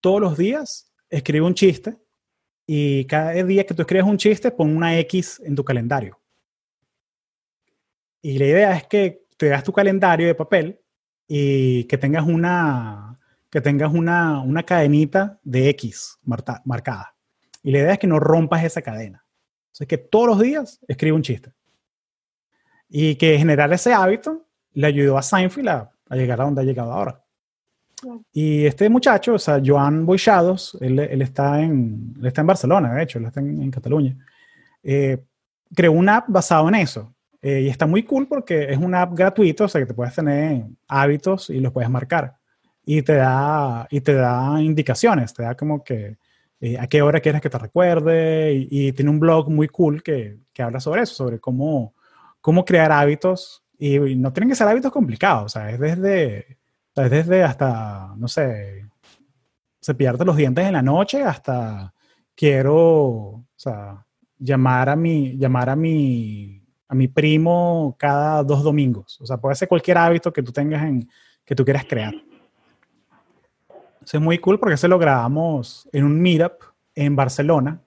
todos 0.00 0.20
los 0.20 0.36
días 0.36 0.92
escribe 1.10 1.46
un 1.46 1.54
chiste 1.54 1.96
y 2.66 3.04
cada 3.06 3.32
día 3.32 3.66
que 3.66 3.74
tú 3.74 3.82
escribes 3.82 4.06
un 4.06 4.16
chiste 4.16 4.50
pon 4.50 4.76
una 4.76 4.98
X 4.98 5.40
en 5.44 5.54
tu 5.54 5.64
calendario. 5.64 6.18
Y 8.22 8.38
la 8.38 8.46
idea 8.46 8.76
es 8.76 8.86
que 8.86 9.24
te 9.36 9.48
das 9.48 9.64
tu 9.64 9.72
calendario 9.72 10.26
de 10.26 10.34
papel 10.34 10.80
y 11.26 11.84
que 11.84 11.98
tengas 11.98 12.24
una, 12.24 13.18
que 13.50 13.60
tengas 13.60 13.92
una, 13.92 14.40
una 14.40 14.62
cadenita 14.62 15.40
de 15.42 15.68
X 15.70 16.18
marta- 16.24 16.62
marcada. 16.64 17.14
Y 17.62 17.72
la 17.72 17.78
idea 17.80 17.92
es 17.94 17.98
que 17.98 18.06
no 18.06 18.20
rompas 18.20 18.64
esa 18.64 18.80
cadena. 18.80 19.24
Entonces, 19.66 19.88
que 19.88 19.98
todos 19.98 20.28
los 20.28 20.40
días 20.40 20.80
escribe 20.86 21.16
un 21.16 21.22
chiste. 21.22 21.52
Y 22.88 23.16
que 23.16 23.38
generar 23.38 23.72
ese 23.72 23.92
hábito 23.92 24.46
le 24.74 24.86
ayudó 24.86 25.18
a 25.18 25.22
Seinfeld 25.22 25.68
a, 25.68 25.92
a 26.08 26.16
llegar 26.16 26.40
a 26.40 26.44
donde 26.44 26.60
ha 26.60 26.64
llegado 26.64 26.92
ahora. 26.92 27.18
Y 28.32 28.66
este 28.66 28.88
muchacho, 28.88 29.34
o 29.34 29.38
sea, 29.38 29.62
Joan 29.64 30.04
Boixados, 30.04 30.76
él, 30.80 30.98
él 30.98 31.22
está, 31.22 31.60
en, 31.60 32.14
él 32.18 32.26
está 32.26 32.40
en 32.40 32.46
Barcelona, 32.48 32.94
de 32.94 33.02
hecho, 33.04 33.18
él 33.18 33.26
está 33.26 33.38
en, 33.40 33.62
en 33.62 33.70
Cataluña, 33.70 34.16
eh, 34.82 35.22
creó 35.72 35.92
una 35.92 36.16
app 36.16 36.24
basada 36.28 36.68
en 36.68 36.74
eso. 36.74 37.14
Eh, 37.42 37.62
y 37.62 37.68
está 37.68 37.86
muy 37.86 38.04
cool 38.04 38.28
porque 38.28 38.72
es 38.72 38.78
una 38.78 39.02
app 39.02 39.14
gratuita, 39.14 39.64
o 39.64 39.68
sea, 39.68 39.80
que 39.80 39.86
te 39.86 39.94
puedes 39.94 40.14
tener 40.14 40.64
hábitos 40.88 41.50
y 41.50 41.60
los 41.60 41.72
puedes 41.72 41.90
marcar. 41.90 42.36
Y 42.84 43.02
te 43.02 43.16
da, 43.16 43.86
y 43.90 44.00
te 44.00 44.14
da 44.14 44.60
indicaciones, 44.62 45.34
te 45.34 45.42
da 45.42 45.56
como 45.56 45.82
que 45.82 46.18
eh, 46.60 46.78
a 46.78 46.86
qué 46.86 47.02
hora 47.02 47.20
quieres 47.20 47.40
que 47.40 47.50
te 47.50 47.58
recuerde. 47.58 48.52
Y, 48.70 48.92
tiene 48.92 49.10
un 49.10 49.20
blog 49.20 49.50
muy 49.50 49.68
cool 49.68 50.02
que, 50.02 50.38
que 50.52 50.62
habla 50.62 50.80
sobre 50.80 51.02
eso, 51.02 51.14
sobre 51.14 51.40
cómo, 51.40 51.94
cómo 52.40 52.64
crear 52.64 52.92
hábitos. 52.92 53.64
Y, 53.78 53.96
y 53.96 54.16
no 54.16 54.32
tienen 54.32 54.48
que 54.50 54.56
ser 54.56 54.68
hábitos 54.68 54.92
complicados, 54.92 55.44
o 55.46 55.48
sea, 55.48 55.70
es 55.70 55.80
desde, 55.80 56.58
es 56.94 57.10
desde 57.10 57.42
hasta, 57.42 58.14
no 58.16 58.28
sé, 58.28 58.86
cepillarte 59.82 60.24
los 60.24 60.36
dientes 60.36 60.64
en 60.64 60.74
la 60.74 60.82
noche 60.82 61.22
hasta 61.24 61.92
quiero, 62.34 62.78
o 62.78 63.44
sea, 63.56 64.06
llamar 64.38 64.88
a 64.88 64.96
mi, 64.96 65.36
llamar 65.36 65.70
a 65.70 65.76
mi, 65.76 66.61
a 66.92 66.94
mi 66.94 67.08
primo 67.08 67.96
cada 67.98 68.44
dos 68.44 68.62
domingos. 68.62 69.18
O 69.22 69.24
sea, 69.24 69.38
puede 69.38 69.54
ser 69.54 69.66
cualquier 69.66 69.96
hábito 69.96 70.30
que 70.30 70.42
tú 70.42 70.52
tengas 70.52 70.82
en, 70.82 71.08
que 71.42 71.54
tú 71.54 71.64
quieras 71.64 71.86
crear. 71.88 72.14
Eso 74.04 74.18
es 74.18 74.22
muy 74.22 74.36
cool 74.36 74.60
porque 74.60 74.76
se 74.76 74.88
lo 74.88 74.98
grabamos 74.98 75.88
en 75.90 76.04
un 76.04 76.20
meetup 76.20 76.52
en 76.94 77.16
Barcelona 77.16 77.80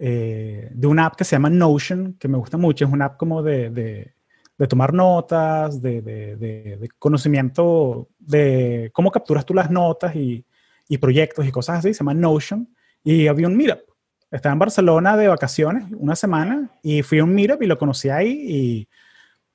eh, 0.00 0.68
de 0.74 0.86
una 0.88 1.06
app 1.06 1.14
que 1.14 1.22
se 1.22 1.36
llama 1.36 1.48
Notion, 1.48 2.16
que 2.18 2.26
me 2.26 2.38
gusta 2.38 2.56
mucho. 2.56 2.86
Es 2.86 2.90
una 2.90 3.04
app 3.04 3.18
como 3.18 3.40
de, 3.40 3.70
de, 3.70 4.14
de 4.58 4.66
tomar 4.66 4.94
notas, 4.94 5.80
de, 5.80 6.02
de, 6.02 6.88
conocimiento 6.98 8.08
de 8.18 8.90
cómo 8.92 9.12
capturas 9.12 9.46
tú 9.46 9.54
las 9.54 9.70
notas 9.70 10.16
y, 10.16 10.44
y 10.88 10.98
proyectos 10.98 11.46
y 11.46 11.52
cosas 11.52 11.78
así. 11.78 11.94
Se 11.94 12.00
llama 12.00 12.14
Notion. 12.14 12.68
Y 13.04 13.28
había 13.28 13.46
un 13.46 13.56
meetup. 13.56 13.89
Estaba 14.30 14.52
en 14.52 14.58
Barcelona 14.58 15.16
de 15.16 15.28
vacaciones 15.28 15.84
una 15.92 16.14
semana 16.14 16.70
y 16.82 17.02
fui 17.02 17.18
a 17.18 17.24
un 17.24 17.34
meetup 17.34 17.62
y 17.62 17.66
lo 17.66 17.78
conocí 17.78 18.08
ahí 18.08 18.30
y 18.30 18.88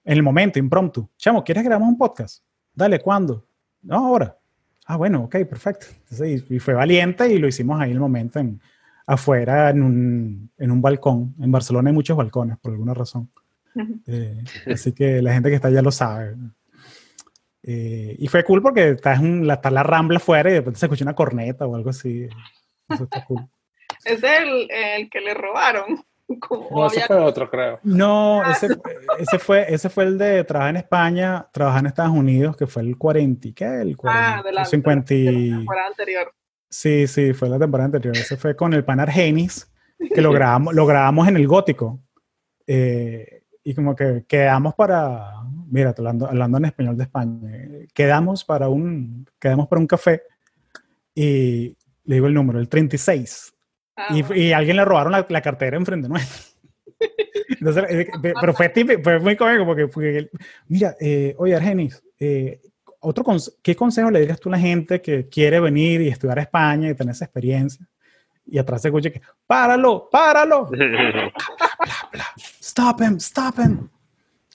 en 0.04 0.14
el 0.14 0.24
momento, 0.24 0.60
impromptu. 0.60 1.10
Chamo, 1.18 1.44
¿quieres 1.44 1.64
grabamos 1.64 1.90
un 1.90 1.98
podcast? 1.98 2.44
Dale, 2.74 3.00
¿cuándo? 3.00 3.48
No, 3.82 4.08
ahora. 4.08 4.38
Ah, 4.86 4.98
bueno, 4.98 5.24
ok, 5.24 5.38
perfecto. 5.50 5.88
Entonces, 5.90 6.44
y, 6.50 6.56
y 6.56 6.60
fue 6.60 6.74
valiente 6.74 7.32
y 7.32 7.40
lo 7.40 7.48
hicimos 7.48 7.80
ahí 7.80 7.90
en 7.90 7.96
el 7.96 8.02
momento, 8.02 8.38
en, 8.38 8.62
afuera, 9.06 9.70
en 9.70 9.82
un, 9.82 10.52
en 10.58 10.72
un 10.72 10.82
balcón. 10.82 11.36
En 11.40 11.52
Barcelona 11.52 11.90
hay 11.90 11.94
muchos 11.94 12.18
balcones, 12.18 12.58
por 12.58 12.72
alguna 12.72 12.94
razón. 12.94 13.30
Eh, 14.08 14.44
así 14.72 14.94
que 14.94 15.22
la 15.22 15.34
gente 15.34 15.50
que 15.50 15.56
está 15.56 15.68
allá 15.68 15.82
lo 15.82 15.92
sabe. 15.92 16.36
Eh, 17.64 18.16
y 18.20 18.28
fue 18.28 18.44
cool 18.44 18.62
porque 18.62 18.92
está, 18.92 19.16
en 19.16 19.48
la, 19.48 19.56
está 19.56 19.72
la 19.72 19.84
rambla 19.84 20.18
afuera 20.18 20.50
y 20.50 20.54
de 20.54 20.60
repente 20.60 20.80
se 20.80 20.86
escucha 20.86 21.04
una 21.04 21.16
corneta 21.16 21.66
o 21.66 21.76
algo 21.76 21.90
así. 21.90 22.28
Eso 22.90 23.04
está 23.06 23.26
cool. 23.26 23.48
Es 24.06 24.24
el, 24.24 24.70
el 24.72 25.10
que 25.10 25.20
le 25.22 25.34
robaron. 25.34 26.06
Como 26.40 26.70
No, 26.72 26.88
ese 26.88 26.98
había- 27.04 27.08
fue 27.08 27.18
otro, 27.18 27.50
creo. 27.52 27.80
No, 27.84 28.42
ese, 28.50 28.68
ese, 29.20 29.38
fue, 29.38 29.72
ese 29.72 29.90
fue 29.90 30.06
el 30.06 30.18
de 30.18 30.44
trabajar 30.44 30.72
en 30.72 30.78
España, 30.78 31.48
trabajar 31.52 31.82
en 31.82 31.86
Estados 31.88 32.12
Unidos, 32.14 32.58
que 32.58 32.66
fue 32.66 32.82
el 32.82 32.98
40, 32.98 33.48
y 33.50 33.54
¿qué? 33.54 33.66
El 33.82 33.96
40, 33.96 34.36
Ah, 34.36 34.40
adelante. 34.40 34.70
50 34.72 35.14
de 35.14 35.24
la 35.24 35.58
temporada 35.58 35.88
anterior. 35.88 36.34
Sí, 36.70 37.06
sí, 37.08 37.34
fue 37.34 37.48
la 37.50 37.60
temporada 37.60 37.86
anterior. 37.86 38.16
Ese 38.18 38.38
fue 38.38 38.56
con 38.56 38.74
el 38.74 38.84
pan 38.84 39.00
Argenis, 39.00 39.72
que 40.14 40.22
lo 40.22 40.32
grabamos, 40.34 40.74
lo 40.74 40.86
grabamos 40.88 41.28
en 41.28 41.38
el 41.38 41.48
gótico. 41.48 42.00
Eh, 42.66 43.44
y 43.64 43.74
como 43.76 43.96
que 43.96 44.26
quedamos 44.28 44.74
para, 44.76 45.32
mira, 45.70 45.94
hablando, 45.96 46.28
hablando 46.28 46.58
en 46.58 46.66
español 46.66 46.98
de 46.98 47.04
España, 47.04 47.50
eh, 47.54 47.88
quedamos 47.94 48.44
para 48.44 48.68
un, 48.68 49.28
quedamos 49.40 49.68
para 49.68 49.80
un 49.80 49.88
café 49.88 50.24
y 51.14 51.76
le 52.04 52.16
digo 52.16 52.28
el 52.28 52.34
número, 52.34 52.60
el 52.60 52.68
36. 52.70 53.55
Ah, 53.96 54.08
Y, 54.16 54.22
bueno. 54.24 54.42
y 54.42 54.52
a 54.52 54.58
alguien 54.58 54.76
le 54.78 54.86
robaron 54.86 55.12
la, 55.12 55.26
la 55.30 55.42
cartera 55.42 55.78
enfrente 55.78 56.08
nuestro. 56.10 56.54
Entonces, 57.60 57.84
eh, 57.90 58.08
pe- 58.22 58.34
pero 58.40 58.54
fue, 58.54 58.70
típico, 58.70 59.02
fue 59.04 59.20
muy 59.20 59.36
cómico 59.36 59.66
porque, 59.66 59.88
porque 59.88 60.30
mira, 60.68 60.96
eh, 61.00 61.36
oye, 61.38 61.56
Argenis, 61.56 62.04
eh, 62.20 62.62
otro 63.00 63.24
conse- 63.24 63.56
¿qué 63.62 63.76
consejo 63.76 64.10
le 64.12 64.20
dirías 64.22 64.40
tú 64.40 64.50
a 64.50 64.54
la 64.54 64.60
gente 64.60 65.02
que 65.02 65.28
quiere 65.30 65.60
venir 65.60 66.02
y 66.02 66.08
estudiar 66.10 66.40
a 66.40 66.42
España 66.42 66.90
y 66.90 66.96
tener 66.96 67.14
esa 67.14 67.26
experiencia? 67.26 67.88
Y 68.48 68.58
atrás 68.58 68.82
se 68.82 68.90
escucha 68.90 69.10
que, 69.10 69.22
páralo, 69.48 70.08
páralo, 70.12 70.70
stop 72.60 73.02
him, 73.02 73.16
stop 73.18 73.60
him. 73.60 73.90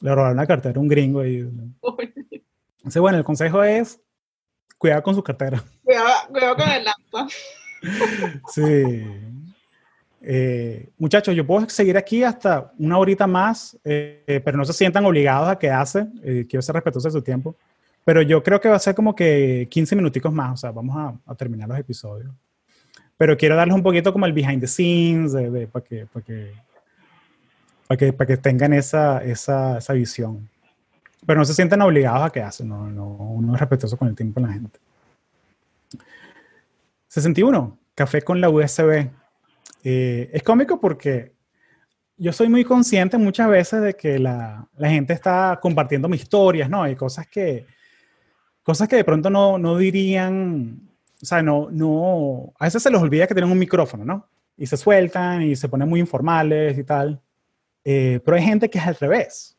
Le 0.01 0.14
robaron 0.14 0.36
la 0.36 0.47
cartera 0.47 0.76
a 0.78 0.80
un 0.80 0.88
gringo 0.88 1.24
y... 1.24 1.38
Entonces, 2.78 3.01
bueno, 3.03 3.18
el 3.18 3.24
consejo 3.24 3.62
es, 3.62 4.01
cuidado 4.78 5.03
con 5.03 5.14
su 5.14 5.22
cartera. 5.22 5.62
Cuidado, 5.82 6.09
cuidado 6.30 6.57
con 6.57 6.68
el 6.70 6.84
laptop. 6.84 7.28
Sí. 8.53 9.05
Eh, 10.22 10.90
muchachos, 10.98 11.34
yo 11.34 11.46
puedo 11.46 11.68
seguir 11.68 11.96
aquí 11.96 12.22
hasta 12.22 12.72
una 12.78 12.98
horita 12.98 13.26
más, 13.26 13.78
eh, 13.84 14.40
pero 14.44 14.56
no 14.58 14.64
se 14.64 14.72
sientan 14.72 15.04
obligados 15.06 15.48
a 15.48 15.58
quedarse. 15.58 16.06
Eh, 16.22 16.46
quiero 16.48 16.62
ser 16.62 16.74
respetuoso 16.74 17.08
de 17.08 17.12
su 17.12 17.22
tiempo. 17.22 17.56
Pero 18.04 18.22
yo 18.22 18.42
creo 18.42 18.60
que 18.60 18.68
va 18.68 18.76
a 18.76 18.80
ser 18.80 18.94
como 18.94 19.14
que 19.14 19.66
15 19.70 19.94
minuticos 19.96 20.32
más, 20.32 20.52
o 20.54 20.56
sea, 20.56 20.70
vamos 20.70 20.96
a, 20.96 21.30
a 21.30 21.34
terminar 21.34 21.68
los 21.68 21.78
episodios. 21.78 22.32
Pero 23.16 23.36
quiero 23.36 23.54
darles 23.56 23.74
un 23.74 23.82
poquito 23.82 24.12
como 24.12 24.24
el 24.26 24.32
behind 24.32 24.60
the 24.60 24.66
scenes, 24.66 25.32
de, 25.32 25.50
de- 25.50 25.66
para 25.66 25.84
que, 25.84 26.06
para 26.06 26.24
que, 26.24 26.52
para 27.86 27.98
que, 27.98 28.12
que 28.26 28.36
tengan 28.38 28.72
esa, 28.72 29.22
esa, 29.22 29.78
esa 29.78 29.92
visión. 29.92 30.48
Pero 31.26 31.38
no 31.38 31.44
se 31.44 31.52
sientan 31.52 31.82
obligados 31.82 32.22
a 32.26 32.30
quedarse, 32.30 32.64
no, 32.64 32.88
no, 32.90 33.06
uno 33.06 33.54
es 33.54 33.60
respetuoso 33.60 33.96
con 33.98 34.08
el 34.08 34.14
tiempo 34.14 34.40
de 34.40 34.46
la 34.46 34.52
gente. 34.54 34.78
61, 37.08 37.76
café 37.94 38.22
con 38.22 38.40
la 38.40 38.48
USB. 38.48 39.10
Eh, 39.85 40.31
es 40.33 40.43
cómico 40.43 40.81
porque 40.81 41.33
yo 42.16 42.33
soy 42.33 42.49
muy 42.49 42.64
consciente 42.64 43.16
muchas 43.16 43.49
veces 43.49 43.81
de 43.81 43.95
que 43.95 44.18
la, 44.18 44.68
la 44.76 44.91
gente 44.91 45.12
está 45.12 45.59
compartiendo 45.61 46.09
mis 46.09 46.22
historias, 46.22 46.68
¿no? 46.68 46.83
Hay 46.83 46.95
cosas 46.95 47.26
que, 47.26 47.66
cosas 48.62 48.89
que 48.89 48.97
de 48.97 49.05
pronto 49.05 49.31
no, 49.31 49.57
no 49.59 49.78
dirían, 49.78 50.81
o 51.22 51.24
sea, 51.24 51.43
no, 51.43 51.68
no, 51.70 52.53
a 52.59 52.64
veces 52.66 52.83
se 52.83 52.91
les 52.91 53.01
olvida 53.01 53.26
que 53.26 53.35
tienen 53.35 53.51
un 53.51 53.59
micrófono, 53.59 54.05
¿no? 54.05 54.28
Y 54.57 54.66
se 54.66 54.76
sueltan 54.76 55.43
y 55.43 55.57
se 55.57 55.68
ponen 55.68 55.89
muy 55.89 56.01
informales 56.01 56.76
y 56.78 56.85
tal. 56.85 57.20
Eh, 57.83 58.20
pero 58.22 58.37
hay 58.37 58.43
gente 58.43 58.68
que 58.68 58.78
es 58.78 58.87
al 58.87 58.97
revés. 58.97 59.57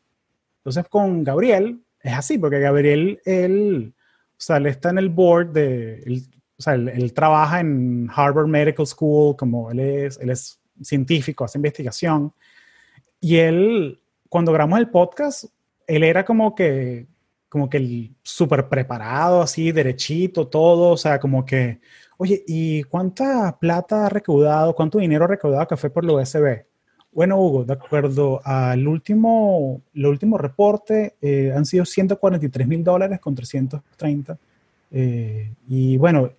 Entonces 0.58 0.86
con 0.88 1.24
Gabriel 1.24 1.80
es 2.00 2.12
así, 2.12 2.38
porque 2.38 2.60
Gabriel, 2.60 3.20
él, 3.24 3.92
o 3.96 4.34
sea, 4.36 4.58
él 4.58 4.66
está 4.66 4.90
en 4.90 4.98
el 4.98 5.08
board 5.08 5.52
de, 5.52 5.94
él- 6.06 6.28
o 6.62 6.64
sea, 6.64 6.74
él, 6.74 7.12
trabaja 7.12 7.58
en 7.58 8.08
Harvard 8.14 8.46
Medical 8.46 8.86
School, 8.86 9.36
como 9.36 9.68
él 9.72 9.80
es, 9.80 10.16
él 10.20 10.30
es 10.30 10.60
científico, 10.80 11.44
hace 11.44 11.58
investigación. 11.58 12.32
Y 13.20 13.38
él, 13.38 14.00
cuando 14.28 14.52
grabamos 14.52 14.78
el 14.78 14.88
podcast, 14.88 15.46
él 15.88 16.04
era 16.04 16.24
como 16.24 16.54
que, 16.54 17.08
como 17.48 17.68
que 17.68 17.78
el 17.78 18.14
súper 18.22 18.68
preparado, 18.68 19.42
así, 19.42 19.72
derechito, 19.72 20.46
todo, 20.46 20.90
o 20.90 20.96
sea, 20.96 21.18
como 21.18 21.44
que, 21.44 21.80
oye, 22.16 22.44
¿y 22.46 22.84
cuánta 22.84 23.58
plata 23.58 24.06
ha 24.06 24.08
recaudado, 24.08 24.72
cuánto 24.76 24.98
dinero 24.98 25.24
ha 25.24 25.28
recaudado 25.28 25.66
Café 25.66 25.90
por 25.90 26.04
la 26.04 26.12
USB? 26.12 26.64
Bueno, 27.10 27.40
Hugo, 27.40 27.64
de 27.64 27.72
acuerdo 27.72 28.40
al 28.44 28.86
último, 28.86 29.82
el 29.94 30.06
último 30.06 30.38
reporte, 30.38 31.16
eh, 31.20 31.52
han 31.54 31.66
sido 31.66 31.84
143 31.84 32.68
mil 32.68 32.84
dólares 32.84 33.18
con 33.18 33.34
330. 33.34 34.38
Eh, 34.92 35.50
y 35.68 35.96
bueno, 35.96 36.30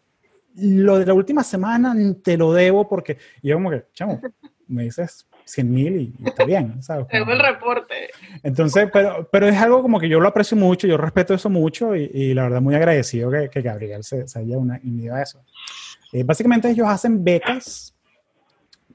lo 0.56 0.99
de 0.99 1.06
la 1.06 1.14
última 1.14 1.43
semana 1.43 1.95
te 2.24 2.38
lo 2.38 2.54
debo 2.54 2.88
porque 2.88 3.18
y 3.41 3.49
yo 3.49 3.56
como 3.56 3.70
que, 3.70 3.86
chamo, 3.93 4.22
me 4.68 4.84
dices 4.84 5.28
100 5.45 5.72
mil 5.72 5.95
y, 5.95 6.16
y 6.20 6.28
está 6.28 6.45
bien, 6.45 6.82
¿sabes? 6.82 7.08
Tengo 7.12 7.32
el 7.32 7.39
reporte. 7.39 8.10
Entonces, 8.43 8.89
pero, 8.91 9.28
pero 9.32 9.47
es 9.47 9.58
algo 9.58 9.82
como 9.82 9.99
que 9.99 10.10
yo 10.10 10.20
lo 10.20 10.28
aprecio 10.28 10.58
mucho, 10.58 10.88
yo 10.88 10.97
respeto 10.97 11.34
eso 11.34 11.49
mucho 11.49 11.95
y, 11.95 12.10
y 12.14 12.34
la 12.34 12.43
verdad 12.43 12.62
muy 12.62 12.76
agradecido 12.76 13.32
que, 13.32 13.49
que 13.49 13.62
Gabriel 13.62 14.04
se, 14.04 14.28
se 14.28 14.39
haya 14.39 14.58
unido 14.58 15.16
a 15.16 15.22
eso. 15.22 15.43
Eh, 16.12 16.24
básicamente 16.24 16.70
ellos 16.70 16.88
hacen 16.88 17.24
becas 17.24 17.95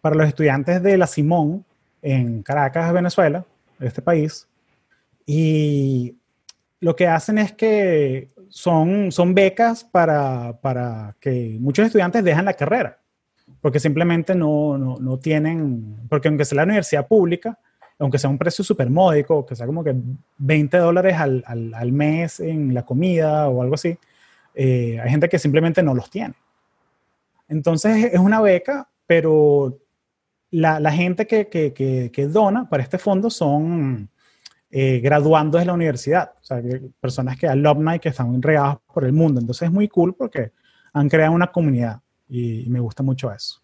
para 0.00 0.14
los 0.14 0.28
estudiantes 0.28 0.82
de 0.82 0.96
la 0.96 1.06
Simón 1.06 1.64
en 2.00 2.42
Caracas, 2.42 2.92
Venezuela, 2.92 3.44
este 3.80 4.02
país. 4.02 4.48
Y 5.26 6.16
lo 6.80 6.94
que 6.94 7.06
hacen 7.06 7.38
es 7.38 7.52
que 7.52 8.30
son, 8.50 9.12
son 9.12 9.34
becas 9.34 9.84
para, 9.84 10.58
para 10.60 11.16
que 11.20 11.56
muchos 11.60 11.86
estudiantes 11.86 12.24
dejan 12.24 12.44
la 12.44 12.54
carrera, 12.54 12.98
porque 13.60 13.80
simplemente 13.80 14.34
no, 14.34 14.78
no, 14.78 14.98
no 14.98 15.18
tienen, 15.18 15.96
porque 16.08 16.28
aunque 16.28 16.44
sea 16.44 16.56
la 16.56 16.64
universidad 16.64 17.06
pública, 17.06 17.58
aunque 17.98 18.18
sea 18.18 18.30
un 18.30 18.38
precio 18.38 18.64
súper 18.64 18.90
módico, 18.90 19.44
que 19.44 19.56
sea 19.56 19.66
como 19.66 19.82
que 19.82 19.94
20 20.38 20.76
dólares 20.78 21.16
al, 21.16 21.42
al, 21.46 21.74
al 21.74 21.92
mes 21.92 22.40
en 22.40 22.72
la 22.72 22.84
comida 22.84 23.48
o 23.48 23.62
algo 23.62 23.74
así, 23.74 23.98
eh, 24.54 24.98
hay 25.00 25.10
gente 25.10 25.28
que 25.28 25.38
simplemente 25.38 25.82
no 25.82 25.94
los 25.94 26.10
tiene. 26.10 26.34
Entonces 27.48 28.12
es 28.12 28.18
una 28.18 28.40
beca, 28.40 28.88
pero 29.06 29.78
la, 30.50 30.80
la 30.80 30.92
gente 30.92 31.26
que, 31.26 31.48
que, 31.48 31.72
que 32.12 32.26
dona 32.26 32.68
para 32.68 32.82
este 32.82 32.98
fondo 32.98 33.30
son 33.30 34.10
eh, 34.70 35.00
graduandos 35.00 35.60
de 35.60 35.66
la 35.66 35.72
universidad, 35.72 36.32
o 36.40 36.44
sea, 36.44 36.60
personas 37.00 37.38
que 37.38 37.46
alumni 37.46 37.98
que 37.98 38.10
están 38.10 38.42
regados 38.42 38.78
por 38.92 39.04
el 39.04 39.14
mundo. 39.14 39.40
Entonces 39.40 39.62
es 39.62 39.72
muy 39.72 39.88
cool 39.88 40.14
porque 40.14 40.52
han 40.92 41.08
creado 41.08 41.32
una 41.32 41.46
comunidad 41.46 42.00
y, 42.28 42.68
me 42.68 42.80
gusta 42.80 43.02
mucho 43.02 43.32
eso. 43.32 43.62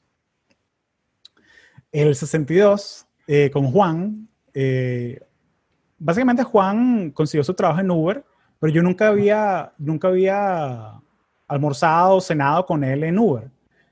El 1.92 2.14
62, 2.14 3.06
eh, 3.26 3.50
con 3.50 3.70
Juan, 3.70 4.28
eh, 4.54 5.20
básicamente 5.98 6.42
Juan 6.42 7.10
consiguió 7.10 7.44
su 7.44 7.52
trabajo 7.52 7.80
en 7.80 7.90
Uber, 7.90 8.24
pero 8.58 8.72
yo 8.72 8.82
nunca 8.82 9.08
había, 9.08 9.74
nunca 9.76 10.08
había 10.08 11.00
almorzado 11.46 12.16
o 12.16 12.20
cenado 12.22 12.64
con 12.64 12.82
él 12.82 13.04
en 13.04 13.18
Uber. 13.18 13.50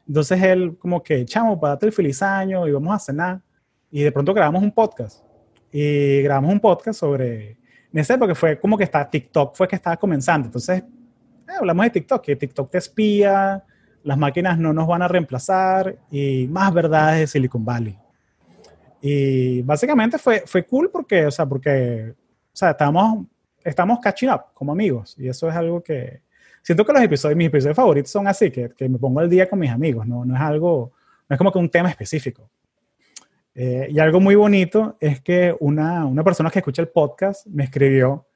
Entonces 0.08 0.42
él 0.42 0.78
como 0.78 1.02
que, 1.02 1.24
chamo, 1.26 1.60
para 1.60 1.78
el 1.80 1.92
feliz 1.92 2.22
año 2.22 2.66
y 2.66 2.72
vamos 2.72 2.94
a 2.94 2.98
cenar. 2.98 3.42
Y 3.90 4.02
de 4.02 4.12
pronto 4.12 4.32
grabamos 4.32 4.62
un 4.62 4.72
podcast. 4.72 5.22
Y 5.72 6.20
grabamos 6.22 6.52
un 6.52 6.60
podcast 6.60 7.00
sobre, 7.00 7.56
esa 7.92 8.14
época 8.14 8.34
fue 8.34 8.60
como 8.60 8.76
que 8.76 8.84
está, 8.84 9.08
TikTok 9.08 9.56
fue 9.56 9.66
que 9.66 9.76
estaba 9.76 9.96
comenzando. 9.96 10.46
Entonces, 10.46 10.80
eh, 10.82 11.52
hablamos 11.58 11.84
de 11.84 11.90
TikTok, 11.90 12.22
que 12.22 12.36
TikTok 12.36 12.70
te 12.70 12.78
espía, 12.78 13.64
las 14.04 14.18
máquinas 14.18 14.58
no 14.58 14.72
nos 14.72 14.86
van 14.86 15.02
a 15.02 15.08
reemplazar 15.08 15.96
y 16.10 16.46
más 16.48 16.72
verdades 16.74 17.20
de 17.20 17.26
Silicon 17.26 17.64
Valley. 17.64 17.98
Y 19.00 19.62
básicamente 19.62 20.18
fue, 20.18 20.44
fue 20.46 20.64
cool 20.64 20.90
porque, 20.90 21.26
o 21.26 21.30
sea, 21.30 21.46
porque, 21.46 22.12
o 22.12 22.57
sea, 22.57 22.70
estamos, 22.70 23.26
estamos 23.64 23.99
catching 24.00 24.30
up 24.30 24.42
como 24.54 24.72
amigos 24.72 25.16
y 25.18 25.28
eso 25.28 25.49
es 25.49 25.57
algo 25.57 25.82
que, 25.82 26.20
siento 26.62 26.84
que 26.84 26.92
los 26.92 27.03
episodios, 27.03 27.36
mis 27.36 27.49
episodios 27.49 27.76
favoritos 27.76 28.11
son 28.11 28.28
así, 28.28 28.50
que, 28.50 28.70
que 28.70 28.88
me 28.88 28.99
pongo 28.99 29.20
al 29.20 29.28
día 29.28 29.49
con 29.49 29.58
mis 29.58 29.70
amigos, 29.70 30.07
no, 30.07 30.24
no 30.24 30.34
es 30.34 30.40
algo, 30.40 30.92
no 31.28 31.34
es 31.34 31.38
como 31.38 31.50
que 31.50 31.58
un 31.58 31.68
tema 31.68 31.88
específico. 31.88 32.49
Eh, 33.54 33.88
y 33.91 33.99
algo 33.99 34.20
muy 34.20 34.34
bonito 34.34 34.96
es 35.00 35.20
que 35.20 35.54
una, 35.61 36.07
una 36.07 36.24
persona 36.24 36.50
que 36.50 36.61
escucha 36.61 36.83
el 36.83 36.88
podcast 36.88 37.46
me 37.46 37.64
escribió 37.64 38.26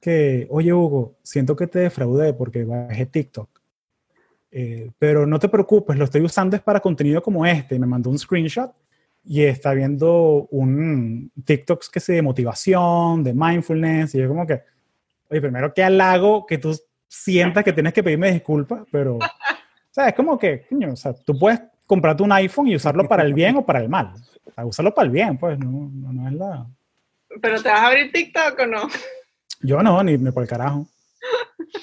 que, 0.00 0.46
oye 0.50 0.72
Hugo, 0.72 1.16
siento 1.22 1.56
que 1.56 1.66
te 1.66 1.80
defraudé 1.80 2.34
porque 2.34 2.64
bajé 2.64 3.06
TikTok. 3.06 3.48
Eh, 4.50 4.90
pero 4.98 5.26
no 5.26 5.38
te 5.38 5.48
preocupes, 5.48 5.96
lo 5.96 6.04
estoy 6.04 6.22
usando 6.22 6.56
es 6.56 6.62
para 6.62 6.80
contenido 6.80 7.22
como 7.22 7.44
este. 7.44 7.78
Me 7.78 7.86
mandó 7.86 8.10
un 8.10 8.18
screenshot 8.18 8.72
y 9.24 9.42
está 9.42 9.74
viendo 9.74 10.46
un 10.50 11.32
TikToks 11.44 11.90
que 11.90 12.00
se 12.00 12.14
de 12.14 12.22
motivación, 12.22 13.24
de 13.24 13.34
mindfulness. 13.34 14.14
Y 14.14 14.18
yo 14.18 14.28
como 14.28 14.46
que, 14.46 14.62
oye, 15.30 15.40
primero 15.40 15.74
que 15.74 15.82
halago 15.82 16.46
que 16.46 16.58
tú 16.58 16.78
sientas 17.08 17.64
que 17.64 17.72
tienes 17.72 17.92
que 17.92 18.02
pedirme 18.02 18.32
disculpas, 18.32 18.82
pero, 18.90 19.16
o 19.16 20.14
como 20.14 20.38
que, 20.38 20.66
o 20.90 20.96
sea, 20.96 21.14
tú 21.14 21.38
puedes 21.38 21.60
comprarte 21.86 22.22
un 22.22 22.32
iPhone 22.32 22.68
y 22.68 22.76
usarlo 22.76 23.06
para 23.08 23.22
el 23.22 23.32
bien 23.34 23.56
o 23.56 23.64
para 23.66 23.80
el 23.80 23.88
mal. 23.88 24.12
O 24.44 24.50
sea, 24.52 24.64
usarlo 24.66 24.94
para 24.94 25.06
el 25.06 25.12
bien, 25.12 25.38
pues, 25.38 25.58
no, 25.58 25.90
no, 25.92 26.12
no 26.12 26.28
es 26.28 26.34
la... 26.34 26.66
¿Pero 27.40 27.62
te 27.62 27.68
vas 27.68 27.80
a 27.80 27.86
abrir 27.88 28.12
TikTok 28.12 28.58
o 28.60 28.66
no? 28.66 28.88
Yo 29.62 29.82
no, 29.82 30.02
ni, 30.02 30.16
ni 30.18 30.30
por 30.30 30.42
el 30.42 30.48
carajo. 30.48 30.86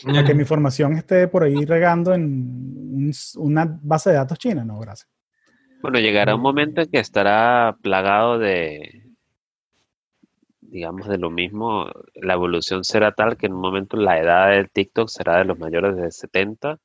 Para 0.04 0.24
que 0.24 0.34
mi 0.34 0.42
información 0.42 0.94
esté 0.94 1.28
por 1.28 1.44
ahí 1.44 1.66
regando 1.66 2.14
en 2.14 2.24
un- 2.24 3.12
una 3.38 3.80
base 3.82 4.10
de 4.12 4.16
datos 4.16 4.38
china, 4.40 4.64
no, 4.64 4.80
gracias. 4.80 5.10
Bueno, 5.82 6.00
llegará 6.00 6.36
un 6.36 6.42
momento 6.42 6.82
en 6.82 6.90
que 6.90 7.00
estará 7.00 7.76
plagado 7.82 8.40
de, 8.40 9.04
digamos, 10.62 11.08
de 11.08 11.18
lo 11.18 11.30
mismo. 11.30 11.88
La 12.16 12.34
evolución 12.34 12.84
será 12.84 13.12
tal 13.14 13.36
que 13.38 13.48
en 13.48 13.54
un 13.54 13.62
momento 13.62 13.98
la 13.98 14.20
edad 14.20 14.50
del 14.52 14.70
TikTok 14.70 15.10
será 15.10 15.38
de 15.40 15.46
los 15.46 15.60
mayores 15.60 15.96
de 15.98 16.10
70 16.12 16.80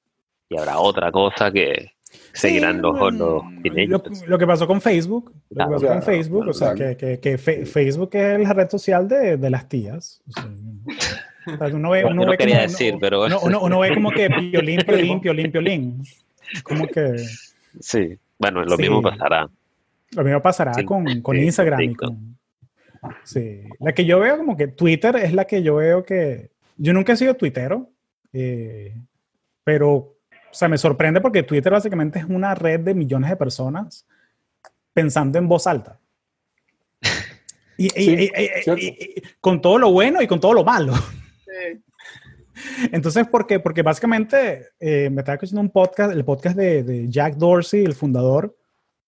y 0.49 0.59
habrá 0.59 0.78
otra 0.78 1.12
cosa 1.12 1.51
que 1.53 1.93
seguirán 2.32 2.76
Sí, 2.76 2.82
los, 2.82 2.98
los 2.98 3.14
lo, 3.14 4.02
lo 4.26 4.39
que 4.39 4.47
pasó 4.47 4.66
con 4.66 4.80
Facebook, 4.80 5.32
lo 5.51 5.64
que 5.64 5.70
pasó 5.74 5.78
claro, 5.80 5.94
con 5.94 6.02
Facebook, 6.02 6.48
o 6.48 6.52
sea, 6.52 6.74
que, 6.74 6.97
que, 6.97 7.18
que 7.20 7.39
Fe- 7.39 7.66
Facebook 7.66 8.10
es 8.14 8.40
la 8.40 8.52
red 8.52 8.68
social 8.70 9.09
de, 9.09 9.36
de 9.36 9.51
las 9.51 9.68
tías. 9.68 10.20
O 10.28 10.32
sea, 10.32 10.48
o 11.55 11.56
sea, 11.68 11.76
uno 11.76 11.90
ve, 11.90 12.05
uno 12.05 12.24
no 12.24 12.30
ve 12.30 12.36
quería 12.36 12.56
como- 12.56 12.68
decir, 12.68 12.93
uno- 12.94 13.01
pero- 13.01 13.24
uno, 13.26 13.40
uno- 13.43 13.60
uno 13.62 13.78
ve 13.80 13.94
como 13.94 14.10
que 14.10 14.28
piolín, 14.52 14.80
piolín, 14.86 15.20
piolín, 15.20 15.51
piolín. 15.52 16.02
Como 16.62 16.86
que 16.86 17.16
Sí, 17.80 18.16
bueno, 18.39 18.62
lo 18.64 18.76
Sí. 18.76 18.82
mismo 18.82 19.02
pasará. 19.02 19.48
lo 20.12 20.24
mismo 20.24 20.40
pasará 20.43 20.74
Sí, 20.74 20.85
con, 20.85 21.20
con 21.22 21.36
sí, 21.36 21.43
Instagram 21.43 21.80
y 21.82 21.94
con, 21.94 22.39
Sí, 23.24 23.60
la 23.80 23.93
que 23.93 24.05
yo 24.05 24.18
veo 24.18 24.36
como 24.39 24.56
que 24.56 24.66
Twitter 24.68 25.14
es 25.16 25.32
la 25.32 25.44
que 25.47 25.62
yo 25.62 25.76
veo 25.76 26.05
que... 26.05 26.51
Yo 26.76 26.93
nunca 26.93 27.12
he 27.12 27.16
sido 27.16 27.35
tuitero, 27.35 27.90
eh, 28.32 28.94
pero, 29.64 30.14
o 30.50 30.54
sea, 30.54 30.68
me 30.68 30.78
sorprende 30.78 31.20
porque 31.20 31.42
Twitter 31.42 31.72
básicamente 31.72 32.18
es 32.18 32.24
una 32.24 32.54
red 32.54 32.80
de 32.80 32.94
millones 32.94 33.30
de 33.30 33.36
personas 33.36 34.06
pensando 34.92 35.38
en 35.38 35.48
voz 35.48 35.66
alta. 35.66 35.98
Y, 37.76 37.86
y- 37.86 37.90
Sí, 37.90 38.10
y- 38.10 38.24
y- 38.24 38.62
cierto. 38.62 38.82
y- 38.82 38.86
y- 39.16 39.22
con 39.40 39.60
todo 39.60 39.78
lo 39.78 39.92
bueno 39.92 40.20
y 40.20 40.26
con 40.26 40.40
todo 40.40 40.52
lo 40.52 40.64
malo. 40.64 40.94
Sí. 40.94 41.82
Entonces, 42.92 43.26
¿por 43.28 43.46
qué? 43.46 43.60
Porque 43.60 43.82
básicamente 43.82 44.70
eh, 44.80 45.08
me 45.10 45.20
estaba 45.20 45.34
escuchando 45.34 45.60
un 45.60 45.70
podcast, 45.70 46.12
el 46.12 46.24
podcast 46.24 46.56
de, 46.56 46.82
de 46.82 47.08
Jack 47.08 47.34
Dorsey, 47.36 47.84
el 47.84 47.94
fundador, 47.94 48.56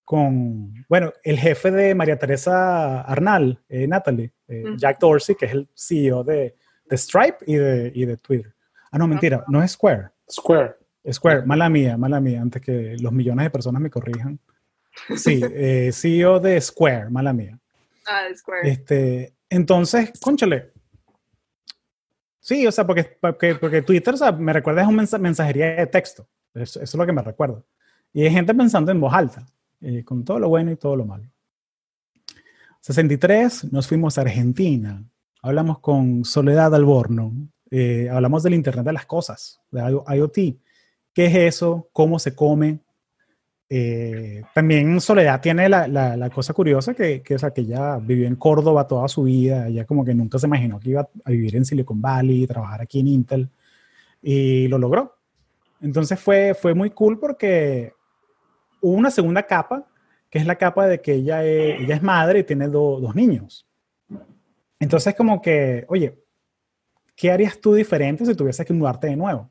con, 0.05 0.73
bueno, 0.89 1.13
el 1.25 1.39
jefe 1.39 1.71
de 1.71 1.95
María 1.95 2.17
Teresa 2.19 3.01
Arnal, 3.03 3.61
eh, 3.69 3.87
Natalie, 3.89 4.33
eh. 4.49 4.65
Jack 4.77 4.99
Dorsey, 5.01 5.35
que 5.35 5.47
es 5.47 5.53
el 5.53 5.69
CEO 5.75 6.23
de, 6.25 6.55
de 6.85 6.97
Stripe 6.99 7.39
y 7.47 7.55
de, 7.57 7.93
y 7.95 8.05
de 8.05 8.17
Twitter. 8.17 8.53
Ah, 8.93 8.99
no, 8.99 9.07
mentira, 9.09 9.45
no 9.49 9.63
es 9.63 9.73
Square. 9.73 10.09
Square. 10.29 10.75
Square, 11.11 11.47
mala 11.47 11.69
mía, 11.69 11.97
mala 11.97 12.21
mía, 12.21 12.43
antes 12.43 12.61
que 12.61 12.97
los 13.01 13.13
millones 13.13 13.45
de 13.45 13.51
personas 13.51 13.81
me 13.81 13.91
corrijan. 13.91 14.39
Sí, 15.17 15.41
eh, 15.55 15.91
CEO 15.93 16.41
de 16.41 16.61
Square, 16.61 17.11
mala 17.11 17.33
mía. 17.33 17.59
Ah, 18.07 18.25
de 18.29 18.37
Square. 18.37 18.69
Este, 18.69 19.35
entonces, 19.49 20.13
conchale. 20.21 20.73
Sí, 22.41 22.67
o 22.67 22.73
sea, 22.73 22.87
porque, 22.87 23.17
porque, 23.21 23.55
porque 23.55 23.83
Twitter, 23.83 24.15
o 24.15 24.17
sea, 24.17 24.33
me 24.33 24.53
recuerda 24.53 24.83
es 24.83 24.89
una 24.89 25.07
mensajería 25.19 25.77
de 25.77 25.87
texto. 25.87 26.27
Eso, 26.55 26.81
eso 26.81 26.83
es 26.83 26.95
lo 26.95 27.07
que 27.07 27.13
me 27.13 27.23
recuerda. 27.23 27.63
Y 28.13 28.23
hay 28.23 28.31
gente 28.31 28.55
pensando 28.55 28.91
en 28.91 29.01
voz 29.01 29.13
alta, 29.13 29.47
eh, 29.81 30.05
con 30.05 30.25
todo 30.25 30.39
lo 30.39 30.49
bueno 30.49 30.73
y 30.73 30.77
todo 30.77 30.97
lo 30.97 31.05
malo. 31.05 31.31
63, 32.81 33.73
nos 33.73 33.87
fuimos 33.87 34.19
a 34.19 34.23
Argentina. 34.23 35.05
Hablamos 35.43 35.79
con 35.81 36.25
Soledad 36.25 36.75
Alborno. 36.75 37.33
eh, 37.71 38.09
hablamos 38.11 38.43
del 38.43 38.55
Internet 38.55 38.85
de 38.85 38.93
las 38.93 39.07
Cosas, 39.07 39.61
de 39.71 39.81
IoT. 39.81 40.39
¿Qué 41.15 41.27
es 41.27 41.35
eso? 41.35 41.89
¿Cómo 41.93 42.19
se 42.19 42.35
come? 42.35 42.81
Eh, 43.69 44.43
también 44.53 45.01
Soledad 45.01 45.41
tiene 45.41 45.69
la, 45.69 45.87
la- 45.87 46.17
la 46.17 46.31
cosa 46.31 46.53
curiosa 46.53 46.93
que, 46.95 47.23
que, 47.23 47.37
o 47.37 47.53
que 47.53 47.61
ella 47.61 47.99
vivió 47.99 48.27
en 48.27 48.35
Córdoba 48.37 48.87
toda 48.87 49.07
su 49.09 49.23
vida, 49.25 49.69
ella 49.69 49.85
como 49.85 50.05
que 50.05 50.13
nunca 50.15 50.39
se 50.39 50.47
imaginó 50.47 50.81
que 50.81 50.91
iba 50.91 51.09
a 51.25 51.31
vivir 51.31 51.55
en 51.57 51.65
Silicon 51.65 52.01
Valley, 52.01 52.47
trabajar 52.49 52.81
aquí 52.81 53.01
en 53.01 53.07
Intel, 53.09 53.49
y 54.23 54.67
lo 54.69 54.79
logró. 54.79 55.17
Entonces 55.81 56.19
fue, 56.19 56.55
fue 56.55 56.75
muy 56.75 56.91
cool 56.91 57.19
porque 57.19 57.93
hubo 58.81 58.93
una 58.95 59.11
segunda 59.11 59.45
capa, 59.45 59.87
que 60.29 60.39
es 60.39 60.47
la 60.47 60.57
capa 60.57 60.87
de 60.87 61.01
que 61.01 61.15
ella 61.15 61.45
es, 61.45 61.81
ella 61.81 61.95
es 61.95 62.03
madre 62.03 62.41
y 62.41 62.45
tiene 62.45 62.67
do- 62.69 62.99
dos 63.01 63.15
niños. 63.15 63.67
Entonces 64.79 65.15
como 65.15 65.41
que, 65.41 65.85
oye, 65.89 66.19
¿qué 67.15 67.31
harías 67.31 67.61
tú 67.61 67.75
diferente 67.75 68.25
si 68.27 68.35
tuvieses 68.35 68.67
que 68.67 68.73
mudarte 68.73 69.07
de 69.09 69.17
nuevo? 69.17 69.49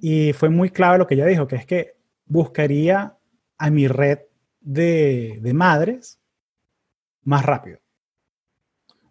Y 0.00 0.32
fue 0.32 0.50
muy 0.50 0.70
clave 0.70 0.98
lo 0.98 1.06
que 1.06 1.14
ella 1.14 1.26
dijo, 1.26 1.46
que 1.46 1.56
es 1.56 1.66
que 1.66 1.94
buscaría 2.26 3.16
a 3.58 3.70
mi 3.70 3.88
red 3.88 4.20
de, 4.60 5.38
de 5.40 5.54
madres 5.54 6.20
más 7.24 7.44
rápido. 7.44 7.78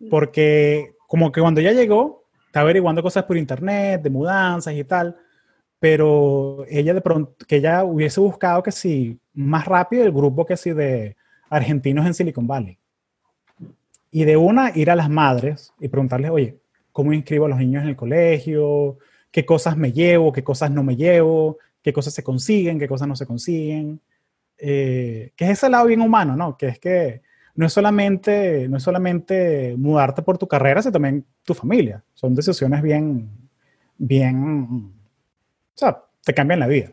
Porque 0.09 0.95
como 1.07 1.31
que 1.31 1.41
cuando 1.41 1.59
ella 1.59 1.73
llegó, 1.73 2.25
estaba 2.45 2.63
averiguando 2.63 3.03
cosas 3.03 3.25
por 3.25 3.37
internet, 3.37 4.01
de 4.01 4.09
mudanzas 4.09 4.73
y 4.73 4.83
tal, 4.83 5.17
pero 5.79 6.65
ella 6.67 6.93
de 6.93 7.01
pronto, 7.01 7.35
que 7.47 7.57
ella 7.57 7.83
hubiese 7.83 8.19
buscado 8.19 8.61
que 8.63 8.71
sí, 8.71 9.19
más 9.33 9.65
rápido 9.65 10.03
el 10.03 10.11
grupo 10.11 10.45
que 10.45 10.57
sí 10.57 10.71
de 10.71 11.15
argentinos 11.49 12.05
en 12.05 12.13
Silicon 12.13 12.47
Valley. 12.47 12.77
Y 14.11 14.25
de 14.25 14.37
una, 14.37 14.71
ir 14.75 14.89
a 14.89 14.95
las 14.95 15.09
madres 15.09 15.73
y 15.79 15.87
preguntarles, 15.87 16.31
oye, 16.31 16.57
¿cómo 16.91 17.13
inscribo 17.13 17.45
a 17.45 17.49
los 17.49 17.59
niños 17.59 17.83
en 17.83 17.89
el 17.89 17.95
colegio? 17.95 18.97
¿Qué 19.31 19.45
cosas 19.45 19.77
me 19.77 19.91
llevo? 19.91 20.31
¿Qué 20.31 20.43
cosas 20.43 20.71
no 20.71 20.83
me 20.83 20.95
llevo? 20.95 21.57
¿Qué 21.81 21.93
cosas 21.93 22.13
se 22.13 22.23
consiguen? 22.23 22.79
¿Qué 22.79 22.87
cosas 22.87 23.07
no 23.07 23.15
se 23.15 23.25
consiguen? 23.25 24.01
Eh, 24.57 25.31
que 25.35 25.45
es 25.45 25.51
ese 25.51 25.69
lado 25.69 25.87
bien 25.87 26.01
humano, 26.01 26.35
¿no? 26.35 26.57
Que 26.57 26.67
es 26.67 26.79
que 26.79 27.21
no 27.55 27.65
es 27.65 27.73
solamente, 27.73 28.67
no 28.67 28.77
es 28.77 28.83
solamente 28.83 29.75
mudarte 29.77 30.21
por 30.21 30.37
tu 30.37 30.47
carrera, 30.47 30.81
sino 30.81 30.93
también 30.93 31.25
tu 31.43 31.53
familia. 31.53 32.03
Son 32.13 32.33
decisiones 32.33 32.81
bien, 32.81 33.29
bien, 33.97 34.91
o 35.73 35.77
sea, 35.77 36.03
te 36.23 36.33
cambian 36.33 36.59
la 36.59 36.67
vida. 36.67 36.91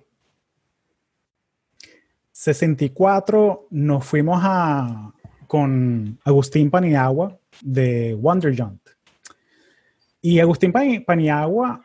64 2.32 3.68
nos 3.70 4.04
fuimos 4.04 4.40
a, 4.42 5.12
con 5.46 6.18
Agustín 6.24 6.70
Paniagua 6.70 7.38
de 7.62 8.14
Wonderjunt. 8.14 8.80
Y 10.20 10.40
Agustín 10.40 10.72
Pani- 10.72 11.00
Paniagua 11.00 11.80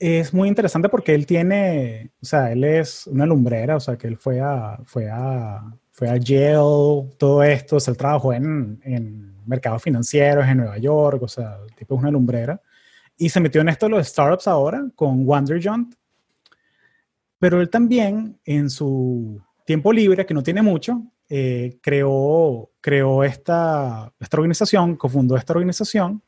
es 0.00 0.32
muy 0.32 0.48
interesante 0.48 0.88
porque 0.88 1.14
él 1.14 1.26
tiene, 1.26 2.10
o 2.22 2.24
sea, 2.24 2.50
él 2.50 2.64
es 2.64 3.06
una 3.06 3.26
lumbrera, 3.26 3.76
o 3.76 3.80
sea, 3.80 3.98
que 3.98 4.06
él 4.06 4.16
fue 4.16 4.40
a, 4.40 4.78
fue 4.86 5.10
a, 5.10 5.62
fue 5.90 6.08
a 6.08 6.16
Yale, 6.16 7.10
todo 7.18 7.42
esto, 7.42 7.76
o 7.76 7.80
sea, 7.80 7.92
él 7.92 7.98
trabajó 7.98 8.32
en, 8.32 8.80
en 8.82 9.36
mercados 9.46 9.82
financieros 9.82 10.48
en 10.48 10.56
Nueva 10.56 10.78
York, 10.78 11.22
o 11.22 11.28
sea, 11.28 11.58
el 11.68 11.74
tipo 11.74 11.94
es 11.94 12.00
una 12.00 12.10
lumbrera. 12.10 12.60
Y 13.18 13.28
se 13.28 13.40
metió 13.40 13.60
en 13.60 13.68
esto 13.68 13.86
de 13.86 13.90
los 13.90 14.08
startups 14.08 14.48
ahora 14.48 14.82
con 14.96 15.26
Wonderjunt. 15.26 15.94
Pero 17.38 17.60
él 17.60 17.68
también, 17.68 18.38
en 18.46 18.70
su 18.70 19.42
tiempo 19.66 19.92
libre, 19.92 20.24
que 20.24 20.32
no 20.32 20.42
tiene 20.42 20.62
mucho, 20.62 21.02
eh, 21.28 21.78
creó, 21.82 22.70
creó 22.80 23.22
esta, 23.22 24.10
esta 24.18 24.36
organización, 24.38 24.96
cofundó 24.96 25.36
esta 25.36 25.52
organización 25.52 26.22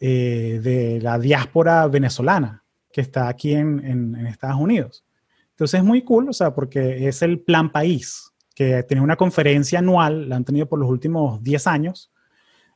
eh, 0.00 0.60
de 0.62 1.00
la 1.00 1.18
diáspora 1.18 1.88
venezolana 1.88 2.61
que 2.92 3.00
está 3.00 3.28
aquí 3.28 3.54
en, 3.54 4.14
Estados 4.26 4.60
Unidos. 4.60 5.04
Entonces 5.50 5.80
es 5.80 5.84
muy 5.84 6.02
cool, 6.02 6.28
o 6.28 6.32
sea, 6.32 6.54
porque 6.54 7.08
es 7.08 7.22
el 7.22 7.40
Plan 7.40 7.70
País, 7.70 8.32
que 8.54 8.82
tiene 8.82 9.02
una 9.02 9.16
conferencia 9.16 9.78
anual, 9.78 10.28
la 10.28 10.36
han 10.36 10.44
tenido 10.44 10.68
por 10.68 10.78
los 10.78 10.88
últimos 10.88 11.42
10 11.42 11.66
años, 11.66 12.12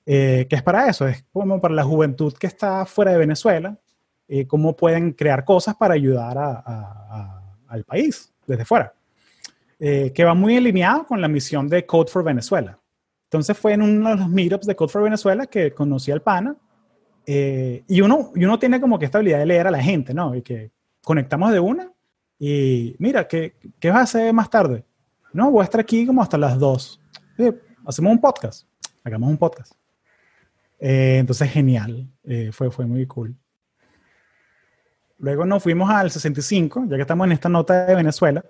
eh, 0.04 0.46
que 0.48 0.56
es 0.56 0.62
para 0.62 0.88
eso, 0.88 1.06
es 1.06 1.24
como 1.32 1.60
para 1.60 1.74
la 1.74 1.84
juventud 1.84 2.32
que 2.34 2.46
está 2.46 2.86
fuera 2.86 3.12
de 3.12 3.18
Venezuela, 3.18 3.78
eh, 4.28 4.46
cómo 4.46 4.76
pueden 4.76 5.12
crear 5.12 5.44
cosas 5.44 5.76
para 5.76 5.94
ayudar 5.94 6.38
al 7.68 7.84
país 7.84 8.32
desde 8.46 8.64
fuera, 8.64 8.94
eh, 9.78 10.12
que 10.14 10.24
va 10.24 10.34
muy 10.34 10.56
alineado 10.56 11.06
con 11.06 11.20
la 11.20 11.28
misión 11.28 11.68
de 11.68 11.84
Code 11.84 12.10
for 12.10 12.24
Venezuela. 12.24 12.78
Entonces 13.24 13.56
fue 13.58 13.72
en 13.72 13.82
uno 13.82 14.10
de 14.10 14.16
los 14.16 14.28
meetups 14.28 14.66
de 14.66 14.76
Code 14.76 14.92
for 14.92 15.02
Venezuela 15.02 15.46
que 15.46 15.72
conocí 15.72 16.10
al 16.12 16.22
pana 16.22 16.56
eh, 17.26 17.84
y, 17.88 18.00
uno, 18.00 18.32
y 18.34 18.44
uno 18.44 18.58
tiene 18.58 18.80
como 18.80 18.98
que 18.98 19.04
esta 19.04 19.18
habilidad 19.18 19.40
de 19.40 19.46
leer 19.46 19.66
a 19.66 19.70
la 19.70 19.82
gente, 19.82 20.14
¿no? 20.14 20.34
Y 20.34 20.42
que 20.42 20.70
conectamos 21.02 21.52
de 21.52 21.60
una 21.60 21.92
y 22.38 22.94
mira, 22.98 23.26
¿qué, 23.26 23.56
qué 23.78 23.90
vas 23.90 23.98
a 23.98 24.02
hacer 24.02 24.32
más 24.32 24.50
tarde? 24.50 24.84
No, 25.32 25.50
voy 25.50 25.62
a 25.62 25.64
estar 25.64 25.80
aquí 25.80 26.06
como 26.06 26.22
hasta 26.22 26.38
las 26.38 26.58
dos. 26.58 27.00
Eh, 27.38 27.52
Hacemos 27.86 28.10
un 28.10 28.20
podcast. 28.20 28.66
Hagamos 29.04 29.30
un 29.30 29.36
podcast. 29.36 29.72
Eh, 30.80 31.18
entonces, 31.20 31.48
genial. 31.52 32.08
Eh, 32.24 32.50
fue, 32.52 32.68
fue 32.72 32.84
muy 32.84 33.06
cool. 33.06 33.36
Luego 35.18 35.46
nos 35.46 35.62
fuimos 35.62 35.88
al 35.88 36.10
65, 36.10 36.86
ya 36.88 36.96
que 36.96 37.02
estamos 37.02 37.26
en 37.26 37.32
esta 37.32 37.48
nota 37.48 37.86
de 37.86 37.94
Venezuela. 37.94 38.44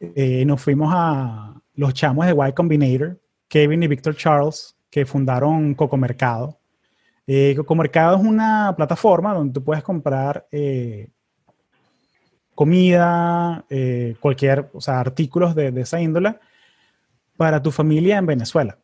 eh, 0.00 0.44
nos 0.44 0.60
fuimos 0.60 0.92
a 0.94 1.58
los 1.76 1.94
chamos 1.94 2.26
de 2.26 2.34
Y 2.48 2.52
Combinator, 2.52 3.18
Kevin 3.48 3.82
y 3.82 3.88
Victor 3.88 4.14
Charles, 4.14 4.76
que 4.90 5.06
fundaron 5.06 5.74
Coco 5.74 5.96
Mercado. 5.96 6.60
Eh, 7.26 7.54
Coco 7.56 7.74
Mercado 7.74 8.16
es 8.16 8.22
una 8.22 8.74
plataforma 8.76 9.34
donde 9.34 9.54
tú 9.54 9.64
puedes 9.64 9.82
comprar 9.82 10.46
eh, 10.50 11.08
comida, 12.54 13.64
eh, 13.70 14.16
cualquier, 14.20 14.70
o 14.72 14.80
sea, 14.80 15.00
artículos 15.00 15.54
de, 15.54 15.72
de 15.72 15.80
esa 15.80 16.00
índole 16.00 16.38
para 17.36 17.62
tu 17.62 17.70
familia 17.70 18.18
en 18.18 18.26
Venezuela. 18.26 18.78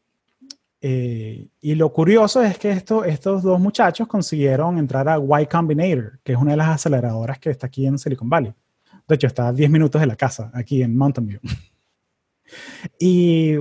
Eh, 0.82 1.48
y 1.60 1.74
lo 1.74 1.92
curioso 1.92 2.42
es 2.42 2.58
que 2.58 2.70
esto, 2.70 3.04
estos 3.04 3.42
dos 3.42 3.60
muchachos 3.60 4.08
consiguieron 4.08 4.78
entrar 4.78 5.08
a 5.08 5.18
Y 5.18 5.46
Combinator, 5.46 6.18
que 6.24 6.32
es 6.32 6.38
una 6.38 6.52
de 6.52 6.56
las 6.56 6.68
aceleradoras 6.68 7.38
que 7.38 7.50
está 7.50 7.66
aquí 7.66 7.86
en 7.86 7.98
Silicon 7.98 8.30
Valley. 8.30 8.54
De 9.06 9.14
hecho, 9.14 9.26
está 9.26 9.48
a 9.48 9.52
10 9.52 9.70
minutos 9.70 10.00
de 10.00 10.06
la 10.06 10.16
casa, 10.16 10.50
aquí 10.54 10.82
en 10.82 10.96
Mountain 10.96 11.26
View. 11.26 11.40
y 12.98 13.56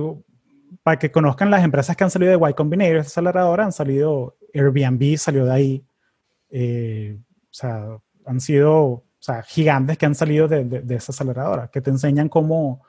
para 0.82 0.98
que 0.98 1.10
conozcan 1.10 1.50
las 1.50 1.62
empresas 1.62 1.94
que 1.94 2.04
han 2.04 2.10
salido 2.10 2.38
de 2.38 2.50
Y 2.50 2.54
Combinator, 2.54 2.96
esta 2.96 3.08
aceleradora, 3.08 3.64
han 3.64 3.72
salido, 3.72 4.36
Airbnb 4.54 5.16
salió 5.16 5.44
de 5.44 5.52
ahí. 5.52 5.84
Eh, 6.50 7.18
o 7.18 7.52
sea, 7.52 7.98
han 8.26 8.40
sido 8.40 9.04
o 9.20 9.22
sea, 9.22 9.42
gigantes 9.42 9.98
que 9.98 10.06
han 10.06 10.14
salido 10.14 10.48
de, 10.48 10.64
de, 10.64 10.94
esa 10.94 11.12
aceleradora, 11.12 11.68
que 11.68 11.82
te 11.82 11.90
enseñan 11.90 12.30
cómo, 12.30 12.82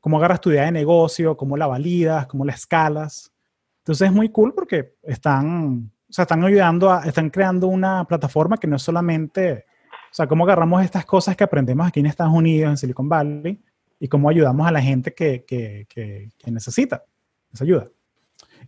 cómo 0.00 0.18
agarras 0.18 0.40
tu 0.40 0.50
idea 0.50 0.66
de 0.66 0.72
negocio, 0.72 1.34
cómo 1.34 1.56
la 1.56 1.66
validas, 1.66 2.26
cómo 2.26 2.44
la 2.44 2.52
escalas. 2.52 3.32
Entonces 3.78 4.08
es 4.08 4.14
muy 4.14 4.28
cool 4.28 4.52
porque 4.52 4.96
están, 5.02 5.90
o 6.08 6.12
sea, 6.12 6.24
están 6.24 6.44
ayudando 6.44 6.94
están 7.02 7.30
creando 7.30 7.68
una 7.68 8.04
plataforma 8.04 8.58
que 8.58 8.66
no 8.66 8.76
es 8.76 8.82
solamente, 8.82 9.64
o 10.10 10.14
sea, 10.14 10.26
cómo 10.26 10.44
agarramos 10.44 10.84
estas 10.84 11.06
cosas 11.06 11.34
que 11.34 11.44
aprendemos 11.44 11.86
aquí 11.86 12.00
en 12.00 12.06
Estados 12.06 12.34
Unidos, 12.34 12.68
en 12.68 12.76
Silicon 12.76 13.08
Valley, 13.08 13.58
y 13.98 14.08
cómo 14.08 14.28
ayudamos 14.28 14.68
a 14.68 14.70
la 14.70 14.82
gente 14.82 15.14
que, 15.14 15.44
que, 15.46 15.86
que, 15.88 16.30
que 16.36 16.50
necesita 16.50 17.02
esa 17.50 17.64
ayuda. 17.64 17.88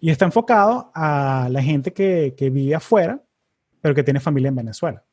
Y 0.01 0.11
está 0.11 0.25
enfocado 0.25 0.91
a 0.95 1.49
la 1.51 1.63
gente 1.63 1.93
que, 1.93 2.35
que 2.37 2.51
vive 2.51 2.75
afuera, 2.75 3.23
pero 3.81 3.95
que 3.95 4.03
tiene 4.03 4.21
familia 4.21 4.49
en 4.49 4.57
Venezuela. 4.57 5.05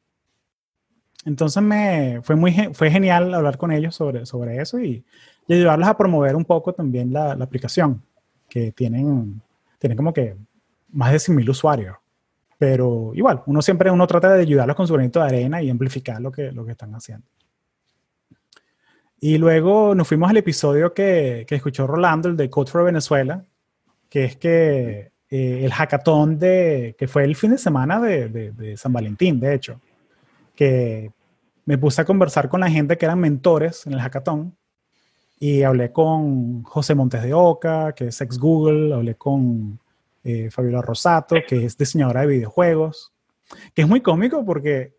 Entonces 1.25 1.61
me, 1.61 2.21
fue, 2.23 2.35
muy, 2.35 2.53
fue 2.73 2.89
genial 2.89 3.33
hablar 3.33 3.57
con 3.57 3.71
ellos 3.71 3.95
sobre, 3.95 4.25
sobre 4.25 4.61
eso 4.61 4.79
y, 4.79 5.03
y 5.47 5.53
ayudarlos 5.53 5.87
a 5.87 5.97
promover 5.97 6.35
un 6.35 6.45
poco 6.45 6.73
también 6.73 7.11
la, 7.11 7.35
la 7.35 7.43
aplicación, 7.43 8.01
que 8.47 8.71
tienen, 8.71 9.41
tienen 9.79 9.97
como 9.97 10.13
que 10.13 10.35
más 10.89 11.11
de 11.11 11.17
100.000 11.17 11.49
usuarios. 11.49 11.97
Pero 12.57 13.11
igual, 13.13 13.43
uno 13.45 13.61
siempre 13.61 13.91
uno 13.91 14.07
trata 14.07 14.33
de 14.33 14.41
ayudarlos 14.41 14.75
con 14.75 14.87
su 14.87 14.93
granito 14.93 15.19
de 15.19 15.25
arena 15.25 15.61
y 15.61 15.69
amplificar 15.69 16.21
lo 16.21 16.31
que, 16.31 16.51
lo 16.51 16.65
que 16.65 16.71
están 16.71 16.93
haciendo. 16.95 17.27
Y 19.19 19.37
luego 19.37 19.95
nos 19.95 20.07
fuimos 20.07 20.29
al 20.29 20.37
episodio 20.37 20.93
que, 20.93 21.45
que 21.47 21.55
escuchó 21.55 21.87
Rolando, 21.87 22.29
el 22.29 22.37
de 22.37 22.49
Code 22.49 22.71
for 22.71 22.83
Venezuela, 22.83 23.43
que 24.09 24.25
es 24.25 24.35
que 24.37 25.11
eh, 25.29 25.65
el 25.65 25.71
hackathon 25.71 26.39
de, 26.39 26.95
que 26.97 27.07
fue 27.07 27.23
el 27.23 27.35
fin 27.35 27.51
de 27.51 27.57
semana 27.57 27.99
de, 27.99 28.75
San 28.77 28.93
Valentín, 28.93 29.39
de 29.39 29.53
hecho, 29.53 29.81
que 30.55 31.11
me 31.65 31.77
puse 31.77 32.01
a 32.01 32.05
conversar 32.05 32.49
con 32.49 32.61
la 32.61 32.69
gente 32.69 32.97
que 32.97 33.05
eran 33.05 33.19
mentores 33.19 33.85
en 33.85 33.93
el 33.93 33.99
hackathon 33.99 34.55
y 35.39 35.63
hablé 35.63 35.91
con 35.91 36.63
José 36.63 36.95
Montes 36.95 37.21
de 37.23 37.33
Oca, 37.33 37.93
que 37.93 38.07
es 38.07 38.21
ex 38.21 38.39
Google, 38.39 38.93
hablé 38.93 39.15
con 39.15 39.79
eh, 40.23 40.49
Fabiola 40.49 40.81
Rosato, 40.81 41.35
que 41.47 41.65
es 41.65 41.77
diseñadora 41.77 42.21
de 42.21 42.27
videojuegos, 42.27 43.13
que 43.73 43.83
es 43.83 43.87
muy 43.87 44.01
cómico 44.01 44.43
porque 44.45 44.95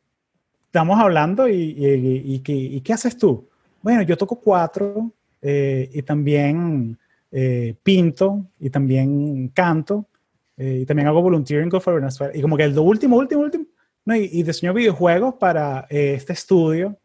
estamos 0.66 1.00
hablando 1.00 1.48
y, 1.48 1.74
¿y 1.78 2.80
qué 2.80 2.92
haces 2.92 3.16
tú? 3.16 3.48
Bueno, 3.82 4.02
yo 4.02 4.16
toco 4.16 4.36
cuatro 4.36 5.12
eh, 5.40 5.88
y 5.92 6.02
también 6.02 6.98
eh, 7.30 7.74
pinto 7.82 8.46
y 8.58 8.70
también 8.70 9.48
canto 9.48 10.06
eh, 10.56 10.80
y 10.82 10.86
también 10.86 11.08
hago 11.08 11.22
volunteering 11.22 11.70
for 11.70 11.94
Venezuela. 11.96 12.32
Y 12.36 12.40
como 12.42 12.56
que 12.56 12.66
lo 12.68 12.82
último, 12.82 13.16
último, 13.16 13.42
último, 13.42 13.64
no, 14.04 14.16
y, 14.16 14.28
y 14.32 14.42
diseño 14.42 14.72
videojuegos 14.74 15.34
para 15.34 15.86
eh, 15.90 16.14
este 16.14 16.32
estudio 16.32 16.96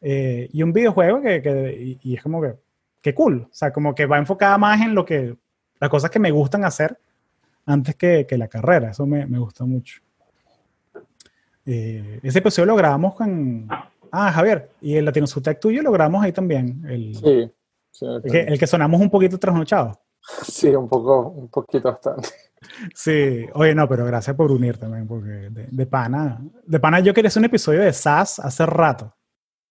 eh, 0.00 0.48
y 0.52 0.62
un 0.62 0.72
videojuego 0.72 1.20
que, 1.20 1.42
que- 1.42 1.98
y, 2.02 2.10
y 2.10 2.14
es 2.16 2.22
como 2.22 2.40
que, 2.40 2.54
que 3.02 3.14
cool, 3.14 3.42
o 3.50 3.54
sea, 3.54 3.72
como 3.72 3.94
que 3.94 4.06
va 4.06 4.18
enfocada 4.18 4.56
más 4.58 4.80
en 4.80 4.94
lo 4.94 5.04
que, 5.04 5.36
las 5.80 5.90
cosas 5.90 6.10
que 6.10 6.18
me 6.18 6.30
gustan 6.30 6.64
hacer 6.64 6.96
antes 7.66 7.94
que, 7.96 8.26
que 8.28 8.38
la 8.38 8.48
carrera, 8.48 8.90
eso 8.90 9.06
me, 9.06 9.26
me 9.26 9.38
gusta 9.38 9.64
mucho. 9.64 10.00
Eh, 11.66 12.20
ese 12.22 12.38
episodio 12.40 12.66
lo 12.66 12.76
grabamos 12.76 13.14
con, 13.14 13.66
ah, 14.12 14.30
Javier, 14.32 14.70
y 14.82 14.96
el 14.96 15.04
Latino 15.06 15.26
Sutec 15.26 15.58
tuyo 15.60 15.82
lo 15.82 15.92
grabamos 15.92 16.22
ahí 16.22 16.32
también, 16.32 16.84
el, 16.88 17.14
Sí, 17.16 17.50
sí, 17.94 18.04
el 18.06 18.30
que, 18.30 18.40
el 18.40 18.58
que 18.58 18.66
sonamos 18.66 19.00
un 19.00 19.08
poquito 19.08 19.38
trasnochados. 19.38 19.96
sí, 20.46 20.68
un 20.68 20.88
poco, 20.88 21.28
un 21.28 21.48
poquito 21.48 21.90
bastante. 21.90 22.28
Sí, 22.94 23.44
oye, 23.52 23.74
no, 23.74 23.86
pero 23.86 24.06
gracias 24.06 24.34
por 24.34 24.50
unir 24.50 24.78
también, 24.78 25.06
porque 25.06 25.50
de, 25.50 25.68
de 25.70 25.86
pana, 25.86 26.40
de 26.64 26.80
pana 26.80 26.98
yo 27.00 27.12
quería 27.12 27.28
hacer 27.28 27.40
un 27.40 27.44
episodio 27.44 27.82
de 27.82 27.92
SaaS 27.92 28.38
hace 28.38 28.64
rato, 28.64 29.14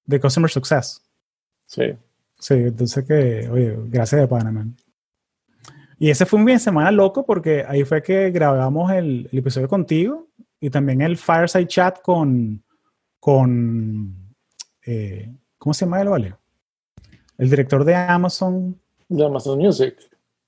de 0.05 0.19
Customer 0.19 0.47
Success. 0.47 1.01
Sí. 1.65 1.97
Sí, 2.37 2.53
entonces 2.53 3.03
que, 3.03 3.49
oye, 3.49 3.75
gracias 3.87 4.21
de 4.21 4.27
pana, 4.27 4.51
man. 4.51 4.75
Y 5.97 6.11
ese 6.11 6.27
fue 6.27 6.39
un 6.39 6.45
fin 6.45 6.55
de 6.55 6.59
semana 6.59 6.91
loco 6.91 7.25
porque 7.25 7.65
ahí 7.67 7.83
fue 7.83 8.03
que 8.03 8.29
grabamos 8.29 8.91
el, 8.91 9.27
el 9.31 9.39
episodio 9.39 9.67
contigo 9.67 10.27
y 10.59 10.69
también 10.69 11.01
el 11.01 11.17
Fireside 11.17 11.67
Chat 11.67 12.01
con, 12.01 12.63
con 13.19 14.35
eh, 14.85 15.33
¿cómo 15.57 15.73
se 15.73 15.85
llama 15.85 16.01
él, 16.01 16.09
vale? 16.09 16.35
El 17.37 17.49
director 17.49 17.83
de 17.83 17.95
Amazon. 17.95 18.79
De 19.09 19.25
Amazon 19.25 19.57
Music. 19.59 19.95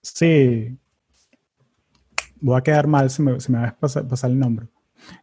Sí. 0.01 0.77
Voy 2.39 2.57
a 2.57 2.61
quedar 2.61 2.87
mal 2.87 3.09
si 3.09 3.21
me, 3.21 3.39
si 3.39 3.51
me 3.51 3.59
va 3.59 3.67
a 3.69 3.75
pasar, 3.75 4.07
pasar 4.07 4.29
el 4.31 4.37
nombre. 4.39 4.67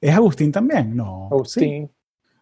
¿Es 0.01 0.15
Agustín 0.15 0.51
también? 0.53 0.97
No. 0.97 1.29
sí. 1.31 1.35
Agustín, 1.35 1.91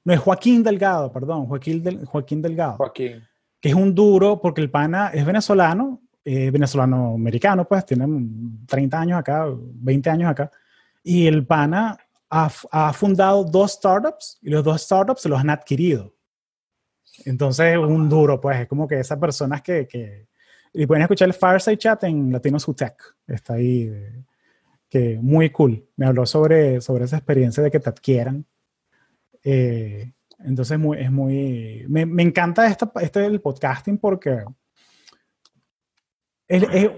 No, 0.05 0.12
es 0.14 0.20
Joaquín 0.20 0.62
Delgado, 0.62 1.12
perdón. 1.12 1.47
Joaquín, 1.47 1.82
Del- 1.82 2.05
Joaquín 2.05 2.40
Delgado. 2.42 2.76
Joaquín. 2.76 3.22
que 3.60 3.68
es 3.68 3.74
un 3.74 3.94
duro 3.94 4.40
porque 4.40 4.62
el 4.62 4.70
pana 4.70 5.09
es 5.09 5.24
venezolano, 5.26 6.01
eh, 6.24 6.51
venezolano-americano, 6.51 7.66
pues 7.68 7.84
tiene 7.84 8.06
30 8.66 8.98
años 9.01 9.18
acá, 9.18 9.47
20 9.51 10.09
años 10.10 10.30
acá, 10.30 10.51
y 11.02 11.26
el 11.26 11.47
pana 11.47 11.98
ha, 12.30 12.51
ha 12.70 12.92
fundado 12.94 13.44
dos 13.44 13.72
startups 13.72 14.38
y 14.40 14.48
los 14.48 14.64
dos 14.64 14.80
startups 14.80 15.20
se 15.22 15.28
los 15.28 15.38
han 15.40 15.51
adquirido. 15.51 16.14
Entonces, 17.24 17.76
un 17.76 18.09
duro, 18.09 18.40
pues, 18.40 18.60
es 18.60 18.68
como 18.68 18.86
que 18.88 19.01
esas 19.01 19.18
personas 19.18 19.62
que, 19.62 19.86
que 19.86 20.28
y 20.72 20.86
pueden 20.86 21.02
escuchar 21.02 21.28
el 21.28 21.34
Fireside 21.34 21.78
Chat 21.78 22.05
en 22.05 22.30
Latino 22.32 22.59
Sutec, 22.60 22.94
está 23.26 23.55
ahí, 23.55 23.90
eh, 23.92 24.22
que 24.88 25.18
muy 25.20 25.51
cool. 25.51 25.84
Me 25.97 26.06
habló 26.06 26.24
sobre, 26.26 26.80
sobre 26.80 27.05
esa 27.05 27.16
experiencia 27.16 27.62
de 27.62 27.70
que 27.70 27.80
te 27.80 27.88
adquieran. 27.90 28.47
Eh, 29.42 30.12
entonces 30.38 30.78
muy, 30.78 30.98
es 30.98 31.10
muy... 31.10 31.84
Me, 31.88 32.06
me 32.06 32.22
encanta 32.22 32.66
esta, 32.66 32.90
este 33.01 33.20
del 33.20 33.40
podcasting 33.40 33.98
porque 33.98 34.44
es- 36.48 36.62
es- 36.72 36.90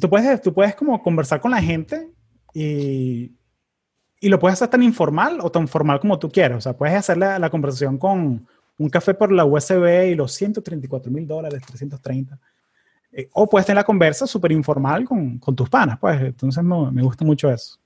tú, 0.00 0.08
puedes, 0.08 0.40
tú 0.40 0.52
puedes 0.54 0.74
como 0.74 1.02
conversar 1.02 1.40
con 1.40 1.50
la 1.50 1.62
gente 1.62 2.10
y, 2.54 3.36
y 4.20 4.28
lo 4.28 4.38
puedes 4.38 4.54
hacer 4.54 4.68
tan 4.68 4.82
informal 4.82 5.38
o 5.42 5.50
tan 5.50 5.68
formal 5.68 6.00
como 6.00 6.18
tú 6.18 6.28
quieras. 6.30 6.58
O 6.58 6.60
sea, 6.60 6.76
puedes 6.76 6.94
hacer 6.96 7.16
la, 7.18 7.38
la 7.38 7.50
conversación 7.50 7.98
con 7.98 8.46
un 8.78 8.88
café 8.88 9.12
por 9.14 9.32
la 9.32 9.44
USB 9.44 10.10
y 10.10 10.14
los 10.14 10.32
134 10.32 11.10
mil 11.10 11.26
dólares, 11.26 11.62
330. 11.66 12.38
Eh, 13.12 13.28
o 13.32 13.48
puedes 13.48 13.66
tener 13.66 13.76
la 13.76 13.84
conversa 13.84 14.26
súper 14.26 14.52
informal 14.52 15.04
con, 15.04 15.38
con 15.38 15.54
tus 15.54 15.68
panas. 15.68 15.98
Pues 15.98 16.20
entonces 16.22 16.62
me, 16.62 16.90
me 16.92 17.02
gusta 17.02 17.24
mucho 17.24 17.50
eso. 17.50 17.78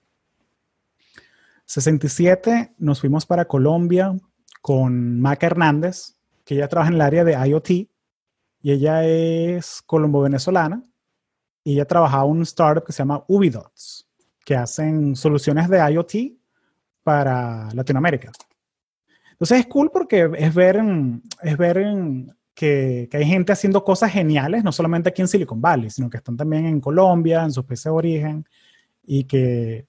67, 1.64 2.74
nos 2.78 3.00
fuimos 3.00 3.24
para 3.24 3.46
Colombia 3.46 4.14
con 4.60 5.20
Maca 5.20 5.46
Hernández, 5.46 6.16
que 6.44 6.54
ella 6.54 6.68
trabaja 6.68 6.90
en 6.90 6.96
el 6.96 7.00
área 7.00 7.24
de 7.24 7.32
IoT 7.32 7.70
y 7.70 8.70
ella 8.70 9.04
es 9.04 9.82
colombo-venezolana 9.86 10.82
y 11.64 11.74
ella 11.74 11.86
trabajaba 11.86 12.24
en 12.24 12.30
un 12.30 12.42
startup 12.42 12.84
que 12.84 12.92
se 12.92 12.98
llama 12.98 13.24
Ubidots, 13.26 14.08
que 14.44 14.54
hacen 14.54 15.16
soluciones 15.16 15.68
de 15.68 15.78
IoT 15.78 16.38
para 17.02 17.68
Latinoamérica. 17.72 18.32
Entonces 19.42 19.58
es 19.58 19.66
cool 19.66 19.90
porque 19.92 20.30
es 20.38 20.54
ver, 20.54 20.80
es 21.42 21.56
ver 21.56 21.84
que, 22.54 23.08
que 23.10 23.16
hay 23.16 23.24
gente 23.24 23.50
haciendo 23.50 23.82
cosas 23.82 24.12
geniales, 24.12 24.62
no 24.62 24.70
solamente 24.70 25.08
aquí 25.08 25.20
en 25.20 25.26
Silicon 25.26 25.60
Valley, 25.60 25.90
sino 25.90 26.08
que 26.08 26.18
están 26.18 26.36
también 26.36 26.64
en 26.66 26.80
Colombia, 26.80 27.42
en 27.42 27.50
sus 27.50 27.64
países 27.64 27.86
de 27.86 27.90
origen, 27.90 28.44
y 29.04 29.24
que 29.24 29.88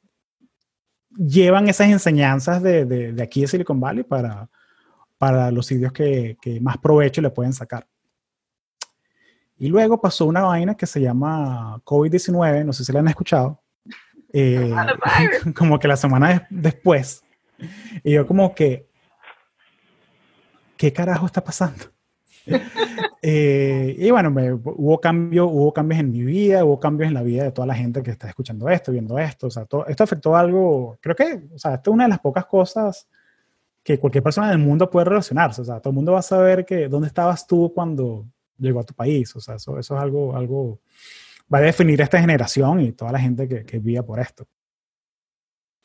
llevan 1.15 1.69
esas 1.69 1.87
enseñanzas 1.89 2.63
de, 2.63 2.85
de- 2.85 3.13
de 3.13 3.21
aquí 3.21 3.41
de 3.41 3.47
Silicon 3.47 3.79
Valley 3.79 4.03
para, 4.03 4.49
para 5.19 5.51
los 5.51 5.67
sitios 5.67 5.93
que, 5.93 6.35
que 6.41 6.59
más 6.59 6.79
provecho 6.79 7.21
le 7.21 7.29
pueden 7.29 7.53
sacar. 7.53 7.85
Y 9.59 9.67
luego 9.67 10.01
pasó 10.01 10.25
una 10.25 10.41
vaina 10.41 10.73
que 10.75 10.87
se 10.87 10.99
llama 10.99 11.79
COVID-19, 11.85 12.65
no 12.65 12.73
sé 12.73 12.83
si 12.83 12.91
la 12.91 13.01
han 13.01 13.07
escuchado, 13.07 13.61
eh, 14.33 14.73
como 15.55 15.77
que 15.77 15.87
la 15.87 15.95
semana 15.95 16.29
des- 16.29 16.41
después. 16.49 17.23
Y 18.03 18.13
yo 18.13 18.25
como 18.25 18.55
que, 18.55 18.91
¿qué 20.83 20.91
carajo 20.91 21.25
está 21.27 21.41
pasando? 21.41 21.85
Eh, 23.25 23.95
y 23.99 24.11
bueno, 24.11 24.29
me- 24.29 24.51
hubo, 24.51 24.99
cambio, 24.99 25.47
hubo 25.47 25.71
cambios 25.71 26.01
en 26.01 26.11
mi 26.11 26.23
vida, 26.23 26.65
hubo 26.65 26.77
cambios 26.77 27.07
en 27.07 27.13
la 27.13 27.23
vida 27.23 27.45
de 27.45 27.53
toda 27.53 27.65
la 27.65 27.73
gente 27.73 28.03
que 28.03 28.11
está 28.11 28.27
escuchando 28.27 28.67
esto, 28.67 28.91
viendo 28.91 29.17
esto. 29.17 29.47
O 29.47 29.49
sea, 29.49 29.63
todo, 29.63 29.87
esto 29.87 30.03
afectó 30.03 30.35
algo, 30.35 30.97
creo 30.99 31.15
que, 31.15 31.41
o 31.55 31.57
sea, 31.57 31.75
esto 31.75 31.91
es 31.91 31.93
una 31.93 32.03
de 32.03 32.09
las 32.09 32.19
pocas 32.19 32.45
cosas 32.45 33.07
que 33.81 33.97
cualquier 33.97 34.25
persona 34.25 34.49
del 34.49 34.57
mundo 34.57 34.89
puede 34.89 35.05
relacionarse. 35.05 35.61
O 35.61 35.63
sea, 35.63 35.79
todo 35.79 35.91
el 35.91 35.95
mundo 35.95 36.11
va 36.11 36.19
a 36.19 36.21
saber 36.21 36.65
que 36.65 36.89
dónde 36.89 37.07
estabas 37.07 37.47
tú 37.47 37.71
cuando 37.73 38.25
llegó 38.57 38.81
a 38.81 38.83
tu 38.83 38.93
país. 38.93 39.33
O 39.37 39.39
sea, 39.39 39.55
eso, 39.55 39.79
eso 39.79 39.95
es 39.95 40.01
algo, 40.01 40.35
algo, 40.35 40.81
va 41.51 41.59
a 41.59 41.61
definir 41.61 42.01
esta 42.01 42.19
generación 42.19 42.81
y 42.81 42.91
toda 42.91 43.13
la 43.13 43.19
gente 43.19 43.47
que, 43.47 43.63
que 43.63 43.79
vía 43.79 44.03
por 44.03 44.19
esto. 44.19 44.45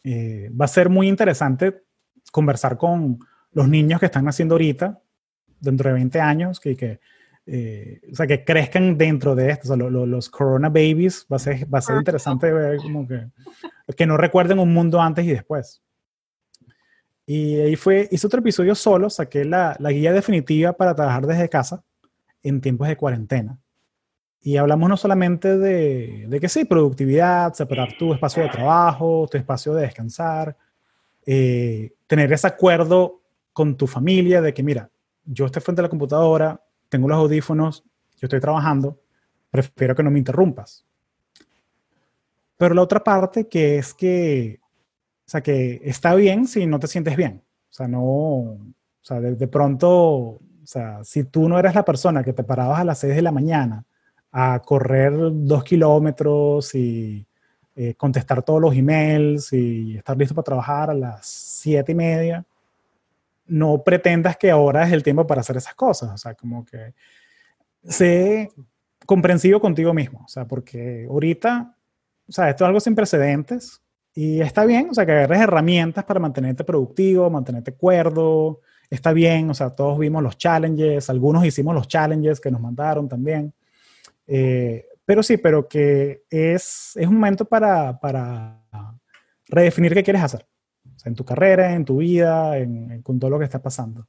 Eh, 0.03 0.51
va 0.61 0.65
a 0.65 0.69
ser 0.69 0.89
muy 0.89 1.07
interesante 1.07 1.85
conversar 2.33 2.77
con 2.77 3.21
los 3.53 3.69
niños 3.69 4.01
que 4.01 4.07
están 4.07 4.25
naciendo 4.25 4.55
ahorita, 4.55 5.01
dentro 5.61 5.89
de 5.89 5.95
20 5.95 6.21
años, 6.21 6.61
que, 6.61 6.77
que 6.77 7.01
eh, 7.47 8.01
o 8.13 8.15
sea, 8.15 8.27
que 8.27 8.45
crezcan 8.45 8.99
dentro 8.99 9.35
de 9.35 9.51
esto, 9.51 9.63
o 9.65 9.67
sea, 9.69 9.77
lo- 9.77 9.89
lo- 9.91 10.05
los 10.07 10.29
corona 10.29 10.69
babies, 10.69 11.27
va 11.33 11.37
a 11.37 11.39
ser, 11.41 11.73
va 11.73 11.79
a 11.79 11.83
ser 11.83 11.97
interesante 11.97 12.53
ver 12.53 12.77
como 12.79 13.09
que, 13.09 13.27
que 13.97 14.07
no 14.07 14.17
recuerden 14.19 14.59
un 14.59 14.73
mundo 14.75 15.01
antes 15.01 15.25
y 15.25 15.31
después. 15.31 15.81
Y 17.27 17.57
ahí 17.57 17.77
fue, 17.77 18.09
hice 18.11 18.27
otro 18.27 18.41
episodio 18.41 18.75
solo, 18.75 19.11
saqué 19.11 19.45
la, 19.45 19.77
la 19.81 19.91
guía 19.93 20.13
definitiva 20.13 20.73
para 20.75 20.95
trabajar 20.95 21.27
desde 21.27 21.49
casa 21.49 21.83
en 22.43 22.61
tiempos 22.61 22.89
de 22.89 22.97
cuarentena. 22.97 23.59
Y 24.41 24.57
hablamos 24.57 24.89
no 24.89 24.97
solamente 24.97 25.59
de, 25.59 26.27
de 26.29 26.41
que 26.41 26.49
sí, 26.49 26.65
productividad, 26.65 27.53
separar 27.55 27.97
tu 27.99 28.15
espacio 28.15 28.43
de 28.43 28.49
trabajo, 28.49 29.27
tu 29.31 29.37
espacio 29.37 29.75
de 29.75 29.83
descansar, 29.83 30.57
eh, 31.27 31.93
tener 32.07 32.33
ese 32.33 32.47
acuerdo 32.47 33.21
con 33.59 33.77
tu 33.77 33.89
familia 33.89 34.41
de 34.41 34.55
que, 34.55 34.63
mira, 34.63 34.89
yo 35.25 35.47
estoy 35.47 35.61
frente 35.61 35.81
a 35.81 35.83
la 35.83 35.89
computadora, 35.89 36.63
tengo 36.89 37.09
los 37.09 37.19
audífonos, 37.19 37.83
yo 38.17 38.27
estoy 38.27 38.39
trabajando, 38.39 39.01
prefiero 39.51 39.97
que 39.97 40.05
no 40.05 40.13
me 40.13 40.21
interrumpas. 40.21 40.87
pero 42.57 42.73
la 42.73 42.83
otra 42.83 43.03
parte 43.03 43.49
que 43.49 43.79
es 43.79 43.95
que, 43.95 44.61
o 44.63 45.29
sea, 45.29 45.41
que 45.41 45.81
está 45.83 46.15
bien 46.15 46.47
si 46.47 46.67
no 46.67 46.79
te 46.79 46.87
sientes 46.87 47.17
bien. 47.17 47.43
O 47.69 47.73
sea, 47.73 47.89
no, 47.89 48.05
o 48.05 48.59
sea, 49.01 49.21
de, 49.21 49.49
pronto, 49.49 49.91
o 49.91 50.41
sea, 50.63 51.03
si 51.03 51.25
tú 51.25 51.49
no 51.49 51.59
eres 51.59 51.75
la 51.75 51.85
persona 51.85 52.23
que 52.23 52.33
te 52.33 52.45
parabas 52.45 52.79
a 52.79 52.85
las 52.85 53.01
6 53.01 53.17
de 53.17 53.23
la 53.23 53.33
mañana 53.33 53.85
a 54.31 54.63
correr 54.65 55.13
dos 55.33 55.65
kilómetros 55.65 56.77
y 56.77 57.27
eh, 57.75 57.95
contestar 57.95 58.41
todos 58.45 58.61
los 58.61 58.77
emails 58.77 59.53
y 59.53 59.97
estar 59.97 60.17
listo 60.17 60.37
para 60.37 60.45
trabajar 60.45 60.91
a 60.91 60.95
las 60.95 61.27
siete 61.27 61.91
y 61.91 61.97
media, 61.97 62.45
no 63.49 63.83
pretendas 63.83 64.37
que 64.37 64.51
ahora 64.51 64.87
es 64.87 64.93
el 64.93 65.03
tiempo 65.03 65.27
para 65.27 65.41
hacer 65.41 65.57
esas 65.57 65.75
cosas. 65.75 66.11
O 66.13 66.19
sea, 66.19 66.35
como 66.35 66.65
que 66.65 66.95
sé 67.83 68.51
comprensivo 69.07 69.61
contigo 69.61 69.95
mismo. 69.95 70.23
O 70.25 70.29
sea, 70.29 70.47
porque 70.47 71.07
ahorita, 71.09 71.75
o 72.29 72.33
sea, 72.33 72.51
esto 72.51 72.65
es 72.65 72.69
algo 72.69 72.81
sin 72.81 72.95
precedentes 72.95 73.83
y 74.15 74.41
está 74.41 74.65
bien, 74.65 74.89
o 74.91 74.95
sea, 74.95 75.07
que 75.07 75.13
agarres 75.13 75.41
herramientas 75.41 76.05
para 76.05 76.21
mantenerte 76.21 76.65
productivo, 76.65 77.31
mantenerte 77.31 77.75
cuerdo. 77.75 78.61
Está 78.91 79.13
bien, 79.13 79.49
o 79.51 79.55
sea, 79.55 79.71
todos 79.71 79.99
vimos 79.99 80.23
los 80.23 80.37
challenges, 80.37 81.09
algunos 81.11 81.45
hicimos 81.45 81.75
los 81.75 81.89
challenges 81.89 82.41
que 82.41 82.51
nos 82.51 82.61
mandaron 82.61 83.09
también. 83.09 83.53
Eh, 84.27 84.87
pero 85.05 85.23
sí, 85.23 85.39
pero 85.39 85.67
que 85.67 86.25
es, 86.29 86.93
es 86.97 87.07
un 87.07 87.15
momento 87.15 87.47
para, 87.47 87.99
para 87.99 88.61
redefinir 89.47 89.95
qué 89.95 90.03
quieres 90.03 90.23
hacer. 90.23 90.47
En 91.09 91.15
tu 91.15 91.25
carrera, 91.25 91.73
en 91.75 91.85
tu 91.85 91.99
vida, 91.99 92.57
en, 92.59 92.91
en, 92.93 93.03
con 93.03 93.19
todo 93.19 93.31
lo 93.31 93.39
que 93.39 93.45
está 93.45 93.61
pasando. 93.61 94.07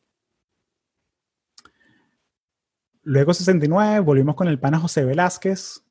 Luego 3.03 3.34
69, 3.34 4.01
volvimos 4.01 4.35
con 4.35 4.47
el 4.47 4.59
pana 4.59 4.77
José 4.77 5.03
Velázquez, 5.03 5.81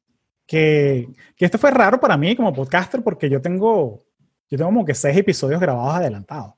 que, 0.46 1.08
que 1.36 1.44
esto 1.44 1.58
fue 1.58 1.70
raro 1.70 1.98
para 2.00 2.16
mí 2.16 2.36
como 2.36 2.52
podcaster 2.52 3.02
porque 3.02 3.28
yo 3.28 3.40
tengo, 3.40 4.04
yo 4.48 4.56
tengo 4.58 4.66
como 4.66 4.84
que 4.84 4.94
seis 4.94 5.16
episodios 5.16 5.60
grabados 5.60 5.96
adelantados. 5.96 6.54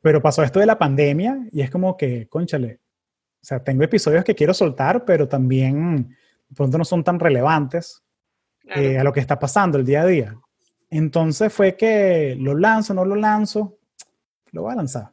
Pero 0.00 0.22
pasó 0.22 0.42
esto 0.42 0.60
de 0.60 0.66
la 0.66 0.78
pandemia 0.78 1.48
y 1.50 1.62
es 1.62 1.70
como 1.70 1.96
que, 1.96 2.28
conchale, 2.28 2.80
o 3.42 3.44
sea, 3.44 3.62
tengo 3.62 3.82
episodios 3.82 4.24
que 4.24 4.34
quiero 4.34 4.54
soltar, 4.54 5.04
pero 5.04 5.28
también 5.28 6.16
pronto 6.54 6.78
no 6.78 6.84
son 6.84 7.02
tan 7.02 7.18
relevantes 7.18 8.02
claro. 8.60 8.80
eh, 8.80 8.98
a 8.98 9.04
lo 9.04 9.12
que 9.12 9.20
está 9.20 9.38
pasando 9.38 9.78
el 9.78 9.84
día 9.84 10.02
a 10.02 10.06
día. 10.06 10.36
Entonces 10.96 11.52
fue 11.52 11.76
que 11.76 12.36
lo 12.38 12.54
lanzo, 12.54 12.94
no 12.94 13.04
lo 13.04 13.16
lanzo, 13.16 13.78
lo 14.52 14.62
voy 14.62 14.72
a 14.72 14.76
lanzar. 14.76 15.12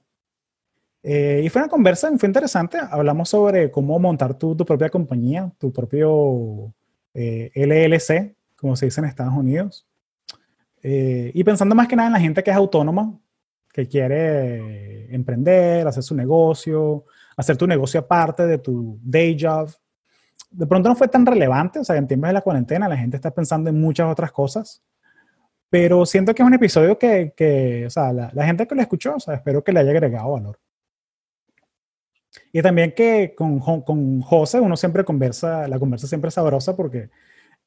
Eh, 1.01 1.41
y 1.43 1.49
fue 1.49 1.61
una 1.61 1.69
conversa, 1.69 2.10
fue 2.18 2.27
interesante. 2.27 2.77
Hablamos 2.77 3.30
sobre 3.30 3.69
cómo 3.69 3.99
montar 3.99 4.35
tu, 4.35 4.55
tu 4.55 4.65
propia 4.65 4.89
compañía, 4.89 5.51
tu 5.57 5.72
propio 5.72 6.73
eh, 7.14 7.51
LLC, 7.55 8.35
como 8.55 8.76
se 8.76 8.85
dice 8.85 9.01
en 9.01 9.07
Estados 9.07 9.34
Unidos. 9.34 9.85
Eh, 10.81 11.31
y 11.34 11.43
pensando 11.43 11.76
más 11.76 11.88
que 11.88 11.95
nada 11.95 12.07
en 12.07 12.14
la 12.14 12.19
gente 12.19 12.43
que 12.43 12.51
es 12.51 12.57
autónoma, 12.57 13.18
que 13.72 13.88
quiere 13.88 15.14
emprender, 15.14 15.88
hacer 15.88 16.03
su 16.03 16.15
negocio, 16.15 17.05
hacer 17.35 17.57
tu 17.57 17.68
negocio 17.68 17.99
aparte 17.99 18.45
de 18.45 18.57
tu 18.60 18.99
day 19.01 19.35
job 19.39 19.69
de 20.53 20.68
pronto 20.68 20.88
no 20.88 20.95
fue 20.95 21.07
tan 21.07 21.26
relevante, 21.26 21.80
o 21.80 21.84
sea, 21.84 21.97
en 21.97 22.07
tiempos 22.07 22.30
de 22.30 22.34
la 22.34 22.41
cuarentena 22.41 22.88
la 22.88 22.97
gente 22.97 23.18
está 23.18 23.31
pensando 23.31 23.69
en 23.69 23.81
muchas 23.81 24.10
otras 24.10 24.31
cosas, 24.31 24.84
pero 25.74 26.06
siento 26.06 26.36
que 26.36 26.44
es 26.44 26.48
un 26.48 26.54
episodio 26.54 27.00
que, 27.00 27.34
que 27.36 27.88
o 27.88 27.90
sea, 27.90 28.14
la, 28.14 28.30
la, 28.32 28.45
gente 28.45 28.68
que 28.68 28.76
lo 28.76 28.82
escuchó, 28.84 29.16
o 29.16 29.20
sea, 29.20 29.34
espero 29.34 29.64
que 29.64 29.74
le 29.74 29.80
haya 29.80 29.90
agregado 29.90 30.34
valor. 30.34 30.60
Y 32.52 32.62
también 32.62 32.94
que 32.95 33.34
con, 33.36 33.60
con 33.60 34.22
José 34.22 34.60
uno 34.60 34.78
siempre 34.78 35.04
conversa, 35.04 35.68
la 35.68 35.80
conversa 35.80 36.06
siempre 36.06 36.28
es 36.28 36.36
sabrosa 36.36 36.76
porque 36.76 37.10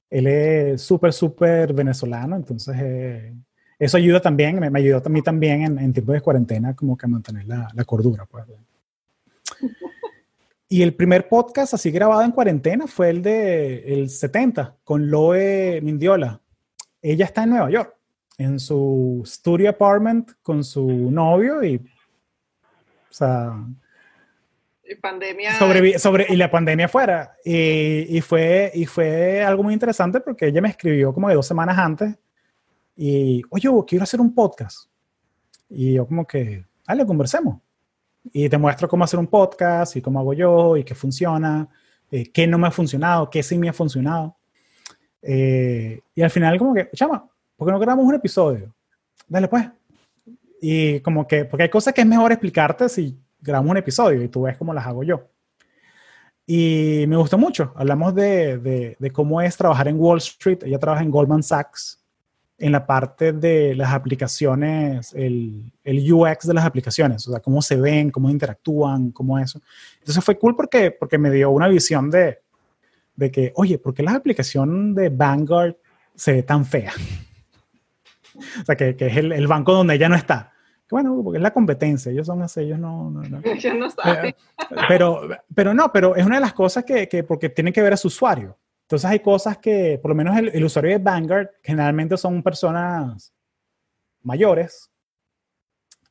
él 0.09 0.28
es 0.28 0.83
súper, 0.83 1.12
súper 1.12 1.73
venezolano, 1.73 2.37
entonces 2.37 2.77
eh, 2.78 3.35
eso 3.77 3.97
ayuda 3.97 4.20
también, 4.20 4.61
me, 4.61 4.70
me, 4.70 4.78
ayudó 4.78 5.03
a 5.05 5.09
mí 5.09 5.20
también 5.20 5.62
en, 5.65 5.77
en 5.77 5.93
tiempos 5.93 6.15
de 6.15 6.20
cuarentena 6.20 6.77
como 6.77 6.97
que 6.97 7.07
a 7.07 7.09
mantener 7.09 7.45
la, 7.49 7.69
la 7.74 7.85
cordura, 7.85 8.24
pues. 8.24 8.45
Y 10.69 10.83
el 10.83 10.95
primer 10.95 11.28
podcast 11.28 11.74
así 11.74 11.91
grabado 11.91 12.23
en 12.23 12.33
cuarentena 12.33 12.87
fue 12.87 13.11
el 13.11 13.23
de 13.23 13.95
el 13.95 14.11
70 14.11 14.77
con 14.85 15.11
Loe 15.11 15.81
Mindiola. 15.81 16.41
Ella 17.12 17.24
está 17.24 17.45
en 17.45 17.51
Nueva 17.51 17.70
York, 17.70 17.95
en 18.39 18.59
su 18.59 19.23
studio 19.24 19.70
apartment 19.70 20.33
con 20.43 20.65
su 20.65 21.11
novio 21.11 21.62
y, 21.62 21.77
o 21.77 23.12
sea, 23.12 23.53
y 24.85 24.95
pandemia 24.97 25.59
sobre, 25.59 25.99
sobre, 25.99 26.27
y 26.28 26.37
la 26.37 26.51
pandemia 26.51 26.89
fuera. 26.89 27.37
Y, 27.45 28.16
y, 28.16 28.20
fue 28.20 28.73
y 28.74 28.87
fue 28.87 29.43
algo 29.43 29.62
muy 29.62 29.73
interesante 29.73 30.20
porque 30.20 30.47
ella 30.47 30.61
me 30.61 30.69
escribió 30.69 31.12
como 31.12 31.28
de 31.28 31.35
dos 31.35 31.47
semanas 31.47 31.78
antes 31.78 32.16
y 32.97 33.43
oye 33.51 33.69
quiero 33.87 34.03
hacer 34.03 34.20
un 34.20 34.35
podcast 34.35 34.89
y 35.69 35.95
yo 35.95 36.07
como 36.07 36.27
que 36.27 36.65
dale 36.87 37.05
conversemos 37.05 37.59
y 38.33 38.49
te 38.49 38.59
muestro 38.59 38.89
cómo 38.89 39.05
hacer 39.05 39.20
un 39.20 39.27
podcast 39.27 39.97
y 39.97 40.03
cómo 40.03 40.19
hago 40.19 40.33
yo 40.33 40.77
y 40.77 40.85
qué 40.85 40.95
funciona, 40.95 41.69
eh, 42.11 42.31
qué 42.33 42.47
no 42.47 42.59
me 42.59 42.69
ha 42.69 42.70
funcionado, 42.70 43.31
qué 43.31 43.43
sí 43.43 43.59
me 43.59 43.69
ha 43.69 43.73
funcionado. 43.73 44.36
Eh, 45.28 46.01
y 46.15 46.23
al 46.23 46.31
final 46.31 46.57
como 46.57 46.73
que, 46.73 46.89
chama, 46.94 47.28
¿por 47.57 47.66
qué 47.66 47.73
no 47.73 47.81
grabamos 47.81 48.07
un 48.07 48.15
episodio? 48.15 48.73
Dale 49.27 49.48
pues. 49.48 49.69
Y 50.61 51.01
como 51.01 51.27
que, 51.27 51.44
porque 51.44 51.65
hay 51.65 51.69
cosas 51.69 51.93
que 51.93 52.03
es 52.03 52.07
mejor 52.07 52.31
explicarte 52.31 52.89
si 52.89 53.19
grabamos 53.40 53.73
un 53.73 53.77
episodio 53.78 54.23
y 54.23 54.28
tú 54.28 54.43
ves 54.43 54.57
cómo 54.57 54.73
las 54.73 54.86
hago 54.86 55.03
yo. 55.03 55.28
Y 56.47 57.05
me 57.09 57.16
gustó 57.16 57.36
mucho. 57.36 57.73
Hablamos 57.74 58.15
de, 58.15 58.59
de, 58.59 58.97
de 58.98 59.11
cómo 59.11 59.40
es 59.40 59.57
trabajar 59.57 59.89
en 59.89 59.98
Wall 59.98 60.19
Street. 60.19 60.61
Ella 60.62 60.78
trabaja 60.78 61.03
en 61.03 61.11
Goldman 61.11 61.43
Sachs 61.43 61.98
en 62.59 62.73
la 62.73 62.86
parte 62.86 63.32
de 63.32 63.74
las 63.74 63.93
aplicaciones, 63.93 65.12
el, 65.12 65.73
el, 65.85 66.12
UX 66.12 66.47
de 66.47 66.55
las 66.55 66.65
aplicaciones, 66.65 67.28
o 67.28 67.32
sea, 67.32 67.40
cómo 67.40 67.61
se 67.61 67.77
ven, 67.77 68.11
cómo 68.11 68.31
interactúan, 68.31 69.11
cómo 69.11 69.39
eso. 69.39 69.61
Entonces 69.98 70.24
fue 70.24 70.39
cool 70.39 70.57
porque, 70.57 70.90
porque 70.90 71.19
me 71.19 71.31
dio 71.31 71.51
una 71.51 71.69
visión 71.69 72.11
de, 72.11 72.39
de 73.16 73.30
que, 73.30 73.52
oye, 73.56 73.78
¿por 73.78 73.94
qué 73.94 74.02
la 74.02 74.12
aplicación 74.12 74.94
de 74.94 75.09
Vanguard 75.09 75.76
se 76.14 76.32
ve 76.32 76.43
tan 76.43 76.64
fea? 76.64 76.93
o 78.60 78.64
sea, 78.64 78.76
que, 78.76 78.97
que 78.97 79.06
es 79.06 79.16
el, 79.16 79.32
el, 79.32 79.47
banco 79.47 79.72
donde 79.72 79.94
ella 79.94 80.09
no 80.09 80.16
está. 80.16 80.52
Bueno, 80.90 81.20
porque 81.24 81.38
es 81.38 81.43
la 81.43 81.52
competencia, 81.52 82.12
ellos 82.12 82.26
son 82.26 82.43
así, 82.43 82.60
ellos 82.60 82.78
no... 82.78 83.10
no, 83.10 83.22
no. 83.22 83.40
Ellos 83.44 83.74
no 83.76 83.90
saben. 83.90 84.34
Pero, 84.88 85.28
pero 85.52 85.74
no, 85.74 85.90
pero 85.93 86.14
es 86.14 86.24
una 86.24 86.36
de 86.36 86.43
las 86.43 86.52
cosas 86.52 86.84
que, 86.84 87.09
que 87.09 87.24
porque 87.24 87.48
tienen 87.48 87.72
que 87.72 87.82
ver 87.82 87.93
a 87.93 87.97
su 87.97 88.09
usuario. 88.09 88.56
Entonces 88.82 89.10
hay 89.10 89.18
cosas 89.18 89.59
que, 89.59 89.98
por 90.01 90.10
lo 90.10 90.14
menos 90.14 90.36
el, 90.36 90.48
el, 90.51 90.64
usuario 90.64 90.93
de 90.93 91.02
Vanguard, 91.02 91.48
generalmente 91.60 92.16
son 92.16 92.40
personas 92.40 93.32
mayores. 94.22 94.88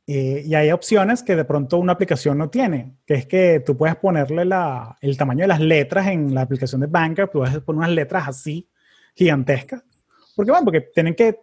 Eh, 0.08 0.44
y 0.46 0.54
hay 0.54 0.72
opciones 0.72 1.24
que 1.24 1.36
de 1.36 1.46
pronto 1.46 1.80
una 1.80 1.94
aplicación 1.94 2.38
no 2.38 2.50
tiene, 2.50 2.98
que 3.08 3.16
es 3.16 3.26
que 3.26 3.64
tú 3.66 3.76
puedes 3.76 3.96
ponerle 3.96 4.46
la, 4.46 4.96
el 5.02 5.18
tamaño 5.18 5.42
de 5.42 5.48
las 5.48 5.60
letras 5.60 6.08
en 6.08 6.34
la 6.34 6.42
aplicación 6.42 6.82
de 6.82 6.88
Vanguard, 6.88 7.30
tú 7.32 7.40
puedes 7.40 7.58
poner 7.60 7.78
unas 7.80 7.92
letras 7.92 8.28
así, 8.28 8.70
gigantescas. 9.16 9.84
Porque 10.36 10.52
bueno, 10.52 10.66
porque 10.66 10.82
tienen 10.94 11.16
que, 11.16 11.40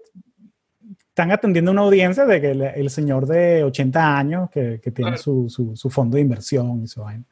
están 1.13 1.31
atendiendo 1.31 1.71
una 1.71 1.83
audiencia 1.83 2.25
de 2.25 2.41
que 2.41 2.51
el, 2.53 2.63
el 2.63 2.89
señor 2.89 3.27
de 3.27 3.63
80 3.65 4.17
años 4.17 4.51
que, 4.51 4.81
que 4.81 4.91
tiene 4.91 5.19
su, 5.19 5.47
su, 5.51 5.77
su, 5.77 5.91
fondo 5.91 6.15
de 6.15 6.23
inversión 6.23 6.83
y 6.83 6.87
su 6.87 7.03
vaina. 7.03 7.25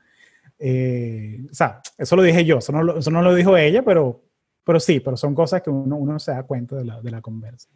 Eh, 0.58 1.40
o 1.50 1.54
sea, 1.54 1.80
eso 1.96 2.14
lo 2.14 2.22
dije 2.22 2.44
yo, 2.44 2.58
eso 2.58 2.72
no, 2.72 2.98
eso 2.98 3.10
no, 3.10 3.22
lo 3.22 3.34
dijo 3.34 3.56
ella, 3.56 3.82
pero, 3.82 4.22
pero 4.64 4.78
sí, 4.78 5.00
pero 5.00 5.16
son 5.16 5.34
cosas 5.34 5.62
que 5.62 5.70
uno, 5.70 5.96
uno 5.96 6.18
se 6.18 6.30
da 6.30 6.42
cuenta 6.42 6.76
de 6.76 6.84
la, 6.84 7.00
de 7.00 7.10
la 7.10 7.22
conversa. 7.22 7.70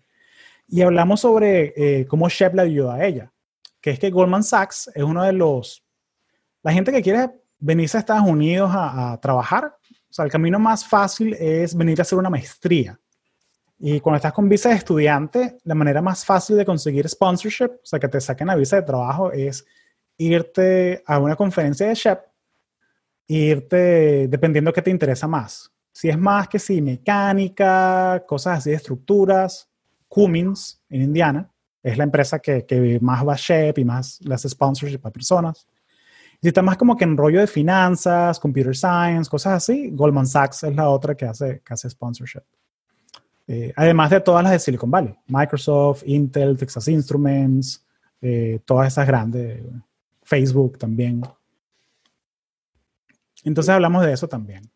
Y 0.68 0.82
hablamos 0.82 1.20
sobre 1.20 1.72
eh, 1.74 2.06
cómo 2.06 2.28
Shep 2.28 2.54
le 2.54 2.62
ayudó 2.62 2.90
a 2.90 3.06
ella, 3.06 3.32
que 3.84 3.90
es 3.90 3.98
que 3.98 4.08
Goldman 4.08 4.42
Sachs 4.42 4.90
es 4.94 5.02
uno 5.02 5.22
de 5.22 5.34
los, 5.34 5.84
la 6.62 6.72
gente 6.72 6.90
que 6.90 7.02
quiere 7.02 7.28
venirse 7.58 7.98
a 7.98 8.00
Estados 8.00 8.26
Unidos 8.26 8.70
a, 8.72 9.20
trabajar, 9.20 9.76
o 9.76 10.08
sea, 10.08 10.24
el 10.24 10.30
camino 10.30 10.58
más 10.58 10.88
fácil 10.88 11.34
es 11.34 11.76
venir 11.76 12.00
a 12.00 12.02
hacer 12.02 12.18
una 12.18 12.30
maestría. 12.30 12.98
Y 13.78 14.00
cuando 14.00 14.16
estás 14.16 14.32
con 14.32 14.48
visa 14.48 14.70
de 14.70 14.76
estudiante, 14.76 15.58
la 15.64 15.74
manera 15.74 16.00
más 16.00 16.24
fácil 16.24 16.56
de 16.56 16.64
conseguir 16.64 17.06
sponsorship, 17.06 17.72
o 17.72 17.84
sea, 17.84 17.98
que 17.98 18.08
te 18.08 18.22
saquen 18.22 18.46
la 18.46 18.54
visa 18.54 18.76
de 18.76 18.86
trabajo, 18.86 19.30
es 19.32 19.66
irte 20.16 21.02
a 21.04 21.18
una 21.18 21.36
conferencia 21.36 21.86
de 21.86 21.94
Shep 21.94 22.20
irte 23.26 24.28
dependiendo 24.28 24.72
qué 24.72 24.80
te 24.80 24.90
interesa 24.90 25.28
más. 25.28 25.70
Si 25.92 26.08
es 26.08 26.16
más 26.16 26.48
que 26.48 26.58
si 26.58 26.80
mecánica, 26.80 28.24
cosas 28.26 28.60
así 28.60 28.70
de 28.70 28.76
estructuras, 28.76 29.68
Cummins 30.08 30.82
en 30.88 31.02
Indiana 31.02 31.50
es 31.84 31.98
la 31.98 32.04
empresa 32.04 32.38
que, 32.38 32.64
que 32.64 32.98
más 33.00 33.26
va 33.26 33.34
a 33.34 33.38
Shep 33.38 33.78
y 33.78 33.84
más 33.84 34.18
hace 34.30 34.48
sponsorship 34.48 35.00
a 35.04 35.10
personas. 35.10 35.68
Si 36.40 36.48
está 36.48 36.62
más 36.62 36.78
como 36.78 36.96
que 36.96 37.04
en 37.04 37.16
rollo 37.16 37.40
de 37.40 37.46
finanzas, 37.46 38.40
computer 38.40 38.74
science, 38.74 39.30
cosas 39.30 39.52
así, 39.52 39.90
Goldman 39.90 40.26
Sachs 40.26 40.64
es 40.64 40.74
la 40.74 40.88
otra 40.88 41.14
que 41.14 41.26
hace, 41.26 41.60
que 41.64 41.74
hace 41.74 41.88
sponsorship. 41.90 42.42
Eh, 43.46 43.72
además 43.76 44.10
de 44.10 44.20
todas 44.20 44.42
las 44.42 44.52
de 44.52 44.58
Silicon 44.58 44.90
Valley, 44.90 45.14
Microsoft, 45.26 46.02
Intel, 46.06 46.56
Texas 46.56 46.88
Instruments, 46.88 47.84
eh, 48.22 48.60
todas 48.64 48.88
esas 48.88 49.06
grandes, 49.06 49.62
Facebook 50.22 50.78
también. 50.78 51.20
Entonces 53.44 53.68
hablamos 53.74 54.04
de 54.04 54.12
eso 54.14 54.26
también. 54.26 54.70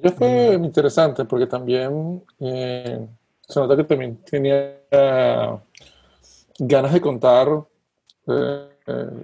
Yo 0.00 0.10
fue 0.12 0.54
interesante 0.54 1.24
porque 1.24 1.48
también 1.48 2.22
eh, 2.38 3.04
se 3.40 3.60
nota 3.60 3.76
que 3.76 3.84
también 3.84 4.16
tenía 4.24 4.76
eh, 4.90 5.58
ganas 6.60 6.92
de 6.92 7.00
contar 7.00 7.48
eh, 8.26 8.68
eh, 8.86 9.22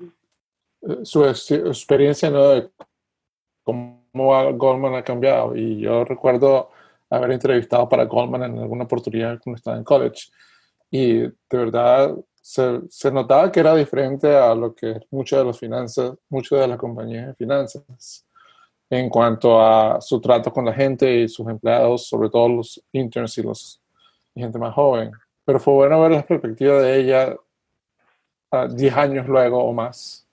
su 1.03 1.25
ex- 1.25 1.51
experiencia 1.51 2.31
¿no? 2.31 2.49
de 2.49 2.71
cómo 3.63 4.03
Goldman 4.13 4.95
ha 4.95 5.05
cambiado. 5.05 5.55
Y 5.57 5.81
yo 5.81 6.05
recuerdo 6.05 6.71
haber 7.11 7.33
entrevistado 7.33 7.89
para 7.89 8.05
Goldman 8.05 8.45
en 8.45 8.59
alguna 8.59 8.85
oportunidad 8.85 9.39
cuando 9.43 9.57
estaba 9.57 9.77
en 9.77 9.85
college. 9.85 10.31
Y 10.91 11.19
de 11.19 11.35
verdad 11.51 12.17
se, 12.41 12.81
se 12.89 13.11
notaba 13.11 13.53
que 13.53 13.61
era 13.61 13.75
diferente 13.75 14.35
a 14.35 14.55
lo 14.55 14.75
que 14.75 15.01
muchas 15.11 15.41
de 15.41 15.45
las 15.45 15.59
finanzas, 15.59 16.15
muchas 16.29 16.61
de 16.61 16.69
las 16.69 16.79
compañías 16.79 17.27
de 17.29 17.35
finanzas 17.35 18.25
en 18.89 19.09
cuanto 19.11 19.61
a 19.61 20.01
su 20.01 20.21
trato 20.21 20.53
con 20.53 20.65
la 20.65 20.73
gente 20.73 21.13
y 21.13 21.29
sus 21.29 21.47
empleados, 21.49 22.07
sobre 22.07 22.31
todo 22.31 22.49
los 22.49 22.83
interns 22.93 23.37
y 23.39 23.43
los 23.43 23.83
y 24.35 24.41
gente 24.41 24.59
más 24.59 24.75
joven. 24.75 25.11
Pero 25.47 25.61
fue 25.61 25.75
bueno 25.75 26.03
ver 26.03 26.11
la 26.11 26.27
perspectiva 26.27 26.83
de 26.83 27.01
ella 27.01 27.37
a 28.51 28.67
10 28.67 28.97
años 28.97 29.29
luego 29.29 29.65
o 29.65 29.73
más, 29.73 30.27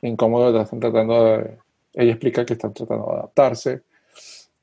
en 0.00 0.16
cómo 0.16 0.48
están 0.48 0.80
tratando 0.80 1.24
de... 1.24 1.58
Ella 1.94 2.12
explica 2.12 2.46
que 2.46 2.54
están 2.54 2.72
tratando 2.72 3.06
de 3.06 3.12
adaptarse. 3.12 3.82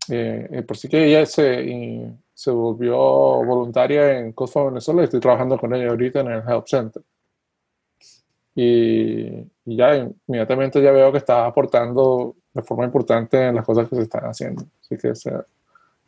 Eh, 0.10 0.48
eh, 0.52 0.62
por 0.64 0.78
sí 0.78 0.88
que 0.88 1.06
ella 1.06 1.26
se, 1.26 2.16
se 2.34 2.50
volvió 2.50 2.96
voluntaria 2.98 4.18
en 4.18 4.32
Cosmo 4.32 4.68
Venezuela 4.68 5.02
y 5.02 5.04
estoy 5.04 5.20
trabajando 5.20 5.58
con 5.58 5.76
ella 5.76 5.90
ahorita 5.90 6.22
en 6.22 6.28
el 6.30 6.44
Help 6.48 6.66
Center. 6.66 7.04
Y, 8.56 9.28
y 9.66 9.76
ya 9.78 9.96
inmediatamente 10.28 10.82
ya 10.82 10.92
veo 10.92 11.12
que 11.12 11.20
está 11.20 11.46
aportando 11.46 12.36
de 12.54 12.62
forma 12.64 12.86
importante 12.86 13.48
en 13.48 13.56
las 13.56 13.66
cosas 13.66 13.88
que 13.90 13.98
se 13.98 14.04
están 14.04 14.24
haciendo. 14.24 14.64
Así 14.82 14.98
que 14.98 15.14
se, 15.14 15.32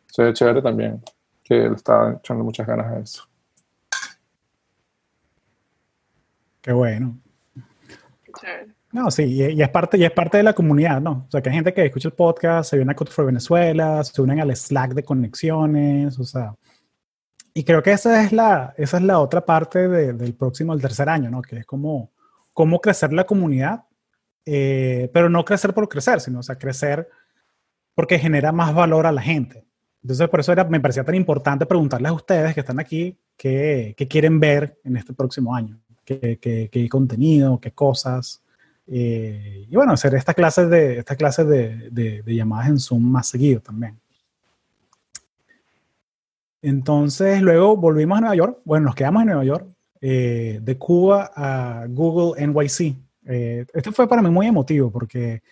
se 0.08 0.24
ve 0.24 0.34
chévere 0.34 0.62
también 0.62 1.04
que 1.44 1.56
le 1.56 1.76
está 1.76 2.18
echando 2.18 2.44
muchas 2.44 2.66
ganas 2.66 2.88
a 2.88 3.00
eso. 3.00 3.31
Qué 6.62 6.72
bueno. 6.74 7.20
Qué 8.24 8.32
chévere. 8.40 8.68
No, 8.94 9.10
sí, 9.10 9.24
y, 9.24 9.44
y 9.46 9.62
es 9.62 9.70
parte, 9.70 9.98
y 9.98 10.04
es 10.04 10.12
parte 10.12 10.38
de 10.38 10.44
la 10.44 10.54
comunidad, 10.54 11.00
¿no? 11.00 11.26
O 11.28 11.32
sea, 11.32 11.42
que 11.42 11.50
hay 11.50 11.56
gente 11.56 11.74
que 11.74 11.86
escucha 11.86 12.10
el 12.10 12.14
podcast, 12.14 12.70
se 12.70 12.76
viene 12.76 12.92
a 12.92 12.96
Code 12.96 13.12
for 13.12 13.26
Venezuela, 13.26 14.04
se 14.04 14.22
unen 14.22 14.42
al 14.42 14.54
Slack 14.56 14.94
de 14.94 15.04
conexiones, 15.04 16.20
o 16.20 16.24
sea. 16.26 16.56
Y 17.54 17.64
creo 17.64 17.82
que 17.82 17.92
esa 17.92 18.22
es 18.24 18.32
la, 18.34 18.74
esa 18.78 18.98
es 18.98 19.04
la 19.04 19.20
otra 19.20 19.46
parte 19.46 19.88
de- 19.88 20.14
del 20.14 20.34
próximo, 20.36 20.74
el 20.74 20.82
tercer 20.82 21.08
año, 21.10 21.30
¿no? 21.30 21.42
Que 21.42 21.58
es 21.60 21.66
como 21.66 22.12
cómo 22.54 22.80
crecer 22.82 23.14
la 23.14 23.26
comunidad, 23.26 23.86
eh, 24.46 25.10
pero 25.14 25.30
no 25.30 25.46
crecer 25.46 25.74
por 25.74 25.88
crecer, 25.88 26.20
sino, 26.20 26.40
o 26.40 26.44
sea, 26.44 26.58
crecer 26.58 27.08
porque 27.96 28.20
genera 28.20 28.52
más 28.52 28.74
valor 28.74 29.06
a 29.08 29.12
la 29.12 29.22
gente. 29.22 29.66
Entonces, 30.02 30.28
por 30.30 30.40
eso 30.42 30.52
era, 30.52 30.64
me 30.66 30.80
parecía 30.80 31.04
tan 31.04 31.16
importante 31.16 31.66
preguntarles 31.66 32.10
a 32.10 32.14
ustedes 32.14 32.54
que 32.54 32.60
están 32.62 32.80
aquí 32.80 33.18
qué, 33.38 33.94
qué 33.98 34.08
quieren 34.08 34.40
ver 34.40 34.80
en 34.84 34.98
este 34.98 35.14
próximo 35.14 35.56
año, 35.56 35.80
qué, 36.06 36.38
qué- 36.42 36.70
qué 36.72 36.90
contenido, 36.90 37.60
qué 37.60 37.72
cosas. 37.72 38.42
Eh, 38.88 39.66
y 39.70 39.76
bueno, 39.76 39.94
hacer 39.94 40.16
esta 40.16 40.34
clase 40.34 40.68
de, 40.68 41.00
esta 41.00 41.16
clase 41.16 41.44
de, 41.46 41.90
de- 41.92 42.22
de 42.24 42.36
llamadas 42.36 42.70
en 42.70 42.80
Zoom 42.80 43.04
más 43.04 43.28
seguido 43.30 43.62
también. 43.62 43.98
Entonces, 46.62 47.42
luego 47.42 47.76
volvimos 47.76 48.18
a 48.18 48.22
Nueva 48.22 48.36
York. 48.36 48.58
Bueno, 48.66 48.86
nos 48.88 48.96
quedamos 48.96 49.22
en 49.22 49.28
Nueva 49.28 49.44
York. 49.46 49.68
eh, 50.04 50.60
de 50.64 50.78
Cuba 50.80 51.32
a 51.36 51.86
Google 51.88 52.42
NYC. 52.42 52.96
Eh, 53.26 53.66
esto 53.72 53.92
fue 53.92 54.08
para 54.10 54.24
mí 54.24 54.32
muy 54.32 54.48
emotivo 54.48 54.92
porque 54.92 55.44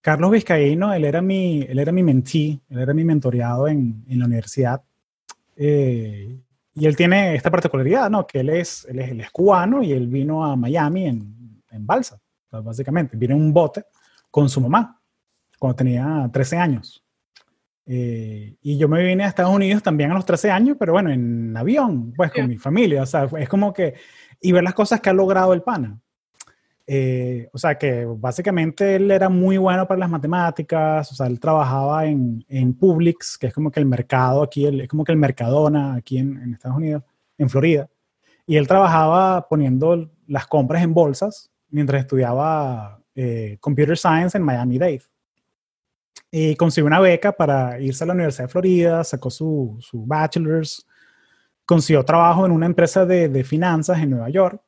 Carlos 0.00 0.30
Vizcaíno, 0.30 0.92
él 0.94 1.04
era 1.04 1.20
mi, 1.22 1.62
él 1.62 1.78
era 1.80 1.90
mi 1.92 2.02
mentee, 2.04 2.60
él 2.70 2.78
era 2.78 2.94
mi 2.94 3.04
mentoreado 3.04 3.68
en, 3.68 4.04
en 4.08 4.18
la 4.20 4.26
universidad. 4.26 4.82
Eh, 5.56 6.36
y 6.74 6.86
él 6.86 6.96
tiene 6.96 7.34
esta 7.34 7.50
particularidad, 7.50 8.10
¿no? 8.10 8.26
Que 8.26 8.40
él 8.40 8.48
es, 8.50 8.86
él 8.88 8.98
es, 8.98 9.10
él 9.10 9.20
es 9.20 9.30
cubano 9.30 9.82
y 9.82 9.92
él 9.92 10.06
vino 10.06 10.44
a 10.44 10.56
Miami 10.56 11.06
en, 11.06 11.62
en 11.70 11.86
balsa, 11.86 12.16
o 12.16 12.50
sea, 12.50 12.60
básicamente. 12.60 13.16
Vino 13.16 13.34
en 13.34 13.42
un 13.42 13.52
bote 13.52 13.84
con 14.30 14.48
su 14.48 14.60
mamá 14.60 14.98
cuando 15.58 15.76
tenía 15.76 16.28
13 16.32 16.56
años. 16.56 17.04
Eh, 17.84 18.56
y 18.62 18.78
yo 18.78 18.88
me 18.88 19.02
vine 19.02 19.24
a 19.24 19.28
Estados 19.28 19.54
Unidos 19.54 19.82
también 19.82 20.10
a 20.10 20.14
los 20.14 20.24
13 20.24 20.50
años, 20.50 20.76
pero 20.78 20.92
bueno, 20.92 21.10
en 21.10 21.56
avión, 21.56 22.12
pues 22.16 22.32
con 22.32 22.48
mi 22.48 22.58
familia. 22.58 23.02
O 23.02 23.06
sea, 23.06 23.28
es 23.38 23.48
como 23.48 23.72
que. 23.72 23.94
Y 24.40 24.50
ver 24.50 24.64
las 24.64 24.74
cosas 24.74 25.00
que 25.00 25.10
ha 25.10 25.12
logrado 25.12 25.52
el 25.52 25.62
pana. 25.62 26.00
Eh, 26.94 27.48
o 27.54 27.56
sea, 27.56 27.78
que 27.78 28.04
básicamente 28.04 28.96
él 28.96 29.10
era 29.10 29.30
muy 29.30 29.56
bueno 29.56 29.88
para 29.88 29.98
las 29.98 30.10
matemáticas. 30.10 31.10
O 31.10 31.14
sea, 31.14 31.26
él 31.26 31.40
trabajaba 31.40 32.04
en, 32.04 32.44
en 32.48 32.74
Publix, 32.74 33.38
que 33.38 33.46
es 33.46 33.54
como 33.54 33.70
que 33.70 33.80
el 33.80 33.86
mercado 33.86 34.42
aquí, 34.42 34.66
es 34.66 34.88
como 34.88 35.02
que 35.02 35.12
el 35.12 35.16
Mercadona 35.16 35.94
aquí 35.94 36.18
en, 36.18 36.36
en 36.36 36.52
Estados 36.52 36.76
Unidos, 36.76 37.02
en 37.38 37.48
Florida. 37.48 37.88
Y 38.46 38.56
él 38.58 38.68
trabajaba 38.68 39.48
poniendo 39.48 40.10
las 40.26 40.46
compras 40.46 40.82
en 40.82 40.92
bolsas 40.92 41.50
mientras 41.70 42.02
estudiaba 42.02 43.00
eh, 43.14 43.56
Computer 43.58 43.96
Science 43.96 44.36
en 44.36 44.44
Miami 44.44 44.76
Dade. 44.76 45.02
Y 46.30 46.56
consiguió 46.56 46.88
una 46.88 47.00
beca 47.00 47.32
para 47.32 47.80
irse 47.80 48.04
a 48.04 48.08
la 48.08 48.12
Universidad 48.12 48.48
de 48.48 48.52
Florida, 48.52 49.02
sacó 49.02 49.30
su, 49.30 49.78
su 49.80 50.04
bachelor's, 50.04 50.86
consiguió 51.64 52.04
trabajo 52.04 52.44
en 52.44 52.52
una 52.52 52.66
empresa 52.66 53.06
de, 53.06 53.30
de 53.30 53.44
finanzas 53.44 53.98
en 53.98 54.10
Nueva 54.10 54.28
York 54.28 54.60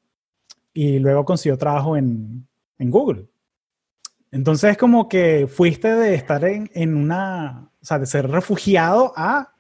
y 0.75 0.99
luego 0.99 1.25
consiguió 1.25 1.57
trabajo 1.57 1.97
en, 1.97 2.47
en 2.79 2.91
Google. 2.91 3.27
Entonces 4.31 4.73
es 4.73 4.77
como 4.77 5.09
que 5.09 5.47
fuiste 5.47 5.95
de 5.95 6.15
estar 6.15 6.45
en, 6.45 6.69
en 6.75 6.97
una, 6.97 7.71
o 7.81 7.85
sea, 7.85 7.99
de 7.99 8.07
ser 8.07 8.29
refugiado 8.29 9.13
a 9.17 9.55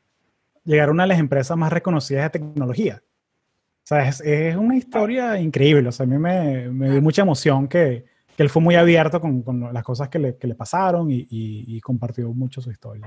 llegar 0.64 0.88
a 0.88 0.92
una 0.92 1.04
de 1.04 1.08
las 1.10 1.18
empresas 1.20 1.56
más 1.56 1.72
reconocidas 1.72 2.24
de 2.24 2.38
tecnología. 2.40 3.00
O 3.04 3.86
sea, 3.86 4.08
es, 4.08 4.20
es 4.22 4.56
una 4.56 4.76
historia 4.76 5.38
increíble. 5.38 5.88
O 5.88 5.92
sea, 5.92 6.04
a 6.04 6.06
mí 6.08 6.18
me, 6.18 6.68
me 6.70 6.90
dio 6.90 7.00
mucha 7.02 7.22
emoción 7.22 7.68
que, 7.68 8.04
que 8.36 8.42
él 8.42 8.50
fue 8.50 8.62
muy 8.62 8.74
abierto 8.74 9.20
con, 9.20 9.42
con 9.42 9.72
las 9.72 9.84
cosas 9.84 10.08
que 10.08 10.18
le, 10.18 10.36
que 10.36 10.46
le 10.48 10.54
pasaron 10.56 11.10
y, 11.10 11.18
y- 11.30 11.76
y 11.76 11.80
compartió 11.80 12.32
mucho 12.32 12.60
su 12.60 12.70
historia. 12.70 13.06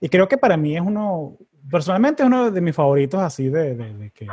Y 0.00 0.08
creo 0.08 0.26
que 0.26 0.38
para 0.38 0.56
mí 0.56 0.74
es 0.74 0.82
uno, 0.82 1.36
personalmente 1.70 2.22
es 2.24 2.26
uno 2.26 2.50
de 2.50 2.60
mis 2.60 2.74
favoritos 2.74 3.20
así 3.20 3.48
de, 3.50 3.76
de- 3.76 3.94
de 3.94 4.10
que 4.10 4.26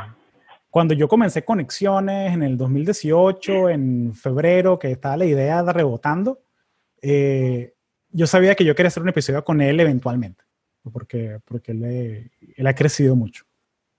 cuando 0.70 0.94
yo 0.94 1.08
comencé 1.08 1.44
conexiones 1.44 2.32
en 2.32 2.42
el 2.42 2.56
2018, 2.56 3.68
en 3.68 4.14
febrero, 4.14 4.78
que 4.78 4.92
estaba 4.92 5.16
la 5.16 5.26
idea 5.26 5.62
de 5.62 5.72
rebotando, 5.72 6.40
eh, 7.02 7.74
yo 8.10 8.26
sabía 8.26 8.54
que 8.54 8.64
yo 8.64 8.74
quería 8.74 8.88
hacer 8.88 9.02
un 9.02 9.08
episodio 9.08 9.44
con 9.44 9.60
él 9.60 9.80
eventualmente, 9.80 10.44
porque, 10.92 11.40
porque 11.44 11.72
él, 11.72 12.30
él 12.56 12.66
ha 12.66 12.74
crecido 12.74 13.16
mucho. 13.16 13.44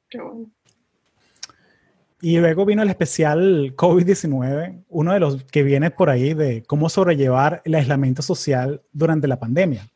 Qué 0.10 0.19
bueno. 0.22 0.49
Y 2.22 2.38
luego 2.38 2.65
vino 2.65 2.84
el 2.84 2.89
especial 2.89 3.76
COVID-19, 3.76 4.84
uno 4.89 5.14
de 5.14 5.19
los 5.19 5.43
que 5.45 5.64
viene 5.64 5.89
por 5.89 6.11
ahí 6.11 6.35
de 6.35 6.61
cómo 6.64 6.88
sobrellevar 6.88 7.64
el 7.65 7.73
aislamiento 7.73 8.22
social 8.22 8.84
durante 8.91 9.27
la 9.27 9.39
pandemia, 9.39 9.89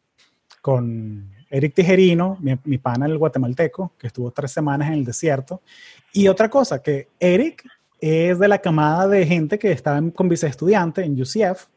con 0.62 1.35
Eric 1.50 1.74
Tijerino, 1.74 2.38
mi, 2.42 2.58
mi 2.66 2.78
pana 2.78 3.06
el 3.06 3.18
guatemalteco, 3.18 3.94
que 3.98 4.08
estuvo 4.08 4.32
tres 4.32 4.52
semanas 4.52 4.88
en 4.88 4.96
el 4.96 5.06
desierto. 5.06 5.62
Y 6.14 6.28
otra 6.28 6.50
cosa, 6.50 6.82
que 6.82 7.10
Eric 7.20 7.64
es 8.00 8.38
de 8.40 8.48
la 8.48 8.60
camada 8.60 9.08
de 9.08 9.26
gente 9.26 9.58
que 9.60 9.72
estaba 9.72 9.98
en- 9.98 10.12
con 10.12 10.28
vice 10.30 10.48
estudiante 10.48 11.04
en 11.04 11.20
UCF 11.20 11.68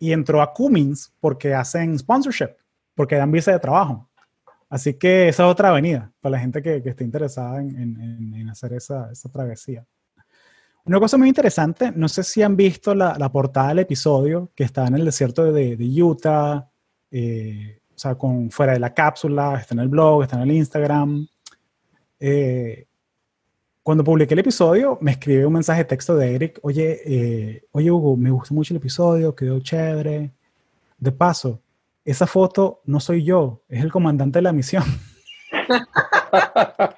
y 0.00 0.12
entró 0.12 0.42
a 0.42 0.52
Cummins 0.52 1.12
porque 1.20 1.54
hacen 1.54 1.98
sponsorship, 1.98 2.50
porque 2.94 3.16
dan 3.16 3.30
visa 3.32 3.52
de 3.52 3.58
trabajo. 3.58 4.08
Así 4.68 4.94
que 4.94 5.28
esa 5.28 5.44
es 5.44 5.50
otra 5.50 5.68
avenida 5.68 6.12
para 6.20 6.32
la 6.32 6.38
gente 6.40 6.60
que, 6.60 6.82
que 6.82 6.90
esté 6.90 7.04
interesada 7.04 7.60
en- 7.60 8.34
en 8.34 8.48
hacer 8.50 8.72
esa, 8.72 9.10
esa 9.12 9.28
travesía. 9.30 9.86
Una 10.84 11.00
cosa 11.00 11.16
muy 11.16 11.26
interesante, 11.28 11.92
no 11.94 12.08
sé 12.08 12.22
si 12.22 12.42
han 12.42 12.56
visto 12.56 12.94
la, 12.94 13.16
la 13.18 13.30
portada 13.30 13.68
del 13.70 13.80
episodio 13.80 14.50
que 14.54 14.62
está 14.62 14.86
en 14.86 14.94
el 14.94 15.04
desierto 15.04 15.52
de, 15.52 15.76
de 15.76 16.02
Utah, 16.02 16.70
eh, 17.10 17.80
o 17.96 17.98
sea, 17.98 18.14
con 18.14 18.50
fuera 18.50 18.74
de 18.74 18.78
la 18.78 18.92
cápsula, 18.92 19.58
está 19.58 19.74
en 19.74 19.80
el 19.80 19.88
blog, 19.88 20.22
está 20.22 20.36
en 20.36 20.42
el 20.42 20.52
Instagram. 20.52 21.26
Eh, 22.20 22.86
cuando 23.82 24.04
publiqué 24.04 24.34
el 24.34 24.40
episodio, 24.40 24.98
me 25.00 25.12
escribe 25.12 25.46
un 25.46 25.54
mensaje 25.54 25.78
de 25.78 25.84
texto 25.86 26.14
de 26.14 26.34
Eric, 26.34 26.58
oye, 26.62 27.00
eh, 27.06 27.64
oye 27.72 27.90
Hugo, 27.90 28.16
me 28.16 28.30
gustó 28.30 28.52
mucho 28.52 28.74
el 28.74 28.78
episodio, 28.78 29.34
quedó 29.34 29.60
chévere. 29.60 30.32
De 30.98 31.12
paso, 31.12 31.62
esa 32.04 32.26
foto 32.26 32.82
no 32.84 33.00
soy 33.00 33.24
yo, 33.24 33.62
es 33.68 33.82
el 33.82 33.90
comandante 33.90 34.38
de 34.38 34.42
la 34.42 34.52
misión. 34.52 34.84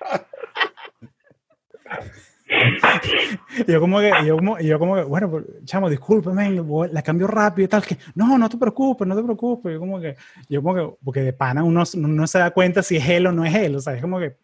Y 3.67 3.73
yo 3.73 3.81
como 3.81 3.99
que, 4.01 4.11
yo 4.27 4.37
como, 4.37 4.59
yo 4.59 4.79
como 4.79 4.95
que, 4.97 5.03
bueno, 5.03 5.31
pues, 5.31 5.45
chamo, 5.65 5.89
discúlpeme, 5.91 6.51
la 6.93 7.03
cambio 7.03 7.27
rápido 7.27 7.65
y 7.67 7.69
tal, 7.69 7.83
que 7.85 7.97
no, 8.15 8.37
no 8.39 8.49
te 8.49 8.57
preocupes, 8.57 9.07
no 9.07 9.17
te 9.17 9.23
preocupes. 9.23 9.73
Yo 9.73 9.79
como 9.81 10.01
que, 10.01 10.17
yo 10.49 10.63
como 10.63 10.75
que, 10.75 10.97
porque 11.05 11.23
de 11.23 11.33
pana 11.33 11.63
uno 11.65 11.83
no 11.97 12.27
se 12.27 12.39
da 12.39 12.51
cuenta 12.51 12.83
si 12.83 12.97
es 12.97 13.09
él 13.09 13.27
o 13.27 13.33
no 13.33 13.45
es 13.45 13.55
él, 13.55 13.77
o 13.77 13.81
sea, 13.81 13.95
es 13.95 14.01
como 14.03 14.19
que, 14.19 14.37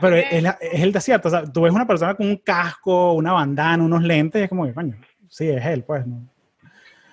pero 0.00 0.16
es, 0.16 0.26
es 0.32 0.80
el 0.82 0.92
desierto, 0.92 1.28
o 1.28 1.30
sea, 1.30 1.44
tú 1.44 1.62
ves 1.62 1.72
una 1.72 1.86
persona 1.86 2.14
con 2.14 2.26
un 2.26 2.36
casco, 2.36 3.12
una 3.14 3.32
bandana, 3.32 3.82
unos 3.82 4.02
lentes, 4.02 4.40
y 4.40 4.44
es 4.44 4.48
como 4.48 4.66
que, 4.66 4.74
coño, 4.74 4.94
sí, 5.28 5.48
es 5.48 5.64
él, 5.64 5.82
pues, 5.84 6.06
¿no? 6.06 6.22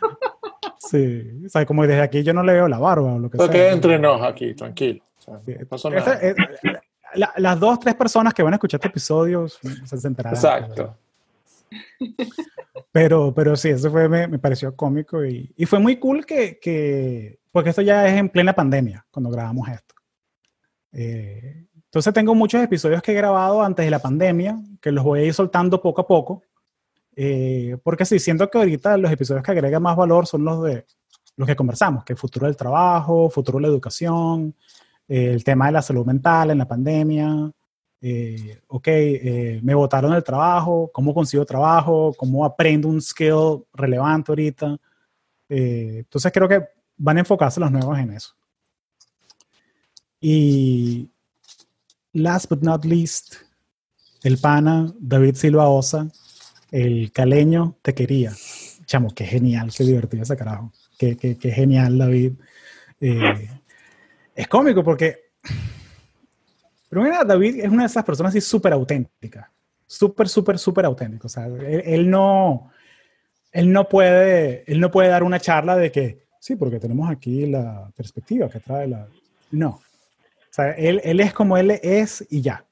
Sí, 0.78 1.42
o 1.46 1.50
sea, 1.50 1.66
como 1.66 1.88
desde 1.88 2.02
aquí 2.02 2.24
yo 2.24 2.34
no 2.34 2.44
le 2.44 2.54
veo 2.54 2.68
la 2.68 2.78
barba 2.78 3.14
o 3.14 3.20
lo 3.20 3.30
que 3.30 3.38
Porque 3.38 3.58
sea. 3.58 3.72
entre 3.72 3.98
nos 3.98 4.22
aquí, 4.22 4.54
tranquilo. 4.54 5.02
O 5.18 5.22
sea, 5.22 5.40
Sí. 5.46 5.54
no 5.90 5.98
Esta- 5.98 6.14
es- 6.20 6.36
la- 7.16 7.34
las 7.38 7.60
dos, 7.60 7.80
tres 7.80 7.96
personas 7.96 8.34
que 8.34 8.44
van 8.44 8.54
a 8.54 8.56
escuchar 8.58 8.80
este 8.80 8.88
episodio 8.90 9.48
se 9.48 10.08
enterarán. 10.08 10.36
Exacto. 10.36 10.98
Pero, 12.92 13.34
pero 13.34 13.56
sí, 13.56 13.70
eso 13.70 13.90
fue, 13.90 14.08
me, 14.08 14.28
me 14.28 14.38
pareció 14.40 14.76
cómico 14.76 15.26
y, 15.26 15.52
y 15.58 15.66
fue 15.66 15.80
muy 15.80 15.98
cool 15.98 16.26
que, 16.26 16.60
que, 16.60 17.40
porque 17.52 17.72
esto 17.72 17.82
ya 17.82 18.08
es 18.08 18.14
en 18.14 18.30
plena 18.30 18.54
pandemia, 18.54 19.06
cuando 19.10 19.32
grabamos 19.32 19.68
esto. 19.70 19.96
Eh, 20.92 21.66
entonces 21.76 22.14
tengo 22.14 22.36
muchos 22.36 22.62
episodios 22.64 23.02
que 23.02 23.12
he 23.12 23.16
grabado 23.16 23.64
antes 23.64 23.86
de 23.86 23.90
la 23.92 24.00
pandemia, 24.00 24.60
que 24.80 24.92
los 24.92 25.04
voy 25.04 25.22
a 25.22 25.24
ir 25.26 25.34
soltando 25.34 25.82
poco 25.82 26.02
a 26.02 26.08
poco, 26.08 26.44
eh, 27.16 27.78
porque 27.84 28.06
sí, 28.06 28.20
siento 28.20 28.50
que 28.50 28.58
ahorita 28.60 28.98
los 28.98 29.12
episodios 29.12 29.44
que 29.44 29.52
agregan 29.52 29.82
más 29.82 29.96
valor 29.96 30.28
son 30.28 30.44
los 30.46 30.64
de 30.64 30.86
los 31.36 31.48
que 31.48 31.56
conversamos, 31.56 32.04
que 32.04 32.16
futuro 32.16 32.46
del 32.46 32.56
trabajo, 32.56 33.30
futuro 33.30 33.58
de 33.58 33.64
la 33.64 33.68
educación, 33.70 34.54
eh, 35.08 35.32
el 35.34 35.44
tema 35.44 35.68
de 35.68 35.74
la 35.74 35.82
salud 35.82 36.06
mental 36.06 36.52
en 36.52 36.58
la 36.58 36.68
pandemia, 36.68 37.52
eh, 38.06 38.60
ok, 38.68 38.88
eh, 38.90 39.60
me 39.64 39.74
botaron 39.74 40.12
del 40.12 40.26
trabajo, 40.26 40.92
cómo 40.94 41.14
consigo 41.14 41.46
trabajo, 41.46 42.14
cómo 42.18 42.44
aprendo 42.44 42.90
un 42.90 43.02
skill 43.02 43.64
relevante 43.74 44.30
ahorita. 44.30 44.78
Eh, 45.48 46.00
entonces 46.00 46.30
creo 46.34 46.50
que 46.50 46.66
van 46.98 47.16
a 47.16 47.20
enfocarse 47.22 47.62
los 47.62 47.72
nuevos 47.72 47.98
en 47.98 48.12
eso. 48.12 48.36
Y 50.20 51.10
last 52.12 52.50
but 52.50 52.62
not 52.62 52.84
least, 52.84 53.36
el 54.22 54.38
pana 54.38 54.94
David 55.00 55.36
Silva 55.36 55.70
Osa, 55.70 56.10
el 56.72 57.10
caleño 57.14 57.78
te 57.82 57.94
quería. 57.94 58.34
Chamo, 58.86 59.12
qué 59.16 59.24
genial, 59.24 59.72
qué 59.74 59.86
divertido 59.86 60.24
ese 60.24 60.36
carajo. 60.36 60.74
Qué, 60.98 61.16
qué, 61.16 61.38
qué 61.38 61.52
genial, 61.52 61.98
David. 61.98 62.34
Eh, 63.00 63.50
es 64.36 64.48
cómico 64.48 64.84
porque 64.84 65.24
Primero, 66.94 67.26
David 67.26 67.62
es 67.62 67.70
una 67.70 67.84
de 67.84 67.88
esas 67.88 68.06
personas 68.06 68.30
así 68.30 68.40
súper 68.40 68.72
auténticas. 68.72 69.48
Súper, 69.88 70.30
súper, 70.30 70.60
súper 70.60 70.86
auténtico. 70.86 71.26
O 71.26 71.30
sea, 71.30 71.48
él, 71.48 72.08
no, 72.08 72.70
él, 73.52 73.72
no 73.72 73.90
puede, 73.90 74.64
él 74.72 74.80
no 74.80 74.92
puede 74.92 75.10
dar 75.10 75.24
una 75.24 75.40
charla 75.40 75.76
de 75.76 75.92
que, 75.92 76.20
sí, 76.40 76.56
porque 76.56 76.80
tenemos 76.80 77.10
aquí 77.10 77.48
la 77.48 77.90
perspectiva 77.96 78.48
que 78.48 78.60
trae 78.60 78.88
la... 78.88 79.08
No. 79.50 79.70
O 79.70 80.52
sea, 80.52 80.70
él, 80.74 81.02
él 81.04 81.20
es 81.20 81.34
como 81.34 81.58
él 81.58 81.72
es 81.72 82.24
y 82.30 82.42
ya. 82.42 82.64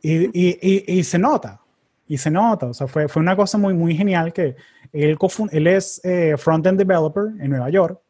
Y, 0.00 0.30
y, 0.32 0.98
y, 0.98 1.04
se 1.04 1.18
nota. 1.18 1.60
Y 2.08 2.16
se 2.16 2.30
nota. 2.30 2.68
O 2.68 2.74
sea, 2.74 2.86
fue, 2.86 3.06
fue 3.06 3.20
una 3.20 3.36
cosa 3.36 3.58
muy, 3.58 3.74
muy 3.74 3.94
genial 3.94 4.32
que 4.32 4.56
él, 4.94 5.18
él 5.50 5.66
es 5.66 6.00
eh, 6.04 6.36
front-end 6.38 6.78
developer 6.78 7.38
en 7.38 7.50
Nueva 7.50 7.68
York 7.68 8.00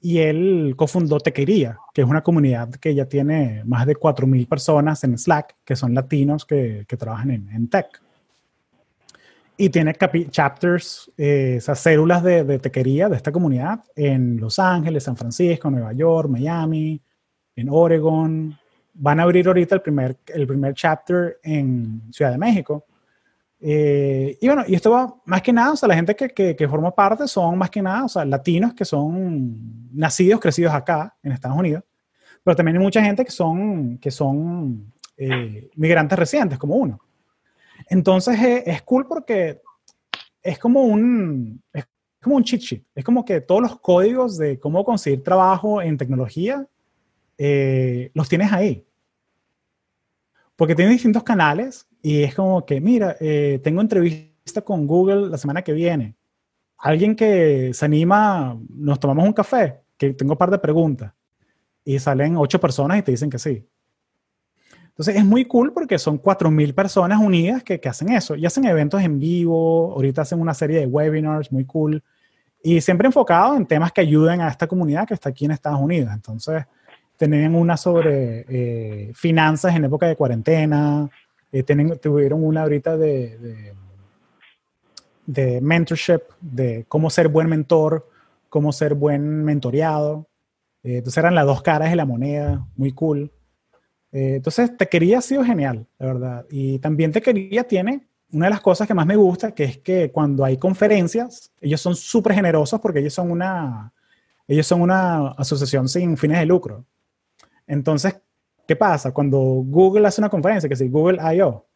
y 0.00 0.18
él 0.18 0.74
cofundó 0.76 1.20
Tequería, 1.20 1.78
que 1.92 2.02
es 2.02 2.08
una 2.08 2.22
comunidad 2.22 2.70
que 2.70 2.94
ya 2.94 3.04
tiene 3.04 3.62
más 3.64 3.86
de 3.86 3.94
4.000 3.94 4.48
personas 4.48 5.04
en 5.04 5.18
Slack, 5.18 5.56
que 5.64 5.76
son 5.76 5.94
latinos 5.94 6.46
que, 6.46 6.86
que 6.88 6.96
trabajan 6.96 7.30
en, 7.30 7.50
en 7.50 7.68
tech. 7.68 8.00
Y 9.58 9.68
tiene 9.68 9.94
chapters, 10.30 11.12
eh, 11.18 11.56
esas 11.58 11.78
células 11.80 12.22
de, 12.22 12.44
de 12.44 12.58
tequería 12.58 13.10
de 13.10 13.16
esta 13.16 13.30
comunidad 13.30 13.84
en 13.94 14.38
Los 14.38 14.58
Ángeles, 14.58 15.04
San 15.04 15.18
Francisco, 15.18 15.70
Nueva 15.70 15.92
York, 15.92 16.30
Miami, 16.30 17.02
en 17.56 17.68
Oregon. 17.68 18.58
Van 18.94 19.20
a 19.20 19.24
abrir 19.24 19.46
ahorita 19.48 19.74
el 19.74 19.82
primer, 19.82 20.16
el 20.28 20.46
primer 20.46 20.72
chapter 20.72 21.40
en 21.42 22.04
Ciudad 22.10 22.32
de 22.32 22.38
México. 22.38 22.86
Eh, 23.62 24.38
y 24.40 24.46
bueno, 24.46 24.64
y 24.66 24.74
esto 24.74 24.90
va 24.90 25.14
más 25.26 25.42
que 25.42 25.52
nada, 25.52 25.72
o 25.72 25.76
sea, 25.76 25.88
la 25.88 25.94
gente 25.94 26.16
que, 26.16 26.30
que, 26.30 26.56
que, 26.56 26.68
forma 26.68 26.94
parte 26.94 27.28
son 27.28 27.58
más 27.58 27.68
que 27.68 27.82
nada, 27.82 28.04
o 28.04 28.08
sea, 28.08 28.24
latinos 28.24 28.72
que 28.72 28.86
son 28.86 29.90
nacidos, 29.92 30.40
crecidos 30.40 30.72
acá 30.72 31.14
en 31.22 31.32
Estados 31.32 31.58
Unidos, 31.58 31.84
pero 32.42 32.56
también 32.56 32.78
hay 32.78 32.82
mucha 32.82 33.02
gente 33.02 33.22
que 33.22 33.30
son, 33.30 33.98
que 33.98 34.10
son 34.10 34.90
eh, 35.16 35.68
migrantes 35.74 36.18
recientes, 36.18 36.58
como 36.58 36.76
uno. 36.76 36.98
Entonces 37.88 38.40
eh, 38.40 38.62
es 38.64 38.80
cool 38.82 39.06
porque 39.06 39.60
es 40.42 40.58
como 40.58 40.84
un, 40.84 41.62
es 41.72 41.86
como 42.22 42.36
un 42.36 42.44
cheat 42.44 42.62
sheet, 42.62 42.84
es 42.94 43.04
como 43.04 43.24
que 43.24 43.42
todos 43.42 43.60
los 43.60 43.78
códigos 43.80 44.38
de 44.38 44.58
cómo 44.58 44.82
conseguir 44.82 45.22
trabajo 45.22 45.82
en 45.82 45.98
tecnología 45.98 46.66
eh, 47.36 48.10
los 48.14 48.28
tienes 48.30 48.50
ahí. 48.52 48.86
Porque 50.56 50.74
tiene 50.74 50.92
distintos 50.92 51.22
canales 51.22 51.86
y 52.02 52.22
es 52.22 52.34
como 52.34 52.64
que, 52.64 52.80
mira, 52.80 53.16
eh, 53.20 53.60
tengo 53.62 53.80
entrevista 53.80 54.62
con 54.62 54.86
Google 54.86 55.28
la 55.28 55.38
semana 55.38 55.62
que 55.62 55.72
viene. 55.72 56.16
Alguien 56.78 57.14
que 57.14 57.72
se 57.74 57.84
anima, 57.84 58.58
nos 58.70 58.98
tomamos 58.98 59.26
un 59.26 59.32
café, 59.32 59.80
que 59.98 60.14
tengo 60.14 60.32
un 60.32 60.38
par 60.38 60.50
de 60.50 60.58
preguntas. 60.58 61.12
Y 61.84 61.98
salen 61.98 62.36
ocho 62.36 62.60
personas 62.60 62.98
y 62.98 63.02
te 63.02 63.10
dicen 63.10 63.28
que 63.28 63.38
sí. 63.38 63.66
Entonces 64.88 65.16
es 65.16 65.24
muy 65.24 65.44
cool 65.44 65.72
porque 65.72 65.98
son 65.98 66.20
4.000 66.20 66.74
personas 66.74 67.20
unidas 67.20 67.62
que, 67.62 67.80
que, 67.80 67.88
hacen 67.88 68.10
eso. 68.10 68.34
Y 68.34 68.46
hacen 68.46 68.64
eventos 68.64 69.02
en 69.02 69.18
vivo, 69.18 69.92
ahorita 69.92 70.22
hacen 70.22 70.40
una 70.40 70.54
serie 70.54 70.80
de 70.80 70.86
webinars 70.86 71.52
muy 71.52 71.64
cool. 71.64 72.02
Y 72.62 72.80
siempre 72.80 73.06
enfocado 73.06 73.56
en 73.56 73.66
temas 73.66 73.92
que 73.92 74.02
ayuden 74.02 74.40
a 74.40 74.48
esta 74.48 74.66
comunidad 74.66 75.06
que 75.06 75.14
está 75.14 75.30
aquí 75.30 75.46
en 75.46 75.52
Estados 75.52 75.80
Unidos. 75.80 76.10
Entonces 76.12 76.64
tenían 77.16 77.54
una 77.54 77.76
sobre 77.76 78.46
eh, 78.48 79.12
finanzas 79.14 79.74
en 79.74 79.84
época 79.84 80.06
de 80.06 80.16
cuarentena, 80.16 81.08
eh, 81.52 81.62
tienen, 81.62 81.98
tuvieron 81.98 82.44
una 82.44 82.62
ahorita 82.62 82.96
de, 82.96 83.38
de, 83.38 83.74
de, 85.26 85.60
mentorship, 85.60 86.20
de 86.40 86.84
cómo 86.88 87.10
ser 87.10 87.28
buen 87.28 87.48
mentor, 87.48 88.08
cómo 88.48 88.72
ser 88.72 88.94
buen 88.94 89.44
mentoreado. 89.44 90.28
Eh, 90.82 90.98
entonces 90.98 91.18
eran 91.18 91.34
las 91.34 91.46
dos 91.46 91.62
caras 91.62 91.90
de 91.90 91.96
la 91.96 92.04
moneda, 92.04 92.66
muy 92.76 92.92
cool. 92.92 93.30
Eh, 94.12 94.36
entonces 94.36 94.76
Te 94.76 94.88
Quería 94.88 95.18
ha 95.18 95.22
sido 95.22 95.44
genial, 95.44 95.86
la 95.98 96.06
verdad. 96.06 96.46
Y 96.50 96.78
también 96.78 97.12
Te 97.12 97.20
Quería 97.20 97.64
tiene 97.64 98.06
una 98.32 98.46
de 98.46 98.50
las 98.50 98.60
cosas 98.60 98.86
que 98.86 98.94
más 98.94 99.06
me 99.06 99.16
gusta, 99.16 99.52
que 99.52 99.64
es 99.64 99.78
que 99.78 100.10
cuando 100.12 100.44
hay 100.44 100.56
conferencias, 100.56 101.52
ellos 101.60 101.80
son 101.80 101.96
súper 101.96 102.32
generosos 102.34 102.80
porque 102.80 103.00
ellos 103.00 103.14
son 103.14 103.30
una, 103.30 103.92
ellos 104.46 104.66
son 104.66 104.82
una 104.82 105.28
asociación 105.32 105.88
sin 105.88 106.16
fines 106.16 106.38
de 106.38 106.46
lucro. 106.46 106.84
Entonces, 107.66 108.20
¿qué 108.70 108.76
pasa? 108.76 109.10
Cuando 109.10 109.36
Google 109.36 110.06
hace 110.06 110.20
una 110.20 110.28
conferencia, 110.28 110.68
que 110.68 110.76
si 110.76 110.88
Google 110.88 111.18
I.O., 111.34 111.66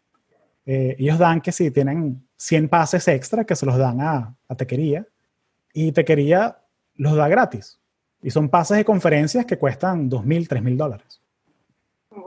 eh, 0.65 0.95
ellos 0.97 1.19
dan 1.19 1.41
que 1.41 1.51
si 1.51 1.73
tienen 1.73 2.25
100 2.37 2.69
pases 2.69 3.09
extra 3.09 3.45
que 3.45 3.57
se 3.57 3.67
los 3.67 3.77
dan 3.77 4.01
a, 4.01 4.33
a 4.47 4.55
Tequería 4.55 5.05
y 5.73 5.91
Tequería 5.91 6.57
los 6.95 7.17
da 7.17 7.27
gratis. 7.27 7.81
Y 8.23 8.31
son 8.31 8.49
pases 8.49 8.77
de 8.77 8.85
conferencias 8.85 9.45
que 9.45 9.59
cuestan 9.59 10.09
2.000, 10.09 10.47
3.000 10.47 10.77
dólares. 10.77 11.21
Wow. 12.11 12.23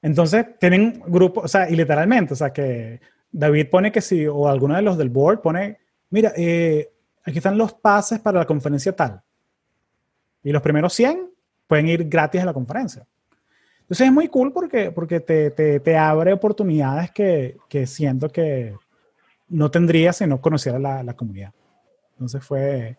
Entonces, 0.00 0.58
tienen 0.58 1.02
grupos, 1.06 1.44
o 1.44 1.48
sea, 1.48 1.68
y 1.68 1.76
literalmente, 1.76 2.32
o 2.32 2.36
sea, 2.36 2.54
que 2.54 3.02
David 3.30 3.68
pone 3.68 3.92
que 3.92 4.00
si, 4.00 4.26
o 4.26 4.48
alguno 4.48 4.76
de 4.76 4.82
los 4.82 4.96
del 4.96 5.10
board 5.10 5.42
pone, 5.42 5.76
mira, 6.08 6.32
eh, 6.38 6.90
aquí 7.22 7.36
están 7.36 7.58
los 7.58 7.74
pases 7.74 8.18
para 8.18 8.38
la 8.38 8.46
conferencia 8.46 8.96
tal. 8.96 9.20
Y 10.42 10.52
los 10.52 10.62
primeros 10.62 10.94
100 10.94 11.30
pueden 11.66 11.86
ir 11.88 12.08
gratis 12.08 12.40
a 12.40 12.46
la 12.46 12.54
conferencia. 12.54 13.06
Entonces 13.84 14.06
es 14.06 14.12
muy 14.12 14.28
cool 14.28 14.50
porque, 14.50 14.90
porque 14.90 15.20
te, 15.20 15.50
te, 15.50 15.78
te 15.78 15.96
abre 15.96 16.32
oportunidades 16.32 17.10
que, 17.10 17.58
que, 17.68 17.86
siento 17.86 18.30
que 18.30 18.74
no 19.48 19.70
tendría 19.70 20.12
si 20.14 20.26
no 20.26 20.40
conociera 20.40 20.78
la, 20.78 21.02
la, 21.02 21.14
comunidad. 21.14 21.52
Entonces 22.12 22.42
fue, 22.42 22.96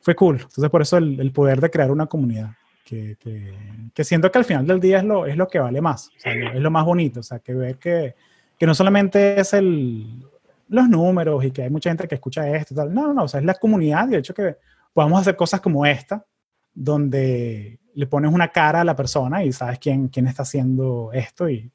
fue 0.00 0.14
cool. 0.14 0.36
Entonces 0.36 0.70
por 0.70 0.80
eso 0.80 0.96
el, 0.96 1.20
el 1.20 1.30
poder 1.30 1.60
de 1.60 1.70
crear 1.70 1.90
una 1.90 2.06
comunidad. 2.06 2.52
Que, 2.86 3.16
que, 3.18 3.54
que, 3.92 4.04
siento 4.04 4.30
que 4.30 4.38
al 4.38 4.44
final 4.46 4.66
del 4.66 4.80
día 4.80 4.98
es 4.98 5.04
lo, 5.04 5.26
es 5.26 5.36
lo 5.36 5.46
que 5.46 5.58
vale 5.58 5.82
más. 5.82 6.08
O 6.08 6.20
sea, 6.20 6.32
es 6.32 6.60
lo 6.60 6.70
más 6.70 6.86
bonito. 6.86 7.20
O 7.20 7.22
sea, 7.22 7.38
que 7.38 7.52
ver 7.52 7.76
que, 7.76 8.14
que 8.58 8.66
no 8.66 8.74
solamente 8.74 9.38
es 9.38 9.52
el, 9.52 10.24
los 10.68 10.88
números 10.88 11.44
y 11.44 11.50
que 11.50 11.62
hay 11.62 11.70
mucha 11.70 11.90
gente 11.90 12.08
que 12.08 12.14
escucha 12.14 12.48
esto 12.48 12.72
y 12.72 12.76
tal. 12.78 12.94
No, 12.94 13.08
no, 13.08 13.12
no. 13.12 13.24
O 13.24 13.28
sea, 13.28 13.40
es 13.40 13.46
la 13.46 13.54
comunidad 13.54 14.08
y 14.08 14.14
el 14.14 14.20
hecho 14.20 14.32
que 14.32 14.56
podamos 14.94 15.20
hacer 15.20 15.36
cosas 15.36 15.60
como 15.60 15.84
esta, 15.84 16.24
donde 16.72 17.78
le 17.94 18.06
pones 18.06 18.32
una 18.32 18.48
cara 18.48 18.80
a 18.80 18.84
la 18.84 18.96
persona 18.96 19.44
y 19.44 19.52
sabes 19.52 19.78
quién, 19.78 20.08
quién 20.08 20.26
está 20.26 20.42
haciendo 20.42 21.10
esto 21.12 21.48
y 21.48 21.70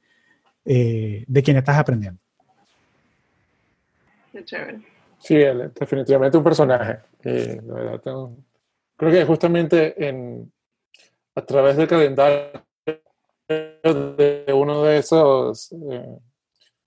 eh, 0.66 1.24
de 1.28 1.44
quién 1.44 1.58
estás 1.58 1.78
aprendiendo. 1.78 2.20
Qué 4.32 4.44
chévere. 4.44 4.82
Sí, 5.20 5.36
él, 5.36 5.72
definitivamente 5.74 6.38
un 6.38 6.44
personaje. 6.44 7.00
Eh, 7.24 7.62
la 7.66 7.74
verdad, 7.74 8.02
tengo, 8.02 8.38
creo 8.96 9.12
que 9.12 9.26
justamente 9.26 10.08
en, 10.08 10.52
a 11.36 11.42
través 11.46 11.76
del 11.78 11.88
calendario 11.88 12.64
de 13.48 14.46
uno 14.54 14.84
de 14.84 14.98
esos, 14.98 15.72
eh, 15.72 16.18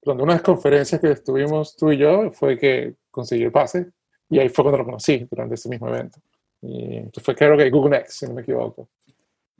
donde 0.02 0.22
una 0.22 0.34
de 0.34 0.38
las 0.38 0.42
conferencias 0.42 1.00
que 1.00 1.10
estuvimos 1.10 1.76
tú 1.76 1.90
y 1.92 1.98
yo 1.98 2.30
fue 2.30 2.58
que 2.58 2.94
conseguí 3.10 3.44
el 3.44 3.52
pase 3.52 3.90
y 4.30 4.38
ahí 4.38 4.48
fue 4.48 4.64
cuando 4.64 4.78
lo 4.78 4.84
conocí 4.84 5.26
durante 5.30 5.56
ese 5.56 5.68
mismo 5.68 5.88
evento. 5.88 6.20
Y 6.62 7.02
fue 7.20 7.34
creo 7.34 7.56
que 7.56 7.68
Google 7.70 7.98
Next, 7.98 8.20
si 8.20 8.26
no 8.26 8.34
me 8.34 8.42
equivoco 8.42 8.88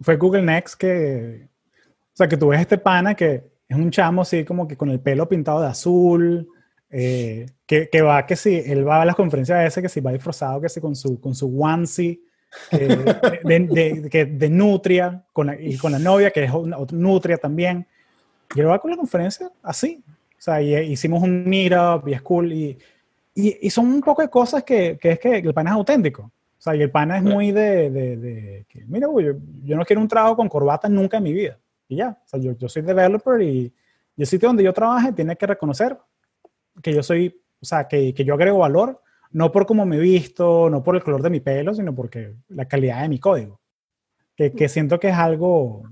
fue 0.03 0.17
Google 0.17 0.43
Next 0.43 0.75
que, 0.75 1.49
o 1.87 2.17
sea, 2.17 2.29
que 2.29 2.37
tú 2.37 2.49
ves 2.49 2.61
este 2.61 2.79
pana 2.79 3.15
que 3.15 3.45
es 3.69 3.77
un 3.77 3.91
chamo 3.91 4.23
así 4.23 4.45
como 4.45 4.69
que 4.69 4.77
con 4.77 4.91
el 4.91 5.01
pelo 5.01 5.29
pintado 5.29 5.63
de 5.63 5.69
azul, 5.69 6.49
eh, 6.91 7.47
que, 7.67 7.89
que, 7.89 8.03
va, 8.03 8.27
que 8.27 8.37
si, 8.37 8.55
él 8.55 8.87
va 8.87 9.01
a 9.01 9.05
las 9.07 9.17
conferencias 9.17 9.59
a 9.59 9.67
ese, 9.67 9.81
que 9.81 9.89
si 9.89 10.01
va 10.01 10.13
disfrazado, 10.13 10.61
que 10.61 10.69
si 10.69 10.81
con 10.81 10.95
su, 10.95 11.19
con 11.21 11.35
su 11.35 11.63
onesie, 11.63 12.21
eh, 12.71 13.05
de, 13.45 13.61
de, 13.61 14.01
de, 14.11 14.25
de, 14.27 14.51
Nutria, 14.51 15.25
con 15.33 15.47
la, 15.47 15.59
y 15.59 15.79
con 15.79 15.93
la 15.93 15.99
novia, 15.99 16.31
que 16.31 16.45
es 16.45 16.51
una, 16.51 16.77
Nutria 16.91 17.39
también. 17.39 17.87
yo 18.55 18.69
voy 18.69 18.79
con 18.79 18.91
la 18.91 18.97
conferencia 18.97 19.51
así. 19.63 20.05
O 20.07 20.45
sea, 20.45 20.61
y, 20.61 20.75
hicimos 20.93 21.23
un 21.23 21.49
meetup 21.49 22.09
y 22.09 22.13
es 22.13 22.21
cool. 22.21 22.53
Y, 22.53 22.79
y, 23.35 23.71
son 23.71 23.87
un 23.87 24.01
poco 24.03 24.21
de 24.21 24.29
cosas 24.29 24.63
que, 24.65 24.99
que, 25.01 25.13
es 25.13 25.19
que 25.19 25.39
el 25.39 25.55
pana 25.55 25.71
es 25.71 25.77
auténtico. 25.77 26.31
O 26.63 26.65
sea, 26.65 26.77
y 26.77 26.83
el 26.83 26.93
pana 26.93 27.17
es 27.17 27.25
muy 27.25 27.51
de, 27.51 27.91
de, 27.91 28.17
de 28.17 28.67
que, 28.69 28.85
mira, 28.87 29.09
yo, 29.09 29.33
yo, 29.65 29.77
no 29.77 29.85
quiero 29.85 30.01
un 30.01 30.07
trabajo 30.07 30.37
con 30.37 30.49
corbata 30.49 30.89
nunca 30.89 31.17
en 31.17 31.25
mi 31.25 31.33
vida. 31.33 31.59
Y 31.89 31.97
ya, 31.97 32.17
o 32.25 32.29
sea, 32.29 32.39
yo, 32.39 32.53
yo 32.53 32.69
soy 32.69 32.83
developer 32.83 33.43
y, 33.43 33.75
y 34.17 34.23
el 34.23 34.29
sitio 34.29 34.49
donde 34.49 34.63
yo 34.63 34.73
trabaje 34.73 35.13
tiene 35.13 35.35
que 35.35 35.45
reconocer 35.45 35.99
que 36.81 36.95
yo 36.95 37.03
soy, 37.03 37.37
o 37.61 37.65
sea, 37.65 37.89
que, 37.89 38.15
que 38.15 38.25
yo 38.25 38.35
agrego 38.35 38.59
valor, 38.59 39.03
no 39.33 39.51
por 39.51 39.67
cómo 39.67 39.85
me 39.85 39.97
he 39.97 39.99
visto, 39.99 40.71
no 40.71 40.85
por 40.85 40.95
el 40.95 41.03
color 41.03 41.21
de 41.21 41.31
mi 41.31 41.41
pelo, 41.41 41.75
sino 41.75 41.97
porque 41.97 42.37
la 42.51 42.67
calidad 42.67 43.03
de 43.03 43.09
mi 43.09 43.19
código. 43.19 43.61
Que, 44.37 44.53
que 44.53 44.69
siento 44.69 45.01
que 45.01 45.09
es 45.09 45.17
algo, 45.17 45.83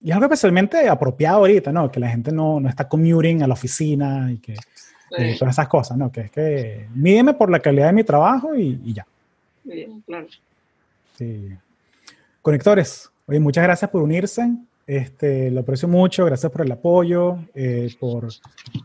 y 0.00 0.10
es 0.10 0.14
algo 0.16 0.26
especialmente 0.26 0.88
apropiado 0.88 1.36
ahorita, 1.36 1.70
¿no? 1.70 1.92
Que 1.92 2.00
la 2.00 2.08
gente 2.08 2.32
no, 2.32 2.58
no 2.58 2.68
está 2.68 2.88
commuting 2.88 3.44
a 3.44 3.46
la 3.46 3.54
oficina 3.54 4.32
y 4.32 4.38
que 4.38 4.56
todas 5.38 5.54
esas 5.54 5.68
cosas, 5.68 5.96
¿no? 5.96 6.10
Que 6.10 6.22
es 6.22 6.30
que 6.32 6.88
mídeme 6.92 7.34
por 7.34 7.52
la 7.52 7.60
calidad 7.60 7.86
de 7.86 7.92
mi 7.92 8.02
trabajo 8.02 8.56
y, 8.56 8.80
y 8.84 8.94
ya. 8.94 9.06
Bien, 9.68 10.00
claro. 10.02 10.26
Sí. 11.16 11.50
Conectores, 12.40 13.10
oye, 13.26 13.38
muchas 13.38 13.64
gracias 13.64 13.90
por 13.90 14.02
unirse. 14.02 14.48
Este, 14.86 15.50
lo 15.50 15.60
aprecio 15.60 15.86
mucho, 15.86 16.24
gracias 16.24 16.50
por 16.50 16.62
el 16.62 16.72
apoyo, 16.72 17.38
eh, 17.54 17.94
por 18.00 18.28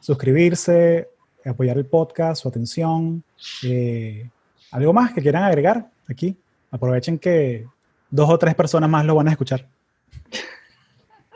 suscribirse, 0.01 1.07
apoyar 1.45 1.77
el 1.77 1.85
podcast, 1.85 2.41
su 2.41 2.49
atención. 2.49 3.23
Eh, 3.63 4.29
¿Algo 4.71 4.91
más 4.91 5.13
que 5.13 5.21
quieran 5.21 5.43
agregar 5.43 5.89
aquí? 6.09 6.35
Aprovechen 6.71 7.17
que 7.17 7.65
dos 8.09 8.29
o 8.29 8.37
tres 8.37 8.53
personas 8.55 8.89
más 8.89 9.05
lo 9.05 9.15
van 9.15 9.29
a 9.29 9.31
escuchar. 9.31 9.65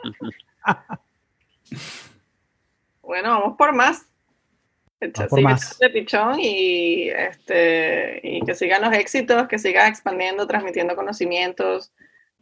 bueno, 3.02 3.30
vamos 3.30 3.56
por 3.56 3.74
más. 3.74 4.04
Por 5.28 5.40
más. 5.40 5.78
De 5.78 5.90
pichón 5.90 6.38
y, 6.40 7.08
este, 7.10 8.20
y 8.22 8.44
que 8.44 8.54
sigan 8.54 8.82
los 8.82 8.92
éxitos, 8.92 9.48
que 9.48 9.58
sigan 9.58 9.88
expandiendo, 9.88 10.46
transmitiendo 10.46 10.96
conocimientos 10.96 11.92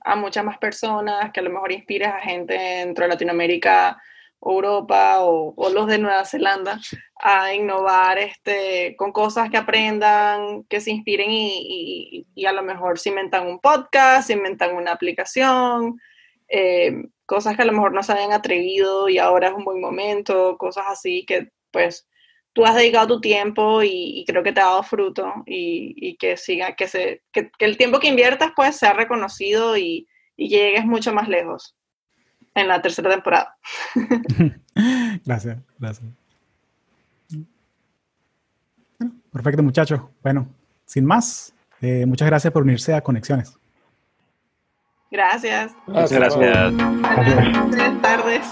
a 0.00 0.16
muchas 0.16 0.44
más 0.44 0.58
personas, 0.58 1.32
que 1.32 1.40
a 1.40 1.42
lo 1.42 1.50
mejor 1.50 1.72
inspires 1.72 2.08
a 2.08 2.20
gente 2.20 2.54
dentro 2.54 3.04
de 3.04 3.08
Latinoamérica, 3.08 4.00
Europa 4.40 5.16
o, 5.20 5.70
los 5.70 5.86
de 5.86 5.98
Nueva 5.98 6.24
Zelanda 6.24 6.80
a 7.20 7.54
innovar 7.54 8.18
este, 8.18 8.94
con 8.96 9.12
cosas 9.12 9.50
que 9.50 9.56
aprendan, 9.56 10.64
que 10.64 10.80
se 10.80 10.90
inspiren 10.92 11.28
y, 11.30 12.26
a 12.46 12.52
lo 12.52 12.62
mejor 12.62 12.98
se 12.98 13.08
inventan 13.08 13.46
un 13.46 13.58
podcast, 13.58 14.28
se 14.28 14.34
inventan 14.34 14.76
una 14.76 14.92
aplicación, 14.92 16.00
eh, 16.48 17.02
cosas 17.24 17.56
que 17.56 17.62
a 17.62 17.66
lo 17.66 17.72
mejor 17.72 17.92
no 17.92 18.02
se 18.02 18.12
habían 18.12 18.32
atrevido 18.32 19.08
y 19.08 19.18
ahora 19.18 19.48
es 19.48 19.54
un 19.54 19.64
buen 19.64 19.80
momento, 19.80 20.56
cosas 20.58 20.84
así 20.88 21.24
que 21.26 21.48
pues 21.72 22.06
tú 22.56 22.64
has 22.64 22.74
dedicado 22.74 23.06
tu 23.06 23.20
tiempo 23.20 23.82
y, 23.82 24.24
creo 24.26 24.42
que 24.42 24.50
te 24.50 24.60
ha 24.60 24.64
dado 24.64 24.82
fruto 24.82 25.30
y, 25.44 26.16
que 26.16 26.38
siga, 26.38 26.74
que, 26.74 26.88
se, 26.88 27.20
que, 27.30 27.50
el 27.58 27.76
tiempo 27.76 28.00
que 28.00 28.08
inviertas 28.08 28.52
pues 28.56 28.76
sea 28.76 28.94
reconocido 28.94 29.76
y, 29.76 30.08
llegues 30.38 30.84
mucho 30.84 31.14
más 31.14 31.28
lejos 31.28 31.74
en 32.54 32.68
la 32.68 32.80
tercera 32.80 33.10
temporada. 33.10 33.56
gracias, 35.24 35.58
gracias. 35.78 36.08
perfecto, 39.32 39.62
muchachos. 39.62 40.00
Bueno, 40.22 40.48
sin 40.86 41.04
más, 41.04 41.54
eh, 41.82 42.06
muchas 42.06 42.28
gracias 42.28 42.52
por 42.52 42.62
unirse 42.62 42.94
a 42.94 43.02
Conexiones. 43.02 43.58
Gracias. 45.10 45.72
Muchas 45.86 46.12
gracias. 46.12 46.72
Buenas 46.72 48.02
tardes. 48.02 48.46